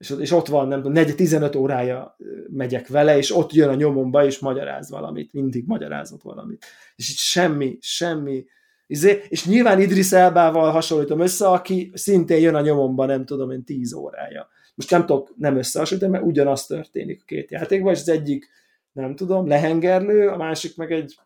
és, 0.00 0.14
és 0.18 0.30
ott 0.30 0.46
van, 0.46 0.68
nem 0.68 0.82
tudom, 0.82 1.04
15 1.04 1.56
órája 1.56 2.16
megyek 2.50 2.88
vele, 2.88 3.16
és 3.16 3.36
ott 3.36 3.52
jön 3.52 3.68
a 3.68 3.74
nyomomba, 3.74 4.24
és 4.24 4.38
magyaráz 4.38 4.90
valamit, 4.90 5.32
mindig 5.32 5.64
magyarázott 5.66 6.22
valamit. 6.22 6.64
És 6.96 7.10
itt 7.10 7.16
semmi, 7.16 7.78
semmi, 7.80 8.44
izé, 8.86 9.22
és 9.28 9.46
nyilván 9.46 9.80
Idris 9.80 10.12
Elbával 10.12 10.70
hasonlítom 10.70 11.20
össze, 11.20 11.48
aki 11.48 11.90
szintén 11.94 12.40
jön 12.40 12.54
a 12.54 12.60
nyomomba, 12.60 13.06
nem 13.06 13.24
tudom 13.24 13.50
én, 13.50 13.64
10 13.64 13.92
órája. 13.92 14.48
Most 14.74 14.90
nem 14.90 15.06
tudok 15.06 15.34
nem 15.36 15.56
összehasonlítani, 15.56 16.12
mert 16.12 16.24
ugyanaz 16.24 16.66
történik 16.66 17.20
a 17.20 17.24
két 17.26 17.50
játékban, 17.50 17.92
és 17.92 18.00
az 18.00 18.08
egyik, 18.08 18.48
nem 18.92 19.16
tudom, 19.16 19.46
lehengerlő, 19.46 20.28
a 20.28 20.36
másik 20.36 20.76
meg 20.76 20.92
egy 20.92 21.18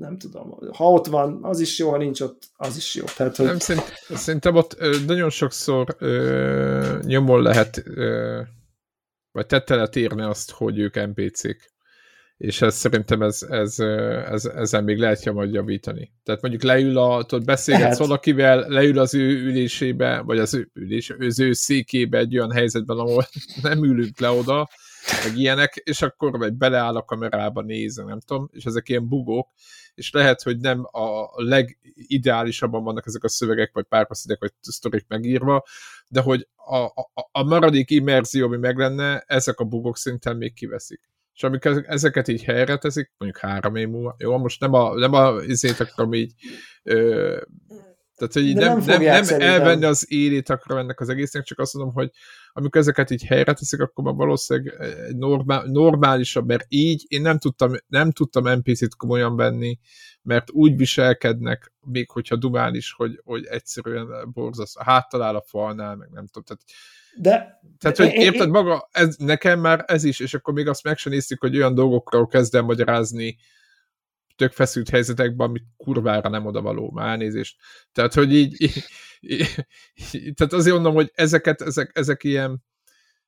nem 0.00 0.18
tudom, 0.18 0.58
ha 0.72 0.90
ott 0.90 1.06
van, 1.06 1.38
az 1.42 1.60
is 1.60 1.78
jó, 1.78 1.90
ha 1.90 1.96
nincs 1.96 2.20
ott, 2.20 2.42
az 2.56 2.76
is 2.76 2.94
jó. 2.94 3.04
Tehát, 3.16 3.36
hogy... 3.36 3.46
Nem, 3.46 3.58
szerint, 3.58 3.92
szerintem 4.08 4.54
ott 4.54 4.76
nagyon 5.06 5.30
sokszor 5.30 5.96
ö, 5.98 6.98
nyomon 7.02 7.42
lehet, 7.42 7.82
ö, 7.84 8.40
vagy 9.32 9.46
tette 9.46 9.74
lehet 9.74 9.96
írni 9.96 10.22
azt, 10.22 10.50
hogy 10.50 10.78
ők 10.78 11.06
NPC-k. 11.06 11.72
És 12.36 12.62
ez 12.62 12.74
szerintem 12.74 13.22
ez, 13.22 13.42
ez, 13.42 13.78
ez, 14.30 14.44
ezen 14.44 14.84
még 14.84 14.98
lehet 14.98 15.32
majd 15.32 15.52
javítani. 15.52 16.12
Tehát 16.22 16.40
mondjuk 16.40 16.62
leül 16.62 16.98
a, 16.98 17.24
tudod, 17.24 17.44
beszélgetsz 17.44 17.84
lehet. 17.84 17.98
valakivel, 17.98 18.68
leül 18.68 18.98
az 18.98 19.14
ő 19.14 19.44
ülésébe, 19.44 20.20
vagy 20.20 20.38
az 20.38 20.54
ő, 20.54 20.70
ülés, 20.74 21.10
az 21.18 21.40
ő 21.40 21.52
székébe 21.52 22.18
egy 22.18 22.36
olyan 22.36 22.52
helyzetben, 22.52 22.98
ahol 22.98 23.26
nem 23.62 23.84
ülünk 23.84 24.20
le 24.20 24.30
oda, 24.30 24.68
meg 25.24 25.38
ilyenek, 25.38 25.74
és 25.84 26.02
akkor 26.02 26.38
vagy 26.38 26.52
beleáll 26.52 26.96
a 26.96 27.04
kamerába 27.04 27.62
nézni, 27.62 28.04
nem 28.04 28.20
tudom, 28.20 28.48
és 28.52 28.64
ezek 28.64 28.88
ilyen 28.88 29.08
bugók, 29.08 29.48
és 30.00 30.10
lehet, 30.12 30.42
hogy 30.42 30.58
nem 30.58 30.88
a 30.90 31.28
legideálisabban 31.34 32.84
vannak 32.84 33.06
ezek 33.06 33.24
a 33.24 33.28
szövegek, 33.28 33.70
vagy 33.72 33.84
párbeszédek, 33.84 34.40
vagy 34.40 34.52
sztorik 34.60 35.04
megírva, 35.08 35.64
de 36.08 36.20
hogy 36.20 36.48
a, 36.56 36.76
a, 36.76 37.10
a 37.32 37.42
maradék 37.42 37.90
immerzió, 37.90 38.46
ami 38.46 38.56
meg 38.56 38.76
lenne, 38.76 39.24
ezek 39.26 39.60
a 39.60 39.64
bugok 39.64 39.96
szinten 39.96 40.36
még 40.36 40.54
kiveszik. 40.54 41.00
És 41.34 41.42
amikor 41.42 41.84
ezeket 41.86 42.28
így 42.28 42.44
helyre 42.44 42.76
teszik, 42.76 43.12
mondjuk 43.18 43.42
három 43.42 43.76
év 43.76 43.88
múlva, 43.88 44.14
jó, 44.18 44.36
most 44.36 44.60
nem 44.60 44.74
a, 44.74 44.94
nem 44.94 45.12
a 45.12 45.42
izét 45.42 45.80
akarom 45.80 46.14
így 46.14 46.32
ö, 46.82 47.40
tehát, 48.20 48.34
hogy 48.34 48.54
nem, 48.54 48.78
nem, 48.78 49.02
nem, 49.02 49.24
nem 49.24 49.40
elvenni 49.40 49.84
az 49.84 50.12
élét 50.12 50.48
akarom 50.48 50.82
ennek 50.82 51.00
az 51.00 51.08
egésznek, 51.08 51.44
csak 51.44 51.58
azt 51.58 51.74
mondom, 51.74 51.94
hogy 51.94 52.10
amikor 52.52 52.80
ezeket 52.80 53.10
így 53.10 53.24
helyre 53.24 53.52
teszik, 53.52 53.80
akkor 53.80 54.04
már 54.04 54.14
valószínűleg 54.14 54.74
egy 55.06 55.16
normál, 55.16 55.64
normálisabb, 55.64 56.46
mert 56.46 56.64
így 56.68 57.04
én 57.08 57.22
nem 57.22 57.38
tudtam, 57.38 57.72
nem 57.86 58.10
tudtam 58.10 58.48
NPC-t 58.48 58.96
komolyan 58.96 59.36
venni, 59.36 59.78
mert 60.22 60.50
úgy 60.50 60.76
viselkednek, 60.76 61.72
még 61.80 62.10
hogyha 62.10 62.36
dumál 62.36 62.74
is, 62.74 62.92
hogy, 62.92 63.20
hogy 63.24 63.44
egyszerűen 63.44 64.30
borzasz, 64.32 64.74
háttalál 64.78 65.36
a 65.36 65.44
falnál, 65.46 65.96
meg 65.96 66.08
nem 66.10 66.26
tudom, 66.26 66.44
tehát 66.44 66.62
de, 67.16 67.60
tehát, 67.78 67.96
hogy 67.96 68.06
én, 68.06 68.20
érted 68.20 68.48
maga, 68.48 68.88
ez, 68.92 69.16
nekem 69.16 69.60
már 69.60 69.84
ez 69.86 70.04
is, 70.04 70.20
és 70.20 70.34
akkor 70.34 70.54
még 70.54 70.68
azt 70.68 70.84
meg 70.84 70.96
sem 70.96 71.12
néztük, 71.12 71.40
hogy 71.40 71.56
olyan 71.56 71.74
dolgokról 71.74 72.26
kezdem 72.26 72.64
magyarázni, 72.64 73.36
tök 74.40 74.52
feszült 74.52 74.88
helyzetekben, 74.88 75.48
amit 75.48 75.64
kurvára 75.76 76.28
nem 76.28 76.46
odavaló, 76.46 76.90
már 76.90 77.08
elnézést. 77.08 77.56
Tehát, 77.92 78.14
hogy 78.14 78.34
így, 78.34 78.62
így, 78.62 78.84
így 80.12 80.34
tehát 80.34 80.52
azért 80.52 80.74
mondom, 80.74 80.94
hogy 80.94 81.10
ezeket, 81.14 81.62
ezek, 81.62 81.90
ezek 81.94 82.24
ilyen 82.24 82.62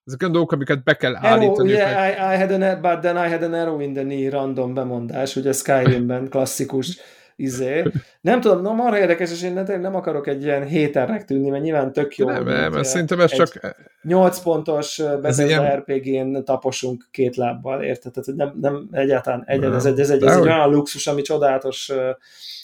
ezek 0.05 0.21
olyan 0.21 0.33
dolgok, 0.33 0.53
amiket 0.53 0.85
be 0.85 0.97
kell 0.97 1.17
állítani. 1.17 1.71
Yeah, 1.71 2.09
I, 2.09 2.35
I 2.35 2.39
had 2.39 2.63
an, 2.63 2.81
but 2.81 3.01
then 3.01 3.17
I 3.17 3.29
had 3.29 3.43
an 3.43 3.55
arrow 3.55 3.81
in 3.81 3.93
the 3.93 4.03
knee 4.03 4.31
random 4.31 4.75
bemondás, 4.75 5.37
ugye 5.37 5.53
Skyrimben 5.53 6.29
klasszikus 6.29 6.99
izé. 7.43 7.83
Nem 8.21 8.41
tudom, 8.41 8.63
na 8.63 8.73
marha 8.73 8.99
érdekes, 8.99 9.31
és 9.31 9.43
én 9.43 9.53
nem, 9.53 9.81
nem 9.81 9.95
akarok 9.95 10.27
egy 10.27 10.43
ilyen 10.43 10.67
héternek 10.67 11.25
tűnni, 11.25 11.51
mert 11.51 11.63
nyilván 11.63 11.93
tök 11.93 12.17
jó. 12.17 12.27
Nem, 12.27 12.45
nem, 12.45 12.73
mert 12.73 12.85
szerintem 12.85 13.21
ez 13.21 13.33
csak... 13.33 13.77
8 14.03 14.39
pontos 14.39 15.03
Bethesda 15.21 15.45
ilyen... 15.45 15.77
RPG-n 15.77 16.45
taposunk 16.45 17.09
két 17.11 17.37
lábbal, 17.37 17.83
érted? 17.83 18.13
Tehát 18.13 18.39
nem, 18.39 18.59
nem 18.61 18.89
egyáltalán, 18.91 19.45
egy, 19.47 19.63
ez, 19.65 19.85
egy, 19.85 20.01
ez, 20.01 20.11
egy, 20.11 20.23
ez 20.23 20.37
egy 20.37 20.43
olyan 20.43 20.71
luxus, 20.71 21.07
ami 21.07 21.23
csodálatos 21.23 21.93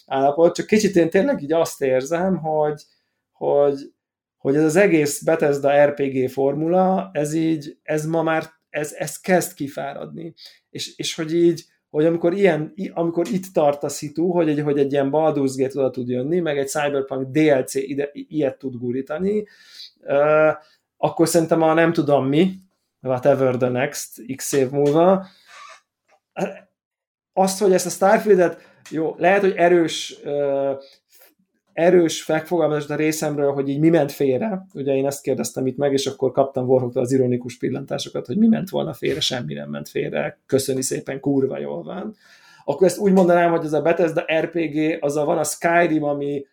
állapot, 0.06 0.54
csak 0.54 0.66
kicsit 0.66 0.96
én 0.96 1.10
tényleg 1.10 1.42
így 1.42 1.52
azt 1.52 1.82
érzem, 1.82 2.36
hogy, 2.36 2.82
hogy, 3.32 3.92
hogy 4.36 4.56
ez 4.56 4.64
az 4.64 4.76
egész 4.76 5.22
Bethesda 5.22 5.84
RPG 5.84 6.30
formula, 6.30 7.10
ez 7.12 7.32
így, 7.32 7.78
ez 7.82 8.06
ma 8.06 8.22
már, 8.22 8.44
ez, 8.70 8.92
ez 8.92 9.20
kezd 9.20 9.54
kifáradni. 9.54 10.34
És, 10.70 10.96
és 10.96 11.14
hogy 11.14 11.34
így, 11.34 11.64
hogy 11.90 12.06
amikor, 12.06 12.32
ilyen, 12.32 12.74
amikor 12.92 13.26
itt 13.28 13.52
tart 13.52 13.82
a 13.82 13.88
szitu, 13.88 14.30
hogy 14.30 14.48
egy, 14.48 14.60
hogy 14.60 14.78
egy 14.78 14.92
ilyen 14.92 15.10
Baldur's 15.12 15.52
Gate 15.56 15.78
oda 15.78 15.90
tud 15.90 16.08
jönni, 16.08 16.40
meg 16.40 16.58
egy 16.58 16.68
Cyberpunk 16.68 17.30
DLC 17.30 17.74
ide, 17.74 18.10
ilyet 18.12 18.58
tud 18.58 18.76
gurítani, 18.76 19.46
akkor 20.96 21.28
szerintem 21.28 21.62
a 21.62 21.72
nem 21.72 21.92
tudom 21.92 22.26
mi, 22.26 22.54
whatever 23.02 23.56
the 23.56 23.68
next 23.68 24.34
x 24.36 24.52
év 24.52 24.70
múlva, 24.70 25.26
azt, 27.32 27.58
hogy 27.58 27.72
ezt 27.72 27.86
a 27.86 27.90
Starfield-et, 27.90 28.66
jó, 28.90 29.14
lehet, 29.18 29.40
hogy 29.40 29.54
erős 29.56 30.18
uh, 30.24 30.78
erős 31.78 32.26
megfogalmazás 32.26 32.88
a 32.88 32.94
részemről, 32.94 33.52
hogy 33.52 33.68
így 33.68 33.78
mi 33.78 33.88
ment 33.88 34.12
félre. 34.12 34.66
Ugye 34.74 34.94
én 34.94 35.06
ezt 35.06 35.22
kérdeztem 35.22 35.66
itt 35.66 35.76
meg, 35.76 35.92
és 35.92 36.06
akkor 36.06 36.32
kaptam 36.32 36.68
Warhawktól 36.68 37.02
az 37.02 37.12
ironikus 37.12 37.58
pillantásokat, 37.58 38.26
hogy 38.26 38.36
mi 38.36 38.46
ment 38.46 38.70
volna 38.70 38.92
félre, 38.92 39.20
semmi 39.20 39.54
nem 39.54 39.70
ment 39.70 39.88
félre, 39.88 40.38
köszöni 40.46 40.82
szépen, 40.82 41.20
kurva 41.20 41.58
jól 41.58 41.82
van. 41.82 42.16
Akkor 42.64 42.86
ezt 42.86 42.98
úgy 42.98 43.12
mondanám, 43.12 43.50
hogy 43.50 43.64
ez 43.64 43.72
a 43.72 43.82
Bethesda 43.82 44.24
RPG, 44.40 44.96
az 45.00 45.16
a 45.16 45.24
van 45.24 45.38
a 45.38 45.44
Skyrim, 45.44 46.02
ami 46.02 46.46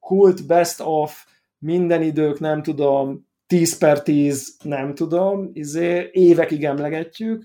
kult 0.00 0.46
best 0.46 0.80
of 0.80 1.26
minden 1.58 2.02
idők, 2.02 2.40
nem 2.40 2.62
tudom, 2.62 3.26
10 3.46 3.78
per 3.78 4.02
10, 4.02 4.56
nem 4.62 4.94
tudom, 4.94 5.50
izé, 5.52 6.08
évekig 6.12 6.64
emlegetjük, 6.64 7.44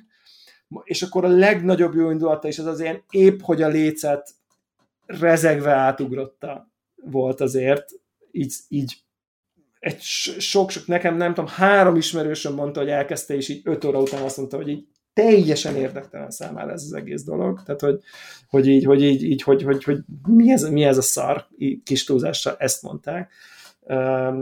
és 0.84 1.02
akkor 1.02 1.26
a 1.26 1.28
legnagyobb 1.28 1.96
jó 1.96 2.10
indulata 2.10 2.48
is 2.48 2.60
az 2.60 2.66
az 2.66 2.80
ilyen 2.80 3.04
épp, 3.10 3.40
hogy 3.42 3.62
a 3.62 3.68
lécet 3.68 4.30
rezegve 5.06 5.72
átugrotta 5.72 6.69
volt 7.04 7.42
azért, 7.42 7.86
így, 8.32 8.54
így 8.68 8.98
egy 9.80 10.02
sok-sok, 10.40 10.88
nekem 10.88 11.18
nem 11.18 11.34
tudom, 11.34 11.50
három 11.50 11.96
ismerősöm 11.96 12.54
mondta, 12.54 12.80
hogy 12.80 12.90
elkezdte, 12.90 13.36
és 13.36 13.50
így 13.50 13.62
öt 13.64 13.86
óra 13.86 14.00
után 14.00 14.24
azt 14.24 14.38
mondta, 14.38 14.58
hogy 14.58 14.68
így 14.68 14.88
teljesen 15.14 15.76
érdektelen 15.76 16.32
számára 16.32 16.72
ez 16.72 16.84
az 16.84 16.94
egész 16.94 17.24
dolog. 17.24 17.64
Tehát, 17.64 17.82
hogy, 17.82 18.00
hogy 18.48 18.68
így, 18.68 18.86
hogy 18.86 19.04
így, 19.04 19.24
így 19.24 19.42
hogy, 19.42 19.64
hogy, 19.64 19.84
hogy 19.84 20.00
mi, 20.28 20.52
ez, 20.52 20.70
mi 20.70 20.84
ez 20.84 20.98
a 20.98 21.02
szar, 21.02 21.48
kis 21.84 22.04
túlzással 22.04 22.56
ezt 22.58 22.82
mondták. 22.82 23.32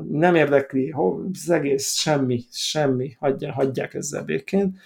Nem 0.10 0.36
érdekli, 0.36 0.94
az 1.34 1.50
egész 1.50 1.94
semmi, 1.94 2.44
semmi, 2.52 3.16
hagyják, 3.20 3.54
hagyják 3.54 3.94
ezzel 3.94 4.24
békén. 4.24 4.80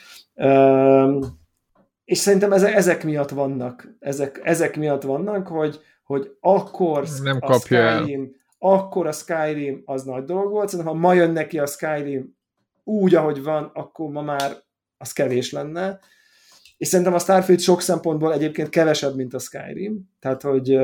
És 2.06 2.18
szerintem 2.18 2.52
ezek 2.52 3.04
miatt 3.04 3.30
vannak, 3.30 3.96
ezek, 4.00 4.40
ezek 4.44 4.78
miatt 4.78 5.04
vannak, 5.04 5.48
hogy, 5.48 5.80
hogy 6.12 6.36
akkor 6.40 7.08
nem 7.24 7.38
a 7.40 7.54
Skyrim, 7.54 8.22
el. 8.22 8.30
akkor 8.60 9.08
a 9.08 9.12
Skyrim 9.12 9.82
az 9.86 10.04
nagy 10.04 10.24
dolog 10.24 10.52
volt, 10.52 10.70
szerintem 10.70 10.94
ha 10.94 11.00
ma 11.00 11.14
jön 11.14 11.32
neki 11.32 11.60
a 11.60 11.66
Skyrim 11.66 12.36
úgy, 12.84 13.16
ahogy 13.16 13.44
van, 13.44 13.72
akkor 13.74 14.10
ma 14.10 14.22
már 14.22 14.52
az 14.98 15.12
kevés 15.12 15.52
lenne. 15.52 16.00
És 16.78 16.88
szerintem 16.88 17.14
a 17.14 17.20
Starfield 17.20 17.62
sok 17.62 17.82
szempontból 17.82 18.34
egyébként 18.34 18.70
kevesebb, 18.70 19.16
mint 19.16 19.34
a 19.34 19.40
Skyrim. 19.40 20.10
Tehát, 20.20 20.42
hogy, 20.42 20.80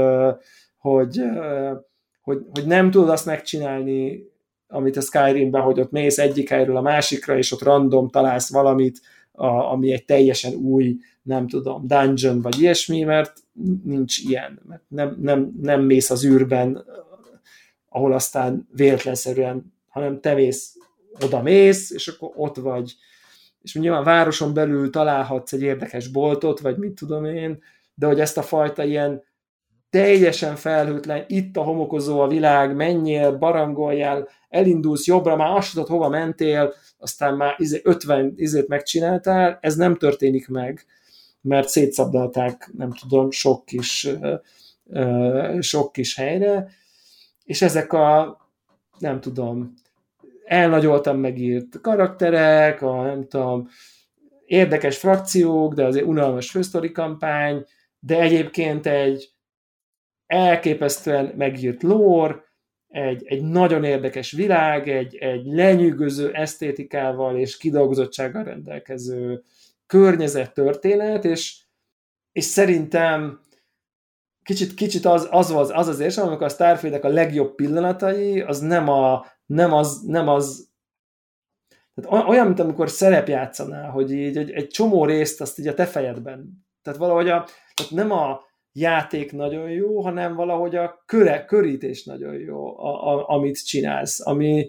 hogy, 0.78 1.22
hogy, 2.22 2.46
hogy 2.54 2.66
nem 2.66 2.92
tudod 2.92 3.10
azt 3.10 3.26
megcsinálni, 3.26 4.24
amit 4.68 4.98
a 4.98 5.02
Skyrimben, 5.02 5.62
hogy 5.62 5.80
ott 5.80 5.92
mész 5.92 6.18
egyik 6.18 6.50
helyről 6.50 6.78
a 6.78 6.82
másikra, 6.82 7.38
és 7.38 7.52
ott 7.52 7.62
random 7.62 8.10
találsz 8.10 8.52
valamit, 8.52 9.00
a, 9.32 9.48
ami 9.48 9.92
egy 9.92 10.06
teljesen 10.06 10.54
új, 10.54 10.98
nem 11.28 11.48
tudom, 11.48 11.88
dungeon 11.88 12.42
vagy 12.42 12.60
ilyesmi, 12.62 13.04
mert 13.04 13.34
nincs 13.84 14.18
ilyen. 14.18 14.60
Mert 14.68 14.84
nem, 14.88 15.18
nem, 15.22 15.52
nem 15.62 15.82
mész 15.82 16.10
az 16.10 16.26
űrben, 16.26 16.86
ahol 17.90 18.14
aztán 18.14 18.68
véletlenszerűen, 18.76 19.74
hanem 19.88 20.22
te 20.22 20.34
mész, 20.34 20.76
oda 21.24 21.42
mész, 21.42 21.92
és 21.92 22.08
akkor 22.08 22.32
ott 22.36 22.56
vagy 22.56 22.96
és 23.68 23.74
nyilván 23.74 24.04
városon 24.04 24.54
belül 24.54 24.90
találhatsz 24.90 25.54
egy 25.54 25.62
érdekes 25.62 26.08
boltot, 26.08 26.60
vagy 26.60 26.78
mit 26.78 26.96
tudom 26.96 27.26
én, 27.26 27.64
de 27.94 28.06
hogy 28.06 28.20
ezt 28.20 28.38
a 28.38 28.42
fajta 28.42 28.84
ilyen 28.84 29.24
teljesen 29.90 30.56
felhőtlen, 30.56 31.24
itt 31.28 31.58
a 31.58 31.62
homokozó 31.62 32.20
a 32.20 32.28
világ, 32.28 32.76
menjél, 32.76 33.38
barangoljál, 33.38 34.28
elindulsz 34.50 35.06
jobbra, 35.06 35.36
már 35.36 35.58
azt 35.58 35.74
tudod, 35.74 35.88
hova 35.88 36.10
mentél, 36.10 36.74
aztán 36.98 37.36
már 37.36 37.56
50 37.84 38.26
izé, 38.26 38.34
izét 38.36 38.68
megcsináltál, 38.68 39.58
ez 39.62 39.76
nem 39.76 39.96
történik 39.96 40.48
meg, 40.48 40.86
mert 41.42 41.68
szétszabdalták, 41.68 42.70
nem 42.78 42.92
tudom, 42.92 43.32
sok 43.32 43.66
kis, 43.66 44.10
sok 45.60 45.92
kis 45.92 46.16
helyre, 46.16 46.70
és 47.44 47.62
ezek 47.62 47.94
a, 47.94 48.38
nem 49.00 49.20
tudom, 49.20 49.74
elnagyoltam 50.46 51.20
megírt 51.20 51.82
karakterek, 51.82 52.82
a 52.82 53.02
nem 53.04 53.28
tudom, 53.28 53.70
érdekes 54.46 54.98
frakciók, 54.98 55.74
de 55.74 55.86
azért 55.86 56.06
unalmas 56.06 56.52
fősztori 56.52 56.92
kampány, 56.92 57.66
de 58.00 58.20
egyébként 58.20 58.86
egy 58.86 59.32
elképesztően 60.26 61.34
megírt 61.38 61.84
lore, 61.84 62.46
egy, 62.88 63.26
egy 63.26 63.42
nagyon 63.42 63.84
érdekes 63.84 64.32
világ, 64.32 64.90
egy, 64.90 65.16
egy 65.16 65.46
lenyűgöző 65.46 66.32
esztétikával 66.34 67.38
és 67.38 67.58
kidolgozottsággal 67.58 68.44
rendelkező 68.44 69.44
környezet 69.88 70.54
történet, 70.54 71.26
és, 71.26 71.64
és 72.32 72.44
szerintem 72.44 73.42
kicsit, 74.44 74.74
kicsit 74.74 75.06
az, 75.06 75.28
az, 75.32 75.52
az, 75.52 75.72
az 75.74 75.88
az 75.88 76.00
érzem, 76.00 76.28
amikor 76.28 76.46
a 76.46 76.50
Starfield 76.50 77.06
a 77.06 77.08
legjobb 77.08 77.56
pillanatai, 77.56 78.42
az 78.42 78.60
nem 78.60 78.90
a 78.90 79.26
nem 79.46 79.74
az, 79.74 80.02
nem 80.06 80.28
az 80.28 80.68
tehát 82.02 82.28
olyan, 82.28 82.46
mint 82.46 82.60
amikor 82.60 82.90
szerepjátszanál, 82.90 83.90
hogy 83.90 84.12
így 84.12 84.38
egy, 84.38 84.52
egy 84.52 84.68
csomó 84.68 85.06
részt 85.06 85.42
azt 85.42 85.60
így 85.60 85.68
a 85.68 85.74
te 85.74 85.86
fejedben. 85.86 86.66
Tehát 86.82 87.00
valahogy 87.00 87.30
a, 87.30 87.48
tehát 87.74 87.92
nem 87.92 88.12
a 88.12 88.42
játék 88.72 89.32
nagyon 89.32 89.70
jó, 89.70 90.02
hanem 90.02 90.36
valahogy 90.36 90.76
a 90.76 91.04
köre, 91.06 91.46
körítés 91.46 92.04
nagyon 92.04 92.34
jó, 92.34 92.80
a, 92.80 93.14
a, 93.14 93.30
amit 93.30 93.66
csinálsz, 93.66 94.28
ami, 94.28 94.68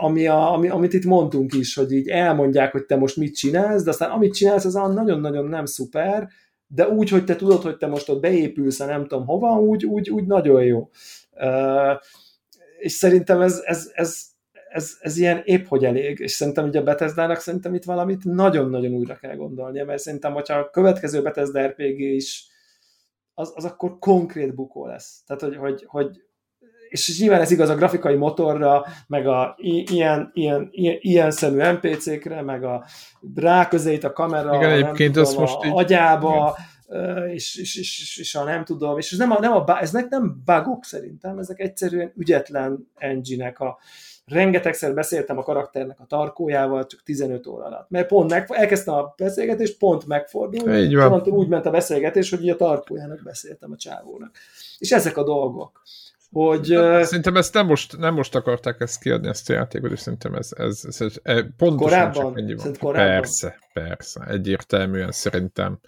ami, 0.00 0.26
a, 0.26 0.52
ami, 0.52 0.68
amit 0.68 0.92
itt 0.92 1.04
mondtunk 1.04 1.54
is, 1.54 1.74
hogy 1.74 1.92
így 1.92 2.08
elmondják, 2.08 2.72
hogy 2.72 2.84
te 2.84 2.96
most 2.96 3.16
mit 3.16 3.36
csinálsz, 3.36 3.82
de 3.82 3.90
aztán 3.90 4.10
amit 4.10 4.34
csinálsz, 4.34 4.64
az 4.64 4.74
nagyon-nagyon 4.74 5.44
nem 5.44 5.64
szuper, 5.64 6.28
de 6.66 6.88
úgy, 6.88 7.08
hogy 7.08 7.24
te 7.24 7.36
tudod, 7.36 7.62
hogy 7.62 7.76
te 7.76 7.86
most 7.86 8.08
ott 8.08 8.20
beépülsz 8.20 8.78
nem 8.78 9.06
tudom 9.06 9.26
hova, 9.26 9.60
úgy, 9.60 9.84
úgy, 9.86 10.10
úgy 10.10 10.26
nagyon 10.26 10.64
jó. 10.64 10.90
És 12.78 12.92
szerintem 12.92 13.40
ez, 13.40 13.62
ez, 13.64 13.90
ez, 13.94 14.22
ez, 14.68 14.96
ez 15.00 15.16
ilyen 15.16 15.42
épp 15.44 15.66
hogy 15.66 15.84
elég, 15.84 16.18
és 16.18 16.32
szerintem 16.32 16.64
ugye 16.64 16.80
a 16.80 16.82
Bethesda-nak 16.82 17.38
szerintem 17.38 17.74
itt 17.74 17.84
valamit 17.84 18.24
nagyon-nagyon 18.24 18.92
újra 18.92 19.16
kell 19.16 19.36
gondolnia, 19.36 19.84
mert 19.84 20.02
szerintem, 20.02 20.32
hogyha 20.32 20.58
a 20.58 20.70
következő 20.70 21.22
Bethesda 21.22 21.66
RPG 21.66 22.00
is 22.00 22.46
az, 23.34 23.52
az 23.54 23.64
akkor 23.64 23.98
konkrét 23.98 24.54
bukó 24.54 24.86
lesz. 24.86 25.22
Tehát, 25.26 25.42
hogy, 25.42 25.56
hogy, 25.56 25.84
hogy 25.86 26.22
és 26.92 27.18
nyilván 27.20 27.40
ez 27.40 27.50
igaz 27.50 27.68
a 27.68 27.74
grafikai 27.74 28.14
motorra, 28.14 28.84
meg 29.06 29.26
a 29.26 29.54
ilyen, 29.56 30.30
ilyen, 30.34 30.68
ilyen, 30.70 30.96
ilyen 31.00 31.30
szemű 31.30 31.62
NPC-kre, 31.72 32.42
meg 32.42 32.64
a 32.64 32.84
ráközeit 33.34 34.04
a 34.04 34.12
kamera, 34.12 34.56
Igen, 34.56 34.70
egyébként 34.70 35.14
nem 35.14 35.24
tudom, 35.24 35.40
most 35.40 35.58
a 35.60 35.66
így... 35.66 35.72
agyába, 35.74 36.56
igen 36.56 36.70
és, 37.28 37.56
és, 37.56 37.76
és, 37.76 38.18
és 38.18 38.34
a 38.34 38.44
nem 38.44 38.64
tudom, 38.64 38.98
és 38.98 39.12
ez 39.12 39.18
nem, 39.18 39.30
a, 39.30 39.40
nem, 39.40 39.52
a, 39.52 39.80
eznek 39.80 40.08
nem 40.08 40.42
bugok 40.44 40.84
szerintem, 40.84 41.38
ezek 41.38 41.60
egyszerűen 41.60 42.12
ügyetlen 42.16 42.88
engine-ek 42.94 43.58
a, 43.58 43.78
rengetegszer 44.26 44.94
beszéltem 44.94 45.38
a 45.38 45.42
karakternek 45.42 46.00
a 46.00 46.06
tarkójával, 46.06 46.86
csak 46.86 47.02
15 47.02 47.46
óra 47.46 47.64
alatt. 47.64 47.90
Mert 47.90 48.06
pont 48.06 48.30
meg, 48.30 48.46
elkezdtem 48.48 48.94
a 48.94 49.14
beszélgetést, 49.16 49.78
pont 49.78 50.06
megfordult, 50.06 50.76
Így 50.76 50.94
van. 50.94 51.22
úgy 51.22 51.48
ment 51.48 51.66
a 51.66 51.70
beszélgetés, 51.70 52.30
hogy 52.30 52.48
a 52.48 52.56
tarkójának 52.56 53.22
beszéltem 53.24 53.72
a 53.72 53.76
csávónak. 53.76 54.36
És 54.78 54.92
ezek 54.92 55.16
a 55.16 55.24
dolgok. 55.24 55.82
Hogy, 56.32 56.64
szerintem 57.02 57.36
ezt 57.36 57.54
nem 57.54 57.66
most, 57.66 57.96
nem 57.98 58.14
most 58.14 58.34
akarták 58.34 58.80
ezt 58.80 59.00
kiadni, 59.00 59.28
ezt 59.28 59.50
a 59.50 59.52
játékot, 59.52 59.90
és 59.90 60.00
szerintem 60.00 60.34
ez, 60.34 60.48
ez, 60.56 60.80
ez, 60.86 61.00
ez 61.00 61.14
e, 61.22 61.42
pontosan 61.56 61.76
korábban, 61.76 62.24
csak 62.24 62.38
ennyi 62.38 62.54
van. 62.54 62.76
Korábban. 62.78 63.20
Persze, 63.20 63.58
persze. 63.72 64.24
Egyértelműen 64.28 65.12
szerintem 65.12 65.80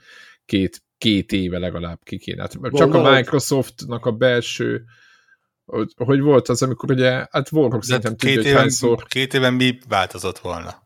két 0.45 0.83
két 0.99 1.33
éve 1.33 1.59
legalább 1.59 1.99
ki 2.03 2.19
kéne. 2.19 2.41
Hát 2.41 2.59
csak 2.73 2.95
a 2.95 3.11
Microsoftnak 3.11 4.07
a 4.07 4.13
belső 4.13 4.85
hogy, 5.65 5.93
hogy 5.97 6.21
volt 6.21 6.49
az, 6.49 6.63
amikor 6.63 6.91
ugye, 6.91 7.27
hát 7.31 7.53
Warhawk 7.53 7.85
szerintem 7.85 8.17
tudja, 8.17 8.43
hogy 8.43 8.53
hányszor... 8.53 9.05
Két 9.05 9.35
éven 9.35 9.55
mi 9.55 9.79
változott 9.89 10.39
volna? 10.39 10.84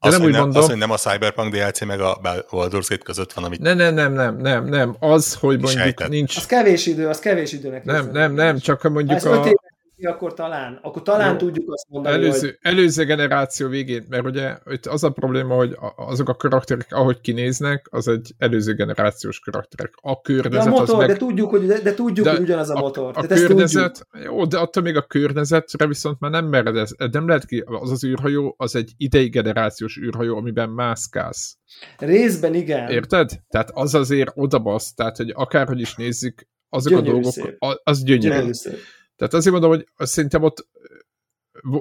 De 0.00 0.08
az, 0.08 0.14
nem 0.14 0.26
úgy 0.26 0.32
nem, 0.32 0.40
mondom. 0.40 0.62
Az, 0.62 0.68
hogy 0.68 0.78
nem 0.78 0.90
a 0.90 0.96
Cyberpunk 0.96 1.52
DLC 1.54 1.84
meg 1.84 2.00
a 2.00 2.18
Baldur's 2.50 2.86
Gate 2.88 3.02
között 3.02 3.32
van, 3.32 3.44
amit... 3.44 3.60
Nem, 3.60 3.76
nem, 3.76 3.94
nem, 3.94 4.12
nem, 4.12 4.36
nem, 4.36 4.64
nem. 4.64 4.96
Az, 5.00 5.34
hogy 5.34 5.60
mondjuk 5.60 5.82
sejtett. 5.82 6.08
nincs... 6.08 6.36
Az 6.36 6.46
kevés 6.46 6.86
idő, 6.86 7.08
az 7.08 7.18
kevés 7.18 7.52
időnek. 7.52 7.84
Nem, 7.84 8.10
nem, 8.12 8.32
nem, 8.32 8.58
csak 8.58 8.82
mondjuk 8.82 9.24
a 9.24 9.52
akkor 10.02 10.34
talán, 10.34 10.78
akkor 10.82 11.02
talán 11.02 11.30
Jó. 11.30 11.36
tudjuk 11.36 11.72
azt 11.72 11.86
mondani, 11.88 12.14
előző, 12.14 12.46
hogy... 12.46 12.58
Előző 12.72 13.04
generáció 13.04 13.68
végén, 13.68 14.04
mert 14.08 14.24
ugye 14.24 14.58
itt 14.66 14.86
az 14.86 15.04
a 15.04 15.10
probléma, 15.10 15.54
hogy 15.54 15.76
azok 15.96 16.28
a 16.28 16.34
karakterek, 16.34 16.86
ahogy 16.90 17.20
kinéznek, 17.20 17.86
az 17.90 18.08
egy 18.08 18.34
előző 18.38 18.74
generációs 18.74 19.38
karakterek. 19.38 19.92
A 20.00 20.20
környezet 20.20 20.64
de 20.64 20.70
a 20.70 20.72
motor, 20.72 20.94
az 20.94 20.98
meg... 21.00 21.08
de 21.08 21.16
tudjuk, 21.16 21.50
hogy, 21.50 21.66
de, 21.66 21.80
de 21.80 21.94
tudjuk, 21.94 22.26
de 22.26 22.32
hogy 22.32 22.40
ugyanaz 22.40 22.70
a 22.70 22.78
motor. 22.78 23.12
A, 23.16 23.20
a 23.20 23.26
környezet, 23.26 24.06
jó, 24.24 24.44
de 24.44 24.58
attól 24.58 24.82
még 24.82 24.96
a 24.96 25.02
környezetre 25.02 25.86
viszont 25.86 26.20
már 26.20 26.30
nem 26.30 26.46
mered 26.46 26.76
ez, 26.76 26.90
nem 27.10 27.26
lehet 27.26 27.46
ki, 27.46 27.64
az 27.66 27.90
az 27.90 28.04
űrhajó, 28.04 28.54
az 28.58 28.76
egy 28.76 28.92
idei 28.96 29.28
generációs 29.28 29.96
űrhajó, 29.96 30.36
amiben 30.36 30.70
mászkálsz. 30.70 31.56
Részben 31.98 32.54
igen. 32.54 32.88
Érted? 32.88 33.30
Tehát 33.48 33.70
az 33.74 33.94
azért 33.94 34.30
odabasz, 34.34 34.94
tehát 34.94 35.16
hogy 35.16 35.32
akárhogy 35.34 35.80
is 35.80 35.94
nézzük, 35.94 36.46
azok 36.68 36.92
gyönyörű 36.92 37.08
a 37.08 37.12
dolgok, 37.12 37.32
szép. 37.32 37.56
az 37.82 38.02
gyönyörű. 38.02 38.28
gyönyörű 38.28 38.52
szép. 38.52 38.78
Tehát 39.16 39.34
azért 39.34 39.52
mondom, 39.52 39.70
hogy 39.70 39.86
szerintem 39.96 40.42
ott 40.42 40.68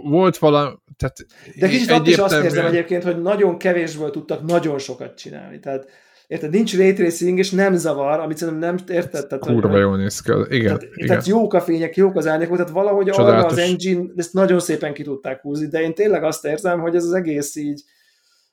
volt 0.03 0.37
valami... 0.37 0.75
Tehát 0.97 1.25
De 1.59 1.67
kicsit 1.67 1.91
ott 1.91 2.07
is 2.07 2.17
azt 2.17 2.43
érzem 2.43 2.65
egyébként, 2.65 3.03
hogy 3.03 3.21
nagyon 3.21 3.57
kevésből 3.57 4.11
tudtak 4.11 4.45
nagyon 4.45 4.77
sokat 4.77 5.17
csinálni. 5.17 5.59
Tehát 5.59 5.89
Érted, 6.27 6.51
nincs 6.51 6.77
ray 6.77 6.93
tracing, 6.93 7.37
és 7.37 7.51
nem 7.51 7.75
zavar, 7.75 8.19
amit 8.19 8.37
szerintem 8.37 8.75
nem 8.75 8.97
érted. 8.97 9.27
Tehát, 9.27 9.45
Kurva 9.45 9.69
hogy, 9.69 9.79
jól 9.79 9.97
néz 9.97 10.21
ki, 10.21 10.31
igen, 10.31 10.65
tehát, 10.65 10.83
igen. 10.95 11.07
Tehát 11.07 11.25
jók 11.25 11.53
a 11.53 11.61
fények, 11.61 11.95
jók 11.95 12.15
az 12.15 12.27
árnyékok, 12.27 12.55
tehát 12.55 12.71
valahogy 12.71 13.05
Csodálatos. 13.05 13.43
arra 13.43 13.51
az 13.51 13.69
engine, 13.69 14.03
ezt 14.15 14.33
nagyon 14.33 14.59
szépen 14.59 14.93
ki 14.93 15.03
tudták 15.03 15.41
húzni, 15.41 15.67
de 15.67 15.81
én 15.81 15.93
tényleg 15.93 16.23
azt 16.23 16.45
érzem, 16.45 16.79
hogy 16.79 16.95
ez 16.95 17.03
az 17.03 17.13
egész 17.13 17.55
így, 17.55 17.83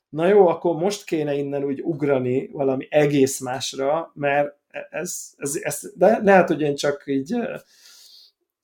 na 0.09 0.27
jó, 0.27 0.47
akkor 0.47 0.75
most 0.75 1.05
kéne 1.05 1.33
innen 1.33 1.63
úgy 1.63 1.81
ugrani 1.81 2.49
valami 2.51 2.87
egész 2.89 3.39
másra, 3.39 4.11
mert 4.13 4.55
ez, 4.89 5.33
ez, 5.37 5.59
ez 5.61 5.81
de 5.95 6.19
lehet, 6.23 6.47
hogy 6.47 6.61
én 6.61 6.75
csak 6.75 7.03
így 7.05 7.35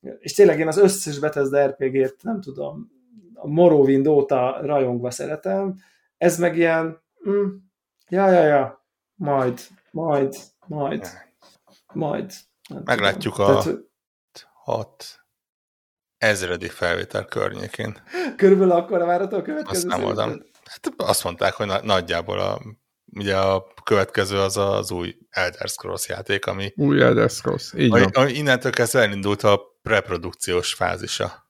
és 0.00 0.32
tényleg 0.32 0.58
én 0.58 0.68
az 0.68 0.76
összes 0.76 1.18
Bethesda 1.18 1.66
RPG-t, 1.66 2.22
nem 2.22 2.40
tudom, 2.40 2.90
a 3.34 3.46
Morrowind 3.46 4.06
óta 4.06 4.58
rajongva 4.62 5.10
szeretem, 5.10 5.74
ez 6.16 6.38
meg 6.38 6.56
ilyen, 6.56 7.02
mm, 7.28 7.48
ja, 8.08 8.30
ja, 8.30 8.42
ja, 8.42 8.86
majd, 9.14 9.60
majd, 9.90 10.36
majd, 10.66 11.06
majd. 11.92 12.32
Meglátjuk 12.84 13.34
tudom. 13.34 13.56
a 13.56 13.62
Tehát, 13.62 13.80
hat 14.52 15.20
ezredik 16.18 16.70
felvétel 16.70 17.24
környékén. 17.24 17.96
Körülbelül 18.36 18.72
akkor 18.72 18.98
várható 18.98 19.36
a 19.36 19.42
következő 19.42 19.88
Azt 19.88 19.98
nem 19.98 20.06
oldam. 20.06 20.28
Hát 20.64 20.92
azt 20.96 21.24
mondták, 21.24 21.52
hogy 21.52 21.66
nagyjából 21.82 22.38
a, 22.38 22.60
ugye 23.12 23.36
a 23.36 23.66
következő 23.84 24.38
az 24.38 24.56
az 24.56 24.90
új 24.90 25.16
Elder 25.30 25.68
Scrolls 25.68 26.08
játék, 26.08 26.46
ami... 26.46 26.72
Új 26.76 27.02
Elder 27.02 27.30
Scrolls, 27.30 27.72
így 27.74 27.92
ami, 27.92 28.00
van. 28.00 28.10
Ami 28.12 28.32
innentől 28.32 28.72
kezdve 28.72 29.00
elindult 29.00 29.42
a 29.42 29.69
preprodukciós 29.82 30.74
fázisa. 30.74 31.48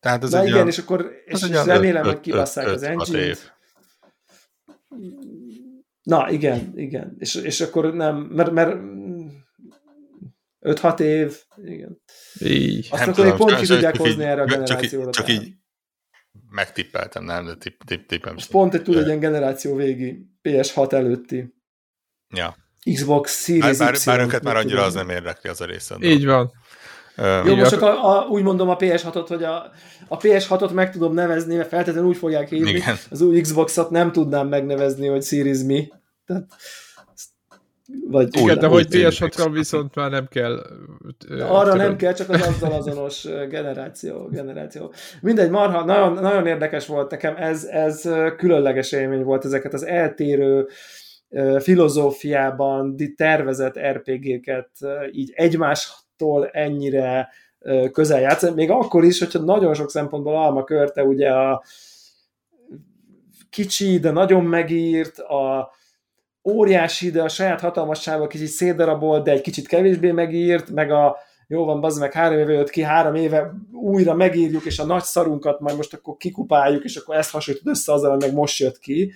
Tehát 0.00 0.22
az 0.22 0.30
Na 0.30 0.44
igen, 0.44 0.66
és 0.66 0.78
akkor 0.78 1.12
és 1.24 1.42
az 1.42 1.66
remélem, 1.66 2.04
hogy 2.04 2.20
kibasszák 2.20 2.66
az 2.66 2.82
engine 2.82 3.36
Na, 6.02 6.30
igen, 6.30 6.72
igen. 6.74 7.16
És, 7.18 7.34
és 7.34 7.60
akkor 7.60 7.94
nem, 7.94 8.16
mert, 8.16 8.50
mert 8.50 8.76
5-6 10.60 11.00
év, 11.00 11.36
igen. 11.64 12.00
Így. 12.40 12.88
Azt 12.90 13.00
nem 13.00 13.10
akkor 13.10 13.24
tudom, 13.24 13.36
pont 13.36 13.60
ki 13.60 13.66
tudják 13.66 13.96
hozni 13.96 14.24
erre 14.24 14.42
a 14.42 14.44
generációra. 14.44 15.10
Csak 15.10 15.28
így, 15.28 15.36
csak 15.36 15.46
így 15.46 15.54
megtippeltem, 16.50 17.24
nem, 17.24 17.46
de 17.46 17.54
tipp, 17.54 17.80
tipp, 17.86 18.08
tippem. 18.08 18.32
Most 18.32 18.50
pont 18.50 18.74
egy 18.74 18.82
túl 18.82 18.98
egy 18.98 19.06
ilyen 19.06 19.18
generáció 19.18 19.74
végi 19.74 20.26
PS6 20.42 20.92
előtti. 20.92 21.54
Ja. 22.34 22.56
Xbox 22.92 23.44
Series 23.44 23.78
bár, 23.78 23.92
bár, 23.92 24.00
bár 24.04 24.20
őket 24.20 24.42
már 24.42 24.56
annyira 24.56 24.82
az 24.82 24.94
nem 24.94 25.08
érdekli 25.08 25.50
az 25.50 25.60
a 25.60 25.64
része. 25.64 25.96
Így 26.00 26.24
van. 26.24 26.52
Jó, 27.44 27.54
most 27.54 27.70
csak 27.70 27.82
a, 27.82 28.18
a, 28.18 28.26
úgy 28.26 28.42
mondom 28.42 28.68
a 28.68 28.76
PS6-ot, 28.76 29.24
hogy 29.28 29.42
a, 29.42 29.70
a 30.08 30.16
PS6-ot 30.16 30.72
meg 30.72 30.90
tudom 30.90 31.14
nevezni, 31.14 31.56
mert 31.56 31.68
feltétlenül 31.68 32.08
úgy 32.08 32.16
fogják 32.16 32.48
hívni, 32.48 32.70
Igen. 32.70 32.96
az 33.10 33.20
új 33.20 33.40
Xbox-ot 33.40 33.90
nem 33.90 34.12
tudnám 34.12 34.48
megnevezni, 34.48 35.06
hogy 35.06 35.22
Series 35.22 35.62
Mi. 35.62 35.88
Tehát, 36.26 36.46
vagy 38.08 38.36
Igen, 38.36 38.58
de 38.58 38.66
hogy 38.66 38.86
PS6-ra 38.90 39.48
viszont 39.52 39.94
már 39.94 40.10
nem 40.10 40.26
kell. 40.30 40.66
Arra 41.40 41.74
nem 41.74 41.96
kell, 41.96 42.12
csak 42.12 42.28
az 42.28 42.42
azzal 42.46 42.72
azonos 42.72 43.22
generáció. 43.48 44.28
generáció. 44.30 44.92
Mindegy, 45.20 45.50
marha, 45.50 45.84
nagyon, 45.84 46.12
nagyon 46.12 46.46
érdekes 46.46 46.86
volt 46.86 47.10
nekem, 47.10 47.34
ez, 47.36 47.64
ez 47.64 48.08
különleges 48.36 48.92
élmény 48.92 49.22
volt 49.22 49.44
ezeket 49.44 49.74
az 49.74 49.86
eltérő 49.86 50.68
filozófiában 51.58 52.96
tervezett 53.16 53.78
RPG-ket 53.78 54.70
így 55.12 55.32
egymástól 56.18 56.48
ennyire 56.52 57.28
közel 57.92 58.20
játszani, 58.20 58.54
még 58.54 58.70
akkor 58.70 59.04
is, 59.04 59.18
hogyha 59.18 59.38
nagyon 59.38 59.74
sok 59.74 59.90
szempontból 59.90 60.36
alma 60.36 60.64
körte, 60.64 61.02
ugye 61.02 61.30
a 61.30 61.62
kicsi, 63.50 63.98
de 63.98 64.10
nagyon 64.10 64.44
megírt, 64.44 65.18
a 65.18 65.70
óriási, 66.44 67.10
de 67.10 67.22
a 67.22 67.28
saját 67.28 67.60
hatalmasságával 67.60 68.26
kicsit 68.26 68.46
szétdarabolt, 68.46 69.24
de 69.24 69.30
egy 69.30 69.40
kicsit 69.40 69.68
kevésbé 69.68 70.10
megírt, 70.10 70.70
meg 70.70 70.90
a 70.90 71.16
jó 71.46 71.64
van, 71.64 71.80
bazd 71.80 72.00
meg 72.00 72.12
három 72.12 72.38
éve 72.38 72.52
jött 72.52 72.70
ki, 72.70 72.82
három 72.82 73.14
éve 73.14 73.52
újra 73.72 74.14
megírjuk, 74.14 74.64
és 74.64 74.78
a 74.78 74.84
nagy 74.84 75.02
szarunkat 75.02 75.60
majd 75.60 75.76
most 75.76 75.94
akkor 75.94 76.16
kikupáljuk, 76.16 76.84
és 76.84 76.96
akkor 76.96 77.16
ezt 77.16 77.30
hasonlítod 77.30 77.72
össze 77.72 77.92
azzal, 77.92 78.16
meg 78.16 78.32
most 78.32 78.58
jött 78.58 78.78
ki, 78.78 79.12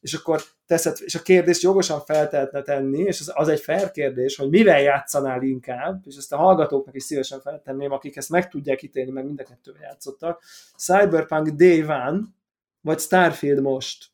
és 0.00 0.14
akkor 0.14 0.42
teszed, 0.66 0.96
és 1.00 1.14
a 1.14 1.22
kérdést 1.22 1.62
jogosan 1.62 2.00
feltehetne 2.00 2.62
tenni, 2.62 3.00
és 3.00 3.20
az, 3.20 3.32
az 3.34 3.48
egy 3.48 3.60
fair 3.60 3.90
kérdés, 3.90 4.36
hogy 4.36 4.48
mivel 4.48 4.80
játszanál 4.80 5.42
inkább, 5.42 6.02
és 6.06 6.16
ezt 6.16 6.32
a 6.32 6.36
hallgatóknak 6.36 6.94
is 6.94 7.02
szívesen 7.02 7.40
feltenném, 7.40 7.92
akik 7.92 8.16
ezt 8.16 8.30
meg 8.30 8.48
tudják 8.48 8.82
ítélni, 8.82 9.10
meg 9.10 9.24
mind 9.24 9.40
a 9.40 9.44
kettővel 9.44 9.82
játszottak, 9.82 10.42
Cyberpunk 10.76 11.48
Day 11.48 11.82
One, 11.82 12.20
vagy 12.80 12.98
Starfield 12.98 13.60
most 13.60 14.06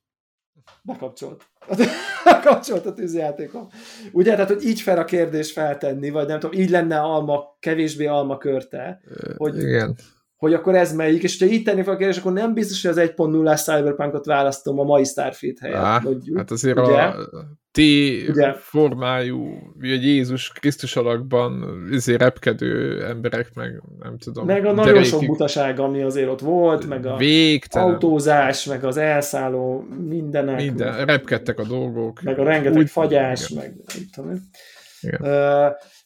bekapcsolt. 0.82 1.44
Bekapcsolt 2.24 2.86
a 2.86 2.92
tűzjátékom. 2.92 3.68
Ugye, 4.12 4.30
tehát, 4.30 4.48
hogy 4.48 4.64
így 4.64 4.80
fel 4.80 4.98
a 4.98 5.04
kérdés 5.04 5.52
feltenni, 5.52 6.10
vagy 6.10 6.26
nem 6.26 6.40
tudom, 6.40 6.60
így 6.60 6.70
lenne 6.70 7.00
alma, 7.00 7.56
kevésbé 7.58 8.06
alma 8.06 8.38
körte, 8.38 9.00
hogy, 9.36 9.58
Igen. 9.58 9.96
Hogy 10.40 10.54
akkor 10.54 10.74
ez 10.74 10.92
melyik, 10.94 11.22
és 11.22 11.38
ha 11.38 11.46
így 11.46 11.62
tenni 11.62 11.82
fel 11.82 11.94
a 11.94 11.96
kérdés, 11.96 12.18
akkor 12.18 12.32
nem 12.32 12.54
biztos, 12.54 12.82
hogy 12.82 12.90
az 12.90 13.10
1.0-ás 13.16 13.62
Cyberpunkot 13.62 14.26
választom 14.26 14.78
a 14.78 14.82
mai 14.82 15.04
Starfield 15.04 15.58
helyett. 15.58 15.76
Á, 15.76 16.00
mondjuk, 16.04 16.36
hát 16.36 16.50
azért 16.50 16.78
ugye? 16.78 17.02
a 17.02 17.14
T 17.72 17.78
ugye? 18.28 18.52
formájú, 18.52 19.46
vagy 19.78 20.04
Jézus 20.04 20.48
Krisztus 20.48 20.96
alakban 20.96 21.64
izé 21.90 22.14
repkedő 22.14 23.04
emberek, 23.04 23.54
meg 23.54 23.82
nem 23.98 24.18
tudom. 24.18 24.46
Meg 24.46 24.66
a 24.66 24.72
nagyon 24.72 25.04
sok 25.04 25.26
butaság, 25.26 25.78
ami 25.78 26.02
azért 26.02 26.28
ott 26.28 26.40
volt, 26.40 26.86
meg 26.88 27.06
a 27.06 27.16
végtelen. 27.16 27.88
autózás, 27.88 28.64
meg 28.64 28.84
az 28.84 28.96
elszálló 28.96 29.84
mindenek. 30.08 30.56
Minden, 30.56 31.04
repkedtek 31.04 31.58
a 31.58 31.64
dolgok. 31.64 32.22
Meg 32.22 32.38
a 32.38 32.42
rengeteg 32.44 32.78
Úgy, 32.78 32.90
fagyás, 32.90 33.50
igen. 33.50 33.62
meg 33.62 33.74
mit 33.94 34.12
tudom. 34.14 34.50
Igen. 35.00 35.22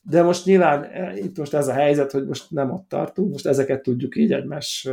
De 0.07 0.23
most 0.23 0.45
nyilván 0.45 0.91
itt 1.17 1.39
most 1.39 1.55
ez 1.55 1.69
a 1.69 1.73
helyzet, 1.73 2.11
hogy 2.11 2.27
most 2.27 2.51
nem 2.51 2.71
ott 2.71 2.89
tartunk, 2.89 3.31
most 3.33 3.47
ezeket 3.47 3.83
tudjuk 3.83 4.17
így 4.17 4.33
egymás, 4.33 4.89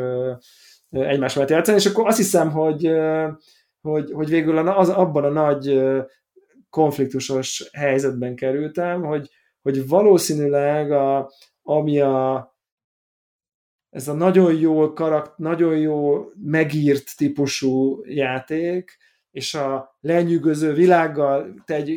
egymás 0.89 1.33
mellett 1.33 1.49
játszani, 1.49 1.77
és 1.77 1.85
akkor 1.85 2.07
azt 2.07 2.17
hiszem, 2.17 2.51
hogy, 2.51 2.91
hogy, 3.81 4.11
hogy 4.11 4.29
végül 4.29 4.57
az, 4.57 4.89
abban 4.89 5.23
a 5.23 5.29
nagy 5.29 5.81
konfliktusos 6.69 7.69
helyzetben 7.73 8.35
kerültem, 8.35 9.03
hogy, 9.03 9.29
hogy 9.61 9.87
valószínűleg 9.87 10.91
a, 10.91 11.31
ami 11.61 11.99
a, 11.99 12.49
ez 13.89 14.07
a 14.07 14.13
nagyon 14.13 14.55
jó 14.55 14.93
karakt, 14.93 15.37
nagyon 15.37 15.77
jó 15.77 16.25
megírt 16.35 17.17
típusú 17.17 18.03
játék, 18.05 18.97
és 19.31 19.53
a 19.53 19.97
lenyűgöző 20.01 20.73
világgal, 20.73 21.53
te 21.65 21.73
egy, 21.73 21.87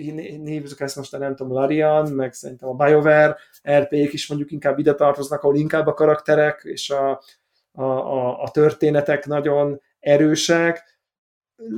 hívjuk 0.44 0.80
ezt 0.80 0.96
most, 0.96 1.18
nem 1.18 1.36
tudom, 1.36 1.52
Larian, 1.52 2.12
meg 2.12 2.32
szerintem 2.32 2.68
a 2.68 2.74
BioWare 2.84 3.36
RP-k 3.70 4.12
is 4.12 4.28
mondjuk 4.28 4.50
inkább 4.50 4.78
ide 4.78 4.94
tartoznak, 4.94 5.42
ahol 5.42 5.56
inkább 5.56 5.86
a 5.86 5.94
karakterek 5.94 6.60
és 6.64 6.90
a, 6.90 7.22
a, 7.72 7.82
a, 7.82 8.42
a 8.42 8.50
történetek 8.50 9.26
nagyon 9.26 9.80
erősek, 10.00 10.94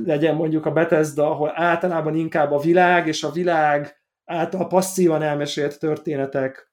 legyen 0.03 0.35
mondjuk 0.35 0.65
a 0.65 0.71
Bethesda, 0.71 1.29
ahol 1.29 1.51
általában 1.55 2.15
inkább 2.15 2.51
a 2.51 2.59
világ 2.59 3.07
és 3.07 3.23
a 3.23 3.31
világ 3.31 4.01
által 4.25 4.67
passzívan 4.67 5.21
elmesélt 5.21 5.79
történetek 5.79 6.71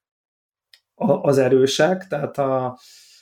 az 0.95 1.39
erősek, 1.39 2.07
tehát 2.07 2.39
a 2.39 2.79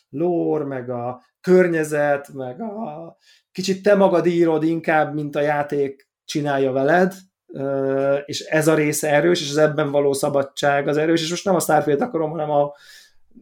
lore, 0.08 0.64
meg 0.64 0.90
a 0.90 1.22
környezet, 1.40 2.32
meg 2.32 2.60
a 2.60 3.16
kicsit 3.52 3.82
te 3.82 3.94
magad 3.94 4.26
írod 4.26 4.62
inkább, 4.62 5.14
mint 5.14 5.36
a 5.36 5.40
játék 5.40 6.08
csinálja 6.24 6.72
veled, 6.72 7.14
és 8.24 8.40
ez 8.40 8.68
a 8.68 8.74
része 8.74 9.10
erős, 9.10 9.40
és 9.40 9.50
az 9.50 9.56
ebben 9.56 9.90
való 9.90 10.12
szabadság 10.12 10.88
az 10.88 10.96
erős, 10.96 11.22
és 11.22 11.30
most 11.30 11.44
nem 11.44 11.54
a 11.54 11.60
Starfield 11.60 12.00
akarom, 12.00 12.30
hanem 12.30 12.50
a 12.50 12.72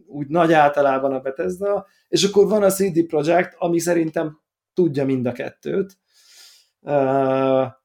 úgy 0.07 0.27
nagy 0.27 0.53
általában 0.53 1.13
a 1.13 1.19
Bethesda, 1.19 1.87
és 2.07 2.23
akkor 2.23 2.47
van 2.47 2.63
a 2.63 2.69
CD 2.69 3.05
Projekt, 3.05 3.55
ami 3.57 3.79
szerintem 3.79 4.39
tudja 4.73 5.05
mind 5.05 5.25
a 5.25 5.31
kettőt, 5.31 5.97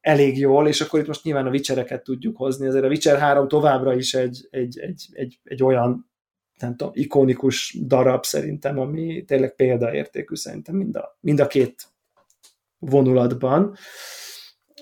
elég 0.00 0.38
jól, 0.38 0.68
és 0.68 0.80
akkor 0.80 1.00
itt 1.00 1.06
most 1.06 1.24
nyilván 1.24 1.46
a 1.46 1.50
Witchereket 1.50 2.02
tudjuk 2.02 2.36
hozni, 2.36 2.66
ezért 2.66 2.84
a 2.84 2.88
Witcher 2.88 3.18
3 3.18 3.48
továbbra 3.48 3.94
is 3.94 4.14
egy, 4.14 4.48
egy, 4.50 4.78
egy, 4.78 5.08
egy, 5.12 5.38
egy 5.44 5.62
olyan 5.62 6.10
nem 6.58 6.76
tudom, 6.76 6.92
ikonikus 6.94 7.76
darab 7.86 8.24
szerintem, 8.24 8.78
ami 8.78 9.24
tényleg 9.24 9.54
példaértékű 9.54 10.34
szerintem 10.34 10.74
mind 10.74 10.96
a, 10.96 11.18
mind 11.20 11.40
a 11.40 11.46
két 11.46 11.86
vonulatban. 12.78 13.76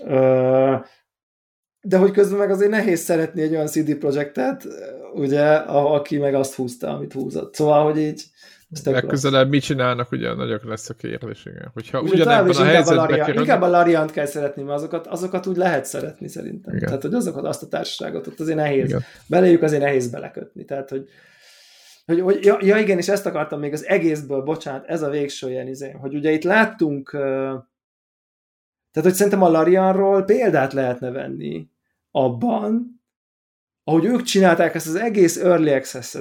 Uh, 0.05 0.85
de 1.81 1.97
hogy 1.97 2.11
közben 2.11 2.39
meg 2.39 2.51
azért 2.51 2.71
nehéz 2.71 3.01
szeretni 3.01 3.43
egy 3.43 3.55
olyan 3.55 3.67
CD 3.67 3.95
projektet, 3.95 4.67
ugye, 5.15 5.45
aki 5.67 6.19
meg 6.19 6.35
azt 6.35 6.55
húzta, 6.55 6.97
amit 6.97 7.13
húzott. 7.13 7.55
Szóval, 7.55 7.85
hogy 7.85 7.99
így 7.99 8.23
Legközelebb 8.85 9.49
mit 9.49 9.63
csinálnak, 9.63 10.13
ugye 10.13 10.35
nagyok 10.35 10.65
lesz 10.65 10.89
a 10.89 10.95
kérdés, 10.95 11.47
igen. 11.47 11.71
Hogyha 11.73 12.01
Ugye 12.01 12.13
ugyanebben 12.15 12.57
a 12.57 12.65
helyzetben 12.65 12.99
a 12.99 13.09
Larian, 13.09 13.39
Inkább 13.39 13.63
a 13.63 13.69
Lariant 13.69 14.11
kell 14.11 14.27
szeretni, 14.27 14.63
mert 14.63 14.79
azokat, 14.79 15.07
azokat 15.07 15.47
úgy 15.47 15.57
lehet 15.57 15.85
szeretni 15.85 16.29
szerintem. 16.29 16.75
Igen. 16.75 16.87
Tehát, 16.87 17.03
hogy 17.03 17.15
azokat, 17.15 17.45
azt 17.45 17.63
a 17.63 17.69
társaságot 17.69 18.27
ott 18.27 18.41
azért 18.41 18.57
nehéz. 18.57 18.89
Igen. 18.89 19.05
Beléjük 19.27 19.63
azért 19.63 19.83
nehéz 19.83 20.11
belekötni. 20.11 20.65
Tehát, 20.65 20.91
hogy, 20.91 21.09
hogy, 22.07 22.21
hogy 22.21 22.45
ja, 22.45 22.59
ja, 22.61 22.77
igen, 22.77 22.99
és 22.99 23.09
ezt 23.09 23.27
akartam 23.27 23.61
még 23.61 23.73
az 23.73 23.87
egészből, 23.87 24.43
bocsánat, 24.43 24.85
ez 24.87 25.03
a 25.03 25.11
végső 25.11 25.51
ilyen 25.51 25.69
izé, 25.69 25.91
hogy 25.91 26.15
ugye 26.15 26.31
itt 26.31 26.45
láttunk, 26.45 27.17
tehát, 28.95 29.09
hogy 29.09 29.19
szerintem 29.19 29.43
a 29.43 29.49
Larianról 29.49 30.23
példát 30.23 30.73
lehetne 30.73 31.11
venni 31.11 31.69
abban, 32.11 33.03
ahogy 33.85 34.05
ők 34.05 34.23
csinálták 34.23 34.75
ezt 34.75 34.87
az 34.87 34.95
egész 34.95 35.37
early 35.37 35.75
access 35.75 36.17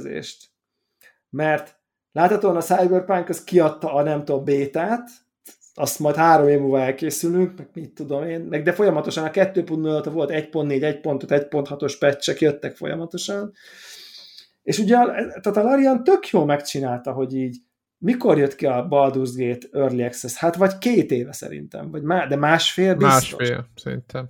Mert 1.29 1.81
Láthatóan 2.11 2.55
a 2.55 2.61
Cyberpunk 2.61 3.29
az 3.29 3.43
kiadta 3.43 3.93
a 3.93 4.03
nem 4.03 4.25
tudom 4.25 4.43
bétát, 4.43 5.09
azt 5.73 5.99
majd 5.99 6.15
három 6.15 6.47
év 6.47 6.59
múlva 6.59 6.79
elkészülünk, 6.79 7.57
meg 7.57 7.69
mit 7.73 7.93
tudom 7.93 8.27
én, 8.27 8.41
meg 8.41 8.63
de 8.63 8.73
folyamatosan 8.73 9.23
a 9.23 9.29
2.0 9.29 10.09
volt 10.11 10.29
1.4, 10.29 10.43
1.5, 10.53 11.47
1.6-os 11.51 11.95
patchek 11.99 12.41
jöttek 12.41 12.75
folyamatosan, 12.75 13.53
És 14.63 14.77
ugye 14.77 14.95
tehát 14.95 15.57
a 15.57 15.63
Larian 15.63 16.03
tök 16.03 16.29
jól 16.29 16.45
megcsinálta, 16.45 17.11
hogy 17.11 17.35
így 17.35 17.57
mikor 18.03 18.37
jött 18.37 18.55
ki 18.55 18.65
a 18.65 18.87
Baldur's 18.89 19.31
Gate 19.35 19.67
Early 19.71 20.03
Access? 20.03 20.33
Hát 20.35 20.55
vagy 20.55 20.77
két 20.77 21.11
éve 21.11 21.31
szerintem, 21.31 21.91
vagy 21.91 22.01
má, 22.01 22.27
de 22.27 22.35
másfél 22.35 22.95
biztos. 22.95 23.35
Másfél, 23.35 23.69
szerintem. 23.75 24.29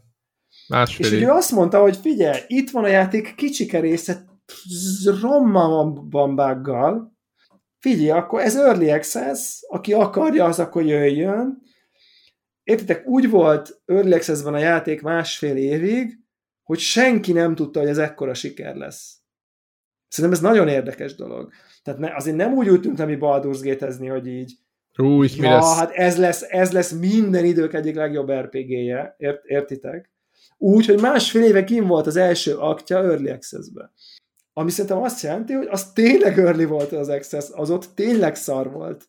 Másfél 0.67 1.05
És 1.05 1.11
ugye 1.11 1.31
azt 1.31 1.51
mondta, 1.51 1.81
hogy 1.81 1.97
figyelj, 1.97 2.39
itt 2.47 2.69
van 2.69 2.83
a 2.83 2.87
játék 2.87 3.35
kicsike 3.35 3.79
része 3.79 4.25
rommabambággal, 5.21 7.17
figyelj, 7.79 8.09
akkor 8.09 8.41
ez 8.41 8.55
Early 8.55 8.91
Access, 8.91 9.59
aki 9.67 9.93
akarja, 9.93 10.45
az 10.45 10.59
akkor 10.59 10.83
jöjjön. 10.83 11.61
Értitek, 12.63 13.07
úgy 13.07 13.29
volt 13.29 13.81
Early 13.85 14.13
Access-ben 14.13 14.53
a 14.53 14.57
játék 14.57 15.01
másfél 15.01 15.55
évig, 15.55 16.19
hogy 16.63 16.79
senki 16.79 17.31
nem 17.31 17.55
tudta, 17.55 17.79
hogy 17.79 17.89
ez 17.89 17.97
ekkora 17.97 18.33
siker 18.33 18.75
lesz. 18.75 19.17
Szerintem 20.07 20.39
ez 20.39 20.45
nagyon 20.45 20.67
érdekes 20.67 21.15
dolog. 21.15 21.51
Tehát 21.83 21.99
ne, 21.99 22.15
azért 22.15 22.35
nem 22.35 22.53
úgy 22.53 22.67
ültünk 22.67 22.97
nem 22.97 23.07
mi 23.07 23.15
Gate-ezni, 23.15 24.07
hogy 24.07 24.27
így 24.27 24.53
Új, 24.97 25.29
ja, 25.35 25.41
mi 25.41 25.47
lesz? 25.47 25.77
hát 25.77 25.91
ez 25.91 26.17
lesz, 26.17 26.45
ez 26.49 26.71
lesz 26.71 26.91
minden 26.91 27.45
idők 27.45 27.73
egyik 27.73 27.95
legjobb 27.95 28.31
RPG-je, 28.31 29.15
ért, 29.17 29.45
értitek? 29.45 30.11
Úgy, 30.57 30.85
hogy 30.85 31.01
másfél 31.01 31.43
éve 31.43 31.63
kim 31.63 31.87
volt 31.87 32.07
az 32.07 32.15
első 32.15 32.55
aktja 32.55 32.97
Early 32.97 33.29
Access-be. 33.29 33.91
Ami 34.53 34.69
szerintem 34.69 35.01
azt 35.01 35.23
jelenti, 35.23 35.53
hogy 35.53 35.67
az 35.69 35.91
tényleg 35.91 36.39
early 36.39 36.63
volt 36.63 36.91
az 36.91 37.09
Access, 37.09 37.49
az 37.51 37.69
ott 37.69 37.85
tényleg 37.95 38.35
szar 38.35 38.71
volt. 38.71 39.07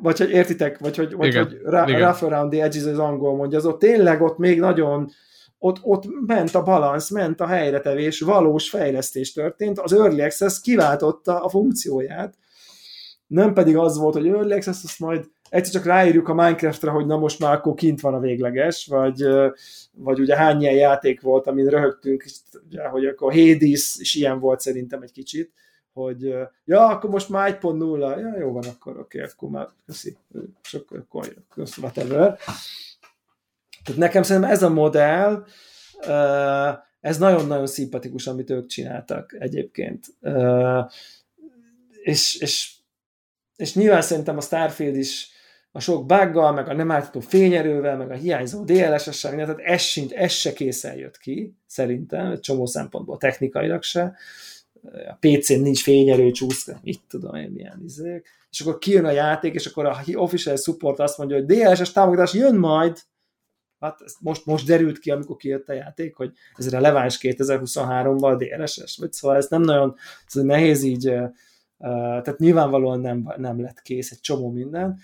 Vagy 0.00 0.18
hogy 0.18 0.30
értitek, 0.30 0.78
vagy 0.78 0.96
hogy, 0.96 1.12
vagy, 1.12 1.26
igen, 1.26 1.44
hogy 1.44 1.58
ra- 1.62 1.90
rough 1.90 2.24
around 2.24 2.50
the 2.50 2.62
edges 2.62 2.84
az 2.84 2.98
angol 2.98 3.36
mondja, 3.36 3.58
az 3.58 3.66
ott 3.66 3.78
tényleg 3.78 4.22
ott 4.22 4.38
még 4.38 4.58
nagyon 4.58 5.10
ott, 5.64 5.78
ott 5.82 6.26
ment 6.26 6.54
a 6.54 6.62
balansz, 6.62 7.10
ment 7.10 7.40
a 7.40 7.46
helyretevés, 7.46 8.20
valós 8.20 8.68
fejlesztés 8.70 9.32
történt, 9.32 9.78
az 9.78 9.92
Early 9.92 10.22
Access 10.22 10.60
kiváltotta 10.60 11.44
a 11.44 11.48
funkcióját, 11.48 12.34
nem 13.26 13.52
pedig 13.52 13.76
az 13.76 13.98
volt, 13.98 14.14
hogy 14.14 14.26
Early 14.26 14.52
Access, 14.52 14.84
azt 14.84 14.98
majd 14.98 15.24
egyszer 15.48 15.72
csak 15.72 15.84
ráírjuk 15.84 16.28
a 16.28 16.34
Minecraftra, 16.34 16.90
hogy 16.90 17.06
na 17.06 17.16
most 17.16 17.38
már 17.38 17.52
akkor 17.52 17.74
kint 17.74 18.00
van 18.00 18.14
a 18.14 18.20
végleges, 18.20 18.86
vagy, 18.86 19.24
vagy 19.92 20.20
ugye 20.20 20.36
hány 20.36 20.60
ilyen 20.60 20.74
játék 20.74 21.20
volt, 21.20 21.46
amin 21.46 21.66
röhögtünk, 21.66 22.24
hogy 22.90 23.06
akkor 23.06 23.32
Hades 23.32 23.96
is 23.98 24.14
ilyen 24.14 24.38
volt 24.38 24.60
szerintem 24.60 25.02
egy 25.02 25.12
kicsit, 25.12 25.52
hogy 25.92 26.34
ja, 26.64 26.86
akkor 26.86 27.10
most 27.10 27.28
már 27.28 27.58
1.0, 27.62 27.98
ja, 27.98 28.38
jó 28.38 28.52
van, 28.52 28.64
akkor 28.64 28.98
oké, 28.98 29.18
okay, 29.18 29.30
akkor 29.30 29.48
már 29.48 29.68
köszi, 29.86 30.16
és 30.62 30.74
akkor, 30.74 30.98
akkor 30.98 31.34
köszi, 31.54 31.80
whatever. 31.80 32.38
Tehát 33.84 34.00
nekem 34.00 34.22
szerintem 34.22 34.50
ez 34.50 34.62
a 34.62 34.68
modell, 34.68 35.44
ez 37.00 37.18
nagyon-nagyon 37.18 37.66
szimpatikus, 37.66 38.26
amit 38.26 38.50
ők 38.50 38.66
csináltak 38.66 39.36
egyébként. 39.38 40.06
És, 42.02 42.36
és, 42.36 42.72
és 43.56 43.74
nyilván 43.74 44.02
szerintem 44.02 44.36
a 44.36 44.40
Starfield 44.40 44.96
is 44.96 45.32
a 45.76 45.80
sok 45.80 46.06
buggal, 46.06 46.52
meg 46.52 46.68
a 46.68 46.74
nem 46.74 46.90
átható 46.90 47.20
fényerővel, 47.20 47.96
meg 47.96 48.10
a 48.10 48.14
hiányzó 48.14 48.64
DLSS-sel, 48.64 49.34
tehát 49.34 49.58
ez, 49.58 49.80
sincs, 49.80 50.12
ez 50.12 50.32
se 50.32 50.52
készen 50.52 50.96
jött 50.96 51.18
ki, 51.18 51.56
szerintem, 51.66 52.30
egy 52.30 52.40
csomó 52.40 52.66
szempontból 52.66 53.16
technikailag 53.16 53.82
se. 53.82 54.16
A 54.82 55.16
PC-n 55.20 55.60
nincs 55.60 55.82
fényerő, 55.82 56.30
csúsz, 56.30 56.70
mit 56.82 57.00
tudom 57.08 57.34
én, 57.34 57.50
milyen 57.50 57.82
izék. 57.84 58.28
És 58.50 58.60
akkor 58.60 58.78
kijön 58.78 59.04
a 59.04 59.10
játék, 59.10 59.54
és 59.54 59.66
akkor 59.66 59.86
a 59.86 60.02
official 60.14 60.56
support 60.56 60.98
azt 60.98 61.18
mondja, 61.18 61.36
hogy 61.36 61.46
DLSS 61.46 61.92
támogatás 61.92 62.34
jön 62.34 62.54
majd, 62.54 62.98
hát 63.84 64.00
ez 64.04 64.14
most, 64.20 64.46
most 64.46 64.66
derült 64.66 64.98
ki, 64.98 65.10
amikor 65.10 65.36
kijött 65.36 65.68
a 65.68 65.72
játék, 65.72 66.16
hogy 66.16 66.32
ez 66.54 66.70
releváns 66.70 67.18
2023-ban 67.22 68.36
DLSS, 68.38 68.96
vagy 68.96 69.12
szóval 69.12 69.36
ez 69.36 69.46
nem 69.48 69.62
nagyon, 69.62 69.96
ez 70.26 70.42
nehéz 70.42 70.82
így, 70.82 71.12
tehát 71.78 72.38
nyilvánvalóan 72.38 73.00
nem, 73.00 73.34
nem 73.36 73.60
lett 73.60 73.82
kész 73.82 74.10
egy 74.10 74.20
csomó 74.20 74.50
minden, 74.50 74.98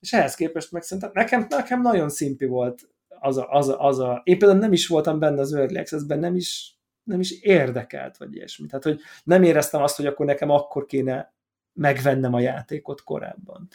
és 0.00 0.12
ehhez 0.12 0.34
képest 0.34 0.72
meg 0.72 0.82
szerintem 0.82 1.10
nekem, 1.14 1.46
nekem 1.48 1.80
nagyon 1.80 2.08
szimpi 2.08 2.46
volt 2.46 2.88
az 3.20 3.36
a, 3.36 3.48
az, 3.50 3.68
a, 3.68 3.80
az 3.80 3.98
a, 3.98 4.20
én 4.24 4.38
például 4.38 4.60
nem 4.60 4.72
is 4.72 4.86
voltam 4.86 5.18
benne 5.18 5.40
az 5.40 5.54
Early 5.54 5.78
Access-ben, 5.78 6.18
nem 6.18 6.36
is, 6.36 6.78
nem 7.02 7.20
is 7.20 7.40
érdekelt, 7.40 8.16
vagy 8.16 8.34
ilyesmi. 8.34 8.66
Tehát, 8.66 8.84
hogy 8.84 9.00
nem 9.24 9.42
éreztem 9.42 9.82
azt, 9.82 9.96
hogy 9.96 10.06
akkor 10.06 10.26
nekem 10.26 10.50
akkor 10.50 10.86
kéne 10.86 11.34
megvennem 11.72 12.34
a 12.34 12.40
játékot 12.40 13.02
korábban. 13.02 13.68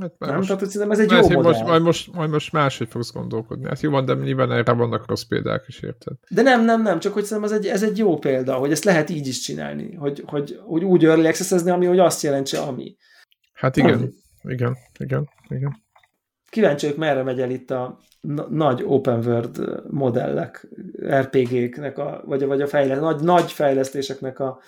Hát 0.00 0.18
nem? 0.18 0.36
Most, 0.36 0.48
Tehát, 0.48 0.64
szerintem 0.64 0.90
ez 0.90 0.98
egy 0.98 1.10
jó 1.10 1.16
modell. 1.16 1.42
Most, 1.42 1.62
majd, 1.64 1.82
most, 1.82 2.12
majd 2.12 2.30
most 2.30 2.52
máshogy 2.52 2.88
fogsz 2.88 3.12
gondolkodni. 3.12 3.68
Hát 3.68 3.80
jó 3.80 3.90
van, 3.90 4.04
de 4.04 4.14
nyilván 4.14 4.52
erre 4.52 4.72
vannak 4.72 5.06
rossz 5.06 5.22
példák 5.22 5.64
is, 5.66 5.80
érted? 5.80 6.14
De 6.28 6.42
nem, 6.42 6.64
nem, 6.64 6.82
nem, 6.82 6.98
csak 6.98 7.12
hogy 7.12 7.24
szerintem 7.24 7.52
ez 7.52 7.58
egy, 7.58 7.66
ez 7.66 7.82
egy 7.82 7.98
jó 7.98 8.18
példa, 8.18 8.54
hogy 8.54 8.70
ezt 8.70 8.84
lehet 8.84 9.10
így 9.10 9.26
is 9.26 9.40
csinálni, 9.40 9.94
hogy, 9.94 10.22
hogy, 10.26 10.60
hogy 10.64 10.84
úgy 10.84 11.04
early 11.04 11.26
access 11.26 11.52
ami, 11.52 11.86
hogy 11.86 11.98
azt 11.98 12.22
jelentse, 12.22 12.58
ami. 12.58 12.96
Hát 13.52 13.76
igen, 13.76 13.94
ami. 13.94 14.08
igen, 14.42 14.76
igen, 14.98 15.28
igen. 15.48 15.82
Kíváncsi 16.50 16.86
vagyok, 16.86 17.00
merre 17.00 17.22
megy 17.22 17.40
el 17.40 17.50
itt 17.50 17.70
a 17.70 17.98
nagy 18.48 18.82
open 18.86 19.26
world 19.26 19.82
modellek, 19.90 20.68
RPG-knek, 21.10 21.98
a, 21.98 22.22
vagy, 22.26 22.44
vagy 22.44 22.60
a 22.60 22.66
fejlesz, 22.66 22.98
nagy, 22.98 23.20
nagy 23.20 23.52
fejlesztéseknek 23.52 24.38
a, 24.38 24.60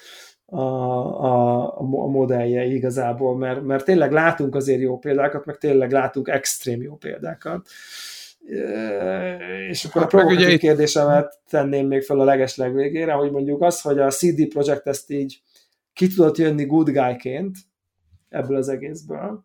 a, 0.55 1.25
a, 1.25 1.65
a 1.79 2.07
modellje 2.07 2.65
igazából, 2.65 3.37
mert, 3.37 3.63
mert 3.63 3.85
tényleg 3.85 4.13
látunk 4.13 4.55
azért 4.55 4.81
jó 4.81 4.99
példákat, 4.99 5.45
meg 5.45 5.59
tényleg 5.59 5.93
látunk 5.93 6.29
extrém 6.29 6.83
jó 6.83 6.97
példákat. 6.97 7.69
És 9.69 9.85
akkor 9.85 10.03
hát 10.03 10.13
a 10.13 10.17
provokatív 10.17 10.49
itt... 10.49 10.61
kérdésemet 10.61 11.39
tenném 11.49 11.87
még 11.87 12.03
fel 12.03 12.21
a 12.21 12.25
leges 12.25 12.57
legvégére, 12.57 13.13
hogy 13.13 13.31
mondjuk 13.31 13.63
az, 13.63 13.81
hogy 13.81 13.99
a 13.99 14.11
CD 14.11 14.49
Projekt 14.49 14.87
ezt 14.87 15.11
így 15.11 15.43
ki 15.93 16.09
tudott 16.09 16.37
jönni 16.37 16.65
good 16.65 16.91
guy-ként 16.91 17.57
ebből 18.29 18.57
az 18.57 18.69
egészből, 18.69 19.45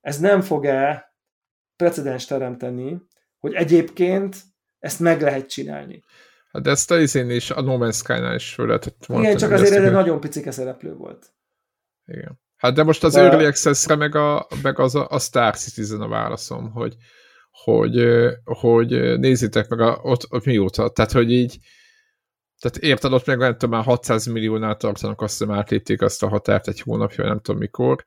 ez 0.00 0.18
nem 0.18 0.40
fog-e 0.40 1.12
precedens 1.76 2.24
teremteni, 2.24 3.02
hogy 3.38 3.54
egyébként 3.54 4.36
ezt 4.78 5.00
meg 5.00 5.20
lehet 5.20 5.48
csinálni. 5.48 6.02
Hát 6.50 6.66
ezt 6.66 6.90
a 6.90 6.98
izén 6.98 7.30
is, 7.30 7.50
a 7.50 7.60
No 7.60 7.76
Man's 7.78 7.96
Sky-nál 7.96 8.34
is 8.34 8.54
föl 8.54 8.66
lehetett 8.66 9.06
Igen, 9.08 9.36
csak 9.36 9.50
azért 9.50 9.74
ez 9.74 9.84
egy 9.84 9.92
nagyon 9.92 10.20
picike 10.20 10.50
szereplő 10.50 10.94
volt. 10.94 11.26
Igen. 12.04 12.40
Hát 12.56 12.74
de 12.74 12.82
most 12.82 13.04
az 13.04 13.12
de... 13.12 13.20
Early 13.20 13.46
Access-re 13.46 13.94
meg, 13.94 14.14
a, 14.14 14.46
meg 14.62 14.78
az 14.78 14.94
a, 14.94 15.06
a 15.08 15.18
Star 15.18 15.56
Citizen 15.56 16.00
a 16.00 16.08
válaszom, 16.08 16.70
hogy, 16.70 16.96
hogy, 17.50 18.06
hogy 18.44 19.18
nézzétek 19.18 19.68
meg 19.68 19.80
a, 19.80 20.00
ott, 20.02 20.32
ott 20.32 20.44
mióta. 20.44 20.90
Tehát, 20.90 21.12
hogy 21.12 21.32
így 21.32 21.58
tehát 22.58 22.76
érted, 22.76 23.12
ott 23.12 23.26
meg 23.26 23.38
nem 23.38 23.52
tudom, 23.52 23.70
már 23.70 23.84
600 23.84 24.26
milliónál 24.26 24.76
tartanak, 24.76 25.20
azt 25.20 25.38
hiszem 25.38 25.54
átlépték 25.54 26.02
azt 26.02 26.22
a 26.22 26.28
határt 26.28 26.68
egy 26.68 26.80
hónapja, 26.80 27.24
nem 27.24 27.40
tudom 27.40 27.60
mikor. 27.60 28.06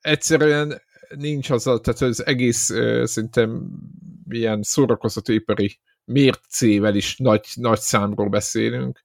Egyszerűen 0.00 0.82
nincs 1.16 1.50
az 1.50 1.66
a, 1.66 1.80
tehát 1.80 2.00
az 2.00 2.26
egész 2.26 2.64
szerintem 3.02 3.70
ilyen 4.28 4.62
szórakoztatóipari 4.62 5.80
mércével 6.04 6.94
is 6.94 7.16
nagy, 7.16 7.46
nagy 7.54 7.78
számról 7.78 8.28
beszélünk, 8.28 9.02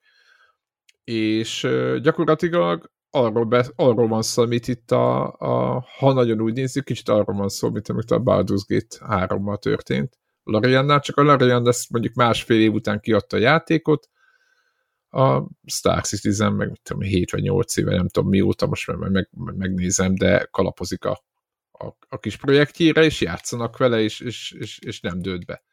és 1.04 1.68
gyakorlatilag 2.02 2.92
arról, 3.10 3.46
be, 3.46 3.66
arról 3.76 4.08
van 4.08 4.22
szó, 4.22 4.44
amit 4.44 4.68
itt 4.68 4.92
a, 4.92 5.34
a, 5.38 5.86
ha 5.98 6.14
nagyon 6.14 6.42
úgy 6.42 6.54
nézzük, 6.54 6.86
kicsit 6.86 7.10
arról 7.10 7.36
van 7.36 7.50
szó, 7.50 7.70
mint 7.70 7.90
amit 7.90 8.12
a 8.12 8.22
Baldur's 8.22 8.64
Gate 8.68 9.26
3-mal 9.28 9.58
történt. 9.58 10.18
Lariannál, 10.44 11.00
csak 11.00 11.18
a 11.18 11.24
Larian 11.24 11.68
ezt 11.68 11.90
mondjuk 11.90 12.14
másfél 12.14 12.62
év 12.62 12.74
után 12.74 13.00
kiadta 13.00 13.38
a 13.38 13.40
játékot, 13.40 14.10
a 15.10 15.44
Star 15.66 16.06
Citizen, 16.06 16.54
meg 16.54 16.70
mit 16.70 16.82
tudom, 16.82 17.02
7 17.02 17.32
vagy 17.32 17.42
8 17.42 17.78
éve, 17.78 17.96
nem 17.96 18.08
tudom 18.08 18.30
mióta, 18.30 18.68
most 18.68 18.98
meg, 18.98 19.12
meg, 19.12 19.30
megnézem, 19.56 20.16
de 20.16 20.48
kalapozik 20.52 21.06
a, 21.06 21.24
a, 21.72 21.86
a 22.08 22.20
kis 22.20 22.38
projektjére, 22.38 23.04
és 23.04 23.22
játszanak 23.22 23.78
vele, 23.78 24.02
és, 24.02 24.20
és, 24.20 24.52
és, 24.52 24.80
és 24.80 25.00
nem 25.00 25.20
dőlt 25.20 25.46
be. 25.46 25.64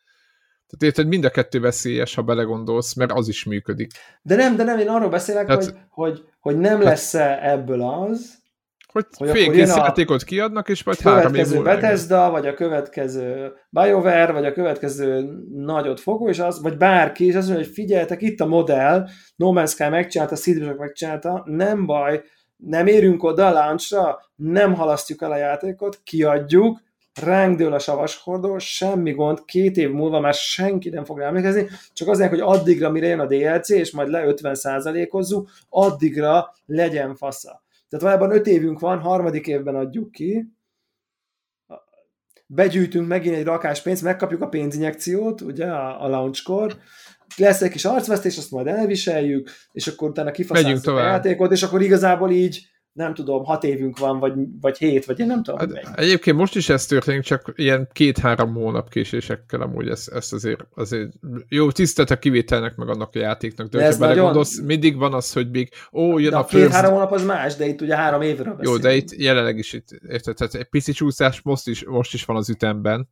Tehát 0.66 0.95
érted, 0.95 1.07
mind 1.07 1.24
a 1.24 1.31
kettő 1.31 1.61
veszélyes, 1.61 2.15
ha 2.15 2.23
belegondolsz, 2.23 2.95
mert 2.95 3.12
az 3.12 3.28
is 3.28 3.45
működik. 3.45 3.91
De 4.23 4.36
nem, 4.36 4.57
de 4.57 4.65
nem, 4.65 4.78
én 4.78 4.89
arról 4.89 5.09
beszélek, 5.09 5.47
Tehát, 5.47 5.65
hogy, 5.65 5.74
hogy, 5.91 6.24
hogy 6.41 6.59
nem 6.59 6.77
hát, 6.77 6.85
lesz-e 6.85 7.39
ebből 7.43 7.82
az, 7.82 8.43
hogy, 8.95 9.07
hogy 9.16 9.31
félkész 9.31 9.77
játékot 9.77 10.23
kiadnak, 10.23 10.69
és 10.69 10.85
majd 10.85 11.01
három 11.01 11.35
év 11.35 11.62
Bethesda, 11.62 12.31
vagy 12.31 12.47
a 12.47 12.55
következő 12.55 13.53
BioWare, 13.70 14.32
vagy 14.32 14.45
a 14.45 14.53
következő 14.53 15.28
nagyot 15.55 16.01
fogó, 16.01 16.28
és 16.28 16.39
az, 16.39 16.62
vagy 16.62 16.77
bárki, 16.77 17.27
és 17.27 17.35
azt 17.35 17.47
mondja, 17.47 17.65
hogy 17.65 17.74
figyeljetek, 17.74 18.23
itt 18.23 18.41
a 18.41 18.47
modell, 18.47 19.09
No 19.36 19.53
Man's 19.55 19.70
Sky 19.70 19.89
megcsinálta, 19.89 20.36
Seedblock 20.36 20.78
megcsinálta, 20.78 21.43
nem 21.47 21.86
baj, 21.86 22.23
nem 22.57 22.86
érünk 22.86 23.23
oda 23.23 23.47
a 23.47 23.53
launchra, 23.53 24.19
nem 24.35 24.74
halasztjuk 24.74 25.23
el 25.23 25.32
a 25.32 25.36
játékot, 25.36 26.01
kiadjuk, 26.05 26.81
ránk 27.23 27.59
dől 27.59 27.73
a 27.73 27.78
savaskordó, 27.78 28.59
semmi 28.59 29.12
gond, 29.12 29.45
két 29.45 29.77
év 29.77 29.91
múlva 29.91 30.20
már 30.20 30.35
senki 30.35 30.89
nem 30.89 31.05
fog 31.05 31.20
emlékezni, 31.20 31.69
csak 31.93 32.09
azért, 32.09 32.31
hogy 32.31 32.41
addigra, 32.41 32.91
mire 32.91 33.07
jön 33.07 33.20
a 33.20 33.27
DLC, 33.27 33.69
és 33.69 33.93
majd 33.93 34.09
le 34.09 34.24
50 34.24 35.09
ozzuk 35.11 35.51
addigra 35.69 36.55
legyen 36.66 37.15
fasza. 37.15 37.62
Tehát 37.89 38.05
valójában 38.05 38.39
öt 38.39 38.47
évünk 38.47 38.81
van, 38.81 39.01
harmadik 39.01 39.47
évben 39.47 39.74
adjuk 39.74 40.11
ki, 40.11 40.55
begyűjtünk 42.47 43.09
megint 43.09 43.36
egy 43.36 43.45
rakás 43.45 43.82
pénzt, 43.82 44.03
megkapjuk 44.03 44.43
a 44.43 44.49
pénzinjekciót, 44.49 45.41
ugye, 45.41 45.66
a, 45.66 46.05
a 46.05 46.09
launchkor, 46.09 46.77
lesz 47.36 47.62
egy 47.62 47.70
kis 47.70 47.85
arcvesztés, 47.85 48.39
azt 48.39 48.51
majd 48.51 48.66
elviseljük, 48.66 49.51
és 49.73 49.86
akkor 49.86 50.09
utána 50.09 50.31
Megyünk 50.31 50.49
kifaszázzuk 50.49 50.95
a 50.95 51.03
játékot, 51.03 51.53
és 51.53 51.62
akkor 51.62 51.82
igazából 51.82 52.31
így 52.31 52.66
nem 52.95 53.15
tudom, 53.15 53.45
hat 53.45 53.65
évünk 53.65 53.99
van, 53.99 54.19
vagy, 54.19 54.33
vagy 54.61 54.79
hét, 54.79 55.05
vagy 55.05 55.19
én 55.19 55.27
nem 55.27 55.43
tudom, 55.43 55.59
Hát, 55.61 55.69
mennyi. 55.73 55.87
egyébként 55.97 56.37
most 56.37 56.57
is 56.57 56.69
ez 56.69 56.87
történik, 56.87 57.23
csak 57.23 57.53
ilyen 57.57 57.89
két-három 57.93 58.55
hónap 58.55 58.89
késésekkel 58.91 59.61
amúgy 59.61 59.89
ezt, 59.89 60.09
ezt 60.09 60.33
azért, 60.33 60.66
azért 60.75 61.12
jó 61.49 61.71
tisztelt 61.71 62.11
a 62.11 62.19
kivételnek, 62.19 62.77
meg 62.77 62.89
annak 62.89 63.11
a 63.15 63.19
játéknak, 63.19 63.66
de, 63.69 63.79
De 63.79 63.85
ez 63.85 63.99
nagyon- 63.99 64.45
mindig 64.65 64.97
van 64.97 65.15
az, 65.15 65.33
hogy 65.33 65.51
még, 65.51 65.69
ó, 65.93 66.19
jön 66.19 66.31
De 66.31 66.37
a, 66.37 66.41
a 66.41 66.45
first... 66.45 66.65
két-három 66.65 66.93
hónap 66.93 67.12
az 67.12 67.25
más, 67.25 67.57
de 67.57 67.66
itt 67.66 67.81
ugye 67.81 67.97
három 67.97 68.23
évről 68.23 68.47
Jó, 68.47 68.55
beszélünk. 68.55 68.83
de 68.83 68.95
itt 68.95 69.12
jelenleg 69.16 69.59
is 69.59 69.73
itt, 69.73 69.89
érted, 70.09 70.37
tehát 70.37 70.55
egy 70.55 70.65
pici 70.69 70.93
csúszás 70.93 71.41
most 71.43 71.69
is, 71.69 71.85
most 71.85 72.15
is 72.15 72.25
van 72.25 72.37
az 72.37 72.49
ütemben, 72.51 73.09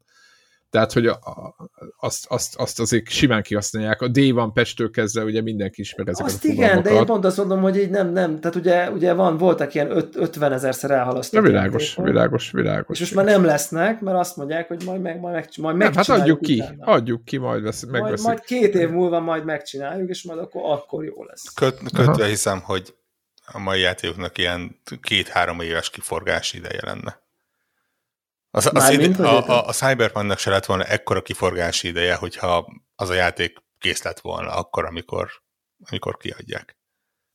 tehát, 0.72 0.92
hogy 0.92 1.06
a, 1.06 1.12
a, 1.12 1.54
azt, 1.96 2.26
azt, 2.28 2.56
azt 2.56 2.80
azért 2.80 3.08
simán 3.08 3.42
kihasználják. 3.42 4.02
A 4.02 4.08
Day 4.08 4.32
One 4.32 4.50
patch-től 4.54 4.90
kezdve 4.90 5.24
ugye 5.24 5.42
mindenki 5.42 5.80
ismer 5.80 6.08
ezeket 6.08 6.32
Azt 6.32 6.44
a 6.44 6.48
igen, 6.48 6.82
de 6.82 6.90
én 6.90 7.04
pont 7.04 7.24
azt 7.24 7.36
mondom, 7.36 7.60
hogy 7.60 7.76
így 7.76 7.90
nem, 7.90 8.12
nem. 8.12 8.40
Tehát 8.40 8.56
ugye, 8.56 8.90
ugye 8.90 9.12
van, 9.12 9.36
voltak 9.36 9.74
ilyen 9.74 9.90
öt, 9.90 10.16
50 10.16 10.52
ezerszer 10.52 10.90
elhalasztott 10.90 11.42
világos, 11.42 11.82
játékok, 11.88 12.06
világos, 12.06 12.50
világos. 12.50 13.00
És 13.00 13.00
most 13.00 13.14
már 13.14 13.24
nem 13.24 13.44
lesznek, 13.44 14.00
mert 14.00 14.18
azt 14.18 14.36
mondják, 14.36 14.68
hogy 14.68 14.82
majd, 14.84 15.00
meg, 15.00 15.20
majd, 15.20 15.34
meg, 15.34 15.48
majd 15.60 15.76
nem, 15.76 15.92
hát 15.94 16.08
adjuk 16.08 16.40
ki, 16.40 16.60
utána. 16.60 16.92
adjuk 16.92 17.24
ki, 17.24 17.36
majd 17.36 17.62
vesz, 17.62 17.82
majd, 17.82 18.02
megveszik. 18.02 18.26
majd 18.26 18.40
két 18.40 18.74
év 18.74 18.90
múlva 18.90 19.20
majd 19.20 19.44
megcsináljuk, 19.44 20.08
és 20.08 20.22
majd 20.22 20.38
akkor, 20.38 20.62
akkor 20.64 21.04
jó 21.04 21.24
lesz. 21.24 21.54
Köt, 21.54 21.78
kötve 21.94 22.26
hiszem, 22.26 22.60
hogy 22.60 22.94
a 23.44 23.58
mai 23.58 23.80
játékoknak 23.80 24.38
ilyen 24.38 24.80
két-három 25.02 25.60
éves 25.60 25.90
kiforgási 25.90 26.56
ideje 26.58 26.80
lenne. 26.84 27.21
Az, 28.54 28.70
az 28.72 28.90
ide, 28.90 29.06
hogy 29.06 29.24
a, 29.26 29.48
a, 29.48 29.66
a 29.66 29.72
Cyberpunknak 29.72 30.38
se 30.38 30.50
lett 30.50 30.66
volna 30.66 30.84
ekkora 30.84 31.22
kiforgási 31.22 31.88
ideje, 31.88 32.14
hogyha 32.14 32.66
az 32.94 33.08
a 33.08 33.14
játék 33.14 33.58
kész 33.78 34.02
lett 34.02 34.20
volna 34.20 34.50
akkor, 34.50 34.84
amikor, 34.84 35.30
amikor 35.90 36.16
kiadják. 36.16 36.76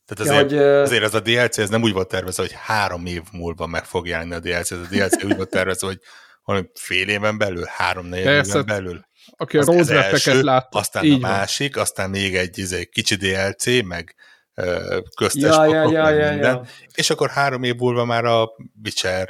Tehát 0.06 0.34
Ja, 0.34 0.40
azért, 0.40 0.52
hogy, 0.52 0.60
ö, 0.60 0.82
azért 0.82 1.04
az 1.04 1.14
a 1.14 1.20
DLC 1.20 1.58
ez 1.58 1.70
nem 1.70 1.82
úgy 1.82 1.94
volt 1.94 2.08
tervezve, 2.08 2.44
hogy 2.44 2.56
három 2.60 3.06
év 3.06 3.22
múlva 3.32 3.68
meg 3.68 3.86
fog 3.86 4.08
jelenni 4.08 4.34
a 4.34 4.40
DLC, 4.40 4.72
ez 4.72 4.80
a 4.80 4.88
DLC 4.90 5.24
úgy 5.24 5.36
volt 5.36 5.50
tervezve, 5.50 5.88
hogy 5.88 6.00
valami 6.44 6.68
fél 6.74 7.10
éven 7.10 7.38
belül, 7.38 7.66
három-négy 7.68 8.24
Persze. 8.24 8.52
éven 8.52 8.66
belül. 8.66 9.06
Aki 9.38 9.58
a 9.58 9.64
első, 9.90 10.42
látta, 10.42 10.80
Aztán 10.80 11.04
így 11.04 11.14
a 11.14 11.20
van. 11.20 11.32
másik, 11.32 11.78
aztán 11.78 12.10
még 12.10 12.36
egy 12.36 12.58
izé, 12.58 12.86
kicsi 12.86 13.16
DLC, 13.16 13.66
meg 13.84 14.16
ö, 14.54 15.00
köztes 15.16 15.56
ja, 15.56 15.66
ja, 15.66 15.80
papok, 15.82 15.92
ja, 15.94 16.04
meg 16.04 16.18
ja, 16.18 16.30
minden. 16.30 16.56
ja. 16.56 16.64
És 16.94 17.10
akkor 17.10 17.30
három 17.30 17.64
év 17.64 17.76
múlva 17.76 18.06
már 18.06 18.26
a 18.26 18.50
Witcher 18.84 19.30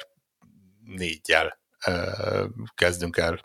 négyjel 0.83 1.45
ö, 1.45 1.56
kezdünk 2.75 3.17
el 3.17 3.39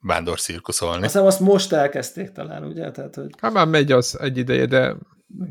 vándorszirkuszolni. 0.00 0.96
Azt 1.04 1.12
hiszem 1.12 1.26
azt 1.26 1.40
most 1.40 1.72
elkezdték 1.72 2.32
talán, 2.32 2.64
ugye? 2.64 2.90
Tehát, 2.90 3.14
hogy 3.14 3.30
Hát 3.40 3.52
már 3.52 3.66
megy 3.66 3.92
az 3.92 4.18
egy 4.20 4.36
ideje, 4.38 4.66
de 4.66 4.96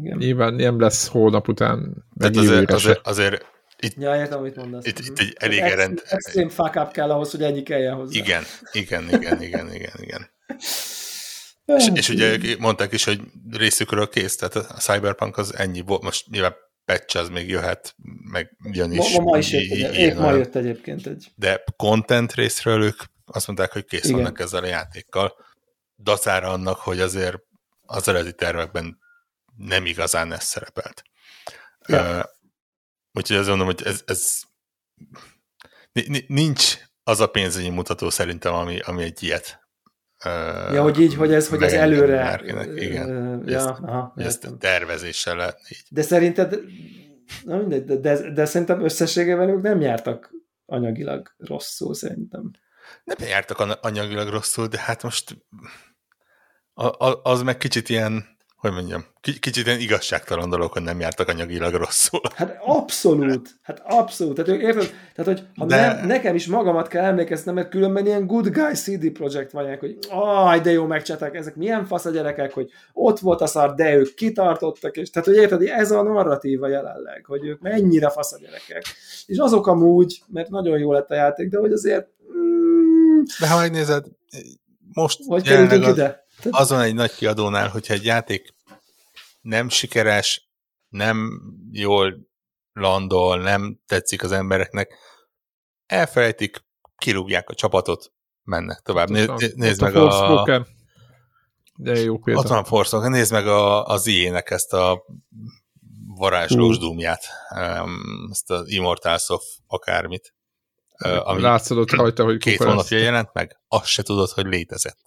igen. 0.01 0.17
nyilván 0.17 0.53
nem 0.53 0.79
lesz 0.79 1.07
holnap 1.07 1.47
után, 1.47 2.05
Tehát 2.17 2.35
azért, 2.35 2.71
azért, 2.71 3.07
azért 3.07 3.45
itt, 3.79 3.93
Ja, 3.97 4.15
értem, 4.15 4.39
amit 4.39 4.55
mondasz. 4.55 4.85
itt, 4.85 4.99
itt 4.99 5.19
egy 5.19 5.35
elég 5.39 5.59
Extrém- 5.59 5.79
rend... 5.79 6.01
Extrém 6.05 6.49
fuck 6.49 6.75
up 6.75 6.91
kell 6.91 7.11
ahhoz, 7.11 7.31
hogy 7.31 7.43
ennyi 7.43 7.63
kelljen 7.63 7.93
hozzá. 7.95 8.19
Igen, 8.19 8.43
igen, 8.71 9.03
igen, 9.09 9.41
igen, 9.41 9.73
igen, 9.73 9.93
igen. 10.01 10.29
És, 11.65 11.89
és 11.93 12.09
ugye 12.09 12.37
mondták 12.59 12.91
is, 12.91 13.03
hogy 13.03 13.21
részükről 13.51 14.09
kész, 14.09 14.35
tehát 14.35 14.55
a 14.55 14.73
Cyberpunk 14.73 15.37
az 15.37 15.55
ennyi 15.57 15.81
volt, 15.81 16.01
most 16.01 16.27
nyilván 16.29 16.55
patch 16.85 17.17
az 17.17 17.29
még 17.29 17.49
jöhet, 17.49 17.95
meg 18.31 18.57
jön 18.71 18.91
is. 18.91 19.15
ma, 19.17 19.23
ma 19.23 19.37
is 19.37 19.51
jött, 19.51 19.71
egy- 19.71 19.95
épp 19.95 20.15
ma 20.17 20.31
jött 20.31 20.55
egyébként 20.55 21.07
egy. 21.07 21.31
de 21.35 21.63
content 21.75 22.33
részről 22.33 22.83
ők 22.83 22.99
azt 23.25 23.47
mondták, 23.47 23.71
hogy 23.71 23.85
kész 23.85 24.03
Igen. 24.03 24.15
vannak 24.15 24.39
ezzel 24.39 24.63
a 24.63 24.67
játékkal. 24.67 25.45
Dacára 25.97 26.49
annak, 26.49 26.77
hogy 26.77 26.99
azért 26.99 27.37
az 27.81 28.07
eredeti 28.07 28.35
tervekben 28.35 28.97
nem 29.57 29.85
igazán 29.85 30.31
ez 30.31 30.43
szerepelt. 30.43 31.03
Ja. 31.87 32.17
Uh, 32.17 32.23
úgyhogy 33.11 33.37
azt 33.37 33.47
mondom, 33.47 33.65
hogy 33.65 33.81
ez, 33.83 34.03
ez 34.05 34.39
ni- 35.91 36.07
ni- 36.07 36.25
nincs 36.27 36.77
az 37.03 37.19
a 37.19 37.27
pénzügyi 37.27 37.69
mutató 37.69 38.09
szerintem, 38.09 38.53
ami, 38.53 38.79
ami 38.79 39.03
egy 39.03 39.23
ilyet 39.23 39.62
Ja, 40.73 40.81
hogy 40.81 40.99
így, 40.99 41.15
hogy 41.15 41.33
ez, 41.33 41.49
hogy 41.49 41.61
ez 41.63 41.73
előre... 41.73 42.15
bárkinek. 42.17 42.69
Igen. 42.75 43.43
Ja, 43.45 43.57
ezt- 43.57 43.67
aha, 43.67 44.13
ezt 44.15 44.49
tervezéssel 44.59 45.35
lehetne 45.35 45.67
így. 45.69 45.83
De 45.89 46.01
szerinted, 46.01 46.59
na 47.43 47.57
mindegy, 47.57 47.83
de, 47.83 47.95
de, 47.95 48.31
de 48.31 48.45
szerintem 48.45 48.83
összességében 48.83 49.49
ők 49.49 49.61
nem 49.61 49.81
jártak 49.81 50.31
anyagilag 50.65 51.35
rosszul, 51.37 51.93
szerintem. 51.93 52.51
Nem 53.03 53.27
jártak 53.27 53.59
an- 53.59 53.79
anyagilag 53.81 54.27
rosszul, 54.29 54.67
de 54.67 54.79
hát 54.79 55.03
most 55.03 55.45
a, 56.73 56.85
a, 56.85 57.19
az 57.23 57.41
meg 57.41 57.57
kicsit 57.57 57.89
ilyen, 57.89 58.32
hogy 58.63 58.71
mondjam, 58.71 59.05
ki- 59.21 59.39
kicsit 59.39 59.65
ilyen 59.65 59.79
igazságtalan 59.79 60.49
dolog, 60.49 60.71
hogy 60.71 60.81
nem 60.81 60.99
jártak 60.99 61.27
anyagilag 61.27 61.73
rosszul. 61.73 62.21
Hát 62.35 62.57
abszolút, 62.65 63.49
hát 63.61 63.81
abszolút. 63.85 64.35
Tehát 64.35 64.61
érted? 64.61 64.93
Tehát, 65.15 65.31
hogy 65.31 65.47
ha 65.55 65.65
De- 65.65 65.75
de... 65.75 65.93
ne, 65.93 66.05
nekem 66.05 66.35
is 66.35 66.47
magamat 66.47 66.87
kell 66.87 67.03
emlékeznem, 67.03 67.55
mert 67.55 67.69
különben 67.69 68.05
ilyen 68.05 68.27
good 68.27 68.49
guy 68.49 68.73
CD 68.73 69.11
projekt 69.11 69.51
vagyok, 69.51 69.79
hogy 69.79 69.97
aj, 70.09 70.59
de 70.59 70.71
jó 70.71 70.85
megcsinálták, 70.85 71.35
ezek 71.35 71.55
milyen 71.55 71.85
fasz 71.85 72.05
a 72.05 72.09
gyerekek, 72.09 72.53
hogy 72.53 72.69
ott 72.93 73.19
volt 73.19 73.41
a 73.41 73.45
szar, 73.45 73.73
de 73.73 73.95
ők 73.95 74.13
kitartottak, 74.13 74.97
és 74.97 75.09
tehát, 75.09 75.27
hogy 75.27 75.37
érted, 75.37 75.61
ez 75.61 75.91
a 75.91 76.03
narratíva 76.03 76.67
jelenleg, 76.67 77.25
hogy 77.25 77.45
ők 77.45 77.61
mennyire 77.61 78.09
fasz 78.09 78.33
a 78.33 78.37
gyerekek. 78.39 78.83
És 79.25 79.37
azok 79.37 79.67
amúgy, 79.67 80.23
mert 80.27 80.49
nagyon 80.49 80.77
jó 80.77 80.91
lett 80.91 81.09
a 81.09 81.15
játék, 81.15 81.49
de 81.49 81.57
hogy 81.57 81.71
azért 81.71 82.07
mm, 82.37 83.21
De 83.39 83.49
ha 83.49 83.59
megnézed, 83.59 84.05
most 84.93 85.19
hogy 85.27 85.43
kerültünk 85.43 85.83
az, 85.83 85.91
ide? 85.91 86.22
Azon 86.49 86.79
egy 86.79 86.93
nagy 86.93 87.15
kiadónál, 87.15 87.69
hogyha 87.69 87.93
egy 87.93 88.05
játék 88.05 88.53
nem 89.41 89.69
sikeres, 89.69 90.49
nem 90.87 91.41
jól 91.71 92.31
landol, 92.73 93.41
nem 93.41 93.79
tetszik 93.85 94.23
az 94.23 94.31
embereknek, 94.31 94.97
elfelejtik, 95.85 96.65
kirúgják 96.97 97.49
a 97.49 97.53
csapatot, 97.53 98.13
mennek 98.43 98.79
tovább. 98.79 99.07
Van- 99.09 99.39
nézd 99.55 99.81
meg 99.81 99.95
a, 99.95 100.11
Forspoken. 100.11 100.67
De 101.75 101.99
jó 101.99 102.17
példa. 102.17 102.39
Ott 102.39 102.47
van 102.47 102.57
a 102.57 102.63
Forspoken, 102.63 103.11
nézd 103.11 103.31
meg 103.31 103.47
a, 103.47 103.85
az 103.85 104.07
IE-nek 104.07 104.49
ezt 104.49 104.73
a 104.73 105.05
varázslós 106.07 106.77
um, 106.77 106.99
ezt 108.31 108.51
az 108.51 108.67
Immortals 108.67 109.29
of 109.29 109.43
akármit, 109.67 110.35
ami 111.03 111.41
Látszott 111.41 111.91
rajta, 111.91 112.23
hogy 112.23 112.37
két 112.37 112.57
hónapja 112.57 112.97
jelent 112.97 113.33
meg, 113.33 113.59
azt 113.67 113.85
se 113.85 114.03
tudod, 114.03 114.29
hogy 114.29 114.45
létezett. 114.45 114.99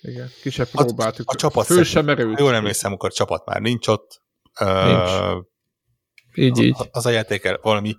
Igen, 0.00 0.30
ki 0.42 0.50
se 0.50 0.62
A- 0.72 0.84
próbáltuk. 0.84 1.30
A 1.30 1.34
csapat 1.34 1.66
Föl 1.66 1.84
sem. 1.84 2.06
Ha 2.06 2.34
jól 2.38 2.54
emlékszem, 2.54 2.92
akkor 2.92 3.08
a 3.08 3.12
csapat 3.12 3.46
már 3.46 3.60
nincs 3.60 3.86
ott. 3.86 4.22
Uh, 4.60 5.44
Így, 6.34 6.58
így. 6.58 6.76
Az 6.90 7.06
a 7.06 7.10
játék 7.10 7.44
el 7.44 7.58
valami 7.62 7.96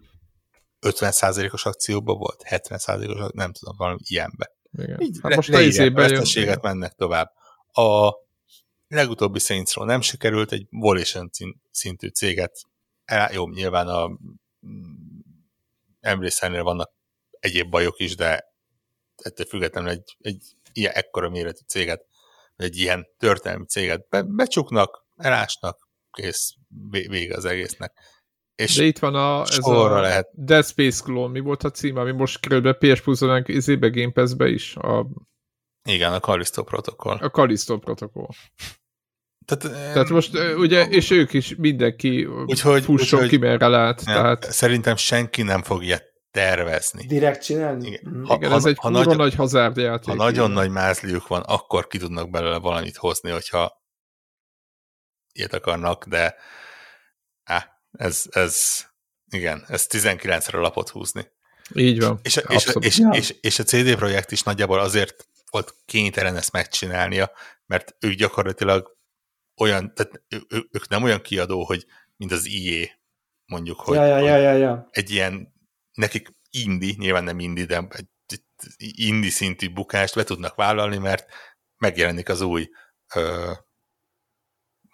50%-os 0.81 1.65
akcióban 1.65 2.17
volt, 2.17 2.43
70%-os, 2.49 3.29
nem 3.33 3.51
tudom, 3.51 3.75
valami 3.77 3.99
ilyenbe. 4.03 4.51
Igen. 4.77 4.99
Így 5.01 5.17
Hát 5.21 5.29
le, 5.29 5.35
most 5.35 5.47
leírják 5.49 5.71
izében 5.73 6.03
a 6.03 6.07
jön. 6.07 6.17
veszteséget, 6.17 6.61
mennek 6.61 6.93
tovább. 6.93 7.31
A 7.71 8.11
legutóbbi 8.87 9.39
Saints 9.39 9.75
nem 9.75 10.01
sikerült, 10.01 10.51
egy 10.51 10.67
Volition 10.69 11.29
szintű 11.71 12.07
céget, 12.07 12.59
el, 13.05 13.33
jó, 13.33 13.49
nyilván 13.49 13.87
a 13.87 14.07
mm, 14.07 15.19
Embracer-nél 15.99 16.63
vannak 16.63 16.91
egyéb 17.39 17.69
bajok 17.69 17.99
is, 17.99 18.15
de 18.15 18.43
ettől 19.15 19.45
függetlenül 19.45 19.89
egy, 19.89 20.15
egy 20.19 20.43
ilyen 20.73 20.91
ekkora 20.93 21.30
méretű 21.30 21.61
céget, 21.68 22.06
egy 22.56 22.77
ilyen 22.77 23.06
történelmi 23.18 23.65
céget 23.65 24.07
be, 24.10 24.22
becsuknak, 24.22 25.06
elásnak, 25.15 25.88
kész, 26.11 26.53
vé- 26.89 27.07
vége 27.07 27.35
az 27.35 27.45
egésznek. 27.45 27.93
És 28.56 28.76
De 28.76 28.84
itt 28.84 28.99
van 28.99 29.15
a, 29.15 29.41
ez 29.41 29.57
a 29.68 29.99
lehet. 29.99 30.27
Dead 30.34 30.65
Space 30.65 31.03
Clone, 31.03 31.31
mi 31.31 31.39
volt 31.39 31.64
a 31.64 31.69
cím, 31.72 31.95
ami 31.98 32.11
most 32.11 32.39
kerül 32.39 32.61
be 32.61 32.73
PS 32.73 33.02
Plus-on, 33.02 33.43
izébe 33.45 33.89
Game 33.89 34.11
Pass-be 34.11 34.48
is, 34.49 34.76
a, 34.76 35.07
igen, 35.84 36.14
a 36.14 36.19
Callisto 36.19 36.64
protokoll. 36.64 37.18
a 37.18 37.30
Callisto 37.30 37.77
protokoll. 37.80 38.27
Tehát, 39.45 39.93
Tehát 39.93 40.10
most 40.10 40.38
ugye, 40.57 40.85
és 40.88 41.10
ők 41.10 41.34
is 41.34 41.56
mindenki 41.56 42.26
Úgyhogy- 42.26 42.84
fusson 42.84 43.19
úgyhogy- 43.19 43.30
ki 43.30 43.38
merre 43.38 43.68
lát, 43.68 44.06
Nem, 44.06 44.15
tehát 44.15 44.52
Szerintem 44.52 44.95
senki 44.95 45.41
nem 45.41 45.64
fog 45.64 45.84
ilyet 45.84 46.10
tervezni. 46.31 47.05
Direkt 47.07 47.43
csinálni? 47.43 47.87
Igen. 47.87 48.01
Mhm. 48.13 48.23
Ha- 48.23 48.35
igen, 48.35 48.51
ez 48.51 48.65
egy 48.65 48.77
ha 48.77 48.87
kurva 48.89 49.03
nagy- 49.05 49.17
nagy 49.17 49.35
hazárd 49.35 49.77
játék. 49.77 50.07
Ha 50.07 50.13
nagyon 50.13 50.51
nagy 50.51 50.69
mázliuk 50.69 51.27
van, 51.27 51.41
akkor 51.41 51.87
ki 51.87 51.97
tudnak 51.97 52.29
belőle 52.29 52.57
valamit 52.57 52.95
hozni, 52.97 53.29
hogyha 53.29 53.81
ilyet 55.31 55.53
akarnak, 55.53 56.05
de 56.05 56.35
á, 57.43 57.67
ez, 57.91 58.23
ez 58.29 58.85
igen, 59.29 59.63
ez 59.67 59.87
19-re 59.89 60.57
lapot 60.57 60.89
húzni. 60.89 61.27
Így 61.75 62.01
van. 62.01 62.19
És, 62.23 62.37
a- 62.37 62.53
és, 62.53 62.69
és, 62.79 62.97
Ja. 62.97 63.09
és, 63.09 63.35
és 63.41 63.59
a 63.59 63.63
CD 63.63 63.95
Projekt 63.95 64.31
is 64.31 64.43
nagyjából 64.43 64.79
azért 64.79 65.27
volt 65.49 65.75
kénytelen 65.85 66.35
ezt 66.35 66.51
megcsinálnia, 66.51 67.31
mert 67.65 67.95
ők 67.99 68.13
gyakorlatilag 68.13 68.97
olyan, 69.61 69.93
tehát 69.93 70.23
ő, 70.29 70.41
ők 70.71 70.87
nem 70.87 71.03
olyan 71.03 71.21
kiadó, 71.21 71.63
hogy 71.63 71.85
mint 72.17 72.31
az 72.31 72.45
IE, 72.45 72.99
mondjuk, 73.45 73.79
hogy, 73.79 73.95
Ja, 73.95 74.05
ja, 74.05 74.17
ja, 74.17 74.37
ja, 74.37 74.51
ja. 74.53 74.87
egy 74.91 75.09
ilyen, 75.09 75.53
nekik 75.93 76.30
indi, 76.49 76.95
nyilván 76.97 77.23
nem 77.23 77.39
indi, 77.39 77.63
de 77.63 77.88
egy, 77.89 78.09
indi 78.77 79.30
szintű 79.30 79.69
bukást 79.73 80.15
be 80.15 80.23
tudnak 80.23 80.55
vállalni, 80.55 80.97
mert 80.97 81.26
megjelenik 81.77 82.30
az 82.30 82.41
új 82.41 82.69
ö, 83.15 83.51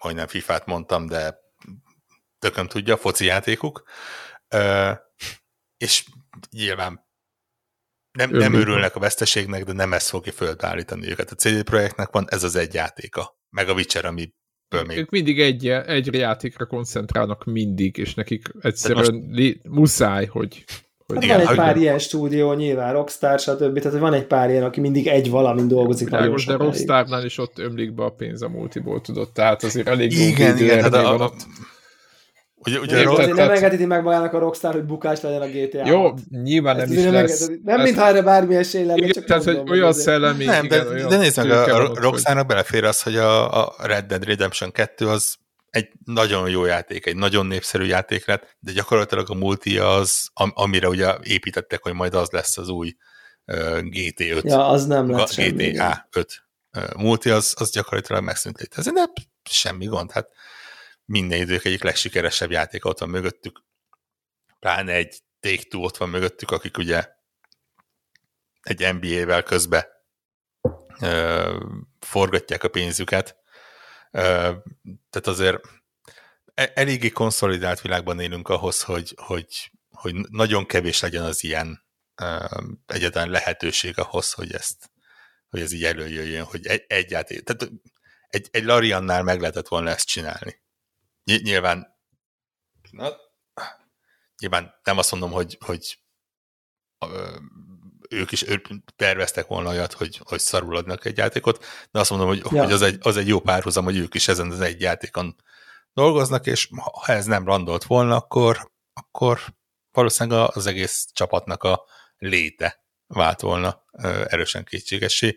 majdnem 0.02 0.26
FIFA-t 0.26 0.66
mondtam, 0.66 1.06
de 1.06 1.38
tököm 2.38 2.66
tudja, 2.66 2.96
foci 2.96 3.24
játékuk, 3.24 3.82
ö, 4.48 4.92
és 5.76 6.04
nyilván 6.50 7.06
nem, 8.18 8.30
nem 8.30 8.54
örülnek 8.54 8.96
a 8.96 9.00
veszteségnek, 9.00 9.64
de 9.64 9.72
nem 9.72 9.92
ezt 9.92 10.08
fogja 10.08 10.32
földbeállítani 10.32 11.08
őket. 11.08 11.30
A 11.30 11.34
CD 11.34 11.62
Projektnek 11.62 12.10
van 12.10 12.26
ez 12.30 12.42
az 12.42 12.56
egy 12.56 12.74
játéka, 12.74 13.38
meg 13.50 13.68
a 13.68 13.72
Witcher, 13.72 14.04
ami 14.04 14.34
még... 14.86 14.98
Ők 14.98 15.10
mindig 15.10 15.40
egy, 15.40 15.68
egy 15.68 16.14
játékra 16.14 16.66
koncentrálnak 16.66 17.44
mindig, 17.44 17.96
és 17.96 18.14
nekik 18.14 18.48
egyszerűen 18.60 19.14
most... 19.14 19.60
muszáj, 19.62 20.26
hogy 20.26 20.64
hogy 21.14 21.16
hát 21.16 21.24
igen, 21.24 21.38
van 21.38 21.48
egy 21.48 21.56
pár 21.56 21.74
nem... 21.74 21.82
ilyen 21.82 21.98
stúdió, 21.98 22.52
nyilván 22.52 22.92
Rockstar, 22.92 23.38
stb. 23.38 23.78
Tehát 23.78 23.98
van 23.98 24.12
egy 24.12 24.26
pár 24.26 24.50
ilyen, 24.50 24.62
aki 24.62 24.80
mindig 24.80 25.06
egy 25.06 25.30
valamin 25.30 25.68
dolgozik. 25.68 26.08
Világos, 26.08 26.44
de 26.44 26.56
Rockstarnál 26.56 27.24
is 27.24 27.38
ott 27.38 27.58
ömlik 27.58 27.94
be 27.94 28.04
a 28.04 28.10
pénz 28.10 28.42
a 28.42 28.48
multiból, 28.48 29.00
tudod, 29.00 29.32
tehát 29.32 29.62
azért 29.62 29.88
elég 29.88 30.12
igen, 30.12 30.56
igen, 30.56 30.82
hát 30.82 30.94
a, 30.94 31.24
a, 31.24 31.32
Ugye, 32.66 32.78
ugye 32.78 32.98
Érted, 32.98 33.18
azért 33.18 33.36
nem 33.36 33.50
engedheti 33.50 33.84
meg 33.84 34.02
magának 34.02 34.32
a 34.32 34.38
Rockstar, 34.38 34.72
hogy 34.72 34.84
bukás 34.84 35.20
legyen 35.20 35.42
a 35.42 35.46
GTA. 35.46 35.86
Jó, 35.86 36.14
nyilván 36.30 36.76
nem 36.76 36.92
is 36.92 37.02
nem 37.02 37.12
lesz. 37.12 37.40
Engedheti. 37.40 37.60
Nem, 37.64 37.80
mintha 37.80 38.06
erre 38.06 38.22
bármi 38.22 38.54
esély 38.56 38.84
lenne, 38.84 38.96
igen, 38.96 39.10
csak 39.10 39.24
tehát, 39.24 39.44
hogy 39.44 39.70
olyan 39.70 39.92
szellemi... 39.92 40.44
Nem, 40.44 40.64
igen, 40.64 40.84
de, 40.84 40.90
olyan 40.90 41.08
de 41.08 41.16
nézd 41.16 41.36
meg, 41.36 41.50
a, 41.50 41.82
a 41.82 41.94
Rockstarnak 41.94 42.46
belefér 42.46 42.84
az, 42.84 43.02
hogy 43.02 43.16
a, 43.16 43.64
a 43.64 43.74
Red 43.78 44.04
Dead 44.04 44.24
Redemption 44.24 44.70
2 44.70 45.06
az 45.06 45.34
egy 45.70 45.88
nagyon 46.04 46.50
jó 46.50 46.64
játék, 46.64 47.06
egy 47.06 47.16
nagyon 47.16 47.46
népszerű 47.46 47.84
játék 47.84 48.26
lett, 48.26 48.56
de 48.58 48.72
gyakorlatilag 48.72 49.30
a 49.30 49.34
multi 49.34 49.78
az, 49.78 50.28
am, 50.32 50.52
amire 50.54 50.88
ugye 50.88 51.16
építettek, 51.22 51.82
hogy 51.82 51.92
majd 51.92 52.14
az 52.14 52.30
lesz 52.30 52.58
az 52.58 52.68
új 52.68 52.96
uh, 53.44 53.78
GT5. 53.78 54.44
Ja, 54.44 54.68
az 54.68 54.86
nem 54.86 55.10
lett 55.10 55.34
GTA 55.34 56.08
5 56.12 56.44
uh, 56.76 56.94
multi, 56.94 57.30
az, 57.30 57.54
az 57.58 57.70
gyakorlatilag 57.70 58.22
megszűnt 58.22 58.58
létezni, 58.58 58.92
de 58.92 59.06
semmi 59.50 59.86
gond, 59.86 60.10
hát 60.12 60.30
minden 61.04 61.38
idők 61.38 61.64
egyik 61.64 61.82
legsikeresebb 61.82 62.50
játék 62.50 62.84
ott 62.84 62.98
van 62.98 63.08
mögöttük, 63.08 63.62
pláne 64.58 64.92
egy 64.92 65.22
Take-Two 65.40 65.82
ott 65.82 65.96
van 65.96 66.08
mögöttük, 66.08 66.50
akik 66.50 66.78
ugye 66.78 67.08
egy 68.62 68.94
NBA-vel 68.94 69.42
közbe 69.42 69.88
forgatják 72.00 72.64
a 72.64 72.68
pénzüket, 72.68 73.37
tehát 74.10 75.26
azért 75.26 75.60
e, 76.54 76.72
eléggé 76.74 77.08
konszolidált 77.08 77.80
világban 77.80 78.20
élünk 78.20 78.48
ahhoz, 78.48 78.82
hogy, 78.82 79.14
hogy, 79.16 79.70
hogy 79.90 80.14
nagyon 80.14 80.66
kevés 80.66 81.00
legyen 81.00 81.22
az 81.22 81.44
ilyen 81.44 81.86
egyetlen 82.86 83.30
lehetőség 83.30 83.98
ahhoz, 83.98 84.32
hogy 84.32 84.52
ezt 84.52 84.90
hogy 85.50 85.60
ez 85.60 85.72
így 85.72 85.84
előjöjjön, 85.84 86.44
hogy 86.44 86.66
egy, 86.66 86.84
egy 86.86 87.10
játék, 87.10 87.42
tehát 87.42 87.72
egy, 88.28 88.48
egy 88.50 88.64
Lariannál 88.64 89.22
meg 89.22 89.40
lehetett 89.40 89.68
volna 89.68 89.90
ezt 89.90 90.06
csinálni. 90.06 90.60
Nyilván 91.24 91.96
na, 92.90 93.16
nyilván 94.38 94.80
nem 94.82 94.98
azt 94.98 95.10
mondom, 95.10 95.30
hogy, 95.30 95.58
hogy 95.60 95.98
ők 98.08 98.32
is 98.32 98.44
terveztek 98.96 99.46
volna 99.46 99.68
olyat, 99.68 99.92
hogy, 99.92 100.20
hogy 100.24 100.38
szarul 100.38 100.76
adnak 100.76 101.04
egy 101.04 101.16
játékot, 101.16 101.64
de 101.90 102.00
azt 102.00 102.10
mondom, 102.10 102.28
hogy, 102.28 102.42
ja. 102.50 102.62
hogy 102.62 102.72
az, 102.72 102.82
egy, 102.82 102.98
az 103.00 103.16
egy 103.16 103.28
jó 103.28 103.40
párhuzam, 103.40 103.84
hogy 103.84 103.96
ők 103.96 104.14
is 104.14 104.28
ezen 104.28 104.50
az 104.50 104.60
egy 104.60 104.80
játékon 104.80 105.36
dolgoznak, 105.92 106.46
és 106.46 106.68
ha 107.04 107.12
ez 107.12 107.24
nem 107.24 107.44
randolt 107.44 107.84
volna, 107.84 108.16
akkor, 108.16 108.70
akkor 108.92 109.40
valószínűleg 109.92 110.50
az 110.54 110.66
egész 110.66 111.06
csapatnak 111.12 111.62
a 111.62 111.84
léte 112.18 112.84
vált 113.06 113.40
volna 113.40 113.84
erősen 114.26 114.64
kétségessé. 114.64 115.36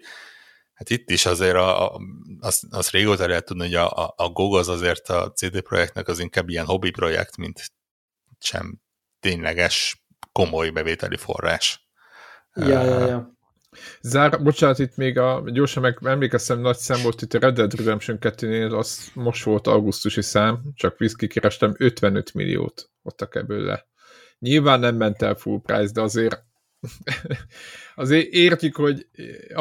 Hát 0.73 0.89
itt 0.89 1.09
is 1.09 1.25
azért 1.25 1.55
a, 1.55 1.93
a, 1.93 2.01
azt, 2.39 2.63
azt 2.69 2.91
régóta 2.91 3.27
lehet 3.27 3.45
tudni, 3.45 3.63
hogy 3.63 3.75
a, 3.75 3.91
a, 3.91 4.13
a 4.17 4.29
GOG 4.29 4.55
az 4.55 4.67
azért 4.67 5.09
a 5.09 5.31
CD 5.31 5.61
projektnek 5.61 6.07
az 6.07 6.19
inkább 6.19 6.49
ilyen 6.49 6.65
hobby 6.65 6.89
projekt, 6.89 7.37
mint 7.37 7.71
sem 8.39 8.81
tényleges 9.19 10.03
komoly 10.31 10.69
bevételi 10.69 11.17
forrás. 11.17 11.90
Ja, 12.55 12.83
ja, 12.83 13.05
ja. 13.05 13.39
Zár, 14.01 14.43
bocsánat, 14.43 14.79
itt 14.79 14.95
még 14.95 15.17
a, 15.17 15.43
gyorsan 15.45 15.83
meg 15.83 15.97
emlékeztem, 16.01 16.59
nagy 16.59 16.77
szám 16.77 17.01
volt 17.01 17.21
itt 17.21 17.33
a 17.33 17.39
Red 17.39 17.55
Dead 17.55 17.75
Redemption 17.75 18.17
2-nél, 18.21 18.77
az 18.77 19.11
most 19.13 19.43
volt 19.43 19.67
augusztusi 19.67 20.21
szám, 20.21 20.61
csak 20.75 20.97
kikerestem, 21.17 21.75
55 21.77 22.33
milliót 22.33 22.89
adtak 23.03 23.35
ebből 23.35 23.65
le. 23.65 23.87
Nyilván 24.39 24.79
nem 24.79 24.95
ment 24.95 25.21
el 25.21 25.35
full 25.35 25.61
price, 25.65 25.91
de 25.93 26.01
azért 26.01 26.43
azért 27.95 28.27
értjük, 28.27 28.75
hogy 28.75 29.07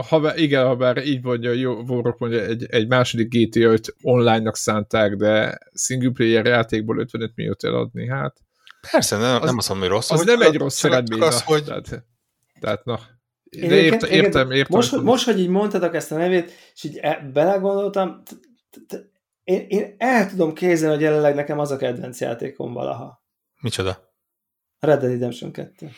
ha, 0.09 0.37
igen, 0.37 0.67
ha 0.67 0.77
bár 0.77 1.07
így 1.07 1.23
mondja, 1.23 1.53
jó, 1.53 1.85
Vorok 1.85 2.19
mondja, 2.19 2.45
egy, 2.45 2.67
egy 2.71 2.89
második 2.89 3.29
GTA 3.35 3.71
5 3.71 3.95
online-nak 4.03 4.57
szánták, 4.57 5.15
de 5.15 5.59
single 5.75 6.11
player 6.11 6.47
játékból 6.47 6.99
55 6.99 7.33
milliót 7.35 7.65
eladni, 7.65 8.09
hát 8.09 8.37
Persze, 8.91 9.17
nem, 9.17 9.41
az, 9.41 9.47
nem 9.47 9.59
azt 9.59 9.69
mondom, 9.69 9.89
hogy 9.89 9.97
rossz. 9.97 10.11
Az 10.11 10.25
nem 10.25 10.41
egy 10.41 10.57
rossz 10.57 10.85
eredmény. 10.85 11.21
Az, 11.21 11.43
hogy... 11.43 11.65
Tehát, 11.65 12.05
tehát 12.61 12.85
na, 12.85 12.99
de 13.51 13.59
ért, 13.59 13.93
értem, 13.93 14.11
értem, 14.11 14.51
értem. 14.51 14.77
Most, 14.77 14.91
hogy, 14.91 15.03
most, 15.03 15.25
hogy 15.25 15.41
így 15.41 15.49
mondtatok 15.49 15.95
ezt 15.95 16.13
a 16.13 16.17
nevét, 16.17 16.53
és 16.75 16.85
így 16.85 16.97
e, 16.97 17.31
belegondoltam, 17.33 18.23
én, 19.45 19.65
én 19.69 19.95
el 19.99 20.29
tudom 20.29 20.55
képzelni, 20.55 20.95
hogy 20.95 21.05
jelenleg 21.05 21.35
nekem 21.35 21.59
az 21.59 21.71
a 21.71 21.77
kedvenc 21.77 22.21
játékom 22.21 22.73
valaha. 22.73 23.25
Micsoda? 23.61 24.09
Red 24.79 25.01
Dead 25.01 25.13
Redemption 25.13 25.53
2. 25.53 25.91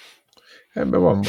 Ebben 0.73 1.01
van. 1.01 1.25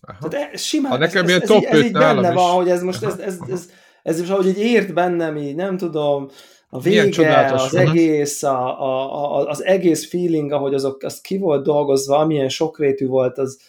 Aha. 0.00 0.28
Tehát 0.28 0.52
ez, 0.52 0.60
simán, 0.60 0.90
ha 0.90 0.98
nekem 0.98 1.22
ez, 1.22 1.28
ilyen 1.28 1.40
ez, 1.40 1.48
top 1.48 1.64
ez, 1.64 1.78
ez 1.78 1.84
így 1.84 1.92
benne 1.92 2.28
is. 2.28 2.34
van, 2.34 2.54
hogy 2.54 2.68
ez 2.68 2.82
most, 2.82 3.02
ez, 3.02 3.18
ez, 3.18 3.38
ez, 3.48 3.70
ez, 4.02 4.20
ez, 4.20 4.30
ahogy 4.30 4.46
így 4.46 4.58
ért 4.58 4.94
bennem, 4.94 5.36
így 5.36 5.54
nem 5.54 5.76
tudom, 5.76 6.28
a 6.68 6.80
vége, 6.80 7.52
az 7.52 7.72
van. 7.72 7.86
egész, 7.86 8.42
a, 8.42 8.82
a, 8.82 9.36
a, 9.36 9.46
az 9.48 9.64
egész 9.64 10.08
feeling, 10.08 10.52
ahogy 10.52 10.74
azok, 10.74 11.02
az 11.02 11.20
ki 11.20 11.38
volt 11.38 11.64
dolgozva, 11.64 12.18
amilyen 12.18 12.48
sokrétű 12.48 13.06
volt, 13.06 13.38
az, 13.38 13.60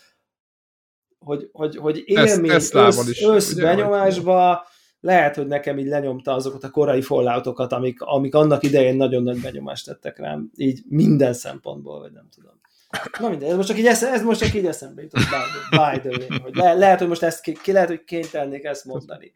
hogy, 1.19 1.49
hogy, 1.51 1.75
hogy 1.75 2.03
élmény 2.05 2.51
ezt, 2.51 2.75
össz, 2.75 3.07
is, 3.07 3.21
össz 3.21 3.53
lehet, 5.01 5.35
hogy 5.35 5.47
nekem 5.47 5.77
így 5.77 5.87
lenyomta 5.87 6.33
azokat 6.33 6.63
a 6.63 6.69
korai 6.69 7.01
falloutokat, 7.01 7.71
amik, 7.71 8.01
amik 8.01 8.35
annak 8.35 8.63
idején 8.63 8.95
nagyon 8.95 9.23
nagy 9.23 9.41
benyomást 9.41 9.85
tettek 9.85 10.17
rám, 10.17 10.51
így 10.55 10.81
minden 10.87 11.33
szempontból, 11.33 11.99
vagy 11.99 12.11
nem 12.11 12.27
tudom. 12.35 12.57
Na 13.19 13.29
mindegy, 13.29 13.49
ez 13.49 13.55
most 13.55 13.67
csak 13.67 13.77
így, 13.77 13.85
esz, 13.85 14.01
ez 14.01 14.23
most 14.23 14.39
csak 14.39 14.53
így 14.53 14.65
eszembe 14.65 15.01
jutott, 15.01 15.21
by, 15.21 15.77
by 15.77 16.09
the 16.09 16.17
way, 16.17 16.41
hogy 16.41 16.55
le, 16.55 16.73
lehet, 16.73 16.99
hogy 16.99 17.07
most 17.07 17.23
ezt 17.23 17.41
ki, 17.41 17.57
ki 17.63 17.71
lehet, 17.71 17.87
hogy 17.87 18.03
kénytelnék 18.03 18.63
ezt 18.63 18.85
mondani. 18.85 19.33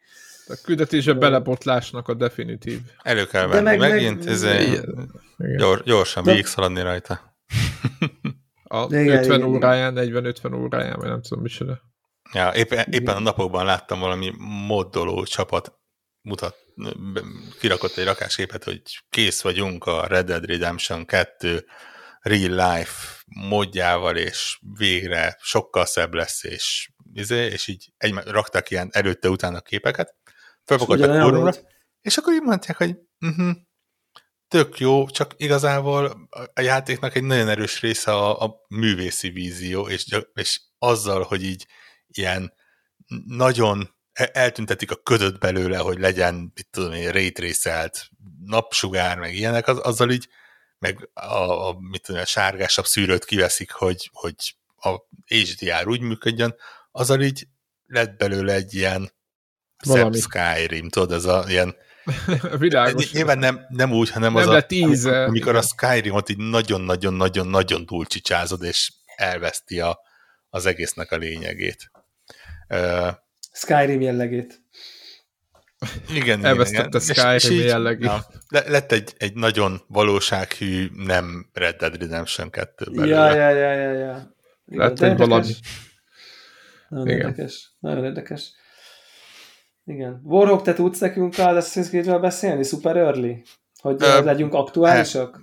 A 0.48 0.58
küldetése 0.64 1.12
belebotlásnak 1.12 2.08
a 2.08 2.14
definitív. 2.14 2.78
Elő 3.02 3.26
kell 3.26 3.46
venni 3.46 3.62
meg, 3.62 3.78
megint, 3.78 4.24
meg, 4.24 4.32
ez 4.32 4.46
gyors, 5.56 5.82
gyorsan 5.82 6.24
végig 6.24 6.46
szaladni 6.46 6.82
rajta. 6.82 7.36
A 8.64 8.84
igen, 8.84 9.18
50 9.18 9.38
igen, 9.38 9.42
óráján, 9.42 9.94
40-50 9.96 10.54
óráján, 10.54 10.96
vagy 10.98 11.08
nem 11.08 11.22
tudom 11.22 11.42
micsoda. 11.42 11.80
Ja, 12.32 12.52
éppen, 12.54 12.86
éppen 12.90 13.16
a 13.16 13.20
napokban 13.20 13.64
láttam 13.64 14.00
valami 14.00 14.32
moddoló 14.66 15.24
csapat 15.24 15.78
mutat, 16.20 16.56
kirakott 17.60 17.96
egy 17.96 18.04
rakásképet, 18.04 18.64
hogy 18.64 18.82
kész 19.08 19.42
vagyunk 19.42 19.84
a 19.84 20.06
Red 20.06 20.26
Dead 20.26 20.44
Redemption 20.44 21.04
2 21.04 21.64
real 22.20 22.50
life 22.50 23.22
modjával, 23.48 24.16
és 24.16 24.58
végre 24.78 25.36
sokkal 25.40 25.86
szebb 25.86 26.14
lesz, 26.14 26.44
és, 26.44 26.90
izé, 27.12 27.46
és 27.46 27.68
így 27.68 27.92
egy, 27.96 28.14
raktak 28.14 28.70
ilyen 28.70 28.88
előtte-utána 28.92 29.60
képeket, 29.60 30.14
felfogadtak 30.64 31.20
fórumra, 31.20 31.52
és 32.00 32.16
akkor 32.16 32.32
így 32.32 32.42
mondták, 32.42 32.76
hogy 32.76 32.96
uh-huh, 33.20 33.56
tök 34.48 34.78
jó, 34.78 35.08
csak 35.08 35.34
igazából 35.36 36.28
a 36.54 36.60
játéknak 36.60 37.14
egy 37.14 37.22
nagyon 37.22 37.48
erős 37.48 37.80
része 37.80 38.12
a, 38.12 38.42
a 38.42 38.64
művészi 38.68 39.30
vízió, 39.30 39.88
és, 39.88 40.06
és 40.34 40.60
azzal, 40.78 41.22
hogy 41.22 41.44
így 41.44 41.66
ilyen 42.06 42.52
nagyon 43.26 43.94
eltüntetik 44.14 44.90
a 44.90 44.96
ködöt 45.02 45.38
belőle, 45.38 45.78
hogy 45.78 45.98
legyen, 45.98 46.34
mit 46.54 46.68
tudom 46.70 46.92
én, 46.92 47.10
raytracelt 47.10 48.08
napsugár, 48.44 49.18
meg 49.18 49.34
ilyenek, 49.34 49.68
az, 49.68 49.78
azzal 49.78 50.10
így, 50.10 50.28
meg 50.78 51.08
a, 51.12 51.68
a, 51.68 51.76
mit 51.78 52.02
tudom, 52.02 52.20
a 52.20 52.24
sárgásabb 52.24 52.86
szűrőt 52.86 53.24
kiveszik, 53.24 53.70
hogy, 53.72 54.10
hogy 54.12 54.56
a 54.76 54.96
HDR 55.26 55.86
úgy 55.88 56.00
működjön, 56.00 56.54
azzal 56.92 57.22
így 57.22 57.46
lett 57.86 58.16
belőle 58.16 58.52
egy 58.52 58.74
ilyen 58.74 59.12
Valami. 59.84 60.18
Skyrim, 60.18 60.88
tudod, 60.88 61.12
ez 61.12 61.24
a 61.24 61.44
ilyen 61.48 61.76
Világos. 62.58 63.12
Nyilván 63.12 63.38
nem, 63.38 63.66
nem 63.68 63.92
úgy, 63.92 64.10
hanem 64.10 64.32
nem 64.32 64.48
az 64.48 64.48
a, 64.48 64.66
íze. 64.68 65.24
amikor 65.24 65.56
a 65.56 65.62
Skyrimot 65.62 66.28
így 66.28 66.38
nagyon-nagyon-nagyon-nagyon 66.38 67.86
dulcsicsázod, 67.86 68.62
és 68.62 68.92
elveszti 69.16 69.80
a, 69.80 69.98
az 70.48 70.66
egésznek 70.66 71.12
a 71.12 71.16
lényegét. 71.16 71.90
Uh, 72.68 73.08
Skyrim 73.52 74.00
jellegét. 74.00 74.62
Igen, 76.14 76.44
Elvesztette 76.44 76.98
Skyrim 76.98 77.34
és, 77.34 77.44
és 77.44 77.64
jellegét. 77.64 78.04
Ja, 78.04 78.26
lett 78.48 78.92
egy, 78.92 79.14
egy 79.16 79.34
nagyon 79.34 79.80
valósághű, 79.88 80.88
nem 80.92 81.50
Red 81.52 81.76
Dead 81.76 81.96
Redemption 81.96 82.50
2 82.50 82.84
belőle. 82.90 83.34
Ja, 83.34 83.34
ja, 83.34 83.50
ja, 83.50 83.72
ja, 83.72 83.92
ja. 83.92 84.34
Igen, 84.66 84.88
lett 84.88 85.00
egy 85.00 85.16
valami. 85.16 85.52
Nagyon 86.88 87.08
Igen. 87.08 87.18
érdekes. 87.18 87.72
Nagyon 87.78 88.04
érdekes. 88.04 88.52
Igen. 89.84 90.20
Warhawk, 90.24 90.62
te 90.62 90.72
tudsz 90.72 90.98
nekünk 90.98 91.38
a 91.38 91.42
Assassin's 91.42 91.88
Creed-ről 91.88 92.18
beszélni? 92.18 92.62
Super 92.62 92.96
early? 92.96 93.42
Hogy 93.80 94.02
Ö, 94.02 94.24
legyünk 94.24 94.54
aktuálisak? 94.54 95.42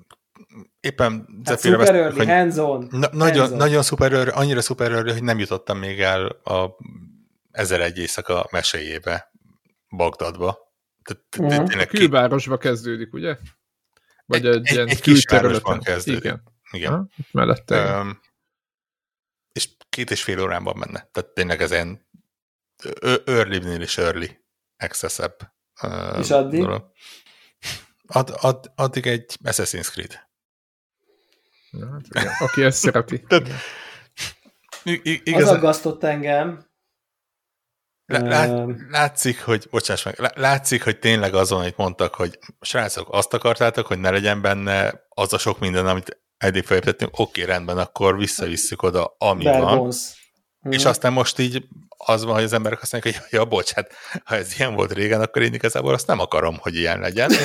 Éppen 0.79 1.41
hát 1.43 1.59
super 1.59 1.95
early, 1.95 2.17
hogy 2.17 2.27
hands-on. 2.27 2.87
Na, 2.91 3.09
nagyon, 3.11 3.47
hands 3.47 3.57
nagyon 3.57 3.83
super 3.83 4.13
early, 4.13 4.29
annyira 4.29 4.61
super 4.61 4.91
early, 4.91 5.11
hogy 5.11 5.23
nem 5.23 5.39
jutottam 5.39 5.77
még 5.77 5.99
el 5.99 6.25
a 6.27 6.77
1001 7.51 7.97
éjszaka 7.97 8.47
meséjébe, 8.51 9.31
Bagdadba. 9.89 10.57
Uh-huh. 11.39 11.81
A 11.81 11.85
külvárosba 11.85 12.57
kezdődik, 12.57 13.13
ugye? 13.13 13.37
Vagy 14.25 14.45
egy, 14.45 14.55
egy 14.55 14.71
ilyen 14.71 14.87
egy 14.87 15.01
kis 15.01 15.23
városban 15.23 15.79
kezdődik. 15.79 16.23
Igen. 16.23 16.43
Igen. 16.71 16.91
Ha, 16.91 17.07
mellette. 17.31 17.99
Um, 17.99 18.19
és 19.51 19.69
két 19.89 20.11
és 20.11 20.23
fél 20.23 20.41
órában 20.41 20.77
menne. 20.77 21.09
Tehát 21.11 21.29
tényleg 21.33 21.61
ez 21.61 21.71
ilyen 21.71 22.09
early-nél 23.25 23.81
is 23.81 23.97
early 23.97 24.39
access-ebb. 24.77 25.35
Uh, 25.83 26.19
és 26.19 26.29
addig? 26.29 26.67
Ad, 28.07 28.33
ad, 28.41 28.71
addig 28.75 29.07
egy 29.07 29.37
Assassin's 29.43 29.89
Creed. 29.91 30.29
Ja, 31.71 32.01
hát 32.13 32.41
Aki 32.41 32.63
ezt 32.63 32.77
szereti. 32.77 33.21
Tehát, 33.27 33.49
igaz, 35.03 35.41
az 35.43 35.49
aggasztott 35.49 36.03
engem. 36.03 36.69
Lát, 38.05 38.65
látszik, 38.89 39.43
hogy, 39.43 39.67
bocsáss 39.71 40.03
meg, 40.03 40.31
látszik, 40.35 40.83
hogy 40.83 40.99
tényleg 40.99 41.33
azon, 41.33 41.59
amit 41.59 41.77
mondtak, 41.77 42.15
hogy 42.15 42.39
srácok, 42.61 43.07
azt 43.11 43.33
akartátok, 43.33 43.87
hogy 43.87 43.99
ne 43.99 44.09
legyen 44.09 44.41
benne 44.41 45.05
az 45.09 45.33
a 45.33 45.37
sok 45.37 45.59
minden, 45.59 45.87
amit 45.87 46.21
eddig 46.37 46.63
felépítettünk, 46.63 47.19
oké, 47.19 47.43
rendben, 47.43 47.77
akkor 47.77 48.17
visszavisszük 48.17 48.81
oda, 48.81 49.15
ami 49.17 49.43
Bare 49.43 49.59
van. 49.59 49.77
Bones. 49.77 50.31
És 50.69 50.85
aztán 50.85 51.13
most 51.13 51.39
így 51.39 51.67
az 52.05 52.23
van, 52.23 52.33
hogy 52.33 52.43
az 52.43 52.53
emberek 52.53 52.81
azt 52.81 52.91
mondják, 52.91 53.15
hogy 53.15 53.27
ja, 53.31 53.45
bocs, 53.45 53.71
hát 53.71 53.91
ha 54.23 54.35
ez 54.35 54.53
ilyen 54.57 54.73
volt 54.73 54.93
régen, 54.93 55.21
akkor 55.21 55.41
én 55.41 55.53
igazából 55.53 55.93
azt 55.93 56.07
nem 56.07 56.19
akarom, 56.19 56.57
hogy 56.57 56.75
ilyen 56.75 56.99
legyen. 56.99 57.31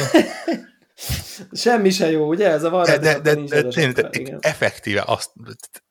Semmi 1.52 1.90
se 1.90 2.10
jó, 2.10 2.28
ugye? 2.28 2.50
Ez 2.50 2.62
a 2.62 2.70
van 2.70 2.84
de, 2.84 2.98
de, 2.98 3.18
de, 3.20 3.34
de, 3.34 3.62
de, 3.62 3.92
de 3.92 4.36
effektíve 4.40 5.02
azt 5.06 5.30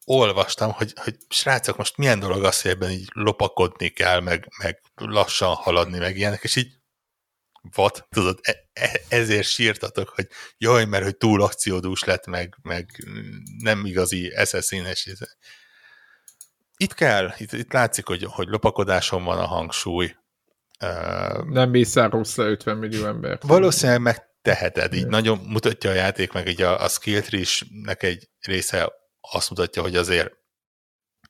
olvastam, 0.05 0.71
hogy, 0.71 0.93
hogy 0.95 1.15
srácok, 1.29 1.77
most 1.77 1.97
milyen 1.97 2.19
dolog 2.19 2.43
az, 2.43 2.61
hogy 2.61 2.71
ebben 2.71 2.91
így 2.91 3.09
lopakodni 3.13 3.89
kell, 3.89 4.19
meg, 4.19 4.47
meg 4.63 4.81
lassan 4.95 5.53
haladni, 5.53 5.97
meg 5.97 6.17
ilyenek, 6.17 6.43
és 6.43 6.55
így 6.55 6.73
what? 7.75 8.07
Tudod, 8.09 8.39
e, 8.41 8.55
e, 8.73 9.01
ezért 9.07 9.47
sírtatok, 9.47 10.09
hogy 10.09 10.27
jaj, 10.57 10.85
mert 10.85 11.03
hogy 11.03 11.17
túl 11.17 11.41
akciódús 11.41 12.03
lett, 12.03 12.25
meg, 12.25 12.57
meg 12.61 12.89
nem 13.57 13.85
igazi 13.85 14.31
eszeszínes. 14.35 15.09
Itt 16.77 16.93
kell, 16.93 17.33
itt, 17.37 17.51
itt 17.51 17.73
látszik, 17.73 18.05
hogy, 18.05 18.23
hogy 18.29 18.47
lopakodáson 18.47 19.23
van 19.23 19.37
a 19.37 19.45
hangsúly. 19.45 20.15
Nem 21.49 21.69
mészár 21.69 22.11
rossz 22.11 22.37
50 22.37 22.77
millió 22.77 23.05
ember. 23.05 23.39
Valószínűleg 23.41 24.01
megteheted, 24.01 24.93
így 24.93 25.07
nagyon 25.07 25.37
mutatja 25.37 25.89
a 25.89 25.93
játék, 25.93 26.31
meg 26.31 26.47
így 26.47 26.61
a, 26.61 26.83
a 26.83 26.87
skill 26.87 27.21
tree-nek 27.21 28.03
egy 28.03 28.29
része 28.39 28.93
azt 29.21 29.49
mutatja, 29.49 29.81
hogy 29.81 29.95
azért 29.95 30.33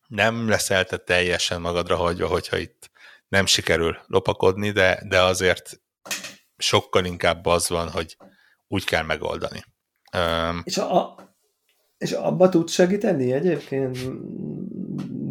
nem 0.08 0.50
leszel 0.50 0.86
te 0.86 0.98
teljesen 0.98 1.62
magadra 1.62 1.96
hagyva, 1.96 2.28
hogyha 2.28 2.58
itt 2.58 2.92
nem 3.28 3.46
sikerül 3.46 3.98
lopakodni, 4.08 4.72
de, 4.72 5.04
de 5.08 5.22
azért 5.22 5.82
sokkal 6.58 7.06
inkább 7.06 7.46
az 7.46 7.70
van, 7.70 7.90
hogy 7.90 8.18
úgy 8.68 8.84
kell 8.84 9.04
megoldani. 9.04 9.64
Um, 10.18 10.62
és, 10.64 10.78
a, 10.78 11.16
és 12.06 12.12
abba 12.12 12.50
tud 12.50 12.70
segíteni 12.70 13.32
egyébként? 13.32 13.98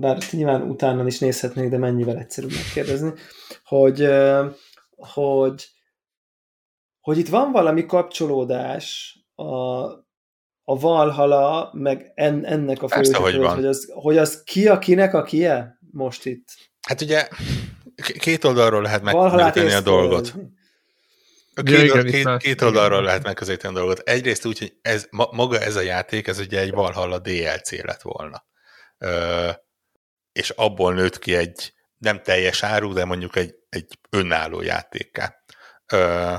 Bár 0.01 0.19
nyilván 0.31 0.63
utána 0.63 1.07
is 1.07 1.19
nézhetnék, 1.19 1.69
de 1.69 1.79
mennyivel 1.79 2.17
egyszerűbb 2.17 2.51
megkérdezni, 2.51 3.13
hogy, 3.65 4.09
hogy, 4.97 5.69
hogy 7.01 7.19
itt 7.19 7.29
van 7.29 7.53
valami 7.53 7.87
kapcsolódás 7.87 9.19
a, 9.35 9.83
a 10.65 10.79
Valhala, 10.81 11.71
meg 11.73 12.13
en, 12.15 12.45
ennek 12.45 12.83
a 12.83 12.89
főzsökről, 12.89 13.47
hogy, 13.47 13.55
hogy, 13.55 13.67
az, 13.67 13.91
hogy 13.95 14.17
az 14.17 14.43
ki 14.43 14.69
a 14.69 14.79
kinek 14.79 15.15
a 15.15 15.23
kie 15.23 15.79
most 15.91 16.27
itt? 16.27 16.49
Hát 16.87 17.01
ugye 17.01 17.29
két 18.19 18.45
oldalról 18.45 18.83
lehet 18.83 19.03
megközelíteni 19.03 19.73
a 19.73 19.81
dolgot. 19.81 20.35
A 21.55 21.63
két, 21.63 21.75
ja, 21.75 21.85
igen, 21.85 22.07
két, 22.07 22.37
két 22.37 22.63
oldalról 22.63 23.03
lehet 23.03 23.23
megközelíteni 23.23 23.75
a 23.75 23.79
dolgot. 23.79 23.99
Egyrészt 23.99 24.45
úgy, 24.47 24.59
hogy 24.59 24.75
ez, 24.83 25.07
maga 25.11 25.59
ez 25.61 25.77
a 25.77 25.81
játék, 25.81 26.27
ez 26.27 26.39
ugye 26.39 26.61
egy 26.61 26.71
Valhalla 26.71 27.19
DLC 27.19 27.83
lett 27.83 28.03
volna. 28.03 28.45
Ö, 28.99 29.51
és 30.33 30.51
abból 30.51 30.95
nőtt 30.95 31.19
ki 31.19 31.35
egy 31.35 31.73
nem 31.99 32.23
teljes 32.23 32.63
áru, 32.63 32.93
de 32.93 33.05
mondjuk 33.05 33.37
egy, 33.37 33.55
egy 33.69 33.99
önálló 34.11 34.61
játékká. 34.61 35.35
Ö, 35.93 36.35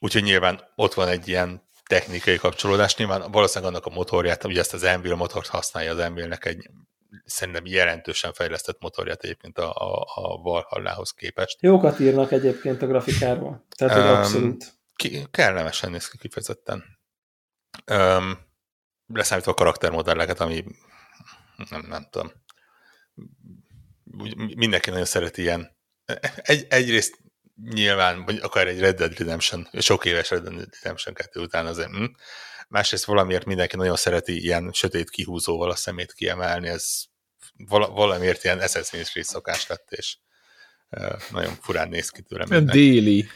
úgyhogy 0.00 0.22
nyilván 0.22 0.72
ott 0.74 0.94
van 0.94 1.08
egy 1.08 1.28
ilyen 1.28 1.68
technikai 1.84 2.36
kapcsolódás. 2.36 2.96
Nyilván 2.96 3.30
valószínűleg 3.30 3.72
annak 3.72 3.86
a 3.86 3.94
motorját, 3.94 4.44
ugye 4.44 4.60
ezt 4.60 4.74
az 4.74 4.82
Envil 4.82 5.14
motort 5.14 5.46
használja 5.46 5.92
az 5.92 5.98
Envilnek 5.98 6.44
egy 6.44 6.70
szerintem 7.24 7.66
jelentősen 7.66 8.32
fejlesztett 8.32 8.80
motorját 8.80 9.22
egyébként 9.22 9.58
a, 9.58 9.72
a, 9.72 10.06
a 10.14 10.42
Valhallához 10.42 11.10
képest. 11.10 11.56
Jókat 11.60 12.00
írnak 12.00 12.32
egyébként 12.32 12.82
a 12.82 12.86
grafikáról. 12.86 13.66
Tehát, 13.76 13.98
um, 13.98 14.16
abszolút. 14.16 14.72
Ki, 14.94 15.26
kellemesen 15.30 15.90
néz 15.90 16.08
ki 16.08 16.18
kifejezetten. 16.18 16.84
Um, 17.92 18.38
leszámítva 19.06 19.50
a 19.50 19.54
karaktermodelleket, 19.54 20.40
ami 20.40 20.64
nem, 21.70 21.86
nem 21.88 22.08
tudom. 22.10 22.32
Mindenki 24.56 24.90
nagyon 24.90 25.04
szereti 25.04 25.42
ilyen. 25.42 25.78
Egy, 26.34 26.66
egyrészt 26.68 27.18
nyilván, 27.70 28.24
vagy 28.24 28.38
akár 28.42 28.66
egy 28.66 28.80
Red 28.80 28.96
Dead 28.96 29.18
Redemption, 29.18 29.68
sok 29.78 30.04
éves 30.04 30.30
Red 30.30 30.42
Dead 30.42 30.68
Redemption 30.82 31.14
2 31.14 31.40
után 31.40 31.66
azért, 31.66 31.90
hm. 31.90 32.04
Másrészt 32.70 33.04
valamiért 33.04 33.44
mindenki 33.44 33.76
nagyon 33.76 33.96
szereti 33.96 34.42
ilyen 34.42 34.70
sötét 34.72 35.10
kihúzóval 35.10 35.70
a 35.70 35.76
szemét 35.76 36.12
kiemelni, 36.12 36.68
ez 36.68 37.02
valamiért 37.68 38.44
ilyen 38.44 38.58
Assassin's 38.60 39.10
Creed 39.10 39.26
szokás 39.26 39.66
lett, 39.66 39.90
és 39.90 40.16
nagyon 41.30 41.54
furán 41.60 41.88
néz 41.88 42.10
ki 42.10 42.22
tőlem. 42.22 42.48
Minden. 42.48 42.74
Déli. 42.74 43.28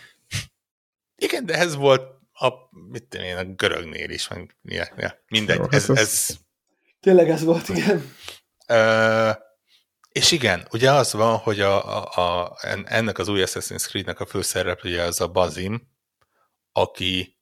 Igen, 1.17 1.47
de 1.47 1.55
ez 1.55 1.75
volt 1.75 2.03
a, 2.33 2.53
mit 2.91 3.05
tudom 3.05 3.27
én, 3.27 3.37
a 3.37 3.45
görögnél 3.45 4.11
is, 4.11 4.29
meg 4.29 4.57
ja, 4.63 5.25
mindegy, 5.29 5.59
Jó, 5.59 5.67
ez, 5.71 5.87
hát 5.87 5.97
ez... 5.97 6.27
Tényleg 7.01 7.31
ez 7.31 7.43
volt, 7.43 7.69
igen. 7.69 8.13
Uh, 8.69 9.35
és 10.13 10.31
igen, 10.31 10.67
ugye 10.71 10.93
az 10.93 11.13
van, 11.13 11.37
hogy 11.37 11.61
a, 11.61 11.99
a, 11.99 12.45
a, 12.45 12.57
ennek 12.85 13.19
az 13.19 13.29
új 13.29 13.43
Assassin's 13.45 13.87
Creed-nek 13.87 14.21
a 14.21 14.27
főszereplője 14.27 15.03
az 15.03 15.21
a 15.21 15.29
Bazim, 15.29 15.89
aki, 16.73 17.39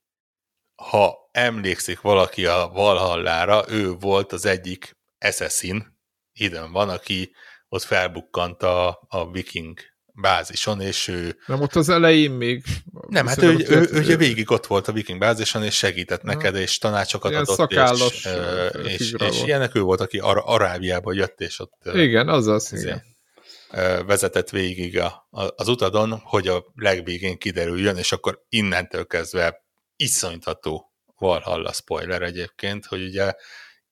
ha 0.74 1.22
emlékszik 1.33 2.01
valaki 2.01 2.47
a 2.47 2.71
Valhallára, 2.73 3.65
ő 3.69 3.93
volt 3.93 4.33
az 4.33 4.47
egyik 4.47 4.97
assassin, 5.19 5.99
időn 6.33 6.73
van, 6.73 6.89
aki 6.89 7.35
ott 7.69 7.83
felbukkant 7.83 8.63
a, 8.63 9.07
a 9.09 9.31
viking 9.31 9.79
bázison, 10.15 10.81
és 10.81 11.09
ő... 11.09 11.39
Nem 11.47 11.61
ott 11.61 11.75
az 11.75 11.89
elején 11.89 12.31
még... 12.31 12.65
Nem, 13.09 13.27
hát 13.27 13.43
ő, 13.43 13.65
ő, 13.69 13.89
ő, 13.93 14.05
ő 14.09 14.17
végig 14.17 14.51
ott 14.51 14.67
volt 14.67 14.89
a 14.89 14.93
viking 14.93 15.19
bázison, 15.19 15.63
és 15.63 15.77
segített 15.77 16.23
neked, 16.23 16.55
és 16.55 16.79
tanácsokat 16.79 17.31
Ilyen 17.31 17.45
adott, 17.45 17.71
és, 17.71 18.29
és, 18.85 19.15
és 19.19 19.43
ilyenek 19.43 19.75
ő 19.75 19.81
volt, 19.81 20.01
aki 20.01 20.19
Ar- 20.19 20.45
Arábiába 20.47 21.13
jött, 21.13 21.41
és 21.41 21.59
ott... 21.61 21.75
Igen, 21.93 22.29
az 22.29 22.47
az, 22.47 22.73
igen. 22.73 23.03
vezetett 24.07 24.51
végig 24.51 24.99
a, 24.99 25.29
az 25.31 25.69
utadon, 25.69 26.21
hogy 26.25 26.49
a 26.49 26.65
legvégén 26.75 27.39
kiderüljön, 27.39 27.97
és 27.97 28.13
akkor 28.13 28.43
innentől 28.49 29.07
kezdve 29.07 29.65
iszonytató 29.97 30.91
Valhalla 31.23 31.73
spoiler 31.73 32.23
egyébként, 32.23 32.86
hogy 32.86 33.03
ugye 33.03 33.32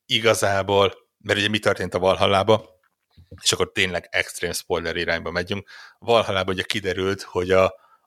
igazából, 0.07 0.95
mert 1.19 1.39
ugye 1.39 1.49
mi 1.49 1.59
történt 1.59 1.95
a 1.95 1.99
Valhallába, 1.99 2.69
és 3.43 3.53
akkor 3.53 3.73
tényleg 3.73 4.09
extrém 4.11 4.53
spoiler 4.53 4.97
irányba 4.97 5.31
megyünk. 5.31 5.69
Valhalában 5.99 6.55
ugye 6.55 6.63
kiderült, 6.63 7.23
hogy 7.23 7.51
a, 7.51 7.65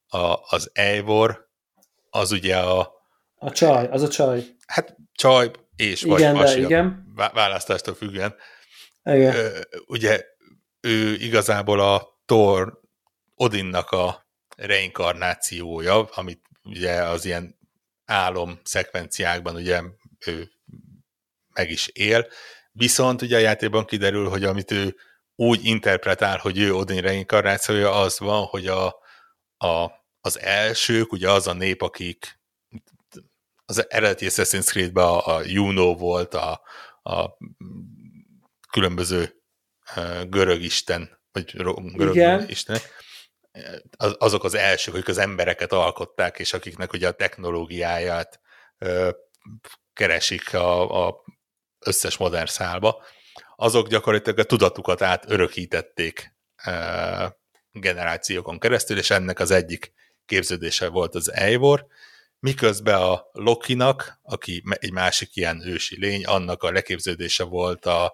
a, 0.08 0.40
az 0.50 0.70
Eivor 0.74 1.50
az 2.10 2.32
ugye 2.32 2.58
a... 2.58 2.92
A 3.36 3.52
csaj, 3.52 3.88
az 3.88 4.02
a 4.02 4.08
csaj. 4.08 4.44
Hát 4.68 4.96
csaj 5.14 5.52
és 5.76 6.02
igen, 6.02 6.36
vagy 6.36 6.46
de, 6.46 6.60
igen. 6.60 7.14
választástól 7.34 7.94
függően. 7.94 8.36
Igen. 9.04 9.36
Ö, 9.36 9.60
ugye 9.88 10.26
ő 10.82 11.14
igazából 11.14 11.80
a 11.80 12.22
Thor 12.26 12.80
Odinnak 13.36 13.92
a 13.92 14.28
reinkarnációja, 14.56 16.04
amit 16.04 16.42
ugye 16.64 17.04
az 17.04 17.26
ilyen 17.26 17.62
álom 18.06 18.60
szekvenciákban 18.64 19.56
ugye 19.56 19.82
ő 20.26 20.52
meg 21.54 21.70
is 21.70 21.88
él, 21.88 22.28
viszont 22.72 23.22
ugye 23.22 23.36
a 23.36 23.40
játékban 23.40 23.86
kiderül, 23.86 24.30
hogy 24.30 24.44
amit 24.44 24.72
ő 24.72 24.96
úgy 25.36 25.66
interpretál, 25.66 26.38
hogy 26.38 26.60
ő 26.60 26.74
Odin 26.74 27.02
reinkarnációja, 27.02 27.92
az 27.92 28.20
van, 28.20 28.46
hogy 28.46 28.68
a, 28.68 28.86
a, 29.58 29.92
az 30.22 30.40
elsők, 30.40 31.12
ugye 31.12 31.32
az 31.32 31.48
a 31.48 31.54
nép, 31.54 31.82
akik 31.82 32.40
az 33.66 33.90
eredeti 33.90 34.26
Assassin's 34.30 34.66
Creed-ben 34.66 35.04
a, 35.04 35.36
a 35.36 35.42
Juno 35.46 35.96
volt, 35.96 36.34
a, 36.34 36.62
a 37.04 37.38
különböző 38.70 39.44
görög 40.28 40.62
isten, 40.62 41.22
vagy 41.32 41.52
görög 41.96 42.16
Igen. 42.16 42.50
isten, 42.50 42.80
az, 43.98 44.16
azok 44.18 44.44
az 44.44 44.54
elsők, 44.54 44.94
akik 44.94 45.08
az 45.08 45.18
embereket 45.18 45.72
alkották, 45.72 46.40
és 46.40 46.54
akiknek 46.54 46.94
ugye 46.94 47.08
a 47.08 47.12
technológiáját 47.12 48.40
keresik 49.94 50.54
a, 50.54 51.08
a 51.08 51.24
összes 51.80 52.18
modern 52.18 52.46
szálba, 52.46 53.04
azok 53.56 53.88
gyakorlatilag 53.88 54.40
a 54.40 54.44
tudatukat 54.44 55.02
átörökítették 55.02 56.36
ö, 56.66 57.26
generációkon 57.72 58.60
keresztül, 58.60 58.98
és 58.98 59.10
ennek 59.10 59.40
az 59.40 59.52
egyik 59.52 59.94
képződése 60.26 60.88
volt 60.88 61.16
az 61.16 61.32
Eivor, 61.32 61.88
miközben 62.40 63.02
a 63.02 63.30
Lokinak, 63.32 64.20
aki 64.22 64.64
egy 64.70 64.92
másik 64.92 65.36
ilyen 65.36 65.68
ősi 65.68 66.00
lény, 66.00 66.26
annak 66.26 66.64
a 66.64 66.72
leképződése 66.72 67.44
volt 67.44 67.86
a, 67.86 68.14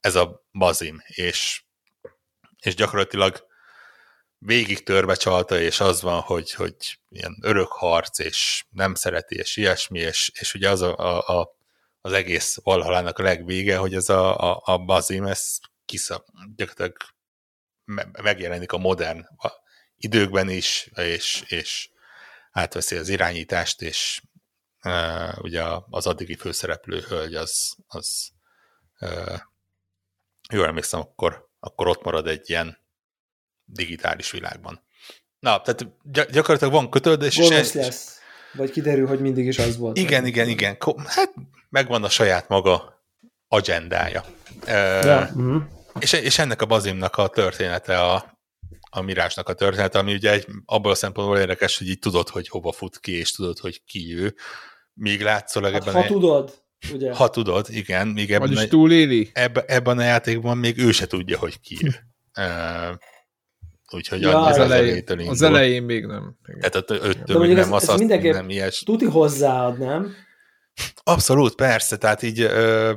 ez 0.00 0.14
a 0.14 0.44
Bazim, 0.52 1.02
és, 1.06 1.62
és 2.58 2.74
gyakorlatilag 2.74 3.48
végig 4.42 4.82
törbe 4.82 5.14
csalta, 5.14 5.58
és 5.58 5.80
az 5.80 6.02
van, 6.02 6.20
hogy, 6.20 6.52
hogy 6.52 6.74
ilyen 7.08 7.38
örök 7.42 7.68
harc, 7.68 8.18
és 8.18 8.64
nem 8.70 8.94
szereti, 8.94 9.36
és 9.36 9.56
ilyesmi, 9.56 9.98
és, 9.98 10.30
és 10.34 10.54
ugye 10.54 10.70
az 10.70 10.82
a, 10.82 10.96
a, 10.96 11.40
a, 11.40 11.56
az 12.00 12.12
egész 12.12 12.58
Valhalának 12.62 13.18
a 13.18 13.22
legvége, 13.22 13.76
hogy 13.76 13.94
ez 13.94 14.08
a, 14.08 14.38
a, 14.38 14.62
a 14.64 14.78
Bazim, 14.78 15.26
ez 15.26 15.58
kisza, 15.84 16.24
gyakorlatilag 16.56 16.96
megjelenik 18.22 18.72
a 18.72 18.78
modern 18.78 19.26
időkben 19.96 20.48
is, 20.48 20.90
és, 20.94 21.44
és 21.46 21.90
átveszi 22.52 22.96
az 22.96 23.08
irányítást, 23.08 23.82
és 23.82 24.22
uh, 24.84 25.38
ugye 25.38 25.64
az 25.90 26.06
addigi 26.06 26.34
főszereplő 26.34 27.00
hölgy 27.00 27.34
az, 27.34 27.76
az 27.86 28.30
uh, 29.00 29.40
jól 30.52 30.66
emlékszem, 30.66 31.00
akkor, 31.00 31.48
akkor 31.60 31.88
ott 31.88 32.02
marad 32.02 32.26
egy 32.26 32.50
ilyen 32.50 32.79
digitális 33.72 34.30
világban. 34.30 34.82
Na, 35.38 35.60
tehát 35.60 35.86
gyakorlatilag 36.30 36.72
van 36.72 36.90
kötődés. 36.90 37.36
Gonosz 37.36 37.58
és 37.58 37.72
lesz. 37.72 38.18
Vagy 38.52 38.70
kiderül, 38.70 39.06
hogy 39.06 39.20
mindig 39.20 39.46
is 39.46 39.58
az 39.58 39.76
volt. 39.76 39.98
Igen, 39.98 40.26
igen, 40.26 40.48
igen. 40.48 40.76
Hát 41.06 41.34
megvan 41.68 42.04
a 42.04 42.08
saját 42.08 42.48
maga 42.48 43.04
agendája. 43.48 44.24
Ja. 44.66 45.30
Uh, 45.34 45.62
és, 46.00 46.12
és 46.12 46.38
ennek 46.38 46.62
a 46.62 46.66
Bazimnak 46.66 47.16
a 47.16 47.28
története 47.28 48.00
a, 48.00 48.38
a 48.90 49.00
Mirásnak 49.00 49.48
a 49.48 49.52
története, 49.52 49.98
ami 49.98 50.12
ugye 50.12 50.30
egy, 50.30 50.46
abból 50.64 50.90
a 50.90 50.94
szempontból 50.94 51.38
érdekes, 51.38 51.78
hogy 51.78 51.88
így 51.88 51.98
tudod, 51.98 52.28
hogy 52.28 52.48
hova 52.48 52.72
fut 52.72 52.98
ki, 52.98 53.12
és 53.12 53.32
tudod, 53.32 53.58
hogy 53.58 53.84
ki 53.84 54.16
ő. 54.18 54.34
Míg 54.94 55.22
látszólag 55.22 55.72
hát, 55.72 55.82
ebben... 55.82 55.94
Ha 55.94 56.02
egy... 56.02 56.06
tudod, 56.06 56.62
ugye? 56.92 57.14
Ha 57.14 57.30
tudod, 57.30 57.66
igen. 57.70 58.08
Míg 58.08 58.32
ebben, 58.32 58.48
Vagyis 58.48 58.68
túléli? 58.68 59.30
Ebben, 59.32 59.64
ebben 59.66 59.98
a 59.98 60.02
játékban 60.02 60.58
még 60.58 60.78
ő 60.78 60.92
se 60.92 61.06
tudja, 61.06 61.38
hogy 61.38 61.60
ki 61.60 61.78
ő. 61.82 61.94
Uh, 62.38 62.96
úgyhogy 63.94 64.20
ja, 64.20 64.40
az, 64.40 64.58
elején, 64.58 65.28
az 65.28 65.42
elején 65.42 65.82
még 65.82 66.06
nem. 66.06 66.36
Igen. 66.46 66.70
Tehát 66.70 66.90
öttől 66.90 67.38
még 67.38 67.52
nem 67.52 67.72
az, 67.72 67.88
az 67.88 68.00
nem 68.00 68.50
ilyes. 68.50 68.78
Tuti 68.78 69.04
hozzáad, 69.04 69.78
nem? 69.78 70.14
Abszolút, 71.02 71.54
persze, 71.54 71.96
tehát 71.96 72.22
így 72.22 72.40
ö, 72.40 72.92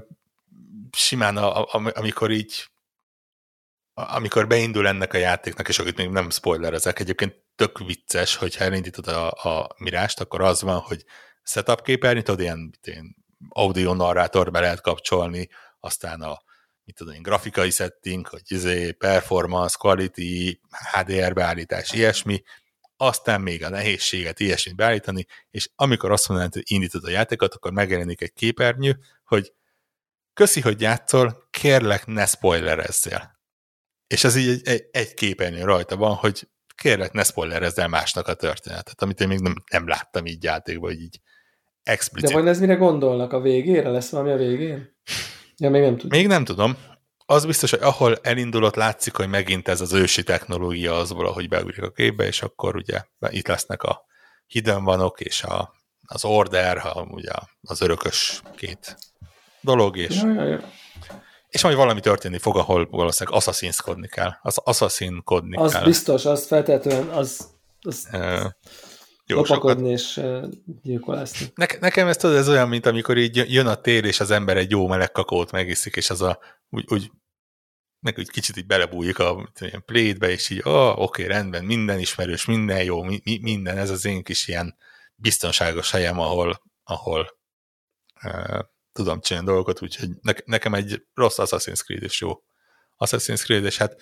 simán, 0.91 1.37
a, 1.37 1.61
a, 1.61 1.91
amikor 1.93 2.31
így 2.31 2.67
amikor 3.93 4.47
beindul 4.47 4.87
ennek 4.87 5.13
a 5.13 5.17
játéknak, 5.17 5.67
és 5.67 5.79
akit 5.79 5.97
még 5.97 6.09
nem 6.09 6.29
spoilerezek, 6.29 6.99
egyébként 6.99 7.35
tök 7.55 7.79
vicces, 7.79 8.35
hogyha 8.35 8.63
elindítod 8.63 9.07
a, 9.07 9.31
a 9.31 9.75
mirást, 9.77 10.19
akkor 10.19 10.41
az 10.41 10.61
van, 10.61 10.79
hogy 10.79 11.05
setup 11.43 11.81
képernyőt, 11.81 12.23
tudod, 12.23 12.39
ilyen, 12.39 12.73
ilyen 12.83 13.15
audio 13.49 13.93
narrátor 13.93 14.51
be 14.51 14.59
lehet 14.59 14.81
kapcsolni, 14.81 15.49
aztán 15.79 16.21
a 16.21 16.41
mit 16.85 16.95
tudom 16.95 17.13
én, 17.13 17.21
grafikai 17.21 17.69
setting, 17.69 18.27
hogy 18.27 18.41
izé, 18.45 18.91
performance, 18.91 19.75
quality, 19.79 20.59
HDR 20.91 21.33
beállítás, 21.33 21.91
ilyesmi, 21.91 22.43
aztán 22.97 23.41
még 23.41 23.63
a 23.63 23.69
nehézséget, 23.69 24.39
ilyesmit 24.39 24.75
beállítani, 24.75 25.25
és 25.49 25.69
amikor 25.75 26.11
azt 26.11 26.27
mondanád, 26.27 26.53
hogy 26.53 26.63
indítod 26.65 27.03
a 27.03 27.09
játékot, 27.09 27.53
akkor 27.53 27.71
megjelenik 27.71 28.21
egy 28.21 28.33
képernyő, 28.33 28.97
hogy 29.25 29.53
köszi, 30.33 30.61
hogy 30.61 30.81
játszol, 30.81 31.47
kérlek, 31.51 32.05
ne 32.05 32.25
spoilerezzél. 32.25 33.39
És 34.07 34.23
ez 34.23 34.35
így 34.35 34.49
egy, 34.49 34.67
egy, 34.67 34.83
egy 34.91 35.13
képernyő 35.13 35.63
rajta 35.63 35.95
van, 35.95 36.15
hogy 36.15 36.47
kérlek, 36.75 37.11
ne 37.11 37.23
spoilerezz 37.23 37.77
el 37.77 37.87
másnak 37.87 38.27
a 38.27 38.33
történetet, 38.33 39.01
amit 39.01 39.19
én 39.19 39.27
még 39.27 39.39
nem, 39.39 39.55
nem 39.71 39.87
láttam 39.87 40.25
így 40.25 40.43
játékban, 40.43 40.89
hogy 40.89 41.01
így 41.01 41.19
explicit. 41.83 42.29
De 42.29 42.35
vagy 42.35 42.47
ez 42.47 42.59
mire 42.59 42.75
gondolnak? 42.75 43.33
A 43.33 43.41
végére? 43.41 43.89
Lesz 43.89 44.09
valami 44.09 44.31
a 44.31 44.37
végén? 44.37 44.95
Ja, 45.57 45.69
még 45.69 45.81
nem 45.81 45.97
tudom. 45.97 46.19
Még 46.19 46.27
nem 46.27 46.45
tudom. 46.45 46.77
Az 47.25 47.45
biztos, 47.45 47.69
hogy 47.69 47.81
ahol 47.81 48.17
elindulott, 48.21 48.75
látszik, 48.75 49.15
hogy 49.15 49.27
megint 49.27 49.67
ez 49.67 49.81
az 49.81 49.93
ősi 49.93 50.23
technológia 50.23 50.97
az 50.97 51.11
valahogy 51.11 51.49
beugrik 51.49 51.81
a 51.81 51.91
képbe, 51.91 52.25
és 52.25 52.41
akkor 52.41 52.75
ugye 52.75 53.01
itt 53.29 53.47
lesznek 53.47 53.83
a 53.83 54.05
hidden 54.47 54.83
vanok, 54.83 55.19
és 55.19 55.43
a, 55.43 55.73
az 56.07 56.25
order, 56.25 56.77
a, 56.77 57.07
ugye 57.09 57.31
az 57.61 57.81
örökös 57.81 58.41
két 58.55 58.97
dolog, 59.61 59.97
és 59.97 60.21
ja, 60.21 60.33
ja, 60.33 60.43
ja 60.43 60.71
és 61.53 61.63
majd 61.63 61.75
valami 61.75 61.99
történni 61.99 62.37
fog, 62.37 62.57
ahol 62.57 62.87
valószínűleg 62.91 63.39
assassin's 63.41 64.07
kell. 64.11 64.31
Az 64.41 64.57
assassin 64.57 65.21
kodni 65.23 65.57
az 65.57 65.71
kell. 65.71 65.81
Az 65.81 65.87
biztos, 65.87 66.25
az 66.25 66.45
feltétlenül, 66.47 67.11
az, 67.11 67.47
az 67.81 68.07
uh, 68.11 68.45
jó, 69.25 69.37
lopakodni 69.37 69.97
sokat. 69.97 70.43
és 70.43 70.59
gyilkolászni. 70.81 71.51
Ne, 71.55 71.65
nekem 71.79 72.07
ez 72.07 72.17
tudod, 72.17 72.35
ez 72.35 72.49
olyan, 72.49 72.69
mint 72.69 72.85
amikor 72.85 73.17
így 73.17 73.53
jön 73.53 73.67
a 73.67 73.75
tél, 73.75 74.05
és 74.05 74.19
az 74.19 74.31
ember 74.31 74.57
egy 74.57 74.71
jó 74.71 74.87
meleg 74.87 75.11
kakót 75.11 75.51
megiszik, 75.51 75.95
és 75.95 76.09
az 76.09 76.21
a, 76.21 76.39
úgy, 76.69 76.85
úgy 76.87 77.11
meg 78.03 78.17
úgy 78.17 78.29
kicsit 78.29 78.57
így 78.57 78.65
belebújik 78.65 79.19
a 79.19 79.51
ilyen 79.59 79.83
plétbe, 79.85 80.29
és 80.29 80.49
így, 80.49 80.61
oh, 80.63 80.99
oké, 80.99 81.25
rendben, 81.25 81.65
minden 81.65 81.99
ismerős, 81.99 82.45
minden 82.45 82.83
jó, 82.83 83.03
mi, 83.03 83.21
mi, 83.23 83.39
minden, 83.41 83.77
ez 83.77 83.89
az 83.89 84.05
én 84.05 84.23
kis 84.23 84.47
ilyen 84.47 84.77
biztonságos 85.15 85.91
helyem, 85.91 86.19
ahol, 86.19 86.61
ahol 86.83 87.39
uh, 88.23 88.59
tudom 88.91 89.21
csinálni 89.21 89.47
dolgokat, 89.47 89.81
úgyhogy 89.81 90.09
ne, 90.21 90.33
nekem 90.45 90.73
egy 90.73 91.05
rossz 91.13 91.37
Assassin's 91.37 91.83
Creed 91.83 92.03
is 92.03 92.21
jó. 92.21 92.43
Assassin's 92.97 93.43
Creed, 93.43 93.65
és 93.65 93.77
hát 93.77 94.01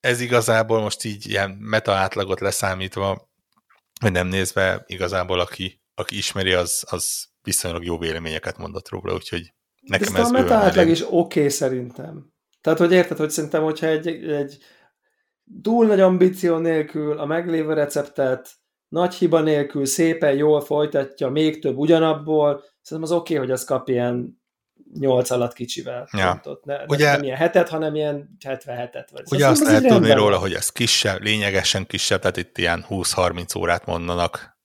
ez 0.00 0.20
igazából 0.20 0.80
most 0.80 1.04
így 1.04 1.26
ilyen 1.26 1.50
meta 1.50 1.92
átlagot 1.92 2.40
leszámítva, 2.40 3.29
vagy 4.00 4.12
nem 4.12 4.26
nézve, 4.26 4.84
igazából 4.86 5.40
aki, 5.40 5.82
aki 5.94 6.16
ismeri, 6.16 6.52
az, 6.52 6.84
az 6.90 7.26
viszonylag 7.42 7.84
jó 7.84 7.98
véleményeket 7.98 8.58
mondott 8.58 8.88
róla, 8.88 9.14
úgyhogy 9.14 9.54
nekem 9.80 10.14
ez, 10.14 10.20
ez 10.20 10.28
a 10.28 10.30
meta 10.30 10.54
átlag 10.54 10.88
is 10.88 11.02
oké 11.02 11.14
okay, 11.16 11.48
szerintem. 11.48 12.32
Tehát, 12.60 12.78
hogy 12.78 12.92
érted, 12.92 13.16
hogy 13.16 13.30
szerintem, 13.30 13.62
hogyha 13.62 13.86
egy, 13.86 14.06
egy 14.28 14.58
túl 15.62 15.86
nagy 15.86 16.00
ambíció 16.00 16.56
nélkül 16.56 17.18
a 17.18 17.26
meglévő 17.26 17.72
receptet 17.72 18.50
nagy 18.88 19.14
hiba 19.14 19.40
nélkül 19.40 19.86
szépen 19.86 20.36
jól 20.36 20.60
folytatja, 20.60 21.28
még 21.28 21.60
több 21.60 21.76
ugyanabból, 21.76 22.64
Szerintem 22.82 23.12
az 23.12 23.20
oké, 23.20 23.34
okay, 23.34 23.46
hogy 23.46 23.54
az 23.54 23.64
kap 23.64 23.88
ilyen 23.88 24.39
8 24.98 25.30
alatt 25.30 25.52
kicsivel 25.52 26.08
ja. 26.12 26.30
pontot. 26.30 26.64
Ne, 26.64 26.84
ugye, 26.86 27.10
nem 27.10 27.22
ilyen 27.22 27.36
hetet, 27.36 27.68
hanem 27.68 27.94
ilyen 27.94 28.36
77-et. 28.44 29.08
Vagy. 29.12 29.22
Ugye 29.30 29.46
azt 29.46 29.64
lehet 29.64 29.86
tudni 29.86 30.12
róla, 30.12 30.38
hogy 30.38 30.54
ez 30.54 30.68
kisebb, 30.68 31.22
lényegesen 31.22 31.86
kisebb, 31.86 32.20
tehát 32.20 32.36
itt 32.36 32.58
ilyen 32.58 32.86
20-30 32.88 33.58
órát 33.58 33.86
mondanak 33.86 34.58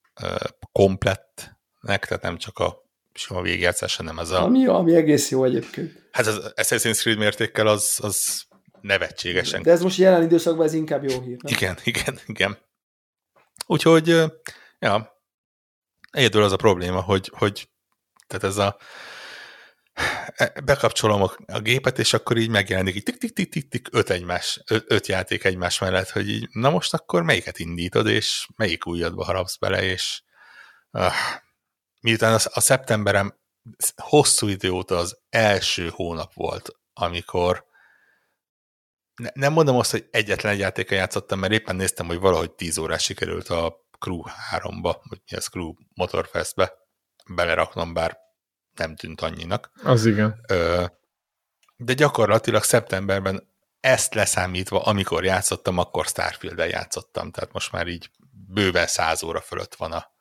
komplettnek, 0.72 2.06
tehát 2.06 2.22
nem 2.22 2.38
csak 2.38 2.60
a 2.60 2.84
sima 3.14 3.42
végjátszás, 3.42 3.96
hanem 3.96 4.20
ez 4.20 4.30
a... 4.30 4.44
Ami, 4.44 4.66
ami 4.66 4.96
egész 4.96 5.30
jó 5.30 5.44
egyébként. 5.44 6.08
Hát 6.12 6.26
az 6.26 6.54
Assassin's 6.56 7.00
Creed 7.00 7.18
mértékkel 7.18 7.68
az, 7.68 8.00
az 8.02 8.46
nevetségesen. 8.82 9.62
De 9.62 9.72
ez 9.72 9.82
most 9.82 9.98
jelen 9.98 10.24
időszakban 10.24 10.66
ez 10.66 10.74
inkább 10.74 11.04
jó 11.04 11.22
hír. 11.22 11.38
Nem? 11.42 11.54
Igen, 11.54 11.78
igen, 11.94 12.20
igen. 12.26 12.58
Úgyhogy, 13.68 14.08
ja, 14.80 15.20
egyedül 16.12 16.44
az 16.44 16.52
a 16.52 16.56
probléma, 16.56 17.02
hogy, 17.02 17.32
hogy 17.34 17.70
tehát 18.28 18.44
ez 18.44 18.58
a 18.58 18.78
bekapcsolom 20.64 21.22
a, 21.22 21.32
a 21.46 21.60
gépet, 21.60 22.00
és 22.00 22.14
akkor 22.14 22.38
így 22.38 22.50
megjelenik 22.50 22.96
így 22.96 23.04
tik-tik-tik-tik 23.04 23.88
öt, 23.92 24.10
egymás, 24.10 24.62
öt 24.68 25.08
játék 25.08 25.44
egymás 25.44 25.80
mellett, 25.80 26.10
hogy 26.10 26.30
így, 26.30 26.48
na 26.52 26.70
most 26.70 26.94
akkor 26.94 27.24
melyiket 27.24 27.60
indítod, 27.60 28.08
és 28.08 28.48
melyik 28.56 28.88
újadba 28.88 29.24
harapsz 29.24 29.58
bele, 29.58 29.84
és 29.84 30.22
uh, 30.92 31.14
miután 32.02 32.34
a, 32.34 32.40
a 32.54 32.60
szeptemberem 32.60 33.40
hosszú 33.96 34.48
idő 34.48 34.70
óta 34.70 34.98
az 34.98 35.18
első 35.30 35.90
hónap 35.94 36.34
volt, 36.34 36.70
amikor 36.94 37.66
ne, 39.16 39.30
nem 39.34 39.54
mondom 39.54 39.78
azt, 39.78 39.92
hogy 39.92 40.08
egyetlen 40.12 40.54
egy 40.54 40.60
játéka 40.60 40.96
játszottam, 40.96 41.40
mert 41.40 41.54
éppen 41.54 41.76
néztem, 41.76 42.06
hogy 42.06 42.20
valahogy 42.20 42.52
10 42.52 42.78
órás 42.78 43.04
sikerült 43.04 43.50
a 43.50 43.86
Crew 44.00 44.22
3-ba, 44.52 44.96
vagy 45.10 45.22
mi 45.32 45.38
az 45.38 45.48
Crew 45.48 45.74
Motorfestbe 45.94 46.74
beleraknom, 47.30 47.94
bár 47.94 48.25
nem 48.78 48.96
tűnt 48.96 49.22
annyinak. 49.22 49.72
Az 49.84 50.06
igen. 50.06 50.46
De 51.78 51.94
gyakorlatilag 51.94 52.64
szeptemberben 52.64 53.54
ezt 53.80 54.14
leszámítva, 54.14 54.82
amikor 54.84 55.24
játszottam, 55.24 55.78
akkor 55.78 56.06
Starfield-el 56.06 56.68
játszottam, 56.68 57.32
tehát 57.32 57.54
most 57.54 57.72
már 57.72 57.88
így 57.88 58.12
bőven 58.48 58.88
száz 58.88 59.24
óra 59.24 59.42
fölött 59.42 59.76
van 59.76 59.92
a 59.92 60.12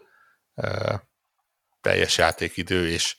teljes 1.81 2.19
játékidő, 2.19 2.89
és, 2.89 3.17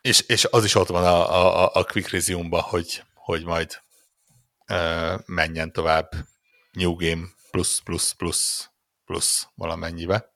és, 0.00 0.20
és 0.20 0.44
az 0.44 0.64
is 0.64 0.74
ott 0.74 0.88
van 0.88 1.04
a, 1.04 1.34
a, 1.34 1.70
a 1.72 1.84
Quick 1.84 2.10
Resume-ba, 2.10 2.62
hogy, 2.62 3.02
hogy 3.14 3.44
majd 3.44 3.80
menjen 5.26 5.72
tovább 5.72 6.10
New 6.72 6.94
Game 6.94 7.26
plusz, 7.50 7.80
plusz, 7.80 8.12
plusz, 8.12 8.70
plusz 9.04 9.48
valamennyibe. 9.54 10.32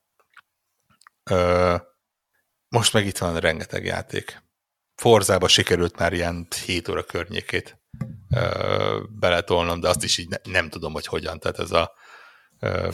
Ö, 1.25 1.77
most 2.73 2.93
meg 2.93 3.07
itt 3.07 3.19
van 3.19 3.37
rengeteg 3.37 3.85
játék. 3.85 4.43
Forzába 4.95 5.49
sikerült 5.49 5.99
már 5.99 6.13
ilyen 6.13 6.47
7 6.65 6.89
óra 6.89 7.03
környékét 7.03 7.79
ö, 8.35 9.03
beletolnom, 9.11 9.81
de 9.81 9.89
azt 9.89 10.03
is 10.05 10.19
így 10.19 10.29
ne, 10.29 10.37
nem 10.43 10.69
tudom, 10.69 10.93
hogy 10.93 11.07
hogyan. 11.07 11.41
Tehát 11.41 11.59
ez 11.59 11.71
a 11.71 11.95
ö, 12.61 12.89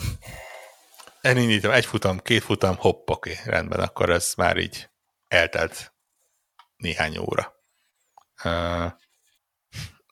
elindítom 1.21 1.71
egy 1.71 1.85
futam, 1.85 2.19
két 2.19 2.43
futam, 2.43 2.75
hopp, 2.75 3.09
oké, 3.09 3.39
rendben, 3.45 3.79
akkor 3.79 4.09
ez 4.09 4.33
már 4.37 4.57
így 4.57 4.89
eltelt 5.27 5.93
néhány 6.77 7.17
óra. 7.17 7.55
Ö, 8.43 8.85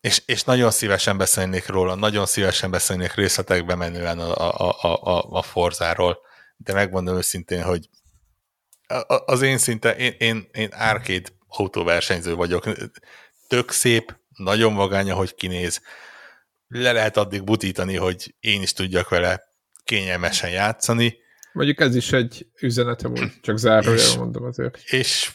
és, 0.02 0.22
és 0.26 0.44
nagyon 0.44 0.72
szívesen 0.72 1.18
beszélnék 1.18 1.68
róla, 1.68 1.96
nagyon 1.96 2.26
szívesen 2.26 2.72
beszélnék 2.72 3.14
részletekbe 3.14 3.76
menően 3.76 4.20
a, 4.20 4.60
a, 4.60 4.76
a, 4.82 5.18
a, 5.18 5.38
a 5.38 5.42
Forzáról, 5.42 6.18
de 6.58 6.74
megmondom 6.74 7.18
őszintén, 7.18 7.64
hogy 7.64 7.90
az 9.26 9.42
én 9.42 9.58
szinte, 9.58 9.96
én, 9.96 10.16
én, 10.18 10.50
én 10.52 10.70
árkét 10.72 11.34
autóversenyző 11.48 12.36
vagyok. 12.36 12.64
Tök 13.48 13.72
szép, 13.72 14.16
nagyon 14.36 14.76
vagány, 14.76 15.12
hogy 15.12 15.36
kinéz. 15.36 15.82
Le 16.68 16.92
lehet 16.92 17.18
addig 17.18 17.44
butítani, 17.44 17.96
hogy 17.96 18.36
én 18.40 18.62
is 18.62 18.74
tudjak 18.74 19.10
vele 19.10 19.44
kényelmesen 19.84 20.50
játszani. 20.50 21.18
Mondjuk 21.54 21.80
ez 21.80 21.96
is 21.96 22.12
egy 22.12 22.48
üzenete 22.62 23.08
volt, 23.08 23.34
csak 23.42 23.58
zárójel 23.58 24.18
mondom 24.18 24.44
azért. 24.44 24.78
És 24.84 25.32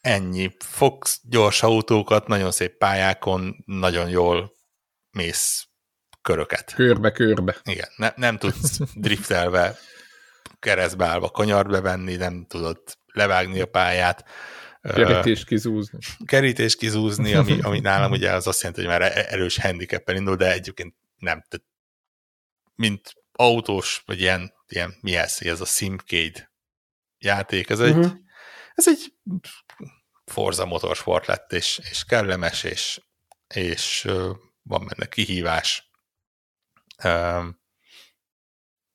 ennyi. 0.00 0.56
Fogsz 0.58 1.20
gyors 1.22 1.62
autókat, 1.62 2.26
nagyon 2.26 2.50
szép 2.50 2.76
pályákon, 2.76 3.62
nagyon 3.66 4.08
jól 4.08 4.52
mész 5.10 5.66
köröket. 6.22 6.74
Körbe-körbe. 6.74 7.56
Igen, 7.64 7.88
ne, 7.96 8.12
nem 8.16 8.38
tudsz 8.38 8.78
driftelve, 8.94 9.78
keresztbe 10.58 11.06
állva 11.06 11.30
kanyart 11.30 11.68
bevenni, 11.68 12.16
nem 12.16 12.46
tudod 12.48 12.82
levágni 13.12 13.60
a 13.60 13.66
pályát. 13.66 14.24
Kerítés 14.82 15.44
kizúzni. 15.44 15.98
Kerítés 16.24 16.76
kizúzni, 16.76 17.34
ami, 17.34 17.60
ami 17.66 17.80
nálam 17.80 18.10
ugye 18.10 18.32
az 18.32 18.46
azt 18.46 18.62
jelenti, 18.62 18.84
hogy 18.84 18.90
már 18.90 19.02
e-, 19.02 19.26
erős 19.28 19.58
handicappen 19.58 20.16
indul, 20.16 20.36
de 20.36 20.52
egyébként 20.52 20.94
nem. 21.18 21.44
Tehát, 21.48 21.66
mint 22.74 23.12
autós, 23.32 24.02
vagy 24.06 24.20
ilyen, 24.20 24.52
ilyen 24.66 24.94
mi 25.00 25.16
ez, 25.16 25.36
ez 25.40 25.60
a 25.60 25.64
Simcade 25.64 26.52
játék, 27.18 27.70
ez 27.70 27.80
egy, 27.80 27.96
uh-huh. 27.96 28.12
ez 28.74 28.88
egy 28.88 29.14
Forza 30.24 30.66
motorsport 30.66 31.26
lett, 31.26 31.52
és, 31.52 31.80
és 31.90 32.04
kellemes, 32.04 32.62
és, 32.64 33.00
és 33.54 34.08
van 34.62 34.86
benne 34.86 35.06
kihívás. 35.08 35.90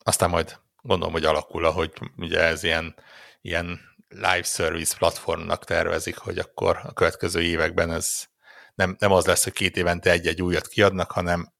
Aztán 0.04 0.30
majd 0.30 0.60
gondolom, 0.82 1.14
hogy 1.14 1.26
alakul, 1.26 1.66
ahogy 1.66 1.92
ugye 2.18 2.40
ez 2.40 2.64
ilyen, 2.64 2.96
ilyen 3.42 3.80
live 4.08 4.44
service 4.44 4.98
platformnak 4.98 5.66
tervezik, 5.66 6.18
hogy 6.18 6.38
akkor 6.38 6.80
a 6.84 6.94
következő 6.94 7.42
években 7.42 7.92
ez 7.92 8.30
nem, 8.76 8.96
nem 9.00 9.12
az 9.12 9.26
lesz, 9.26 9.44
hogy 9.44 9.54
két 9.54 9.78
évente 9.78 10.12
egy-egy 10.12 10.42
újat 10.42 10.68
kiadnak, 10.68 11.12
hanem 11.12 11.54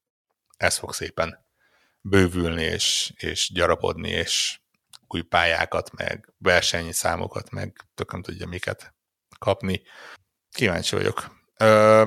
ez 0.58 0.78
fog 0.78 0.94
szépen 0.94 1.46
bővülni, 2.02 2.64
és, 2.64 3.14
és 3.16 3.52
gyarapodni, 3.54 4.10
és 4.10 4.60
új 5.08 5.22
pályákat, 5.22 5.92
meg 5.92 6.34
versenyszámokat, 6.38 7.50
meg 7.50 7.88
tök 7.96 8.12
nem 8.12 8.22
tudja 8.22 8.48
miket 8.48 8.94
kapni. 9.40 9.82
Kíváncsi 10.52 10.96
vagyok. 10.96 11.46
Ö, 11.58 12.06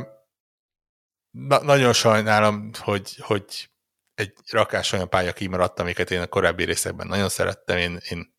na, 1.30 1.62
nagyon 1.62 1.92
sajnálom, 1.92 2.70
hogy, 2.78 3.16
hogy 3.16 3.70
egy 4.14 4.32
rakás 4.50 4.92
olyan 4.92 5.08
pálya 5.08 5.32
kimaradt, 5.32 5.80
amiket 5.80 6.10
én 6.10 6.20
a 6.20 6.26
korábbi 6.26 6.64
részekben 6.64 7.06
nagyon 7.06 7.28
szerettem. 7.28 7.76
Én, 7.76 7.98
én 8.08 8.34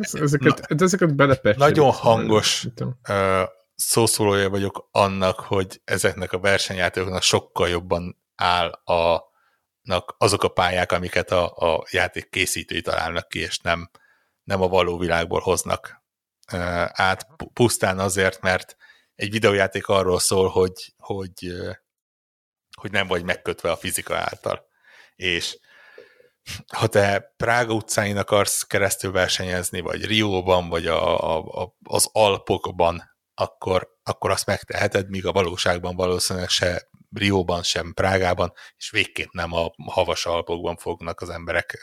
ezeket, 0.00 0.68
na, 0.68 0.74
ezeket. 0.84 1.56
Nagyon 1.56 1.90
hangos 1.92 2.66
uh, 3.08 3.42
szószólója 3.74 4.50
vagyok 4.50 4.88
annak, 4.90 5.40
hogy 5.40 5.80
ezeknek 5.84 6.32
a 6.32 6.38
versenyjátékoknak 6.38 7.22
sokkal 7.22 7.68
jobban 7.68 8.22
áll 8.34 8.70
a, 8.70 9.30
azok 10.18 10.42
a 10.42 10.48
pályák, 10.48 10.92
amiket 10.92 11.30
a, 11.30 11.56
a 11.56 11.86
játék 11.90 12.30
készítői 12.30 12.80
találnak 12.80 13.28
ki, 13.28 13.38
és 13.38 13.58
nem, 13.58 13.90
nem 14.44 14.62
a 14.62 14.68
való 14.68 14.98
világból 14.98 15.40
hoznak 15.40 16.02
uh, 16.52 16.60
át, 16.92 17.26
pusztán 17.52 17.98
azért, 17.98 18.40
mert 18.40 18.76
egy 19.14 19.30
videójáték 19.30 19.86
arról 19.86 20.20
szól, 20.20 20.48
hogy, 20.48 20.94
hogy, 20.96 21.52
hogy 22.76 22.90
nem 22.90 23.06
vagy 23.06 23.24
megkötve 23.24 23.70
a 23.70 23.76
fizika 23.76 24.16
által. 24.16 24.70
És 25.16 25.58
ha 26.76 26.86
te 26.86 27.32
Prága 27.36 27.72
utcáin 27.72 28.16
akarsz 28.16 28.62
keresztül 28.62 29.12
versenyezni, 29.12 29.80
vagy 29.80 30.04
Rióban, 30.04 30.68
vagy 30.68 30.86
a, 30.86 31.36
a, 31.36 31.62
a, 31.62 31.76
az 31.82 32.08
Alpokban, 32.12 33.10
akkor, 33.34 33.88
akkor 34.02 34.30
azt 34.30 34.46
megteheted, 34.46 35.08
míg 35.08 35.26
a 35.26 35.32
valóságban 35.32 35.96
valószínűleg 35.96 36.48
se 36.48 36.88
Rióban, 37.10 37.62
sem 37.62 37.92
Prágában, 37.94 38.52
és 38.76 38.90
végképp 38.90 39.30
nem 39.32 39.52
a 39.52 39.70
havas 39.86 40.26
Alpokban 40.26 40.76
fognak 40.76 41.20
az 41.20 41.28
emberek 41.28 41.78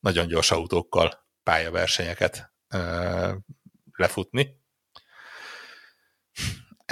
nagyon 0.00 0.26
gyors 0.26 0.50
autókkal 0.50 1.26
pályaversenyeket 1.42 2.52
lefutni. 3.92 4.61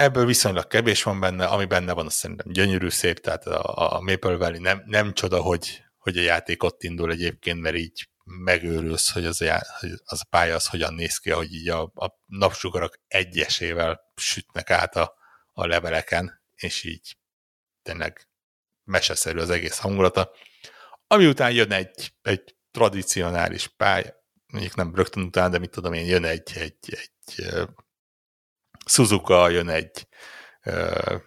Ebből 0.01 0.25
viszonylag 0.25 0.67
kevés 0.67 1.03
van 1.03 1.19
benne, 1.19 1.45
ami 1.45 1.65
benne 1.65 1.93
van, 1.93 2.05
azt 2.05 2.15
szerintem 2.15 2.51
gyönyörű 2.51 2.89
szép, 2.89 3.19
tehát 3.19 3.45
a, 3.45 3.95
a 3.95 3.99
Maple 3.99 4.35
Valley 4.35 4.59
nem, 4.59 4.83
nem 4.85 5.13
csoda, 5.13 5.41
hogy, 5.41 5.83
hogy 5.97 6.17
a 6.17 6.21
játék 6.21 6.63
ott 6.63 6.83
indul 6.83 7.11
egyébként, 7.11 7.61
mert 7.61 7.75
így 7.75 8.09
megőrülsz, 8.23 9.11
hogy 9.11 9.25
az 9.25 9.41
a, 9.41 9.61
hogy 9.79 9.89
az 10.03 10.19
a 10.21 10.27
pálya 10.29 10.55
az 10.55 10.67
hogyan 10.67 10.93
néz 10.93 11.17
ki, 11.17 11.29
hogy 11.29 11.53
így 11.53 11.69
a, 11.69 11.81
a 11.81 12.19
napsugarak 12.25 12.99
egyesével 13.07 14.01
sütnek 14.15 14.69
át 14.69 14.95
a, 14.95 15.13
a 15.53 15.65
leveleken, 15.65 16.41
és 16.55 16.83
így 16.83 17.17
tényleg 17.83 18.27
meseszerű 18.83 19.39
az 19.39 19.49
egész 19.49 19.77
hangulata. 19.77 20.31
Ami 21.07 21.27
után 21.27 21.51
jön 21.51 21.71
egy, 21.71 22.13
egy 22.21 22.55
tradicionális 22.71 23.67
pálya, 23.67 24.13
mondjuk 24.45 24.75
nem 24.75 24.95
rögtön 24.95 25.23
után, 25.23 25.51
de 25.51 25.57
mit 25.57 25.71
tudom 25.71 25.93
én, 25.93 26.05
jön 26.05 26.25
egy, 26.25 26.51
egy, 26.55 26.77
egy 26.89 27.45
Suzuka, 28.85 29.49
jön 29.49 29.69
egy 29.69 30.07
uh, 30.65 31.21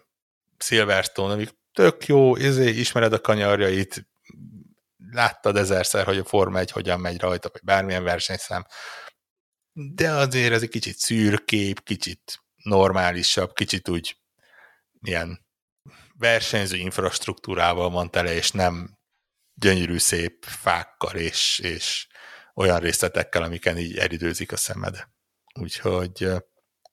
Silverstone, 0.59 1.33
amik 1.33 1.51
tök 1.73 2.07
jó, 2.07 2.37
izé, 2.37 2.69
ismered 2.69 3.13
a 3.13 3.21
kanyarjait, 3.21 4.09
láttad 5.11 5.57
ezerszer, 5.57 6.05
hogy 6.05 6.19
a 6.19 6.25
Forma 6.25 6.59
1 6.59 6.71
hogyan 6.71 7.01
megy 7.01 7.21
rajta, 7.21 7.49
vagy 7.53 7.63
bármilyen 7.65 8.05
versenyszám, 8.05 8.67
de 9.73 10.11
azért 10.11 10.53
ez 10.53 10.63
egy 10.63 10.69
kicsit 10.69 10.97
szürkép, 10.97 11.83
kicsit 11.83 12.43
normálisabb, 12.63 13.53
kicsit 13.53 13.89
úgy 13.89 14.17
ilyen 15.01 15.47
versenyző 16.19 16.77
infrastruktúrával 16.77 17.91
van 17.91 18.11
tele, 18.11 18.35
és 18.35 18.51
nem 18.51 18.99
gyönyörű 19.55 19.99
szép 19.99 20.45
fákkal 20.45 21.15
és, 21.17 21.59
és 21.59 22.07
olyan 22.55 22.81
részletekkel, 22.81 23.43
amiken 23.43 23.79
így 23.79 23.99
eridőzik 23.99 24.53
a 24.53 24.57
szemed. 24.57 25.09
Úgyhogy, 25.61 26.29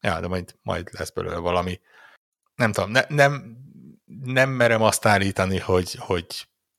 ja, 0.02 0.20
de 0.20 0.28
majd, 0.28 0.56
majd 0.62 0.90
lesz 0.92 1.10
belőle 1.10 1.38
valami. 1.38 1.80
Nem 2.56 2.72
tudom, 2.72 2.92
ne, 2.92 3.02
nem, 3.08 3.58
nem 4.24 4.50
merem 4.50 4.82
azt 4.82 5.06
állítani, 5.06 5.60
hogy, 5.60 5.96
hogy 6.00 6.26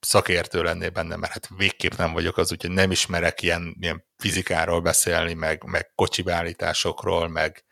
szakértő 0.01 0.62
lennél 0.62 0.90
benne, 0.90 1.16
mert 1.16 1.32
hát 1.32 1.49
végképp 1.57 1.93
nem 1.93 2.12
vagyok 2.12 2.36
az, 2.36 2.53
úgyhogy 2.53 2.70
nem 2.70 2.90
ismerek 2.90 3.43
ilyen, 3.43 3.77
ilyen 3.81 4.05
fizikáról 4.16 4.81
beszélni, 4.81 5.35
meg, 5.35 5.65
meg 5.65 5.93
kocsi 5.94 6.23
beállításokról, 6.23 7.28
meg, 7.28 7.65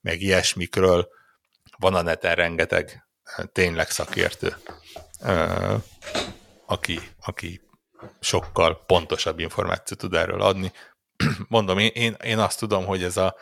meg 0.00 0.20
ilyesmikről. 0.20 1.08
Van 1.78 1.94
a 1.94 2.02
neten 2.02 2.34
rengeteg 2.34 3.06
tényleg 3.52 3.90
szakértő, 3.90 4.56
aki, 6.66 7.00
aki 7.24 7.60
sokkal 8.20 8.84
pontosabb 8.86 9.38
információt 9.38 10.00
tud 10.00 10.14
erről 10.14 10.42
adni. 10.42 10.72
Mondom, 11.48 11.78
én, 11.78 11.90
én, 11.94 12.16
én 12.24 12.38
azt 12.38 12.58
tudom, 12.58 12.84
hogy 12.84 13.02
ez 13.02 13.16
a 13.16 13.36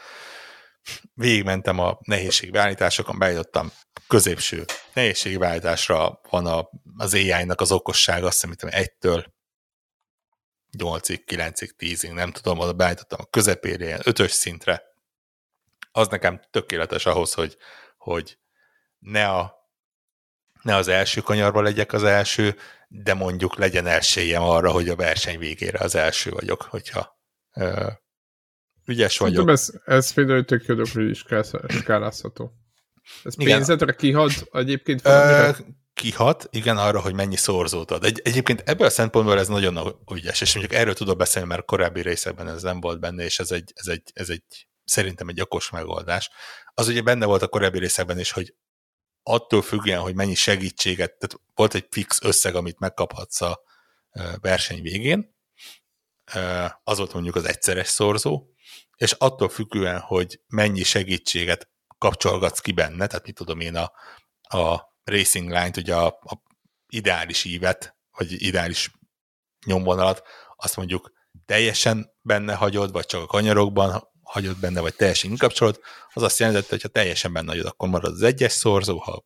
végigmentem 1.15 1.79
a 1.79 1.99
nehézségbeállításokon, 2.01 3.19
bejutottam 3.19 3.73
középső 4.09 4.65
nehézségbeállításra, 4.93 6.21
van 6.31 6.47
a, 6.47 6.71
az 6.97 7.15
AI-nak 7.15 7.61
az 7.61 7.73
okossága, 7.73 8.27
azt 8.27 8.47
hiszem, 8.47 8.69
egytől 8.73 9.35
8-ig, 10.79 11.21
9-ig, 11.27 11.71
10-ig, 11.79 12.13
nem 12.13 12.31
tudom, 12.31 12.59
oda 12.59 12.73
beállítottam 12.73 13.19
a 13.23 13.31
közepére, 13.31 13.85
ilyen 13.85 14.01
ötös 14.05 14.31
szintre. 14.31 14.83
Az 15.93 16.09
nekem 16.09 16.41
tökéletes 16.51 17.07
ahhoz, 17.07 17.35
hogy, 17.35 17.57
hogy 17.97 18.39
ne, 18.99 19.29
a, 19.29 19.55
ne 20.63 20.77
az 20.77 20.89
első 20.89 21.21
kanyarba 21.21 21.61
legyek 21.61 21.93
az 21.93 22.03
első, 22.03 22.57
de 22.89 23.15
mondjuk 23.15 23.57
legyen 23.57 23.87
esélyem 23.87 24.43
arra, 24.43 24.71
hogy 24.71 24.89
a 24.89 24.97
verseny 24.97 25.39
végére 25.39 25.79
az 25.79 25.95
első 25.95 26.31
vagyok, 26.31 26.63
hogyha 26.63 27.19
ügyes 28.87 29.19
vagyok. 29.19 29.35
Tudom, 29.35 29.51
ez, 29.55 29.71
ez 29.85 30.13
például 30.13 30.45
tök 30.45 30.65
jó, 30.65 30.77
hogy 30.77 31.11
is 31.11 31.25
skálázható. 31.69 32.53
Ez 33.25 33.37
pénzedre 33.37 33.95
kihad 33.95 34.33
egyébként 34.53 35.07
Ö, 35.07 35.51
kihat, 35.95 36.49
igen, 36.51 36.77
arra, 36.77 37.01
hogy 37.01 37.15
mennyi 37.15 37.37
szorzót 37.37 37.91
ad. 37.91 38.05
Egy, 38.05 38.21
egyébként 38.25 38.63
ebből 38.69 38.87
a 38.87 38.91
szempontból 38.91 39.39
ez 39.39 39.49
nagyon 39.49 39.99
ügyes, 40.15 40.41
és 40.41 40.55
mondjuk 40.55 40.79
erről 40.81 40.95
tudok 40.95 41.17
beszélni, 41.17 41.49
mert 41.49 41.65
korábbi 41.65 42.01
részekben 42.01 42.49
ez 42.49 42.63
nem 42.63 42.81
volt 42.81 43.01
benne, 43.01 43.25
és 43.25 43.39
ez 43.39 43.51
egy, 43.51 43.73
ez 43.75 43.87
egy, 43.87 44.03
ez 44.13 44.29
egy 44.29 44.69
szerintem 44.85 45.29
egy 45.29 45.41
okos 45.41 45.71
megoldás. 45.71 46.31
Az 46.75 46.89
ugye 46.89 47.03
benne 47.03 47.27
volt 47.27 47.43
a 47.43 47.49
korábbi 47.49 47.79
részekben 47.79 48.19
is, 48.19 48.31
hogy 48.31 48.55
attól 49.23 49.63
függően, 49.63 50.01
hogy 50.01 50.15
mennyi 50.15 50.35
segítséget, 50.35 51.19
tehát 51.19 51.41
volt 51.55 51.75
egy 51.75 51.87
fix 51.91 52.19
összeg, 52.23 52.55
amit 52.55 52.79
megkaphatsz 52.79 53.41
a 53.41 53.61
verseny 54.41 54.83
végén, 54.83 55.37
az 56.85 56.99
volt 56.99 57.13
mondjuk 57.13 57.37
az 57.37 57.45
egyszeres 57.45 57.89
szorzó, 57.89 58.54
és 59.05 59.13
attól 59.13 59.49
függően, 59.49 60.01
hogy 60.01 60.41
mennyi 60.47 60.83
segítséget 60.83 61.69
kapcsolgatsz 61.99 62.61
ki 62.61 62.73
benne, 62.73 63.07
tehát 63.07 63.27
mit 63.27 63.35
tudom 63.35 63.61
én, 63.61 63.77
a, 63.77 63.93
a 64.59 64.93
racing 65.05 65.49
line-t, 65.49 65.77
ugye 65.77 65.95
a, 65.95 66.07
a 66.07 66.43
ideális 66.89 67.45
ívet, 67.45 67.97
vagy 68.17 68.43
ideális 68.43 68.91
nyomvonalat, 69.67 70.23
azt 70.57 70.77
mondjuk 70.77 71.13
teljesen 71.47 72.13
benne 72.23 72.55
hagyod, 72.55 72.93
vagy 72.93 73.07
csak 73.07 73.23
a 73.23 73.27
kanyarokban 73.27 74.09
hagyod 74.23 74.59
benne, 74.59 74.81
vagy 74.81 74.95
teljesen 74.95 75.31
kikapcsolod, 75.31 75.81
az 76.13 76.23
azt 76.23 76.39
jelenti, 76.39 76.69
hogy 76.69 76.83
ha 76.83 76.89
teljesen 76.89 77.33
benne 77.33 77.51
hagyod, 77.51 77.67
akkor 77.67 77.89
marad 77.89 78.13
az 78.13 78.23
egyes 78.23 78.53
szorzó, 78.53 78.99
ha 78.99 79.25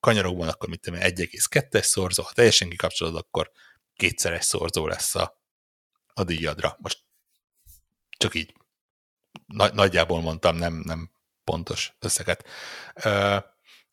kanyarokban, 0.00 0.48
akkor 0.48 0.68
mit 0.68 0.80
tudom 0.80 1.00
1,2-es 1.00 1.82
szorzó, 1.82 2.22
ha 2.22 2.32
teljesen 2.32 2.68
kikapcsolod, 2.68 3.16
akkor 3.16 3.50
kétszeres 3.94 4.44
szorzó 4.44 4.86
lesz 4.86 5.14
a, 5.14 5.42
a 6.14 6.24
díjadra. 6.24 6.76
Most 6.78 6.98
csak 8.18 8.34
így 8.34 8.54
nagy, 9.46 9.74
nagyjából 9.74 10.20
mondtam, 10.20 10.56
nem, 10.56 10.74
nem 10.74 11.10
pontos 11.44 11.96
összeget. 11.98 12.48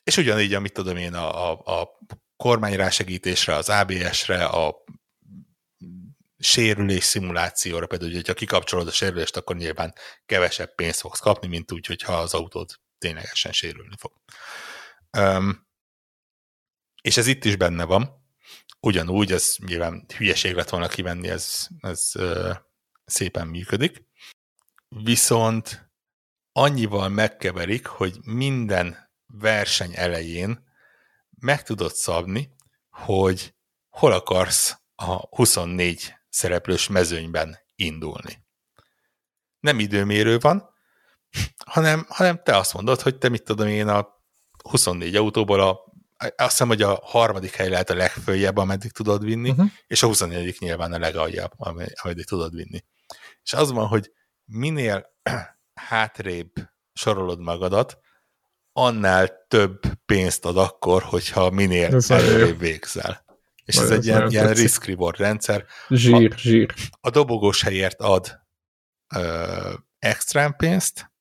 És 0.04 0.18
ugyanígy, 0.18 0.54
amit 0.54 0.74
tudom 0.74 0.98
én, 0.98 1.14
a, 1.14 1.52
a, 1.52 1.80
a 1.82 2.00
kormány 2.36 2.76
rásegítésre, 2.76 3.56
az 3.56 3.70
ABS-re, 3.70 4.46
a 4.46 4.84
sérülés 6.40 7.04
szimulációra, 7.04 7.88
például, 7.88 8.14
hogyha 8.14 8.34
kikapcsolod 8.34 8.88
a 8.88 8.92
sérülést, 8.92 9.38
akkor 9.38 9.56
nyilván 9.56 9.94
kevesebb 10.26 10.76
pénzt 10.76 11.00
fogsz 11.00 11.20
kapni, 11.20 11.48
mint 11.48 11.72
úgy, 11.72 11.86
hogyha 11.86 12.14
az 12.14 12.34
autód 12.34 12.70
ténylegesen 12.98 13.52
sérülni 13.52 13.96
fog. 13.98 14.14
És 17.02 17.18
ez 17.18 17.28
itt 17.28 17.46
is 17.46 17.56
benne 17.56 17.84
van. 17.84 18.26
Ugyanúgy, 18.80 19.32
ez 19.32 19.56
nyilván 19.66 20.06
hülyeség 20.18 20.54
lett 20.56 20.70
volna 20.70 20.88
kivenni, 20.88 21.30
ez, 21.30 21.68
ez 21.82 22.12
szépen 23.06 23.48
működik. 23.48 24.07
Viszont 24.90 25.92
annyival 26.52 27.10
megkeverik, 27.10 27.86
hogy 27.86 28.20
minden 28.24 29.12
verseny 29.26 29.92
elején 29.96 30.66
meg 31.40 31.64
tudod 31.64 31.94
szabni, 31.94 32.56
hogy 32.90 33.56
hol 33.90 34.12
akarsz 34.12 34.78
a 34.96 35.36
24 35.36 36.14
szereplős 36.30 36.88
mezőnyben 36.88 37.58
indulni. 37.76 38.46
Nem 39.60 39.80
időmérő 39.80 40.38
van, 40.38 40.70
hanem, 41.66 42.06
hanem 42.10 42.44
te 42.44 42.58
azt 42.58 42.74
mondod, 42.74 43.02
hogy 43.02 43.18
te 43.18 43.30
mit 43.30 43.44
tudom 43.44 43.68
én 43.68 43.88
a 43.88 44.08
24 44.70 45.16
autóból 45.16 45.62
a 45.62 45.86
azt 46.18 46.50
hiszem, 46.50 46.68
hogy 46.68 46.82
a 46.82 47.00
harmadik 47.04 47.56
hely 47.56 47.70
lehet 47.70 47.90
a 47.90 47.96
legfőjebb, 47.96 48.58
ameddig 48.58 48.92
tudod 48.92 49.24
vinni, 49.24 49.50
uh-huh. 49.50 49.68
és 49.88 50.04
a 50.04 50.08
24 50.08 50.56
nyilván 50.60 50.94
a 50.94 51.00
legaljabb, 51.00 51.52
ameddig 51.58 52.26
tudod 52.26 52.56
vinni. 52.56 52.84
És 53.44 53.54
az 53.54 53.72
van, 53.72 53.88
hogy 53.88 54.12
minél 54.48 55.06
hátrébb 55.90 56.52
sorolod 56.94 57.40
magadat, 57.40 58.00
annál 58.74 59.46
több 59.48 59.80
pénzt 60.06 60.46
ad 60.46 60.58
akkor, 60.58 61.04
hogyha 61.04 61.50
minél 61.50 62.00
előrébb 62.08 62.60
végzel. 62.60 63.26
És 63.66 63.76
ez 63.76 63.90
egy 63.90 64.06
ilyen, 64.06 64.30
ilyen 64.30 64.54
risk-reward 64.54 65.18
rendszer. 65.18 65.66
Zsír, 65.90 66.34
a, 66.34 66.38
zsír. 66.38 66.74
A 67.02 67.10
dobogós 67.10 67.62
helyért 67.62 68.02
ad 68.02 68.40
ö, 69.16 69.74
extra 70.00 70.52
pénzt, 70.58 71.12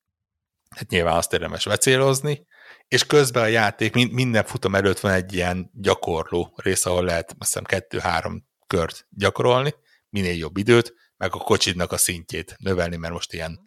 hát 0.76 0.90
nyilván 0.90 1.16
azt 1.16 1.32
érdemes 1.32 1.64
vecélozni, 1.64 2.46
és 2.88 3.06
közben 3.06 3.42
a 3.42 3.46
játék 3.46 4.10
minden 4.10 4.44
futam 4.44 4.74
előtt 4.74 5.00
van 5.00 5.12
egy 5.12 5.34
ilyen 5.34 5.70
gyakorló 5.74 6.52
rész, 6.56 6.86
ahol 6.86 7.04
lehet 7.04 7.28
azt 7.38 7.38
hiszem 7.38 7.64
kettő-három 7.64 8.46
kört 8.66 9.06
gyakorolni, 9.10 9.74
minél 10.08 10.36
jobb 10.36 10.56
időt, 10.56 10.94
meg 11.16 11.34
a 11.34 11.38
kocsidnak 11.38 11.92
a 11.92 11.96
szintjét 11.96 12.56
növelni, 12.58 12.96
mert 12.96 13.12
most 13.12 13.32
ilyen 13.32 13.60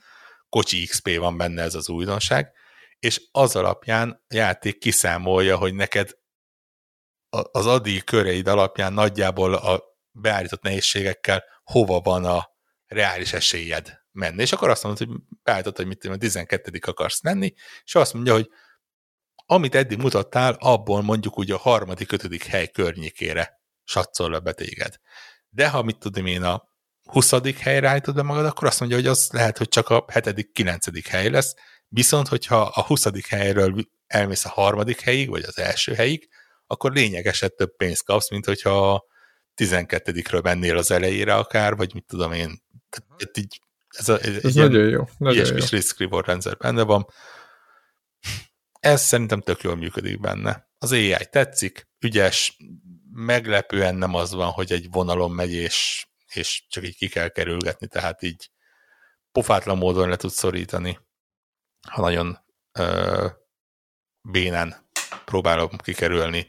kocsi 0.50 0.86
XP 0.86 1.18
van 1.18 1.38
benne 1.38 1.62
ez 1.62 1.76
az 1.76 1.90
újdonság, 1.90 2.52
és 3.00 3.22
az 3.32 3.56
alapján 3.56 4.10
a 4.28 4.36
játék 4.36 4.78
kiszámolja, 4.78 5.58
hogy 5.58 5.74
neked 5.74 6.18
az 7.30 7.66
addig 7.66 8.04
köreid 8.04 8.48
alapján 8.48 8.94
nagyjából 8.94 9.54
a 9.54 9.84
beállított 10.12 10.62
nehézségekkel 10.62 11.44
hova 11.64 12.00
van 12.00 12.26
a 12.26 12.50
reális 12.86 13.34
esélyed 13.34 14.00
menni. 14.12 14.42
És 14.42 14.52
akkor 14.52 14.70
azt 14.70 14.84
mondod, 14.84 15.08
hogy 15.08 15.18
beállított, 15.44 15.76
hogy 15.76 15.88
mit 15.88 16.00
tudom, 16.00 16.16
a 16.16 16.20
12 16.20 16.80
akarsz 16.88 17.22
menni, 17.22 17.54
és 17.84 17.96
azt 17.96 18.14
mondja, 18.14 18.34
hogy 18.34 18.50
amit 19.46 19.76
eddig 19.76 19.98
mutattál, 19.98 20.54
abból 20.60 21.02
mondjuk 21.02 21.38
úgy 21.38 21.52
a 21.52 21.58
harmadik, 21.58 22.12
ötödik 22.12 22.44
hely 22.44 22.68
környékére 22.68 23.62
satszol 23.84 24.30
le 24.30 24.40
be. 24.40 24.54
De 25.50 25.70
ha 25.70 25.82
mit 25.82 25.98
tudom 25.98 26.26
én 26.26 26.44
a 26.44 26.69
20. 27.12 27.34
helyre 27.60 27.90
állítod 27.90 28.16
be 28.16 28.22
magad, 28.22 28.46
akkor 28.46 28.68
azt 28.68 28.80
mondja, 28.80 28.98
hogy 28.98 29.08
az 29.08 29.30
lehet, 29.32 29.58
hogy 29.58 29.68
csak 29.68 29.90
a 29.90 30.06
7., 30.14 30.52
9. 30.52 31.10
hely 31.10 31.30
lesz, 31.30 31.54
viszont 31.88 32.28
hogyha 32.28 32.62
a 32.62 32.82
20. 32.82 33.06
helyről 33.30 33.76
elmész 34.08 34.46
a 34.46 34.50
harmadik 34.50 35.02
helyig, 35.02 35.30
vagy 35.30 35.44
az 35.44 35.58
első 35.58 35.94
helyig, 35.94 36.30
akkor 36.68 36.92
lényegesen 36.92 37.50
több 37.56 37.76
pénzt 37.76 38.04
kapsz, 38.04 38.30
mint 38.30 38.46
hogyha 38.46 38.94
a 38.94 39.06
12-ről 39.56 40.44
mennél 40.44 40.78
az 40.78 40.92
elejére 40.92 41.36
akár, 41.36 41.76
vagy 41.76 41.94
mit 41.94 42.06
tudom 42.08 42.32
én. 42.32 42.62
Tehát 42.90 43.38
így, 43.38 43.62
ez, 43.90 44.10
a, 44.10 44.20
ez, 44.22 44.44
ez 44.44 44.54
nagyon 44.54 44.90
jó. 44.90 45.04
Nagyon 45.18 45.46
jó. 45.46 45.66
risk 45.70 46.00
reward 46.00 46.26
rendszer 46.26 46.58
benne 46.58 46.84
van. 46.84 47.08
Ez 48.80 49.02
szerintem 49.02 49.42
tök 49.42 49.62
jól 49.62 49.76
működik 49.76 50.20
benne. 50.20 50.70
Az 50.78 50.92
AI 50.92 51.28
tetszik, 51.30 51.88
ügyes, 52.00 52.58
meglepően 53.12 53.96
nem 53.96 54.14
az 54.16 54.34
van, 54.34 54.50
hogy 54.50 54.72
egy 54.72 54.88
vonalon 54.92 55.32
megy, 55.32 55.54
és, 55.54 56.09
és 56.36 56.64
csak 56.70 56.84
így 56.84 56.96
ki 56.96 57.08
kell 57.08 57.28
kerülgetni, 57.28 57.88
tehát 57.88 58.22
így 58.22 58.52
pofátlan 59.32 59.78
módon 59.78 60.10
le 60.10 60.16
tud 60.16 60.32
szorítani, 60.32 61.00
ha 61.90 62.02
nagyon 62.02 62.40
ö, 62.72 63.28
bénen 64.22 64.90
próbálom 65.26 65.70
kikerülni. 65.78 66.48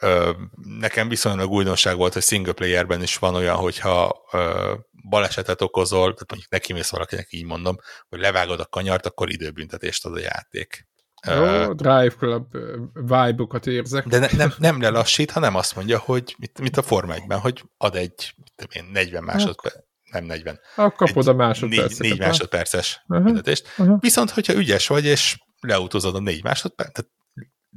Ö, 0.00 0.32
nekem 0.62 1.08
viszonylag 1.08 1.50
újdonság 1.50 1.96
volt, 1.96 2.12
hogy 2.12 2.22
single 2.22 2.52
playerben 2.52 3.02
is 3.02 3.16
van 3.16 3.34
olyan, 3.34 3.56
hogyha 3.56 4.24
ö, 4.32 4.74
balesetet 5.08 5.62
okozol, 5.62 6.12
tehát 6.12 6.30
mondjuk 6.30 6.50
neki 6.50 6.72
mész 6.72 6.90
valakinek 6.90 7.32
így 7.32 7.44
mondom, 7.44 7.76
hogy 8.08 8.18
levágod 8.18 8.60
a 8.60 8.66
kanyart, 8.66 9.06
akkor 9.06 9.30
időbüntetést 9.30 10.04
ad 10.04 10.14
a 10.14 10.20
játék. 10.20 10.86
Jó, 11.26 11.72
Drive 11.72 12.14
Club 12.18 12.56
vibe-okat 12.92 13.66
érzek. 13.66 14.06
De 14.06 14.18
ne, 14.18 14.26
nem, 14.36 14.52
nem 14.58 14.80
lelassít, 14.80 15.30
hanem 15.30 15.54
azt 15.54 15.76
mondja, 15.76 15.98
hogy 15.98 16.34
mit, 16.38 16.60
mit 16.60 16.76
a 16.76 16.82
Forma 16.82 17.14
1 17.14 17.22
hogy 17.28 17.64
ad 17.76 17.94
egy 17.94 18.34
mit 18.36 18.68
én, 18.72 18.84
40 18.92 19.24
másodperc, 19.24 19.76
nem 20.10 20.24
40. 20.24 20.60
Akkor 20.76 21.08
kapod 21.08 21.28
a 21.28 21.34
másodpercet. 21.34 21.98
4, 21.98 22.10
4 22.10 22.18
másodperces 22.18 23.04
uh-huh. 23.08 23.40
Uh-huh. 23.76 24.00
Viszont, 24.00 24.30
hogyha 24.30 24.54
ügyes 24.54 24.86
vagy, 24.86 25.04
és 25.04 25.38
leautózod 25.60 26.14
a 26.14 26.20
4 26.20 26.42
másodpercet, 26.42 27.08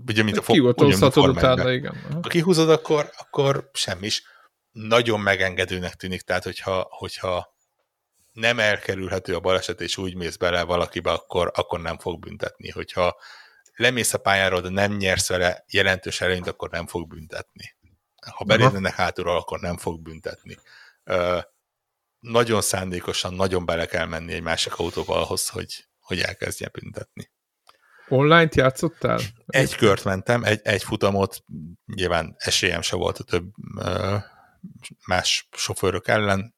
ugye, 0.07 0.23
mint 0.23 0.38
a 0.38 0.41
Kiutózhatod 0.41 1.30
utána, 1.30 1.72
igen. 1.72 1.95
Ha 2.22 2.30
kihúzod, 2.30 2.69
akkor, 2.69 3.09
akkor 3.18 3.69
semmis. 3.73 4.23
Nagyon 4.72 5.19
megengedőnek 5.19 5.95
tűnik, 5.95 6.22
tehát 6.22 6.43
hogyha, 6.43 6.88
hogyha 6.89 7.55
nem 8.31 8.59
elkerülhető 8.59 9.35
a 9.35 9.39
baleset, 9.39 9.81
és 9.81 9.97
úgy 9.97 10.15
mész 10.15 10.35
bele 10.35 10.63
valakibe, 10.63 11.11
akkor, 11.11 11.51
akkor 11.55 11.81
nem 11.81 11.97
fog 11.97 12.19
büntetni. 12.19 12.69
Hogyha 12.69 13.17
lemész 13.75 14.13
a 14.13 14.17
pályáról, 14.17 14.61
de 14.61 14.69
nem 14.69 14.97
nyersz 14.97 15.27
vele 15.27 15.65
jelentős 15.67 16.21
előnyt, 16.21 16.47
akkor 16.47 16.69
nem 16.69 16.87
fog 16.87 17.07
büntetni. 17.07 17.75
Ha 18.31 18.43
belédnek 18.43 18.93
hátulról, 18.93 19.37
akkor 19.37 19.59
nem 19.59 19.77
fog 19.77 20.01
büntetni. 20.01 20.57
Ö, 21.03 21.39
nagyon 22.19 22.61
szándékosan, 22.61 23.33
nagyon 23.33 23.65
bele 23.65 23.85
kell 23.85 24.05
menni 24.05 24.33
egy 24.33 24.41
másik 24.41 24.79
autóba 24.79 25.21
ahhoz, 25.21 25.49
hogy, 25.49 25.87
hogy 25.99 26.19
elkezdje 26.19 26.67
büntetni. 26.67 27.31
Online-t 28.07 28.55
játszottál? 28.55 29.19
Egy 29.45 29.75
kört 29.75 30.03
mentem, 30.03 30.43
egy, 30.43 30.59
egy 30.63 30.83
futamot, 30.83 31.43
nyilván 31.85 32.35
esélyem 32.37 32.81
se 32.81 32.95
volt 32.95 33.17
a 33.17 33.23
több 33.23 33.53
ö, 33.77 34.17
más 35.07 35.47
sofőrök 35.51 36.07
ellen. 36.07 36.55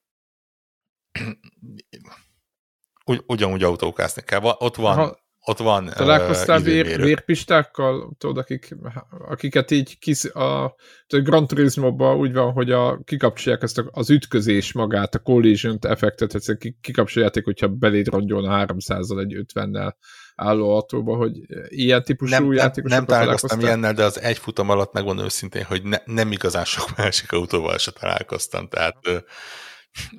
Ugy, 3.06 3.24
ugyanúgy 3.26 3.64
autókászni 3.64 4.22
kell. 4.22 4.40
Ott 4.44 4.76
van, 4.76 4.98
Aha. 4.98 5.18
ott 5.40 5.58
van 5.58 5.90
Találkoztál 5.96 6.60
uh, 6.60 6.66
vér, 6.66 7.02
vérpistákkal, 7.02 8.16
tudod, 8.18 8.38
akik, 8.38 8.76
akiket 9.10 9.72
így 9.72 10.00
kis, 10.00 10.26
a, 10.26 10.64
a 10.64 10.76
Gran 11.08 11.48
turismo 11.48 12.14
úgy 12.14 12.34
van, 12.34 12.52
hogy 12.52 12.72
a, 12.72 13.00
kikapcsolják 13.04 13.62
ezt 13.64 13.78
a, 13.78 13.90
az 13.92 14.10
ütközés 14.10 14.74
magát, 14.74 15.16
a 15.16 15.20
collision 15.20 15.78
effektet, 15.82 16.32
hogy 16.32 16.74
kikapcsoljáték, 16.82 17.44
hogyha 17.44 17.68
beléd 17.68 18.08
rongyolna 18.08 18.50
300 18.50 19.10
egy 19.10 19.46
50-nel 19.54 19.94
álló 20.36 20.70
autóba, 20.70 21.16
hogy 21.16 21.32
ilyen 21.68 22.04
típusú 22.04 22.34
nem, 22.34 22.54
játékosokat 22.54 22.90
Nem, 22.90 22.98
nem 22.98 23.06
találkoztam 23.06 23.60
ilyennel, 23.60 23.94
de 23.94 24.04
az 24.04 24.20
egy 24.20 24.38
futam 24.38 24.70
alatt 24.70 24.94
megmondom 24.94 25.26
őszintén, 25.26 25.64
hogy 25.64 25.84
ne, 25.84 25.98
nem 26.06 26.32
igazán 26.32 26.66
sok 26.66 26.98
másik 26.98 27.32
autóval 27.32 27.78
se 27.78 27.92
találkoztam, 27.92 28.68
tehát 28.68 28.98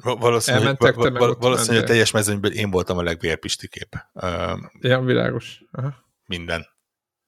valószínűleg, 0.00 0.76
val, 0.94 1.10
val, 1.10 1.36
valószínűleg 1.40 1.84
a 1.84 1.86
teljes 1.86 2.10
mezőnyből 2.10 2.52
én 2.52 2.70
voltam 2.70 2.98
a 2.98 3.02
legvérpistikép. 3.02 3.96
Ja, 4.80 5.00
világos. 5.00 5.60
Aha. 5.72 5.94
Minden. 6.26 6.66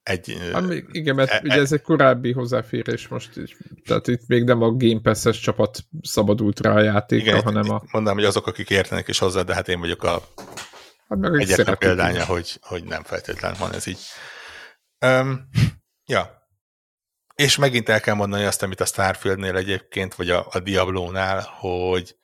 Egy, 0.03 0.37
Ami, 0.53 0.83
igen, 0.91 1.15
mert 1.15 1.29
e, 1.29 1.41
ugye 1.43 1.53
ez 1.53 1.71
egy 1.71 1.81
korábbi 1.81 2.31
hozzáférés 2.31 3.07
most, 3.07 3.37
így, 3.37 3.55
tehát 3.85 4.07
itt 4.07 4.27
még 4.27 4.43
nem 4.43 4.61
a 4.61 4.71
Game 4.71 4.99
Pass-es 5.01 5.39
csapat 5.39 5.79
szabadult 6.01 6.59
rá 6.59 6.73
a 6.73 6.81
játékra, 6.81 7.31
igen, 7.31 7.41
hanem 7.41 7.69
a... 7.69 7.83
Mondanám, 7.91 8.17
hogy 8.17 8.27
azok, 8.27 8.47
akik 8.47 8.69
értenek 8.69 9.07
is 9.07 9.19
hozzá, 9.19 9.41
de 9.41 9.53
hát 9.53 9.67
én 9.67 9.79
vagyok 9.79 10.03
a 10.03 10.21
hát 11.07 11.19
meg 11.19 11.39
egyetlen 11.39 11.77
példánya, 11.77 12.25
hogy, 12.25 12.59
hogy 12.61 12.83
nem 12.83 13.03
feltétlen 13.03 13.55
van 13.59 13.73
ez 13.73 13.87
így. 13.87 13.99
Um, 15.05 15.47
ja. 16.05 16.47
És 17.35 17.57
megint 17.57 17.89
el 17.89 17.99
kell 17.99 18.15
mondani 18.15 18.43
azt, 18.43 18.63
amit 18.63 18.81
a 18.81 18.85
Starfieldnél 18.85 19.55
egyébként, 19.55 20.15
vagy 20.15 20.29
a, 20.29 20.47
a 20.51 20.59
Diablo-nál, 20.59 21.47
hogy 21.59 22.15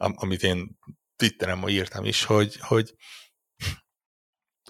amit 0.00 0.42
én 0.42 0.78
Twitteren 1.16 1.58
ma 1.58 1.68
írtam 1.68 2.04
is, 2.04 2.24
hogy, 2.24 2.56
hogy 2.60 2.94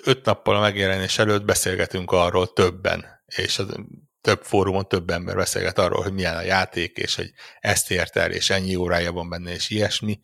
öt 0.05 0.25
nappal 0.25 0.57
a 0.57 0.61
megjelenés 0.61 1.19
előtt 1.19 1.45
beszélgetünk 1.45 2.11
arról 2.11 2.53
többen, 2.53 3.23
és 3.27 3.59
az, 3.59 3.75
több 4.21 4.43
fórumon 4.43 4.89
több 4.89 5.11
ember 5.11 5.37
beszélget 5.37 5.79
arról, 5.79 6.03
hogy 6.03 6.13
milyen 6.13 6.37
a 6.37 6.43
játék, 6.43 6.97
és 6.97 7.15
hogy 7.15 7.33
ezt 7.59 7.91
ért 7.91 8.17
el, 8.17 8.33
és 8.33 8.51
ennyi 8.51 8.75
órája 8.75 9.13
van 9.13 9.29
benne, 9.29 9.51
és 9.51 9.71
ilyesmi, 9.71 10.21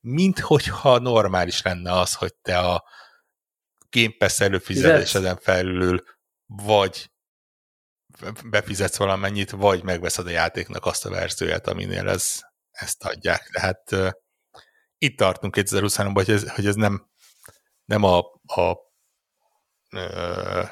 mint 0.00 0.38
hogyha 0.38 0.98
normális 0.98 1.62
lenne 1.62 1.92
az, 1.92 2.14
hogy 2.14 2.34
te 2.34 2.58
a 2.58 2.84
Game 3.90 4.14
Pass 4.18 4.40
előfizetéseden 4.40 5.36
felül 5.36 6.02
vagy 6.46 7.10
befizetsz 8.44 8.96
valamennyit, 8.96 9.50
vagy 9.50 9.82
megveszed 9.82 10.26
a 10.26 10.30
játéknak 10.30 10.86
azt 10.86 11.06
a 11.06 11.10
verzióját, 11.10 11.66
aminél 11.66 12.08
ez, 12.08 12.40
ezt 12.70 13.04
adják. 13.04 13.48
Tehát 13.52 13.94
itt 14.98 15.16
tartunk 15.16 15.54
2023-ban, 15.58 16.12
hogy 16.14 16.30
ez, 16.30 16.50
hogy 16.50 16.66
ez 16.66 16.74
nem, 16.74 17.06
nem 17.84 18.02
a, 18.02 18.18
a 18.46 18.70
uh, 19.92 20.68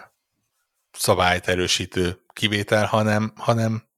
szabályt 0.93 1.49
erősítő 1.49 2.25
kivétel, 2.33 2.87
hanem, 2.87 3.33
hanem 3.37 3.89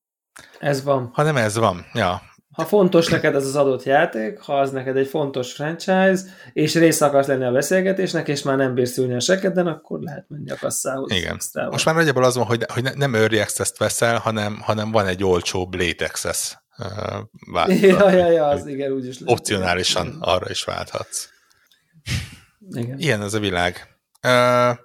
ez 0.58 0.82
van. 0.82 1.10
Hanem 1.12 1.36
ez 1.36 1.56
van, 1.56 1.86
ja 1.92 2.28
ha 2.58 2.64
fontos 2.64 3.08
neked 3.08 3.34
ez 3.34 3.46
az 3.46 3.56
adott 3.56 3.82
játék, 3.82 4.38
ha 4.38 4.60
az 4.60 4.70
neked 4.70 4.96
egy 4.96 5.06
fontos 5.08 5.52
franchise, 5.52 6.20
és 6.52 6.74
rész 6.74 7.00
akarsz 7.00 7.26
lenni 7.26 7.44
a 7.44 7.50
beszélgetésnek, 7.50 8.28
és 8.28 8.42
már 8.42 8.56
nem 8.56 8.74
bírsz 8.74 8.96
ülni 8.96 9.14
a 9.14 9.20
sekeden, 9.20 9.66
akkor 9.66 10.00
lehet 10.00 10.24
menni 10.28 10.50
a 10.50 10.56
kasszához. 10.60 11.12
Igen. 11.12 11.36
Aztán 11.36 11.68
Most 11.68 11.84
már 11.84 11.94
nagyjából 11.94 12.24
az 12.24 12.36
van, 12.36 12.46
hogy, 12.46 12.64
hogy 12.72 12.82
nem 12.94 13.14
Early 13.14 13.40
Access-t 13.40 13.78
veszel, 13.78 14.18
hanem, 14.18 14.60
hanem 14.60 14.90
van 14.90 15.06
egy 15.06 15.24
olcsóbb 15.24 15.74
Late 15.74 16.04
Access 16.04 16.56
uh, 16.78 17.78
Ja, 17.82 18.10
ja, 18.10 18.30
ja, 18.30 18.46
az 18.46 18.66
igen, 18.66 18.92
úgyis 18.92 19.18
lehet. 19.18 19.38
Opcionálisan 19.38 20.16
arra 20.20 20.50
is 20.50 20.64
válthatsz. 20.64 21.28
Igen. 22.70 22.98
Ilyen 22.98 23.22
ez 23.22 23.34
a 23.34 23.38
világ. 23.38 23.96
Uh, 24.22 24.78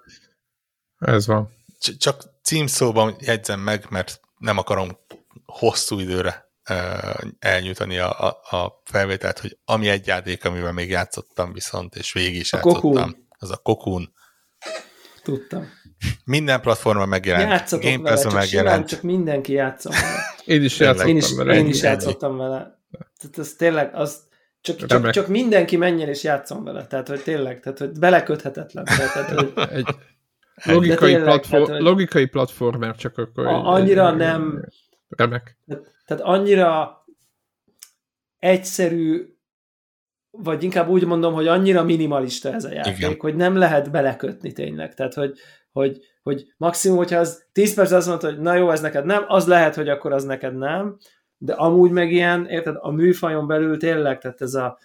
ez 0.98 1.26
van. 1.26 1.52
Csak 1.98 2.22
címszóban 2.42 3.16
jegyzem 3.20 3.60
meg, 3.60 3.86
mert 3.88 4.20
nem 4.38 4.58
akarom 4.58 4.98
hosszú 5.44 5.98
időre 5.98 6.44
elnyújtani 7.38 7.98
a, 7.98 8.20
a, 8.20 8.56
a 8.56 8.82
felvételt, 8.84 9.38
hogy 9.38 9.58
ami 9.64 9.88
egy 9.88 10.06
játék, 10.06 10.44
amivel 10.44 10.72
még 10.72 10.88
játszottam 10.88 11.52
viszont, 11.52 11.94
és 11.94 12.12
végig 12.12 12.36
is 12.36 12.52
a 12.52 12.56
játszottam, 12.56 12.80
kokun. 12.80 13.26
az 13.38 13.50
a 13.50 13.56
Cocoon. 13.56 14.14
Tudtam. 15.22 15.68
Minden 16.24 16.60
platformon 16.60 17.08
megjelent. 17.08 17.50
Játszatok 17.50 17.84
Game 17.84 18.02
vele, 18.02 18.22
csak 18.22 18.32
megjelent. 18.32 18.88
csak 18.88 19.02
mindenki 19.02 19.52
játszom 19.52 19.92
vele. 19.92 20.34
Én 20.56 20.62
is 20.62 20.78
játszottam 20.78 21.08
én 21.08 21.16
is, 21.16 21.34
vele. 21.36 21.54
Én 21.54 21.66
is 21.66 21.82
játszottam 21.82 22.36
vele. 22.36 22.78
Tehát 23.20 23.38
ez 23.38 23.54
tényleg, 23.54 23.94
az, 23.94 24.22
csak, 24.60 24.86
csak, 24.86 25.10
csak 25.10 25.26
mindenki 25.26 25.76
menjen 25.76 26.08
és 26.08 26.22
játszom 26.22 26.64
vele. 26.64 26.86
Tehát, 26.86 27.08
hogy 27.08 27.20
tényleg, 27.20 27.60
tehát, 27.60 27.78
hogy 27.78 27.98
beleköthetetlen. 27.98 28.84
Tehát, 28.84 29.30
hogy... 29.30 29.52
egy 29.78 29.86
logikai, 30.64 31.10
tényleg, 31.12 31.24
platform, 31.24 31.64
tehát, 31.64 31.80
hogy 31.80 31.90
logikai 31.90 32.26
platformer, 32.26 32.96
csak 32.96 33.18
akkor... 33.18 33.46
A, 33.46 33.72
annyira 33.72 34.10
egy, 34.10 34.16
nem... 34.16 34.68
Remek. 35.08 35.58
Tehát, 35.66 35.94
tehát 36.06 36.22
annyira 36.22 36.98
egyszerű, 38.38 39.34
vagy 40.30 40.62
inkább 40.62 40.88
úgy 40.88 41.04
mondom, 41.04 41.34
hogy 41.34 41.46
annyira 41.46 41.82
minimalista 41.82 42.52
ez 42.52 42.64
a 42.64 42.72
játék, 42.72 42.96
Igen. 42.96 43.16
hogy 43.18 43.34
nem 43.34 43.56
lehet 43.56 43.90
belekötni 43.90 44.52
tényleg. 44.52 44.94
Tehát, 44.94 45.14
hogy, 45.14 45.38
hogy, 45.74 45.98
hogy 46.22 46.44
maximum, 46.56 46.96
hogyha 46.96 47.18
az 47.18 47.46
10 47.52 47.74
perc 47.74 47.90
azt 47.90 48.08
mondta, 48.08 48.26
hogy 48.26 48.38
na 48.38 48.54
jó, 48.54 48.70
ez 48.70 48.80
neked 48.80 49.04
nem, 49.04 49.24
az 49.26 49.46
lehet, 49.46 49.74
hogy 49.74 49.88
akkor 49.88 50.12
az 50.12 50.24
neked 50.24 50.56
nem, 50.56 50.96
de 51.38 51.52
amúgy 51.52 51.90
meg 51.90 52.12
ilyen, 52.12 52.46
érted, 52.46 52.76
a 52.78 52.90
műfajon 52.90 53.46
belül 53.46 53.78
tényleg, 53.78 54.18
tehát 54.18 54.40
ez 54.40 54.54
a 54.54 54.78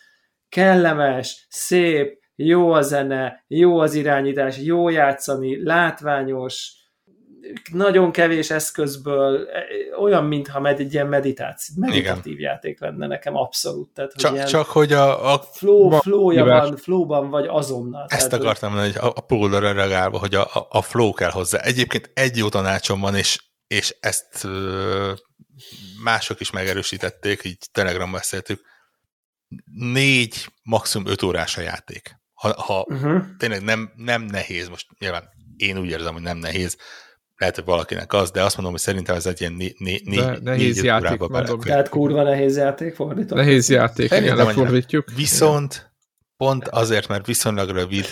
kellemes, 0.49 1.45
szép, 1.49 2.19
jó 2.35 2.71
a 2.71 2.81
zene, 2.81 3.43
jó 3.47 3.79
az 3.79 3.93
irányítás, 3.93 4.57
jó 4.57 4.89
játszani, 4.89 5.63
látványos, 5.63 6.73
nagyon 7.71 8.11
kevés 8.11 8.49
eszközből, 8.49 9.47
e, 9.47 9.63
olyan, 9.97 10.23
mintha 10.23 10.59
med, 10.59 10.79
egy 10.79 10.93
ilyen 10.93 11.07
meditáció, 11.07 11.75
meditatív 11.77 12.39
Igen. 12.39 12.51
játék 12.51 12.79
lenne 12.79 13.07
nekem 13.07 13.35
abszolút. 13.35 13.93
Tehát, 13.93 14.13
csak, 14.15 14.31
hogy 14.31 14.45
csak 14.45 14.65
hogy 14.65 14.93
a, 14.93 15.33
a 15.33 15.41
flow, 15.41 15.89
flowja 15.89 16.45
van, 16.45 16.77
flowban 16.77 17.29
vagy 17.29 17.45
azonnal. 17.47 18.05
Ezt 18.07 18.29
tehát, 18.29 18.45
akartam 18.45 18.69
mondani, 18.69 18.93
hogy 18.93 19.09
a, 19.09 19.13
a 19.15 19.21
pólóra 19.21 19.71
reagálva, 19.71 20.17
hogy 20.17 20.35
a, 20.35 20.41
a, 20.41 20.67
a 20.69 20.81
flow 20.81 21.13
kell 21.13 21.31
hozzá. 21.31 21.59
Egyébként 21.59 22.11
egy 22.13 22.37
jó 22.37 22.49
tanácsom 22.49 22.99
van, 22.99 23.15
és, 23.15 23.43
és 23.67 23.95
ezt 23.99 24.43
ö, 24.43 25.11
mások 26.03 26.39
is 26.39 26.51
megerősítették, 26.51 27.43
így 27.43 27.57
Telegram 27.71 28.11
beszéltük, 28.11 28.61
négy, 29.73 30.45
maximum 30.63 31.07
öt 31.07 31.21
órás 31.21 31.57
a 31.57 31.61
játék. 31.61 32.17
Ha, 32.33 32.61
ha 32.61 32.85
uh-huh. 32.87 33.21
tényleg 33.37 33.61
nem, 33.61 33.91
nem 33.95 34.21
nehéz, 34.21 34.69
most 34.69 34.87
nyilván 34.99 35.29
én 35.57 35.77
úgy 35.77 35.89
érzem, 35.89 36.13
hogy 36.13 36.21
nem 36.21 36.37
nehéz, 36.37 36.77
lehet, 37.39 37.55
hogy 37.55 37.65
valakinek 37.65 38.13
az, 38.13 38.31
de 38.31 38.43
azt 38.43 38.55
mondom, 38.55 38.73
hogy 38.73 38.83
szerintem 38.83 39.15
ez 39.15 39.25
egy 39.25 39.41
ilyen 39.41 39.53
né, 39.53 39.73
né, 39.77 40.01
né, 40.03 40.37
nehéz 40.41 40.83
játék, 40.83 41.19
mondom. 41.19 41.59
Tehát 41.59 41.89
kurva 41.89 42.23
nehéz 42.23 42.57
játék 42.57 42.95
fordított. 42.95 43.37
Nehéz 43.37 43.69
játék, 43.69 44.11
igen, 44.11 44.35
lefordítjuk. 44.35 45.09
Viszont 45.15 45.73
igen. 45.73 45.93
pont 46.37 46.67
azért, 46.67 47.07
mert 47.07 47.25
viszonylag 47.25 47.69
rövid, 47.69 48.05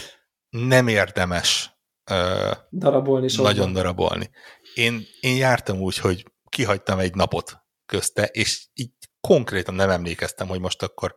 nem 0.50 0.88
érdemes 0.88 1.72
uh, 2.12 2.52
darabolni 2.72 3.28
sokkal. 3.28 3.52
Nagyon 3.52 3.74
darabolni. 3.74 4.30
Én, 4.74 5.02
én 5.20 5.36
jártam 5.36 5.80
úgy, 5.80 5.98
hogy 5.98 6.26
kihagytam 6.50 7.00
egy 7.00 7.16
napot 7.16 7.58
közte, 7.86 8.26
és 8.26 8.66
így 8.74 8.92
konkrétan 9.22 9.76
nem 9.76 9.90
emlékeztem, 9.90 10.48
hogy 10.48 10.60
most 10.60 10.84
akkor 10.84 11.16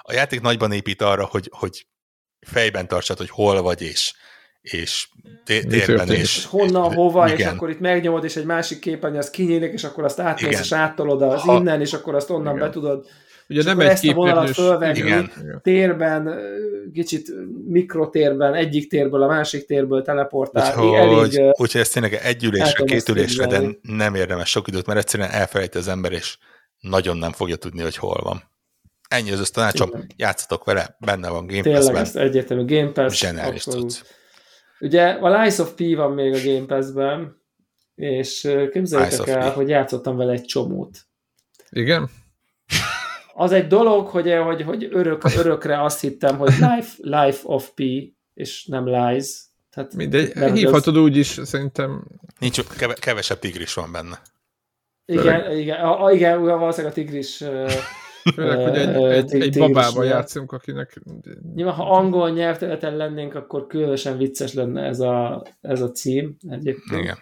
a 0.00 0.12
játék 0.12 0.40
nagyban 0.40 0.72
épít 0.72 1.02
arra, 1.02 1.24
hogy, 1.24 1.50
hogy 1.58 1.86
fejben 2.46 2.88
tartsad, 2.88 3.18
hogy 3.18 3.30
hol 3.30 3.62
vagy, 3.62 3.82
és 3.82 4.14
és 4.62 5.08
térben 5.44 6.12
is. 6.12 6.20
És 6.20 6.44
honnan, 6.44 6.94
hova, 6.94 7.26
igen. 7.26 7.38
és 7.38 7.46
akkor 7.46 7.70
itt 7.70 7.80
megnyomod, 7.80 8.24
és 8.24 8.36
egy 8.36 8.44
másik 8.44 8.78
képernyő 8.78 9.18
az 9.18 9.30
kinyílik, 9.30 9.72
és 9.72 9.84
akkor 9.84 10.04
azt 10.04 10.20
átmész, 10.20 10.60
és 10.60 10.72
áttolod 10.72 11.22
az 11.22 11.40
ha, 11.40 11.56
innen, 11.56 11.80
és 11.80 11.92
akkor 11.92 12.14
azt 12.14 12.30
onnan 12.30 12.54
igen. 12.54 12.66
be 12.66 12.72
tudod 12.72 13.06
Ugye 13.48 13.62
nem 13.62 13.80
egy 13.80 13.86
ezt 13.86 14.04
a 14.04 14.12
vonalat 14.12 14.50
fölvenni 14.50 14.98
igen. 14.98 15.32
térben, 15.62 16.38
kicsit 16.92 17.32
mikrotérben, 17.68 18.54
egyik 18.54 18.88
térből 18.88 19.22
a 19.22 19.26
másik 19.26 19.66
térből 19.66 20.02
teleportálni. 20.02 20.82
Úgyhogy, 20.82 21.36
elég, 21.36 21.52
úgyhogy 21.58 21.80
ez 21.80 21.88
tényleg 21.88 22.14
egy 22.14 22.44
ülésre, 22.44 22.84
két 22.84 23.08
ülésre, 23.08 23.46
de 23.46 23.60
nem 23.82 24.14
érdemes 24.14 24.50
sok 24.50 24.68
időt, 24.68 24.86
mert 24.86 24.98
egyszerűen 24.98 25.30
elfelejti 25.30 25.78
az 25.78 25.88
ember, 25.88 26.12
és 26.12 26.38
nagyon 26.80 27.16
nem 27.16 27.32
fogja 27.32 27.56
tudni, 27.56 27.82
hogy 27.82 27.96
hol 27.96 28.20
van. 28.22 28.42
Ennyi 29.08 29.32
az 29.32 29.50
tanácsom, 29.50 29.90
játszatok 30.16 30.64
vele, 30.64 30.96
benne 31.00 31.28
van 31.28 31.46
Game 31.46 31.62
Pass-ben. 31.62 31.82
Tényleg, 31.82 32.02
ezt 32.02 32.16
egyértelmű 32.16 32.64
Game 32.64 32.90
Pass. 32.90 33.18
Zseniális 33.18 33.62
tudsz. 33.62 34.02
Ugye 34.82 35.08
a 35.08 35.42
Lies 35.42 35.58
of 35.58 35.74
P 35.74 35.96
van 35.96 36.12
még 36.12 36.34
a 36.34 36.38
Game 36.44 36.66
Pass-ben, 36.66 37.40
és 37.94 38.48
képzeljétek 38.72 39.26
el, 39.26 39.50
hogy 39.50 39.68
játszottam 39.68 40.16
vele 40.16 40.32
egy 40.32 40.44
csomót. 40.44 40.98
Igen? 41.70 42.10
Az 43.34 43.52
egy 43.52 43.66
dolog, 43.66 44.06
hogy, 44.06 44.32
hogy, 44.44 44.62
hogy 44.62 44.88
örök, 44.90 45.24
örökre 45.36 45.82
azt 45.82 46.00
hittem, 46.00 46.38
hogy 46.38 46.50
Life, 46.50 46.94
Life 46.96 47.40
of 47.42 47.70
P, 47.74 47.82
és 48.34 48.66
nem 48.66 48.86
Lies. 48.86 49.42
Tehát, 49.70 49.94
Mindegy, 49.94 50.32
hívhatod 50.32 50.96
az... 50.96 51.02
úgy 51.02 51.16
is, 51.16 51.26
szerintem. 51.26 52.04
Nincs, 52.38 52.62
keve, 52.62 52.94
kevesebb 52.94 53.38
tigris 53.38 53.74
van 53.74 53.92
benne. 53.92 54.22
Igen, 55.04 55.56
igen, 55.56 55.80
a, 55.80 56.12
igen 56.12 56.42
valószínűleg 56.42 56.92
a 56.92 56.94
tigris 56.94 57.44
Főleg, 58.34 58.68
hogy 58.68 58.76
egy, 58.76 58.94
egy, 59.12 59.42
egy 59.42 59.58
babával 59.58 60.04
játszunk, 60.04 60.52
akinek... 60.52 61.00
Nyilván, 61.54 61.74
ha 61.74 61.90
angol 61.90 62.30
nyelvterületen 62.30 62.96
lennénk, 62.96 63.34
akkor 63.34 63.66
különösen 63.66 64.16
vicces 64.16 64.54
lenne 64.54 64.82
ez 64.82 65.00
a, 65.00 65.44
ez 65.60 65.80
a 65.80 65.90
cím 65.90 66.36
egyébként. 66.48 67.02
Igen. 67.02 67.18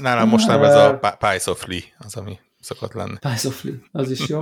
Nálam 0.00 0.28
most 0.28 0.46
nem 0.46 0.62
ez 0.62 0.74
a 0.74 1.16
Pies 1.18 1.46
of 1.46 1.66
Lee, 1.66 1.82
az, 1.98 2.16
ami 2.16 2.38
szokott 2.60 2.92
lenni. 2.92 3.18
Pies 3.20 3.44
of 3.44 3.64
Lee, 3.64 3.74
az 3.92 4.10
is 4.10 4.28
jó. 4.28 4.40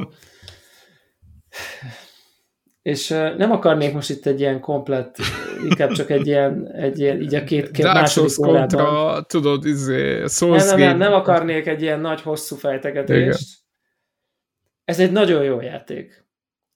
És 2.83 3.09
nem 3.37 3.51
akarnék 3.51 3.93
most 3.93 4.11
itt 4.11 4.27
egy 4.27 4.41
ilyen 4.41 4.61
komplet, 4.61 5.19
inkább 5.65 5.91
csak 5.91 6.11
egy 6.11 6.27
ilyen, 6.27 6.73
egy 6.73 6.99
ilyen 6.99 7.21
így 7.21 7.35
a 7.35 7.45
két, 7.45 7.71
két 7.71 7.85
második 7.85 8.37
kontra, 8.37 9.23
tudod, 9.23 9.67
izé, 9.67 10.25
nem, 10.41 10.51
nem, 10.51 10.79
nem, 10.79 10.97
nem 10.97 11.13
akarnék 11.13 11.67
egy 11.67 11.83
ilyen 11.83 12.01
nagy, 12.01 12.21
hosszú 12.21 12.57
fejtegetést. 12.57 13.41
Igen. 13.41 13.64
Ez 14.85 15.01
egy 15.01 15.13
nagyon 15.13 15.45
jó 15.45 15.61
játék. 15.61 16.25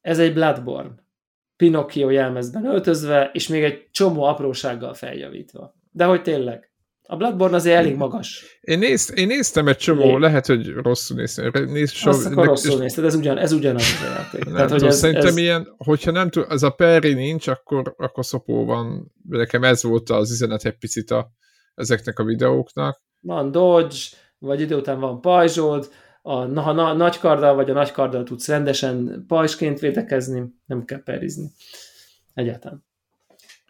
Ez 0.00 0.18
egy 0.18 0.32
Bloodborne. 0.32 1.06
Pinocchio 1.56 2.10
jelmezben 2.10 2.66
öltözve, 2.66 3.30
és 3.32 3.48
még 3.48 3.62
egy 3.62 3.88
csomó 3.90 4.22
aprósággal 4.22 4.94
feljavítva. 4.94 5.74
De 5.90 6.04
hogy 6.04 6.22
tényleg. 6.22 6.70
A 7.10 7.16
Bloodborne 7.16 7.56
azért 7.56 7.76
elég 7.76 7.96
magas. 7.96 8.58
Én, 8.60 8.78
nézt, 8.78 9.10
én 9.10 9.26
néztem 9.26 9.68
egy 9.68 9.76
csomó, 9.76 10.02
Én... 10.02 10.18
lehet, 10.18 10.46
hogy 10.46 10.68
rosszul 10.72 11.16
néztem. 11.16 11.50
Nézd, 11.52 11.94
so, 11.94 12.10
Azt 12.10 12.26
akkor 12.26 12.46
rosszul 12.46 12.72
és... 12.72 12.78
nézted, 12.78 13.04
ez, 13.04 13.14
ugyan, 13.14 13.38
ez 13.38 13.52
ugyanaz 13.52 13.84
a 14.02 14.04
játék. 14.04 14.44
Nem 14.44 14.54
Tehát, 14.54 14.70
hogy 14.70 14.84
ez, 14.84 14.98
szerintem 14.98 15.26
ez... 15.26 15.36
ilyen, 15.36 15.74
hogyha 15.76 16.10
nem 16.10 16.30
tud, 16.30 16.44
az 16.48 16.62
a 16.62 16.70
Perry 16.70 17.14
nincs, 17.14 17.46
akkor, 17.46 17.94
akkor 17.96 18.24
szopó 18.24 18.64
van. 18.64 19.12
Nekem 19.28 19.64
ez 19.64 19.82
volt 19.82 20.10
az 20.10 20.30
üzenet 20.30 20.64
egy 20.64 20.78
picit 20.78 21.10
a, 21.10 21.30
ezeknek 21.74 22.18
a 22.18 22.24
videóknak. 22.24 23.02
Van 23.20 23.50
Dodge, 23.50 23.96
vagy 24.38 24.60
idő 24.60 24.76
után 24.76 25.00
van 25.00 25.20
pajzsod, 25.20 25.88
a, 26.28 26.60
ha 26.60 26.72
na, 26.72 26.92
nagy 26.92 27.18
karddal 27.18 27.54
vagy 27.54 27.70
a 27.70 27.72
nagy 27.72 27.90
karddal 27.90 28.22
tudsz 28.22 28.48
rendesen 28.48 29.24
pajsként 29.26 29.78
védekezni, 29.78 30.44
nem 30.66 30.84
kell 30.84 31.02
perizni. 31.02 31.50
Egyáltalán. 32.34 32.84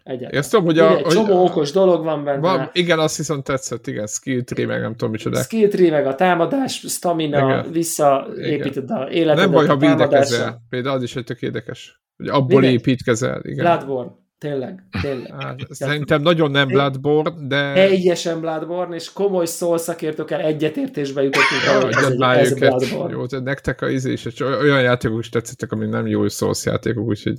Egyáltalán. 0.03 0.41
Ezt 0.41 0.51
tudom, 0.51 0.65
hogy 0.65 0.79
a, 0.79 0.97
egy 0.97 1.03
hogy 1.03 1.13
csomó 1.13 1.43
okos 1.45 1.71
dolog 1.71 2.03
van 2.03 2.23
benne. 2.23 2.39
Van, 2.39 2.69
igen, 2.73 2.99
azt 2.99 3.17
viszont 3.17 3.43
tetszett, 3.43 3.87
igen, 3.87 4.07
skill 4.07 4.43
tree, 4.43 4.65
meg 4.65 4.81
nem 4.81 4.91
tudom 4.91 5.11
micsoda. 5.11 5.41
Skill 5.41 5.67
tree, 5.67 5.91
meg 5.91 6.05
a 6.05 6.15
támadás, 6.15 6.73
stamina, 6.87 7.63
visszaépíted 7.71 8.91
a 8.91 9.09
életedet. 9.09 9.35
Nem 9.35 9.51
baj, 9.51 9.67
ha 9.67 9.77
védekezel. 9.77 10.61
Például 10.69 10.95
az 10.95 11.03
is 11.03 11.15
egy 11.15 11.23
tök 11.23 11.41
érdekes. 11.41 12.01
Hogy 12.17 12.27
abból 12.27 12.59
Minek? 12.59 12.75
építkezel. 12.75 13.41
Igen. 13.43 13.65
Bloodborne. 13.65 14.11
Tényleg, 14.39 14.83
tényleg. 15.01 15.33
Hát, 15.39 15.59
szerintem 15.69 16.21
nagyon 16.21 16.51
nem 16.51 16.67
Bloodborne, 16.67 17.47
de... 17.47 17.73
Teljesen 17.73 18.39
Bloodborne, 18.39 18.95
és 18.95 19.13
komoly 19.13 19.45
szól 19.45 19.77
szakértőkkel 19.77 20.39
egyetértésbe 20.39 21.23
jutottunk 21.23 21.61
arra, 21.67 21.85
hogy 21.85 21.93
ez, 22.37 22.51
ez 22.51 22.59
Bloodborne. 22.59 23.11
Jó, 23.11 23.39
nektek 23.39 23.81
a 23.81 23.89
izé 23.89 24.11
is, 24.11 24.39
olyan 24.39 24.81
játékok 24.81 25.19
is 25.19 25.29
tetszettek, 25.29 25.71
ami 25.71 25.85
nem 25.85 26.07
jó 26.07 26.27
Souls 26.27 26.65
játékok, 26.65 27.07
úgyhogy 27.07 27.37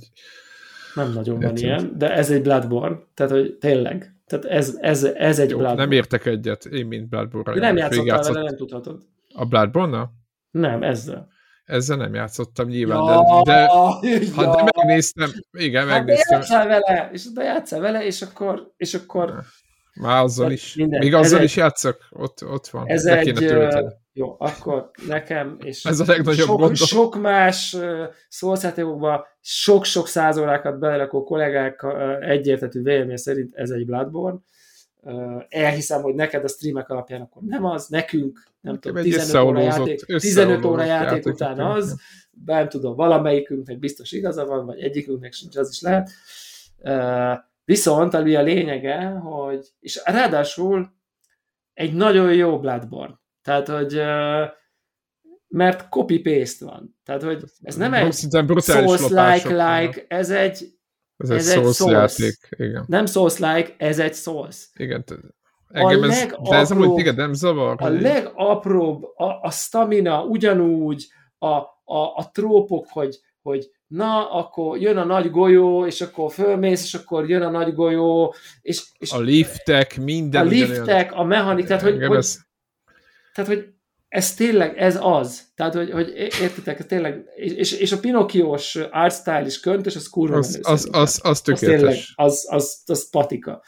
nem 0.95 1.11
nagyon 1.11 1.39
van 1.39 1.49
Értem. 1.55 1.63
ilyen, 1.63 1.97
de 1.97 2.13
ez 2.13 2.31
egy 2.31 2.41
Bloodborne, 2.41 2.97
tehát 3.13 3.31
hogy 3.31 3.57
tényleg. 3.59 4.15
Tehát 4.27 4.45
ez, 4.45 4.77
ez, 4.81 5.03
ez 5.03 5.39
egy 5.39 5.49
Jó, 5.49 5.57
Bloodborne. 5.57 5.83
Nem 5.83 5.91
értek 5.91 6.25
egyet, 6.25 6.65
én 6.65 6.85
mint 6.85 7.09
Bloodborne-ra. 7.09 7.59
Nem 7.59 7.77
játszottál 7.77 8.21
vele, 8.21 8.41
nem 8.41 8.55
tudhatod. 8.55 9.01
A 9.33 9.45
Bloodborne-nal? 9.45 10.11
Nem, 10.51 10.83
ezzel. 10.83 11.29
Ezzel 11.71 11.97
nem 11.97 12.13
játszottam 12.13 12.67
nyilván, 12.67 13.03
ja, 13.03 13.41
de, 13.43 13.51
de 13.51 13.59
ja. 13.59 14.33
ha 14.35 14.55
de 14.55 14.71
megnéztem, 14.75 15.31
igen, 15.51 15.87
hát 15.87 15.97
megnéztem. 15.97 16.39
De 16.39 16.45
játszál 16.45 16.67
vele, 16.67 17.09
és 17.11 17.31
de 17.33 17.43
játszál 17.43 17.79
vele, 17.79 18.05
és 18.05 18.21
akkor, 18.21 18.71
és 18.77 18.93
akkor 18.93 19.43
már 19.93 20.23
azzal 20.23 20.51
is. 20.51 20.75
Minden. 20.75 20.99
Még 20.99 21.13
azzal 21.13 21.37
ez 21.37 21.43
is 21.43 21.55
játszok? 21.55 21.97
Ott, 22.09 22.45
ott 22.45 22.67
van. 22.67 22.87
Ez 22.87 23.03
Le 23.03 23.17
egy, 23.17 23.53
jó, 24.13 24.35
akkor 24.39 24.91
nekem, 25.07 25.57
és 25.63 25.83
ez 25.83 25.99
a 25.99 26.03
legnagyobb 26.07 26.47
sok, 26.47 26.57
gondol. 26.57 26.75
sok 26.75 27.21
más 27.21 27.73
uh, 27.73 28.03
sok-sok 29.39 30.07
száz 30.07 30.37
órákat 30.37 30.79
belerakó 30.79 31.23
kollégák 31.23 31.83
uh, 31.83 32.29
egyértetű 32.29 32.81
vélemény 32.81 33.17
szerint 33.17 33.55
ez 33.55 33.69
egy 33.69 33.85
Bloodborne. 33.85 34.39
Elhiszem, 35.49 36.01
hogy 36.01 36.15
neked 36.15 36.43
a 36.43 36.47
streamek 36.47 36.89
alapján 36.89 37.21
akkor 37.21 37.41
nem 37.41 37.65
az, 37.65 37.87
nekünk, 37.87 38.43
nem 38.61 38.79
tudom, 38.79 39.03
15 39.03 39.43
óra 39.43 39.61
játék, 39.61 40.05
15 40.05 40.65
óra 40.65 40.83
játék, 40.83 41.09
játék 41.09 41.33
után 41.33 41.59
az, 41.59 41.99
nem 42.45 42.69
tudom, 42.69 42.95
valamelyikünknek 42.95 43.79
biztos 43.79 44.11
igaza 44.11 44.45
van, 44.45 44.65
vagy 44.65 44.79
egyikünknek 44.79 45.33
sincs, 45.33 45.55
az 45.55 45.69
is 45.69 45.81
lehet. 45.81 46.09
Viszont 47.65 48.13
ami 48.13 48.35
a 48.35 48.41
lényege, 48.41 49.05
hogy, 49.05 49.67
és 49.79 50.01
ráadásul 50.05 50.93
egy 51.73 51.93
nagyon 51.93 52.33
jó 52.33 52.59
Bloodborne. 52.59 53.19
Tehát, 53.41 53.67
hogy 53.67 54.01
mert 55.47 55.89
copy-paste 55.89 56.65
van. 56.65 56.99
Tehát, 57.03 57.23
hogy 57.23 57.43
ez 57.61 57.75
nem 57.75 57.93
egy 57.93 58.13
Souls-like-like, 58.57 60.05
ez 60.07 60.29
egy 60.29 60.79
ez, 61.21 61.29
ez 61.29 61.49
egy 61.49 61.61
Souls, 61.61 61.75
Souls 61.75 61.91
játék, 61.91 62.37
igen. 62.49 62.83
Nem 62.87 63.05
Souls-like, 63.05 63.75
ez 63.77 63.99
egy 63.99 64.13
Souls. 64.13 64.69
Igen, 64.75 65.03
engem 65.71 66.03
ez, 66.03 66.25
de 66.49 66.55
ez 66.55 66.71
amúgy 66.71 66.93
téged 66.93 67.15
nem 67.15 67.33
zavar? 67.33 67.75
A 67.79 67.87
hogy... 67.87 68.01
legapróbb, 68.01 69.03
a, 69.15 69.39
a 69.41 69.51
stamina 69.51 70.23
ugyanúgy, 70.23 71.07
a, 71.37 71.47
a, 71.83 72.15
a 72.15 72.29
trópok, 72.33 72.87
hogy, 72.89 73.19
hogy 73.41 73.69
na, 73.87 74.31
akkor 74.31 74.77
jön 74.77 74.97
a 74.97 75.03
nagy 75.03 75.31
golyó, 75.31 75.85
és 75.85 76.01
akkor 76.01 76.31
fölmész, 76.31 76.83
és 76.83 76.93
akkor 76.93 77.29
jön 77.29 77.41
a 77.41 77.49
nagy 77.49 77.73
golyó, 77.73 78.35
és, 78.61 78.83
és 78.97 79.11
a 79.11 79.19
liftek, 79.19 79.97
minden. 79.97 80.45
A 80.45 80.49
liftek, 80.49 81.13
a 81.13 81.23
mechanik, 81.23 81.65
tehát 81.65 81.81
hogy, 81.81 82.05
hogy, 82.05 82.17
ez... 82.17 82.37
tehát, 83.33 83.49
hogy 83.49 83.73
ez 84.11 84.33
tényleg, 84.33 84.77
ez 84.77 84.99
az. 85.01 85.51
Tehát, 85.55 85.73
hogy, 85.73 85.91
hogy 85.91 86.09
értitek, 86.41 86.79
ez 86.79 86.85
tényleg, 86.85 87.25
és, 87.35 87.71
és 87.71 87.91
a 87.91 87.99
Pinocchiós 87.99 88.75
art 88.75 89.15
style 89.15 89.45
is 89.45 89.59
köntös, 89.59 89.95
az 89.95 90.07
kurva 90.07 90.37
az, 90.37 90.51
menő 90.51 90.63
az, 90.63 90.89
az, 90.91 91.19
az, 91.23 91.41
tökéletes. 91.41 91.79
Az, 91.79 91.79
tényleg, 91.79 92.03
az, 92.15 92.47
az, 92.49 92.81
az 92.85 93.09
patika. 93.09 93.63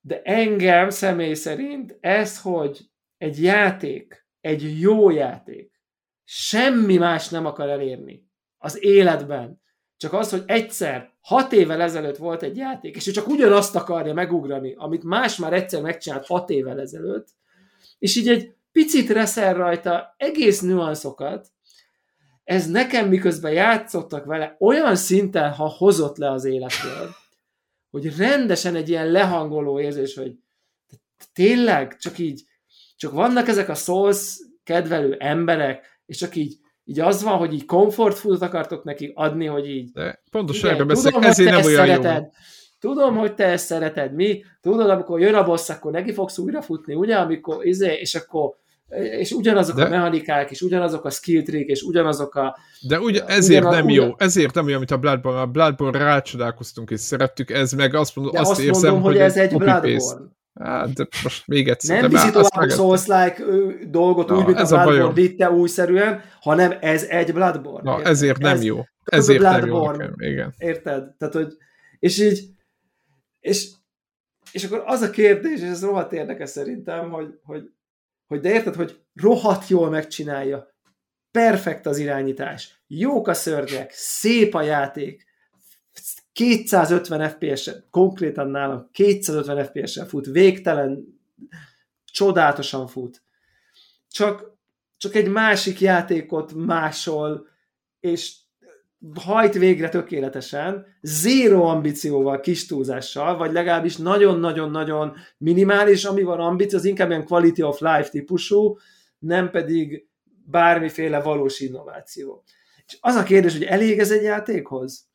De 0.00 0.22
engem 0.22 0.90
személy 0.90 1.34
szerint 1.34 1.96
ez, 2.00 2.40
hogy 2.40 2.90
egy 3.16 3.42
játék, 3.42 4.26
egy 4.40 4.80
jó 4.80 5.10
játék, 5.10 5.80
semmi 6.24 6.96
más 6.96 7.28
nem 7.28 7.46
akar 7.46 7.68
elérni 7.68 8.28
az 8.58 8.84
életben, 8.84 9.60
csak 9.96 10.12
az, 10.12 10.30
hogy 10.30 10.42
egyszer, 10.46 11.12
hat 11.20 11.52
évvel 11.52 11.80
ezelőtt 11.80 12.16
volt 12.16 12.42
egy 12.42 12.56
játék, 12.56 12.96
és 12.96 13.06
ő 13.06 13.10
csak 13.10 13.28
ugyanazt 13.28 13.76
akarja 13.76 14.14
megugrani, 14.14 14.74
amit 14.76 15.04
más 15.04 15.36
már 15.36 15.52
egyszer 15.52 15.82
megcsinált 15.82 16.26
hat 16.26 16.50
évvel 16.50 16.80
ezelőtt, 16.80 17.28
és 17.98 18.16
így 18.16 18.28
egy 18.28 18.58
picit 18.72 19.10
reszel 19.10 19.54
rajta 19.54 20.14
egész 20.16 20.60
nüanszokat, 20.60 21.48
ez 22.44 22.70
nekem 22.70 23.08
miközben 23.08 23.52
játszottak 23.52 24.24
vele, 24.24 24.56
olyan 24.58 24.96
szinten, 24.96 25.52
ha 25.52 25.68
hozott 25.68 26.16
le 26.16 26.30
az 26.30 26.44
életről, 26.44 27.14
hogy 27.90 28.16
rendesen 28.16 28.74
egy 28.74 28.88
ilyen 28.88 29.10
lehangoló 29.10 29.80
érzés, 29.80 30.14
hogy 30.14 30.32
tényleg 31.32 31.96
csak 31.96 32.18
így, 32.18 32.44
csak 32.96 33.12
vannak 33.12 33.48
ezek 33.48 33.68
a 33.68 33.74
Souls 33.74 34.38
kedvelő 34.64 35.16
emberek, 35.18 36.00
és 36.06 36.16
csak 36.16 36.36
így 36.36 36.58
így 36.90 37.00
az 37.00 37.22
van, 37.22 37.38
hogy 37.38 37.54
így 37.54 37.64
comfort 37.64 38.18
foodot 38.18 38.42
akartok 38.42 38.84
neki 38.84 39.12
adni, 39.14 39.46
hogy 39.46 39.68
így... 39.68 39.90
De 39.90 40.22
pontosan 40.30 40.70
erről 40.70 40.86
beszélek, 40.86 41.24
ezért 41.24 41.50
nem 41.50 41.64
olyan 41.64 41.86
szereted, 41.86 42.22
jó. 42.22 42.28
Tudom, 42.80 43.16
hogy 43.16 43.34
te 43.34 43.44
ezt 43.44 43.66
szereted, 43.66 44.14
mi? 44.14 44.44
Tudod, 44.60 44.90
amikor 44.90 45.20
jön 45.20 45.34
a 45.34 45.44
boss, 45.44 45.68
akkor 45.68 45.92
neki 45.92 46.12
fogsz 46.12 46.38
újra 46.38 46.62
futni, 46.62 46.94
ugye? 46.94 47.16
Amikor, 47.16 47.66
izé, 47.66 47.92
és 47.92 48.14
akkor 48.14 48.58
és 49.18 49.30
ugyanazok 49.30 49.76
de, 49.76 49.84
a 49.84 49.88
mechanikák, 49.88 50.50
és 50.50 50.60
ugyanazok 50.60 51.04
a 51.04 51.10
skill 51.10 51.42
trick, 51.42 51.68
és 51.68 51.82
ugyanazok 51.82 52.34
a... 52.34 52.56
De 52.88 53.00
ugye 53.00 53.24
ezért 53.24 53.60
ugyanaz, 53.60 53.76
nem 53.76 53.84
ugyan... 53.84 54.06
jó, 54.06 54.14
ezért 54.18 54.54
nem 54.54 54.68
jó, 54.68 54.76
amit 54.76 54.90
a 54.90 54.96
Bloodborne, 54.96 55.40
a 55.40 55.46
Bloodborne 55.46 55.98
rácsodálkoztunk, 55.98 56.90
és 56.90 57.00
szerettük, 57.00 57.50
ez 57.50 57.72
meg 57.72 57.94
azt, 57.94 58.16
mondom, 58.16 58.36
azt, 58.36 58.50
azt 58.50 58.60
érzem, 58.60 58.90
mondom, 58.90 59.02
hogy, 59.02 59.12
hogy 59.12 59.22
ez 59.22 59.36
egy 59.36 59.56
Bloodborne. 59.56 60.28
Hát, 60.60 60.92
de 60.92 61.06
most 61.22 61.46
még 61.46 61.68
egyszer. 61.68 62.00
Nem 62.00 62.10
viszi 62.10 62.30
tovább 62.30 62.68
a 62.68 62.68
Souls-like 62.68 63.42
dolgot 63.90 64.28
Na, 64.28 64.36
úgy, 64.36 64.44
mint 64.44 64.58
ez 64.58 64.72
a 64.72 64.82
Bloodborne 64.82 65.14
vitte 65.14 65.50
újszerűen, 65.50 66.22
hanem 66.40 66.74
ez 66.80 67.02
egy 67.02 67.32
Bloodborne. 67.32 67.90
Na, 67.90 67.96
érted? 67.96 68.12
ezért 68.12 68.38
nem 68.38 68.54
ez 68.54 68.64
jó. 68.64 68.84
Ezért 69.04 69.42
nem 69.42 69.66
jó 69.66 69.90
nekem, 69.90 70.14
igen. 70.16 70.54
Érted? 70.58 71.14
Tehát, 71.18 71.34
hogy, 71.34 71.52
és 71.98 72.18
így, 72.18 72.40
és, 73.40 73.70
és 74.52 74.64
akkor 74.64 74.82
az 74.86 75.00
a 75.00 75.10
kérdés, 75.10 75.60
és 75.60 75.68
ez 75.68 75.84
rohadt 75.84 76.12
érdekes 76.12 76.50
szerintem, 76.50 77.10
hogy, 77.10 77.38
hogy, 77.42 77.70
hogy 78.26 78.40
de 78.40 78.52
érted, 78.52 78.74
hogy 78.74 79.00
rohadt 79.14 79.68
jól 79.68 79.90
megcsinálja, 79.90 80.74
perfekt 81.30 81.86
az 81.86 81.98
irányítás, 81.98 82.82
jók 82.86 83.28
a 83.28 83.34
szörnyek, 83.34 83.90
szép 83.92 84.54
a 84.54 84.62
játék, 84.62 85.28
250 86.32 87.28
FPS-en, 87.28 87.84
konkrétan 87.90 88.48
nálam 88.48 88.88
250 88.92 89.64
FPS-en 89.64 90.06
fut, 90.06 90.26
végtelen, 90.26 91.20
csodálatosan 92.04 92.86
fut. 92.86 93.22
Csak, 94.08 94.58
csak 94.96 95.14
egy 95.14 95.28
másik 95.28 95.80
játékot 95.80 96.52
másol, 96.54 97.46
és 98.00 98.36
hajt 99.14 99.54
végre 99.54 99.88
tökéletesen, 99.88 100.86
zéro 101.00 101.62
ambícióval, 101.62 102.40
kis 102.40 102.66
túlzással, 102.66 103.36
vagy 103.36 103.52
legalábbis 103.52 103.96
nagyon-nagyon-nagyon 103.96 105.16
minimális, 105.38 106.04
ami 106.04 106.22
van 106.22 106.40
ambíció, 106.40 106.78
az 106.78 106.84
inkább 106.84 107.10
ilyen 107.10 107.24
quality 107.24 107.62
of 107.62 107.80
life 107.80 108.08
típusú, 108.10 108.78
nem 109.18 109.50
pedig 109.50 110.08
bármiféle 110.44 111.20
valós 111.20 111.60
innováció. 111.60 112.42
És 112.86 112.98
az 113.00 113.14
a 113.14 113.22
kérdés, 113.22 113.52
hogy 113.52 113.62
elég 113.62 113.98
ez 113.98 114.10
egy 114.10 114.22
játékhoz? 114.22 115.08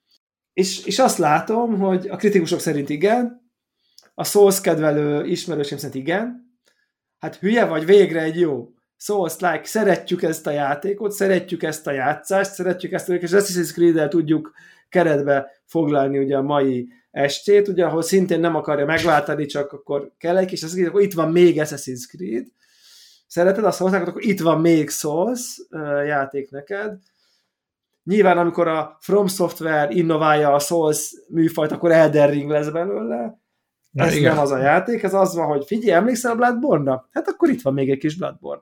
És, 0.54 0.86
és 0.86 1.00
azt 1.00 1.18
látom, 1.18 1.80
hogy 1.80 2.08
a 2.08 2.16
kritikusok 2.16 2.60
szerint 2.60 2.90
igen, 2.90 3.52
a 4.14 4.24
Souls 4.24 4.62
kedvelő 4.62 5.26
ismerősém 5.26 5.78
szerint 5.78 5.96
igen, 5.96 6.54
hát 7.18 7.36
hülye 7.36 7.66
vagy 7.66 7.86
végre 7.86 8.22
egy 8.22 8.40
jó 8.40 8.75
Souls-like, 8.98 9.66
szeretjük 9.66 10.22
ezt 10.22 10.48
a 10.48 10.52
játékot, 10.52 11.12
szeretjük 11.12 11.64
ezt 11.64 11.88
a 11.88 11.92
játszást, 11.92 12.52
szeretjük 12.52 12.92
ezt 12.92 13.10
a 13.10 13.14
és 13.14 13.32
Assassin's 13.32 13.72
Creed-el 13.74 14.08
tudjuk 14.08 14.54
keretbe 14.90 15.52
foglalni 15.66 16.18
ugye 16.18 16.38
a 16.38 16.42
mai 16.42 16.88
estét, 17.12 17.68
ugye, 17.68 17.86
ahol 17.86 18.02
szintén 18.02 18.40
nem 18.40 18.56
akarja 18.56 18.86
megváltani, 18.86 19.46
csak 19.46 19.74
akkor 19.74 20.12
kell 20.18 20.38
egy 20.38 20.48
kis 20.48 20.62
Assassin's 20.62 20.88
akkor 20.88 21.02
itt 21.02 21.14
van 21.14 21.32
még 21.32 21.62
Assassin's 21.62 22.08
Creed. 22.08 22.46
Szereted 23.28 23.64
azt 23.64 23.82
a 23.82 23.86
akkor 24.08 24.24
itt 24.26 24.40
van 24.40 24.62
még 24.62 24.90
Souls 24.90 25.62
játék 26.06 26.52
neked. 26.52 26.98
Nyilván, 28.04 28.38
amikor 28.38 28.68
a 28.68 28.98
From 29.00 29.28
Software 29.28 29.92
innoválja 29.92 30.54
a 30.54 30.60
Souls 30.60 31.14
műfajt, 31.28 31.72
akkor 31.72 31.92
Elden 31.92 32.30
Ring 32.30 32.50
lesz 32.50 32.70
belőle. 32.70 33.40
Na, 33.96 34.04
ez 34.04 34.16
igen. 34.16 34.34
nem 34.34 34.44
az 34.44 34.52
a 34.52 34.58
játék, 34.58 35.04
ez 35.04 35.14
az 35.14 35.36
van, 35.36 35.48
hogy 35.48 35.66
figyelj, 35.66 35.92
emlékszel 35.92 36.32
a 36.32 36.36
Bloodborne-ra? 36.36 37.08
Hát 37.12 37.28
akkor 37.28 37.50
itt 37.50 37.62
van 37.62 37.74
még 37.74 37.90
egy 37.90 37.98
kis 37.98 38.16
Bloodborne. 38.18 38.62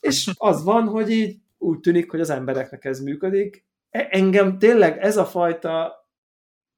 És 0.00 0.30
az 0.36 0.64
van, 0.64 0.88
hogy 0.88 1.10
így 1.10 1.36
úgy 1.58 1.80
tűnik, 1.80 2.10
hogy 2.10 2.20
az 2.20 2.30
embereknek 2.30 2.84
ez 2.84 3.00
működik. 3.00 3.66
E, 3.90 4.08
engem 4.10 4.58
tényleg 4.58 4.98
ez 4.98 5.16
a 5.16 5.24
fajta 5.24 5.94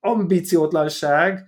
ambiciótlanság, 0.01 1.47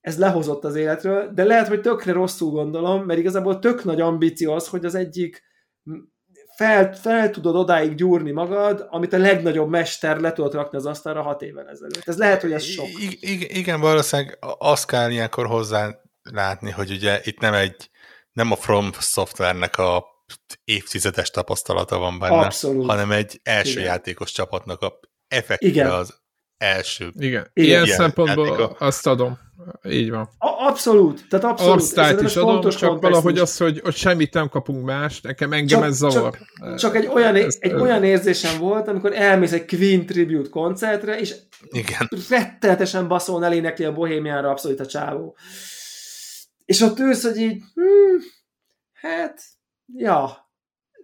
ez 0.00 0.18
lehozott 0.18 0.64
az 0.64 0.74
életről, 0.74 1.32
de 1.32 1.44
lehet, 1.44 1.68
hogy 1.68 1.80
tökre 1.80 2.12
rosszul 2.12 2.50
gondolom, 2.50 3.04
mert 3.04 3.18
igazából 3.18 3.58
tök 3.58 3.84
nagy 3.84 4.00
ambíció 4.00 4.52
az, 4.52 4.68
hogy 4.68 4.84
az 4.84 4.94
egyik 4.94 5.42
fel, 6.62 6.94
fel 6.94 7.30
tudod 7.30 7.56
odáig 7.56 7.94
gyúrni 7.94 8.30
magad, 8.30 8.86
amit 8.90 9.12
a 9.12 9.18
legnagyobb 9.18 9.68
mester 9.68 10.20
le 10.20 10.32
tudott 10.32 10.54
rakni 10.54 10.78
az 10.78 10.86
asztalra 10.86 11.22
hat 11.22 11.42
évvel 11.42 11.68
ezelőtt. 11.68 12.08
Ez 12.08 12.18
lehet, 12.18 12.40
hogy 12.40 12.52
ez 12.52 12.62
sok. 12.64 12.86
I- 12.86 13.58
igen, 13.58 13.80
valószínűleg 13.80 14.38
azt 14.58 14.86
kell 14.86 15.10
ilyenkor 15.10 15.46
hozzá 15.46 16.00
látni, 16.22 16.70
hogy 16.70 16.90
ugye 16.90 17.20
itt 17.22 17.38
nem 17.38 17.54
egy, 17.54 17.90
nem 18.32 18.50
a 18.52 18.56
From 18.56 18.90
Software-nek 19.00 19.78
a 19.78 20.04
évtizedes 20.64 21.30
tapasztalata 21.30 21.98
van 21.98 22.18
benne, 22.18 22.44
Abszolút. 22.44 22.86
hanem 22.86 23.10
egy 23.10 23.40
első 23.42 23.70
igen. 23.70 23.84
játékos 23.84 24.32
csapatnak 24.32 24.80
a 24.80 25.00
effektíve 25.28 25.94
az 25.94 26.21
első. 26.62 27.12
Igen, 27.18 27.50
ilyen, 27.52 27.84
ilyen 27.84 27.96
szempontból 27.96 28.46
játéka. 28.46 28.76
azt 28.78 29.06
adom. 29.06 29.38
Így 29.88 30.10
van. 30.10 30.28
A, 30.38 30.66
abszolút, 30.66 31.28
tehát 31.28 31.44
abszolút. 31.44 31.74
Arsztályt 31.74 32.20
is 32.20 32.36
adom, 32.36 32.60
csak 32.60 32.62
kontextus. 32.62 33.00
valahogy 33.00 33.38
az, 33.38 33.56
hogy, 33.56 33.80
hogy 33.80 33.94
semmit 33.94 34.34
nem 34.34 34.48
kapunk 34.48 34.84
más, 34.84 35.20
nekem 35.20 35.52
engem 35.52 35.80
csak, 35.80 35.88
ez 35.88 35.96
zavar. 35.96 36.38
Csak, 36.58 36.76
csak 36.78 36.96
egy, 36.96 37.06
olyan, 37.06 37.34
ez, 37.34 37.56
egy 37.60 37.72
ez, 37.72 37.80
olyan 37.80 38.04
érzésem 38.04 38.58
volt, 38.58 38.88
amikor 38.88 39.12
elmész 39.12 39.52
egy 39.52 39.66
Queen 39.66 40.06
Tribute 40.06 40.48
koncertre, 40.48 41.20
és 41.20 41.34
igen. 41.70 42.08
rettenetesen 42.28 43.08
baszón 43.08 43.42
elénekli 43.42 43.84
a 43.84 43.92
bohémiára 43.92 44.50
abszolút 44.50 44.80
a 44.80 44.86
csávó. 44.86 45.36
És 46.64 46.80
ott 46.80 46.98
ülsz, 46.98 47.22
hogy 47.22 47.36
így, 47.36 47.62
hmm, 47.74 48.18
hát, 48.92 49.42
ja, 49.96 50.50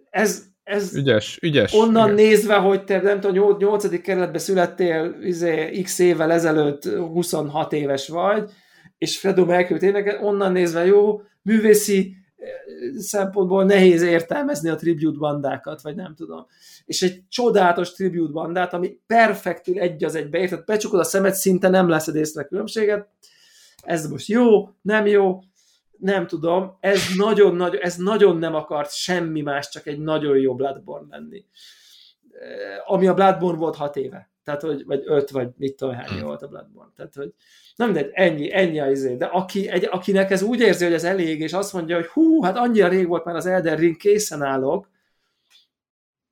ez, 0.09 0.43
ez 0.69 0.95
ügyes, 0.95 1.39
ügyes. 1.41 1.73
Onnan 1.73 2.11
igen. 2.11 2.25
nézve, 2.25 2.55
hogy 2.55 2.83
te 2.83 3.01
nem 3.01 3.19
tudom, 3.19 3.57
8. 3.57 4.01
kerületben 4.01 4.41
születtél 4.41 5.15
izé, 5.21 5.81
x 5.81 5.99
évvel 5.99 6.31
ezelőtt 6.31 6.83
26 6.83 7.73
éves 7.73 8.07
vagy, 8.07 8.49
és 8.97 9.19
Fredo 9.19 9.45
Mercury 9.45 9.79
tényleg 9.79 10.19
onnan 10.21 10.51
nézve 10.51 10.85
jó, 10.85 11.21
művészi 11.41 12.15
eh, 12.37 12.49
szempontból 12.97 13.63
nehéz 13.63 14.01
értelmezni 14.01 14.69
a 14.69 14.75
tribute 14.75 15.17
bandákat, 15.17 15.81
vagy 15.81 15.95
nem 15.95 16.15
tudom. 16.15 16.45
És 16.85 17.01
egy 17.01 17.23
csodálatos 17.29 17.91
tribute 17.91 18.31
bandát, 18.31 18.73
ami 18.73 18.99
perfektül 19.07 19.79
egy 19.79 20.03
az 20.03 20.15
egybe 20.15 20.37
érted, 20.37 20.65
becsukod 20.65 20.99
a 20.99 21.03
szemet, 21.03 21.33
szinte 21.33 21.69
nem 21.69 21.89
leszed 21.89 22.15
észre 22.15 22.43
különbséget, 22.43 23.07
ez 23.81 24.09
most 24.09 24.27
jó, 24.27 24.69
nem 24.81 25.05
jó, 25.05 25.39
nem 25.99 26.27
tudom, 26.27 26.77
ez 26.79 27.01
nagyon, 27.17 27.55
nagy, 27.55 27.75
ez 27.75 27.95
nagyon 27.95 28.37
nem 28.37 28.55
akart 28.55 28.93
semmi 28.93 29.41
más, 29.41 29.69
csak 29.69 29.87
egy 29.87 29.99
nagyon 29.99 30.37
jó 30.37 30.55
Bloodborne 30.55 31.17
lenni. 31.17 31.45
Ami 32.85 33.07
a 33.07 33.13
Bloodborne 33.13 33.57
volt 33.57 33.75
hat 33.75 33.95
éve. 33.95 34.29
Tehát, 34.43 34.61
hogy, 34.61 34.85
vagy 34.85 35.01
öt, 35.05 35.29
vagy 35.29 35.49
mit 35.57 35.75
tudom, 35.75 35.93
hány 35.93 36.07
hmm. 36.07 36.21
volt 36.21 36.41
a 36.41 36.47
Bloodborne. 36.47 36.91
Tehát, 36.95 37.15
hogy 37.15 37.33
nem 37.75 37.91
mindegy, 37.91 38.09
ennyi, 38.13 38.53
ennyi 38.53 38.79
az 38.79 38.91
izé. 38.91 39.15
De 39.15 39.25
aki, 39.25 39.67
egy, 39.67 39.87
akinek 39.91 40.31
ez 40.31 40.41
úgy 40.41 40.59
érzi, 40.59 40.83
hogy 40.83 40.93
ez 40.93 41.03
elég, 41.03 41.39
és 41.39 41.53
azt 41.53 41.73
mondja, 41.73 41.95
hogy 41.95 42.05
hú, 42.05 42.41
hát 42.41 42.57
annyira 42.57 42.87
rég 42.87 43.07
volt 43.07 43.25
már 43.25 43.35
az 43.35 43.45
Elden 43.45 43.77
Ring, 43.77 43.97
készen 43.97 44.41
állok, 44.41 44.89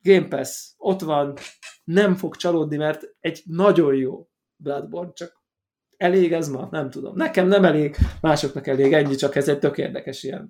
Game 0.02 0.28
Pass, 0.28 0.72
ott 0.78 1.02
van, 1.02 1.38
nem 1.84 2.16
fog 2.16 2.36
csalódni, 2.36 2.78
mert 2.78 3.04
egy 3.20 3.44
nagyon 3.46 3.96
jó 3.96 4.28
Bloodborne, 4.56 5.14
csak 5.14 5.42
elég 5.98 6.34
ez 6.34 6.50
ma? 6.50 6.68
Nem 6.72 6.90
tudom. 6.90 7.16
Nekem 7.16 7.48
nem 7.48 7.66
elég, 7.66 7.96
másoknak 8.22 8.68
elég, 8.68 8.94
ennyi, 8.94 9.16
csak 9.16 9.36
ez 9.36 9.48
egy 9.48 9.60
tök 9.60 9.78
érdekes 9.78 10.24
ilyen 10.24 10.50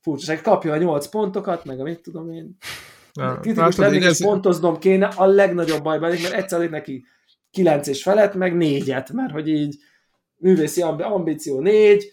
furcsaság. 0.00 0.42
Kapja 0.42 0.72
a 0.72 0.76
nyolc 0.76 1.06
pontokat, 1.06 1.64
meg 1.64 1.80
a 1.80 1.82
mit 1.82 2.02
tudom 2.02 2.30
én. 2.30 2.56
Kritikus 3.40 3.76
lennék, 3.76 4.04
és 4.04 4.18
pontoznom 4.18 4.78
kéne, 4.78 5.06
a 5.06 5.26
legnagyobb 5.26 5.82
bajban, 5.82 6.10
mert 6.10 6.32
egyszer 6.32 6.70
neki 6.70 7.04
kilenc 7.50 7.86
és 7.86 8.02
felett, 8.02 8.34
meg 8.34 8.56
négyet, 8.56 9.12
mert 9.12 9.32
hogy 9.32 9.48
így 9.48 9.76
művészi 10.36 10.82
ambíció 10.82 11.60
négy, 11.60 12.12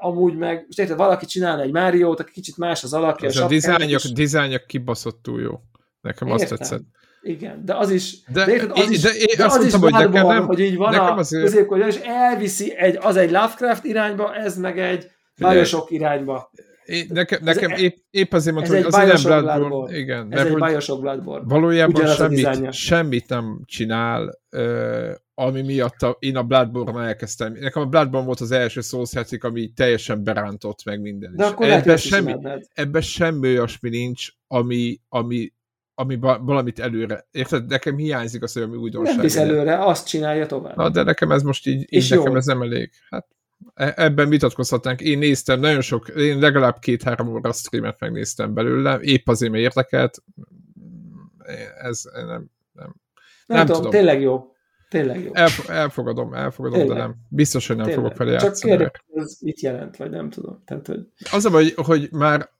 amúgy 0.00 0.36
meg, 0.36 0.64
most 0.66 0.78
érted, 0.78 0.96
valaki 0.96 1.26
csinálna 1.26 1.62
egy 1.62 1.72
Máriót, 1.72 2.20
aki 2.20 2.32
kicsit 2.32 2.56
más 2.56 2.84
az 2.84 2.94
alakja. 2.94 3.28
Ez 3.28 3.36
a, 3.36 3.44
a 3.44 3.48
dizájnok, 3.48 4.04
és... 4.04 4.12
dizájnok 4.12 4.66
kibaszottul 4.66 5.40
jó. 5.40 5.60
Nekem 6.00 6.28
Értem. 6.28 6.42
azt 6.42 6.56
tetszett. 6.58 6.82
Igen, 7.28 7.64
de 7.64 7.74
az 7.74 7.90
is, 7.90 8.22
de, 8.32 8.44
de, 8.44 8.52
érted, 8.52 8.70
az 8.70 8.90
is, 8.90 9.00
de, 9.00 9.10
de 9.36 9.44
az 9.44 9.64
is 9.64 9.74
hogy 9.74 9.92
nekem 9.92 10.26
nem, 10.26 10.46
hogy 10.46 10.60
így 10.60 10.76
van 10.76 10.94
a 10.94 11.16
azért... 11.16 11.44
középkorban, 11.44 11.88
és 11.88 11.96
elviszi 11.96 12.76
egy, 12.76 12.98
az 13.00 13.16
egy 13.16 13.30
Lovecraft 13.30 13.84
irányba, 13.84 14.34
ez 14.34 14.58
meg 14.58 14.78
egy 14.78 15.10
Bioshock 15.38 15.90
irányba. 15.90 16.50
É, 16.84 17.06
nekem, 17.08 17.38
nekem 17.42 17.70
épp, 17.70 17.96
épp 18.10 18.32
azért 18.32 18.54
mondtam, 18.54 18.76
hogy 18.76 18.84
az 18.84 18.92
nem 18.92 19.06
Bloodborne, 19.06 19.58
Bloodborne. 19.58 19.96
Igen, 19.96 20.32
ez 20.32 20.46
egy 20.46 20.54
Bioshock 20.54 21.00
Bloodborne. 21.00 21.44
Valójában 21.48 22.06
semmit, 22.06 22.72
semmit 22.72 23.28
nem 23.28 23.60
csinál, 23.64 24.38
uh, 24.50 25.10
ami 25.34 25.62
miatt 25.62 26.02
a, 26.02 26.16
én 26.18 26.36
a 26.36 26.42
Bloodborne 26.42 27.06
elkezdtem. 27.06 27.52
Nekem 27.60 27.82
a 27.82 27.86
Bloodborne 27.86 28.26
volt 28.26 28.40
az 28.40 28.50
első 28.50 28.80
szószjáték, 28.80 29.44
ami 29.44 29.68
teljesen 29.68 30.24
berántott 30.24 30.84
meg 30.84 31.00
minden. 31.00 31.32
De 31.36 31.44
akkor 31.44 31.66
ebben 31.66 31.96
semmi, 31.96 32.34
ebben 32.74 33.02
semmi 33.02 33.48
olyasmi 33.48 33.88
nincs, 33.88 34.28
ami, 34.46 35.00
ami 35.08 35.52
ami 35.98 36.16
valamit 36.20 36.78
előre. 36.78 37.26
Érted? 37.30 37.66
Nekem 37.66 37.96
hiányzik 37.96 38.42
az, 38.42 38.56
ami 38.56 38.76
újdonság. 38.76 39.14
Nem 39.14 39.24
visz 39.24 39.36
előre, 39.36 39.84
azt 39.84 40.06
csinálja 40.06 40.46
tovább. 40.46 40.76
Na, 40.76 40.88
de 40.88 41.02
nekem 41.02 41.30
ez 41.30 41.42
most 41.42 41.66
így, 41.66 41.86
így 41.88 42.10
nekem 42.10 42.32
jó. 42.32 42.36
ez 42.36 42.46
nem 42.46 42.62
elég. 42.62 42.90
Hát 43.10 43.26
e, 43.74 43.92
ebben 43.96 44.28
vitatkozhatnánk. 44.28 45.00
Én 45.00 45.18
néztem 45.18 45.60
nagyon 45.60 45.80
sok, 45.80 46.08
én 46.08 46.38
legalább 46.38 46.78
két-három 46.78 47.28
óra 47.28 47.52
streamet 47.52 48.00
megnéztem 48.00 48.54
belőle, 48.54 48.98
épp 49.00 49.28
azért, 49.28 49.52
mert 49.52 49.62
érdekelt. 49.64 50.22
Ez 51.80 52.02
nem, 52.14 52.26
nem, 52.26 52.48
nem, 52.72 52.94
nem 53.46 53.66
tudom, 53.66 53.76
tudom. 53.76 53.90
Tényleg 53.90 54.20
jó. 54.20 54.52
Tényleg 54.88 55.24
jó. 55.24 55.30
Elf, 55.34 55.68
elfogadom, 55.68 56.34
elfogadom, 56.34 56.78
tényleg. 56.78 56.96
de 56.96 57.02
nem. 57.02 57.14
Biztos, 57.28 57.66
hogy 57.66 57.76
nem 57.76 57.86
tényleg. 57.86 58.16
fogok 58.16 58.30
játszani. 58.30 58.76
Csak 58.76 58.78
kérdés, 58.78 59.24
ez 59.24 59.38
mit 59.40 59.60
jelent, 59.60 59.96
vagy 59.96 60.10
nem 60.10 60.30
tudom. 60.30 60.62
Tehát, 60.64 60.86
hogy... 60.86 61.00
Az 61.30 61.44
a 61.44 61.50
baj, 61.50 61.72
hogy 61.76 62.08
már 62.12 62.56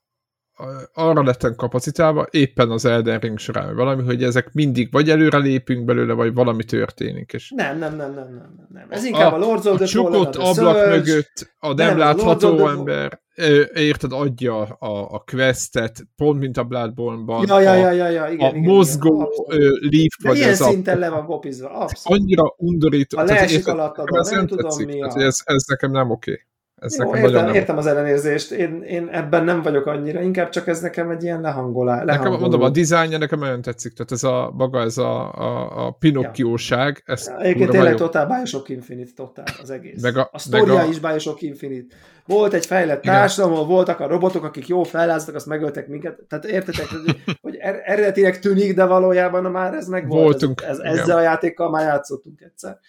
arra 0.93 1.23
lettem 1.23 1.55
kapacitálva 1.55 2.27
éppen 2.31 2.71
az 2.71 2.85
Elden 2.85 3.19
Ring 3.19 3.37
során 3.37 3.75
valami, 3.75 4.03
hogy 4.03 4.23
ezek 4.23 4.53
mindig 4.53 4.91
vagy 4.91 5.09
előre 5.09 5.37
lépünk 5.37 5.85
belőle, 5.85 6.13
vagy 6.13 6.33
valami 6.33 6.63
történik. 6.63 7.33
És 7.33 7.53
nem, 7.55 7.77
nem, 7.77 7.95
nem, 7.95 8.13
nem, 8.13 8.33
nem, 8.33 8.67
nem. 8.73 8.85
Ez 8.89 9.03
inkább 9.03 9.31
a, 9.31 9.35
a 9.35 9.39
Lords 9.39 9.65
of 9.65 9.75
the 9.75 9.83
A 9.83 9.87
csukott 9.87 10.35
ablak 10.35 10.75
Surge, 10.75 10.89
mögött 10.89 11.55
a 11.59 11.73
nem, 11.73 11.87
nem 11.87 11.97
látható 11.97 12.65
a 12.65 12.69
ember, 12.69 13.21
érted, 13.73 14.11
adja 14.11 14.61
a, 14.61 15.13
a 15.13 15.23
questet, 15.31 16.07
pont 16.15 16.39
mint 16.39 16.57
a 16.57 16.63
Bloodborne-ban. 16.63 17.45
Ja, 17.47 17.61
ja, 17.61 17.73
ja, 17.73 17.91
ja, 17.91 18.09
ja, 18.09 18.27
igen, 18.27 18.47
a 18.47 18.49
igen, 18.49 18.61
mozgó 18.61 19.45
igen, 19.47 19.71
lift, 19.79 20.23
vagy 20.23 20.37
ilyen 20.37 20.49
ez 20.49 20.61
szinten 20.61 20.97
a, 20.97 20.99
le 20.99 21.09
van 21.09 21.25
kopizva, 21.25 21.69
abszolút. 21.69 22.21
Annyira 22.21 22.53
undorító. 22.57 23.17
A 23.17 23.23
leesik 23.23 23.67
alatt 23.67 23.97
a 23.97 24.27
nem 24.31 24.47
tudom 24.47 24.85
mi 24.85 25.01
a... 25.01 25.13
Ez, 25.15 25.41
ez 25.43 25.63
nekem 25.67 25.91
nem 25.91 26.09
oké. 26.09 26.31
Okay. 26.31 26.43
Ez 26.79 26.97
Jó, 26.97 27.11
nekem 27.11 27.29
értem, 27.29 27.53
értem 27.53 27.77
az 27.77 27.85
ellenérzést, 27.85 28.51
én, 28.51 28.81
én 28.81 29.07
ebben 29.07 29.43
nem 29.43 29.61
vagyok 29.61 29.85
annyira, 29.85 30.21
inkább 30.21 30.49
csak 30.49 30.67
ez 30.67 30.79
nekem 30.79 31.09
egy 31.09 31.23
ilyen 31.23 31.41
lehangolás. 31.41 32.05
Nekem, 32.05 32.31
mondom, 32.31 32.61
a 32.61 32.69
dizájnja 32.69 33.17
nekem 33.17 33.39
nagyon 33.39 33.61
tetszik, 33.61 33.93
tehát 33.93 34.11
ez 34.11 34.23
a 34.23 34.53
maga, 34.55 34.81
ez 34.81 34.97
a, 34.97 35.33
a, 35.33 35.85
a 35.85 35.91
pinokkióság. 35.91 37.03
Ja. 37.05 37.15
ja, 37.25 37.39
egyébként 37.39 37.69
tényleg 37.69 37.95
totál 37.95 38.25
Bioshock 38.25 38.69
Infinite, 38.69 39.11
totál 39.15 39.45
az 39.61 39.69
egész. 39.69 40.01
Meg 40.01 40.17
a, 40.17 40.29
a 40.31 40.39
sztoria 40.39 40.79
a... 40.79 40.85
is 40.85 40.99
Bioshock 40.99 41.41
Infinite. 41.41 41.95
Volt 42.25 42.53
egy 42.53 42.65
fejlett 42.65 43.01
társadalom, 43.01 43.67
voltak 43.67 43.99
a 43.99 44.07
robotok, 44.07 44.43
akik 44.43 44.67
jó 44.67 44.83
felláztak, 44.83 45.35
azt 45.35 45.45
megöltek 45.45 45.87
minket. 45.87 46.19
Tehát 46.27 46.45
értetek, 46.45 46.87
hogy 47.41 47.55
er, 47.55 47.81
eredetileg 47.85 48.39
tűnik, 48.39 48.75
de 48.75 48.85
valójában 48.85 49.51
már 49.51 49.73
ez 49.73 49.87
meg 49.87 50.07
volt. 50.07 50.23
Voltunk. 50.23 50.61
Ez, 50.61 50.79
ez, 50.79 50.99
ezzel 50.99 51.17
a 51.17 51.21
játékkal 51.21 51.69
már 51.69 51.83
játszottunk 51.83 52.41
egyszer 52.41 52.79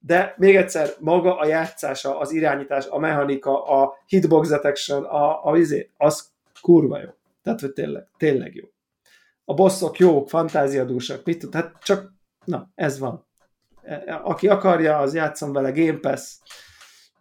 de 0.00 0.34
még 0.36 0.56
egyszer, 0.56 0.90
maga 0.98 1.38
a 1.38 1.46
játszása, 1.46 2.18
az 2.18 2.32
irányítás, 2.32 2.86
a 2.86 2.98
mechanika, 2.98 3.64
a 3.64 3.94
hitbox 4.06 4.48
detection, 4.48 5.04
a, 5.04 5.50
a 5.50 5.56
izé, 5.56 5.90
az 5.96 6.28
kurva 6.60 6.98
jó. 6.98 7.08
Tehát, 7.42 7.60
hogy 7.60 7.72
tényleg, 7.72 8.08
tényleg 8.16 8.54
jó. 8.54 8.64
a 9.44 9.54
bosszok 9.54 9.98
jók, 9.98 10.28
fantáziadúsak, 10.28 11.24
mit 11.24 11.38
tud, 11.38 11.54
hát 11.54 11.72
csak, 11.82 12.12
na, 12.44 12.70
ez 12.74 12.98
van. 12.98 13.26
E, 13.82 14.20
aki 14.24 14.48
akarja, 14.48 14.98
az 14.98 15.14
játszom 15.14 15.52
vele, 15.52 15.70
Game 15.70 15.98
Pass. 15.98 16.36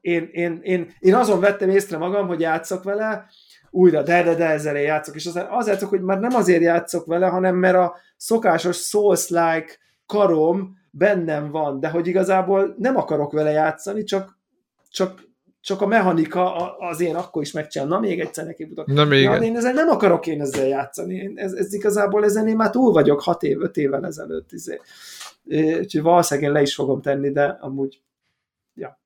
Én, 0.01 0.30
én, 0.31 0.60
én, 0.64 0.93
én 0.99 1.15
azon 1.15 1.39
vettem 1.39 1.69
észre 1.69 1.97
magam, 1.97 2.27
hogy 2.27 2.39
játszok 2.39 2.84
vele, 2.84 3.26
újra, 3.69 4.01
de, 4.01 4.23
de, 4.23 4.35
de 4.35 4.45
ezzel 4.45 4.77
játszok, 4.77 5.15
és 5.15 5.26
az, 5.26 5.45
az 5.49 5.68
játszok, 5.68 5.89
hogy 5.89 6.01
már 6.01 6.19
nem 6.19 6.35
azért 6.35 6.61
játszok 6.61 7.06
vele, 7.06 7.27
hanem 7.27 7.56
mert 7.56 7.76
a 7.76 7.95
szokásos 8.18 8.77
Souls-like 8.77 9.77
karom 10.06 10.78
bennem 10.91 11.51
van, 11.51 11.79
de 11.79 11.89
hogy 11.89 12.07
igazából 12.07 12.75
nem 12.77 12.97
akarok 12.97 13.31
vele 13.31 13.51
játszani, 13.51 14.03
csak, 14.03 14.37
csak, 14.89 15.27
csak 15.61 15.81
a 15.81 15.85
mechanika 15.85 16.75
az 16.77 17.01
én 17.01 17.15
akkor 17.15 17.41
is 17.41 17.51
megcsinálom. 17.51 17.93
Na, 17.93 17.99
még 18.07 18.19
egyszer 18.19 18.45
neki 18.45 18.67
futok. 18.67 18.87
Na, 18.87 19.05
még 19.05 19.23
ja, 19.23 19.35
én 19.35 19.55
ezzel 19.55 19.73
nem 19.73 19.89
akarok 19.89 20.27
én 20.27 20.41
ezzel 20.41 20.67
játszani. 20.67 21.31
Ez, 21.35 21.53
ez 21.53 21.73
igazából 21.73 22.23
ezen 22.23 22.47
én 22.47 22.55
már 22.55 22.69
túl 22.69 22.91
vagyok 22.91 23.21
hat 23.21 23.43
év, 23.43 23.61
öt 23.61 23.77
évvel 23.77 24.05
ezelőtt. 24.05 24.51
Izé. 24.51 24.79
Úgyhogy 25.79 26.01
valószínűleg 26.01 26.49
én 26.49 26.55
le 26.55 26.61
is 26.61 26.75
fogom 26.75 27.01
tenni, 27.01 27.31
de 27.31 27.57
amúgy 27.61 28.01
ja. 28.73 28.99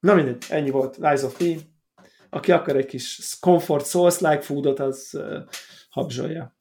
Na 0.00 0.14
mindegy, 0.14 0.44
ennyi 0.48 0.70
volt. 0.70 0.96
Rise 1.00 1.26
of 1.26 1.36
P. 1.36 1.42
Aki 2.30 2.52
akar 2.52 2.76
egy 2.76 2.86
kis 2.86 3.36
comfort 3.40 3.86
souls-like 3.86 4.40
foodot, 4.40 4.80
az 4.80 5.10
uh, 5.12 5.36
habzsolja. 5.90 6.54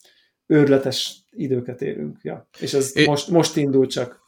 Őrletes 0.46 1.26
időket 1.32 1.82
élünk. 1.82 2.18
Ja. 2.22 2.50
És 2.60 2.74
ez 2.74 2.98
é... 2.98 3.06
most, 3.06 3.30
most 3.30 3.56
indul 3.56 3.88
csak. 3.88 4.24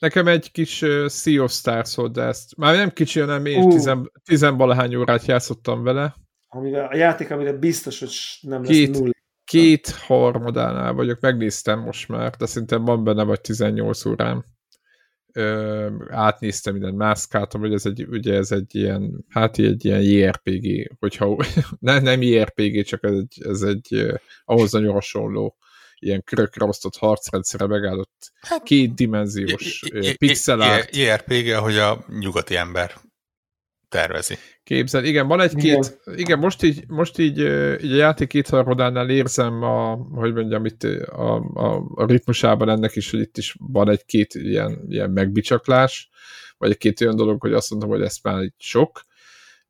Nekem 0.00 0.26
egy 0.26 0.52
kis 0.52 0.82
uh, 0.82 1.08
Sea 1.08 1.42
of 1.42 1.52
Stars 1.52 1.96
de 2.12 2.22
ezt 2.22 2.56
már 2.56 2.76
nem 2.76 2.90
kicsi, 2.90 3.20
hanem 3.20 3.46
én 3.46 3.62
uh. 3.62 3.70
tizen, 3.70 4.12
tizenvalahány 4.24 4.94
órát 4.94 5.26
játszottam 5.26 5.82
vele. 5.82 6.14
Amivel, 6.48 6.86
a 6.86 6.96
játék, 6.96 7.30
amire 7.30 7.52
biztos, 7.52 7.98
hogy 7.98 8.12
nem 8.40 8.62
lesz 8.64 8.76
két, 8.76 8.98
nulla. 8.98 9.10
Két 9.44 9.88
harmadánál 9.88 10.92
vagyok, 10.92 11.20
megnéztem 11.20 11.80
most 11.80 12.08
már, 12.08 12.30
de 12.30 12.46
szerintem 12.46 12.84
van 12.84 13.04
benne 13.04 13.22
vagy 13.22 13.40
18 13.40 14.04
órám. 14.04 14.44
Ö, 15.32 15.88
átnéztem 16.08 16.72
minden 16.72 16.94
mászkáltam, 16.94 17.60
hogy 17.60 17.72
ez 17.72 17.86
egy, 17.86 18.06
ugye 18.08 18.34
ez 18.34 18.52
egy 18.52 18.74
ilyen, 18.74 19.24
hát 19.28 19.58
egy 19.58 19.84
ilyen 19.84 20.02
JRPG, 20.02 20.96
hogyha 20.98 21.36
ne, 21.78 22.00
nem 22.00 22.22
JRPG, 22.22 22.84
csak 22.84 23.04
ez 23.04 23.12
egy, 23.12 23.42
ez 23.44 23.62
egy 23.62 24.12
ahhoz 24.44 24.72
nagyon 24.72 24.92
hasonló 24.92 25.56
ilyen 26.00 26.22
körökre 26.24 26.64
osztott 26.64 26.96
harcrendszerre 26.96 27.66
megállott 27.66 28.32
hát, 28.40 28.62
kétdimenziós 28.62 29.82
pixel 30.18 30.60
art. 30.60 30.96
JRPG, 30.96 31.48
ahogy 31.48 31.76
a 31.76 32.04
nyugati 32.20 32.56
ember 32.56 32.94
tervezi. 33.90 34.36
Képzel, 34.62 35.04
igen, 35.04 35.26
van 35.26 35.40
egy-két, 35.40 35.98
igen. 36.04 36.18
igen, 36.18 36.38
most 36.38 36.62
így, 36.62 36.84
most 36.88 37.18
így, 37.18 37.38
így 37.84 37.92
a 37.92 37.96
játék 37.96 38.28
kétharmadánál 38.28 39.10
érzem 39.10 39.62
a, 39.62 39.94
hogy 39.94 40.34
mondjam, 40.34 40.64
itt 40.64 40.82
a, 40.82 41.34
a, 41.54 41.84
a 41.94 42.06
ritmusában 42.06 42.68
ennek 42.68 42.96
is, 42.96 43.10
hogy 43.10 43.20
itt 43.20 43.38
is 43.38 43.56
van 43.58 43.90
egy-két 43.90 44.34
ilyen, 44.34 44.84
ilyen 44.88 45.10
megbicsaklás, 45.10 46.10
vagy 46.58 46.70
egy-két 46.70 47.00
olyan 47.00 47.16
dolog, 47.16 47.40
hogy 47.40 47.52
azt 47.52 47.70
mondom, 47.70 47.88
hogy 47.88 48.02
ez 48.02 48.16
már 48.22 48.38
egy 48.38 48.54
sok, 48.58 49.02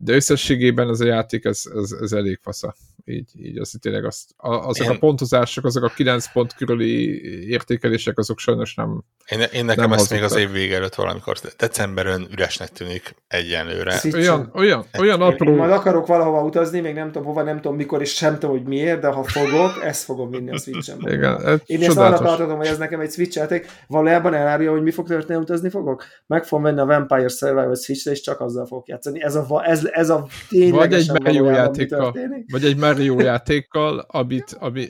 de 0.02 0.14
összességében 0.14 0.89
ez 0.89 1.01
a 1.01 1.05
játék, 1.05 1.44
ez, 1.44 1.62
ez, 1.74 1.93
ez 2.01 2.12
elég 2.12 2.39
fasza. 2.43 2.74
Így, 3.05 3.31
így 3.36 3.59
az 3.59 3.74
tényleg 3.81 4.05
azt, 4.05 4.31
a, 4.36 4.55
azok 4.55 4.86
én... 4.86 4.93
a 4.93 4.98
pontozások, 4.98 5.64
azok 5.64 5.85
a 5.85 5.89
9 5.89 6.32
pont 6.32 6.55
körüli 6.55 7.20
értékelések, 7.48 8.18
azok 8.18 8.39
sajnos 8.39 8.74
nem 8.74 9.05
Én, 9.31 9.40
én 9.52 9.64
nekem 9.64 9.89
nem 9.89 9.98
ezt 9.98 10.10
még 10.10 10.22
az 10.22 10.36
év 10.36 10.51
vége 10.51 10.77
előtt 10.77 10.94
valamikor 10.94 11.36
decemberön 11.59 12.28
üresnek 12.32 12.68
tűnik 12.68 13.14
egyenlőre. 13.28 14.01
Olyan, 14.12 14.51
olyan, 14.55 14.85
olyan 14.98 15.20
apró... 15.20 15.51
Én, 15.51 15.56
majd 15.56 15.70
akarok 15.70 16.06
valahova 16.06 16.43
utazni, 16.43 16.81
még 16.81 16.94
nem 16.94 17.06
tudom 17.06 17.24
hova, 17.27 17.43
nem 17.43 17.60
tudom 17.60 17.77
mikor, 17.77 18.01
és 18.01 18.14
sem 18.14 18.39
tudom, 18.39 18.51
hogy 18.51 18.66
miért, 18.66 19.01
de 19.01 19.09
ha 19.09 19.22
fogok, 19.22 19.85
ezt 19.85 20.05
fogom 20.05 20.31
vinni 20.31 20.51
a 20.51 20.59
Switch-en. 20.59 20.98
Igen, 21.01 21.60
én 21.66 21.82
ezt 21.82 21.97
arra 21.97 22.18
tartottam, 22.18 22.56
hogy 22.56 22.66
ez 22.66 22.78
nekem 22.78 23.01
egy 23.01 23.10
Switch 23.10 23.36
játék. 23.36 23.66
Valójában 23.86 24.35
elárja, 24.35 24.70
hogy 24.70 24.82
mi 24.82 24.90
fog 24.90 25.06
történni, 25.06 25.40
utazni 25.40 25.70
fogok? 25.70 26.05
Meg 26.27 26.44
fogom 26.44 26.64
venni 26.64 26.81
a 26.81 26.86
Vampire 26.86 27.28
Survivor 27.28 27.77
Switch-re, 27.77 28.10
és 28.10 28.20
csak 28.20 28.40
azzal 28.40 28.66
fogok 28.66 28.89
játszani. 28.89 29.22
Ez 29.22 29.35
a, 29.35 29.62
ez, 29.64 29.90
ez 29.93 30.11
a 30.11 30.27
vagy 30.51 30.93
egy 30.93 31.11
Mario 31.11 31.45
játékkal, 31.45 32.19
vagy 32.51 32.65
egy 32.65 32.77
Mario 32.77 33.21
játékkal, 33.21 33.99
amit, 33.99 34.57
ami, 34.59 34.89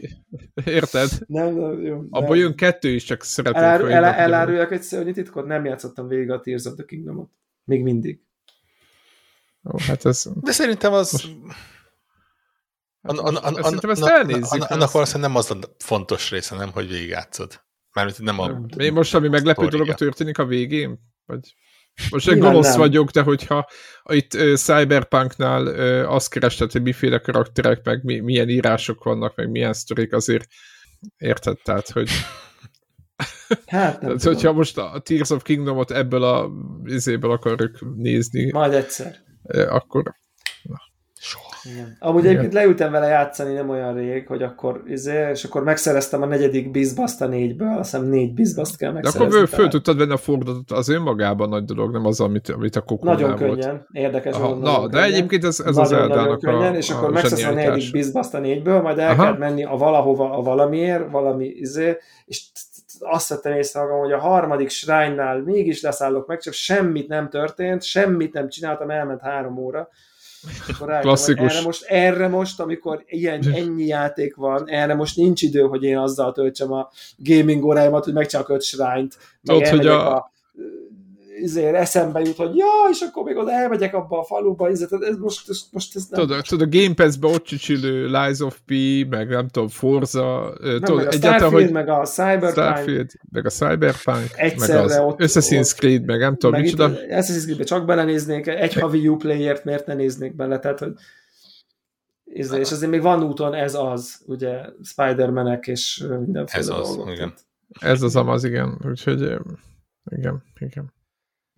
érted? 0.64 1.08
Nem, 1.26 1.54
nem, 1.54 1.82
jó. 1.82 2.02
Abból 2.10 2.36
jön 2.36 2.56
kettő 2.56 2.88
is, 2.88 3.04
csak 3.04 3.22
szeretném 3.22 3.62
Elár, 3.62 3.80
el, 3.80 4.04
Eláruljak 4.04 4.72
egy 4.72 4.82
szörnyi 4.82 5.12
titkot? 5.12 5.46
Nem 5.46 5.64
játszottam 5.64 6.06
végig 6.06 6.30
a 6.30 6.40
Tears 6.40 6.64
of 6.64 6.74
the 6.74 6.84
Kingdomot. 6.84 7.30
Még 7.64 7.82
mindig. 7.82 8.20
Ó, 9.72 9.78
hát 9.78 10.04
ez... 10.04 10.26
De 10.34 10.52
szerintem 10.52 10.92
az... 10.92 11.12
Most... 11.12 11.36
An, 13.02 13.18
an, 13.18 13.36
an, 13.36 13.54
an, 13.54 13.62
Szerintem 13.62 13.90
ezt 13.90 14.04
elnézzük. 14.04 14.52
An, 14.52 14.60
annak 14.60 14.90
valószínűleg 14.90 15.30
nem 15.30 15.38
az 15.38 15.50
a 15.50 15.58
fontos 15.78 16.30
része, 16.30 16.56
nem, 16.56 16.70
hogy 16.72 16.88
végigjátszod. 16.88 17.60
Mármint 17.92 18.18
nem 18.18 18.38
a... 18.38 18.60
Mi 18.76 18.88
most, 18.88 19.14
ami 19.14 19.28
meglepő 19.28 19.66
dolog 19.66 19.94
történik 19.94 20.38
a 20.38 20.44
végén? 20.44 20.98
Vagy... 21.24 21.54
Most 22.10 22.28
egy 22.28 22.38
gonosz 22.38 22.68
nem. 22.68 22.78
vagyok, 22.78 23.10
de 23.10 23.22
hogyha 23.22 23.68
itt 24.04 24.34
uh, 24.34 24.54
Cyberpunknál 24.54 25.66
uh, 25.66 26.12
azt 26.12 26.30
kerested, 26.30 26.72
hogy 26.72 26.82
miféle 26.82 27.18
karakterek, 27.18 27.84
meg 27.84 28.04
mi, 28.04 28.20
milyen 28.20 28.48
írások 28.48 29.04
vannak, 29.04 29.36
meg 29.36 29.50
milyen 29.50 29.72
sztorik, 29.72 30.12
azért 30.12 30.46
érted, 31.16 31.56
tehát, 31.62 31.90
hogy 31.90 32.10
Hát 33.66 34.00
nem 34.00 34.00
Tehát, 34.00 34.22
hogyha 34.22 34.52
most 34.52 34.78
a 34.78 35.00
Tears 35.04 35.30
of 35.30 35.42
Kingdomot 35.42 35.90
ebből 35.90 36.22
a 36.22 36.50
izéből 36.84 37.30
akarjuk 37.30 37.96
nézni. 37.96 38.50
Majd 38.50 38.72
egyszer. 38.72 39.16
Akkor. 39.68 40.14
Igen. 41.64 41.96
Amúgy 41.98 42.20
Igen. 42.20 42.30
egyébként 42.30 42.52
leültem 42.52 42.90
vele 42.90 43.06
játszani 43.06 43.52
nem 43.52 43.68
olyan 43.68 43.94
rég, 43.94 44.26
hogy 44.26 44.42
akkor, 44.42 44.82
izé, 44.86 45.28
és 45.30 45.44
akkor 45.44 45.62
megszereztem 45.62 46.22
a 46.22 46.26
negyedik 46.26 46.70
Bizbast 46.70 47.20
a 47.20 47.26
négyből, 47.26 47.78
azt 47.78 47.90
hiszem 47.90 48.06
négy 48.06 48.34
Bizbast 48.34 48.76
kell 48.76 48.92
megszerezni. 48.92 49.28
De 49.28 49.36
akkor 49.36 49.48
föl 49.48 49.68
tudtad 49.68 49.96
venni 49.96 50.12
a 50.12 50.16
fordulatot, 50.16 50.70
az 50.70 50.88
önmagában 50.88 51.48
nagy 51.48 51.64
dolog, 51.64 51.92
nem 51.92 52.06
az, 52.06 52.20
amit, 52.20 52.48
amit 52.48 52.76
a 52.76 52.80
kokónál 52.80 53.14
Nagyon 53.14 53.36
volt. 53.36 53.40
könnyen, 53.40 53.86
érdekes. 53.92 54.34
Aha, 54.34 54.54
na, 54.54 54.74
könnyen. 54.74 54.90
de 54.90 55.02
egyébként 55.02 55.44
ez, 55.44 55.60
ez 55.60 55.76
az 55.76 55.92
Eldának 55.92 56.42
a 56.42 56.76
És 56.76 56.90
akkor 56.90 57.10
megszereztem 57.10 57.52
a 57.52 57.54
negyedik 57.54 57.92
Bizbast 57.92 58.34
a 58.34 58.38
négyből, 58.38 58.80
majd 58.80 58.98
el 58.98 59.16
kell 59.16 59.36
menni 59.36 59.64
a 59.64 59.76
valahova 59.76 60.30
a 60.36 60.42
valamiért, 60.42 61.10
valami 61.10 61.46
izé, 61.46 61.96
és 62.24 62.42
azt 62.98 63.28
vettem 63.28 63.52
észre 63.52 63.80
magam, 63.80 63.98
hogy 63.98 64.12
a 64.12 64.18
harmadik 64.18 64.68
shrine-nál 64.68 65.42
mégis 65.42 65.82
leszállok 65.82 66.26
meg, 66.26 66.40
csak 66.40 66.52
semmit 66.52 67.08
nem 67.08 67.28
történt, 67.28 67.82
semmit 67.82 68.32
nem 68.32 68.48
csináltam, 68.48 68.90
elment 68.90 69.20
három 69.20 69.58
óra, 69.58 69.88
akkor 70.68 70.98
Klasszikus. 71.00 71.52
Erre 71.52 71.62
most, 71.62 71.84
erre 71.84 72.28
most, 72.28 72.60
amikor 72.60 73.04
ilyen, 73.06 73.42
ennyi 73.54 73.86
játék 73.86 74.34
van, 74.34 74.68
erre 74.68 74.94
most 74.94 75.16
nincs 75.16 75.42
idő, 75.42 75.60
hogy 75.60 75.82
én 75.82 75.98
azzal 75.98 76.32
töltsem 76.32 76.72
a 76.72 76.90
gaming 77.16 77.64
óráimat, 77.64 78.04
hogy 78.04 78.12
megcsinálok 78.12 78.50
öt 78.50 78.62
meg 79.42 79.56
Ott, 79.56 79.66
hogy 79.66 79.86
a... 79.86 80.16
a 80.16 80.32
ezért 81.42 81.74
eszembe 81.74 82.20
jut, 82.20 82.36
hogy 82.36 82.56
ja, 82.56 82.66
és 82.90 83.00
akkor 83.00 83.24
még 83.24 83.36
oda 83.36 83.52
elmegyek 83.52 83.94
abba 83.94 84.18
a 84.18 84.24
faluba, 84.24 84.68
ezért, 84.68 84.92
ez 84.92 85.16
most, 85.16 85.48
ez, 85.48 85.60
most 85.72 85.96
ez 85.96 86.06
nem... 86.10 86.20
Tudod, 86.20 86.44
tudod 86.48 86.72
a 86.72 86.78
Game 86.78 86.94
Pass-be 86.94 87.26
ott 87.26 87.44
csücsülő 87.44 88.06
Lies 88.06 88.40
of 88.40 88.58
P, 88.66 88.72
meg 89.08 89.28
nem 89.28 89.48
tudom, 89.48 89.68
Forza, 89.68 90.54
nem, 90.60 90.80
tudod, 90.80 91.04
meg 91.04 91.08
a 91.08 91.12
Starfield, 91.12 91.52
hogy 91.52 91.70
meg 91.70 91.88
a 91.88 92.04
Cyberpunk, 92.04 92.52
Starfield, 92.52 93.10
meg 93.32 93.46
a 93.46 93.50
Cyberpunk, 93.50 94.36
meg 94.36 94.70
az 94.70 94.98
ott, 94.98 95.20
Assassin's 95.20 95.74
Creed, 95.76 96.04
meg 96.04 96.18
nem 96.18 96.36
tudom, 96.36 96.60
micsoda. 96.60 96.90
Assassin's 97.08 97.42
Creed-be 97.42 97.64
csak 97.64 97.84
belenéznék, 97.84 98.46
egy 98.46 98.74
havi 98.74 99.08
Uplay-ért 99.08 99.64
miért 99.64 99.86
ne 99.86 99.94
néznék 99.94 100.36
bele, 100.36 100.58
tehát, 100.58 100.78
hogy 100.78 100.92
és 102.32 102.48
azért 102.48 102.90
még 102.90 103.02
van 103.02 103.22
úton 103.22 103.54
ez 103.54 103.74
az, 103.74 104.22
ugye 104.26 104.60
Spider-manek 104.82 105.66
és 105.66 106.04
mindenféle 106.18 106.62
Ez 106.62 106.68
az, 106.68 106.88
dolgok. 106.88 107.14
igen. 107.14 107.34
Ez 107.80 108.02
az 108.02 108.16
amaz, 108.16 108.44
igen. 108.44 108.78
Úgyhogy 108.88 109.20
igen, 110.10 110.42
igen. 110.58 110.92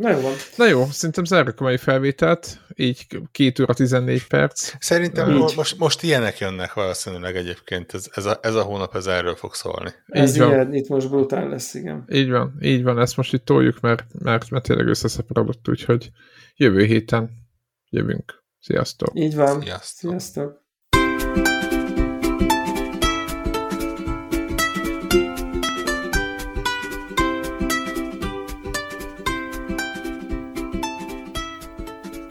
Na 0.02 0.10
jó 0.10 0.20
van. 0.20 0.32
Na 0.56 0.66
jó, 0.66 0.84
szerintem 0.90 1.24
zárjuk 1.24 1.60
a 1.60 1.62
mai 1.62 1.76
felvételt, 1.76 2.60
így 2.74 3.06
2 3.32 3.62
óra 3.62 3.74
14 3.74 4.26
perc. 4.26 4.72
Szerintem 4.78 5.30
így. 5.30 5.54
most, 5.56 5.78
most 5.78 6.02
ilyenek 6.02 6.38
jönnek 6.38 6.72
valószínűleg 6.72 7.36
egyébként, 7.36 7.94
ez, 7.94 8.06
ez, 8.12 8.24
a, 8.24 8.38
ez 8.42 8.54
a 8.54 8.62
hónap 8.62 8.94
ez 8.96 9.06
erről 9.06 9.34
fog 9.34 9.54
szólni. 9.54 9.90
Ez 10.06 10.32
így 10.32 10.38
van. 10.38 10.50
Igen, 10.50 10.74
itt 10.74 10.88
most 10.88 11.08
brutál 11.08 11.48
lesz, 11.48 11.74
igen. 11.74 12.04
Így 12.12 12.30
van, 12.30 12.56
így 12.60 12.82
van, 12.82 12.98
ezt 12.98 13.16
most 13.16 13.32
itt 13.32 13.44
toljuk, 13.44 13.80
mert, 13.80 14.04
mert, 14.18 14.50
mert 14.50 14.64
tényleg 14.64 14.86
összeszaporodott, 14.86 15.68
úgyhogy 15.68 16.10
jövő 16.56 16.84
héten 16.84 17.30
jövünk. 17.88 18.44
Sziasztok! 18.60 19.10
Így 19.14 19.34
van. 19.34 19.60
Sziasztok! 19.60 20.10
Sziasztok. 20.10 20.60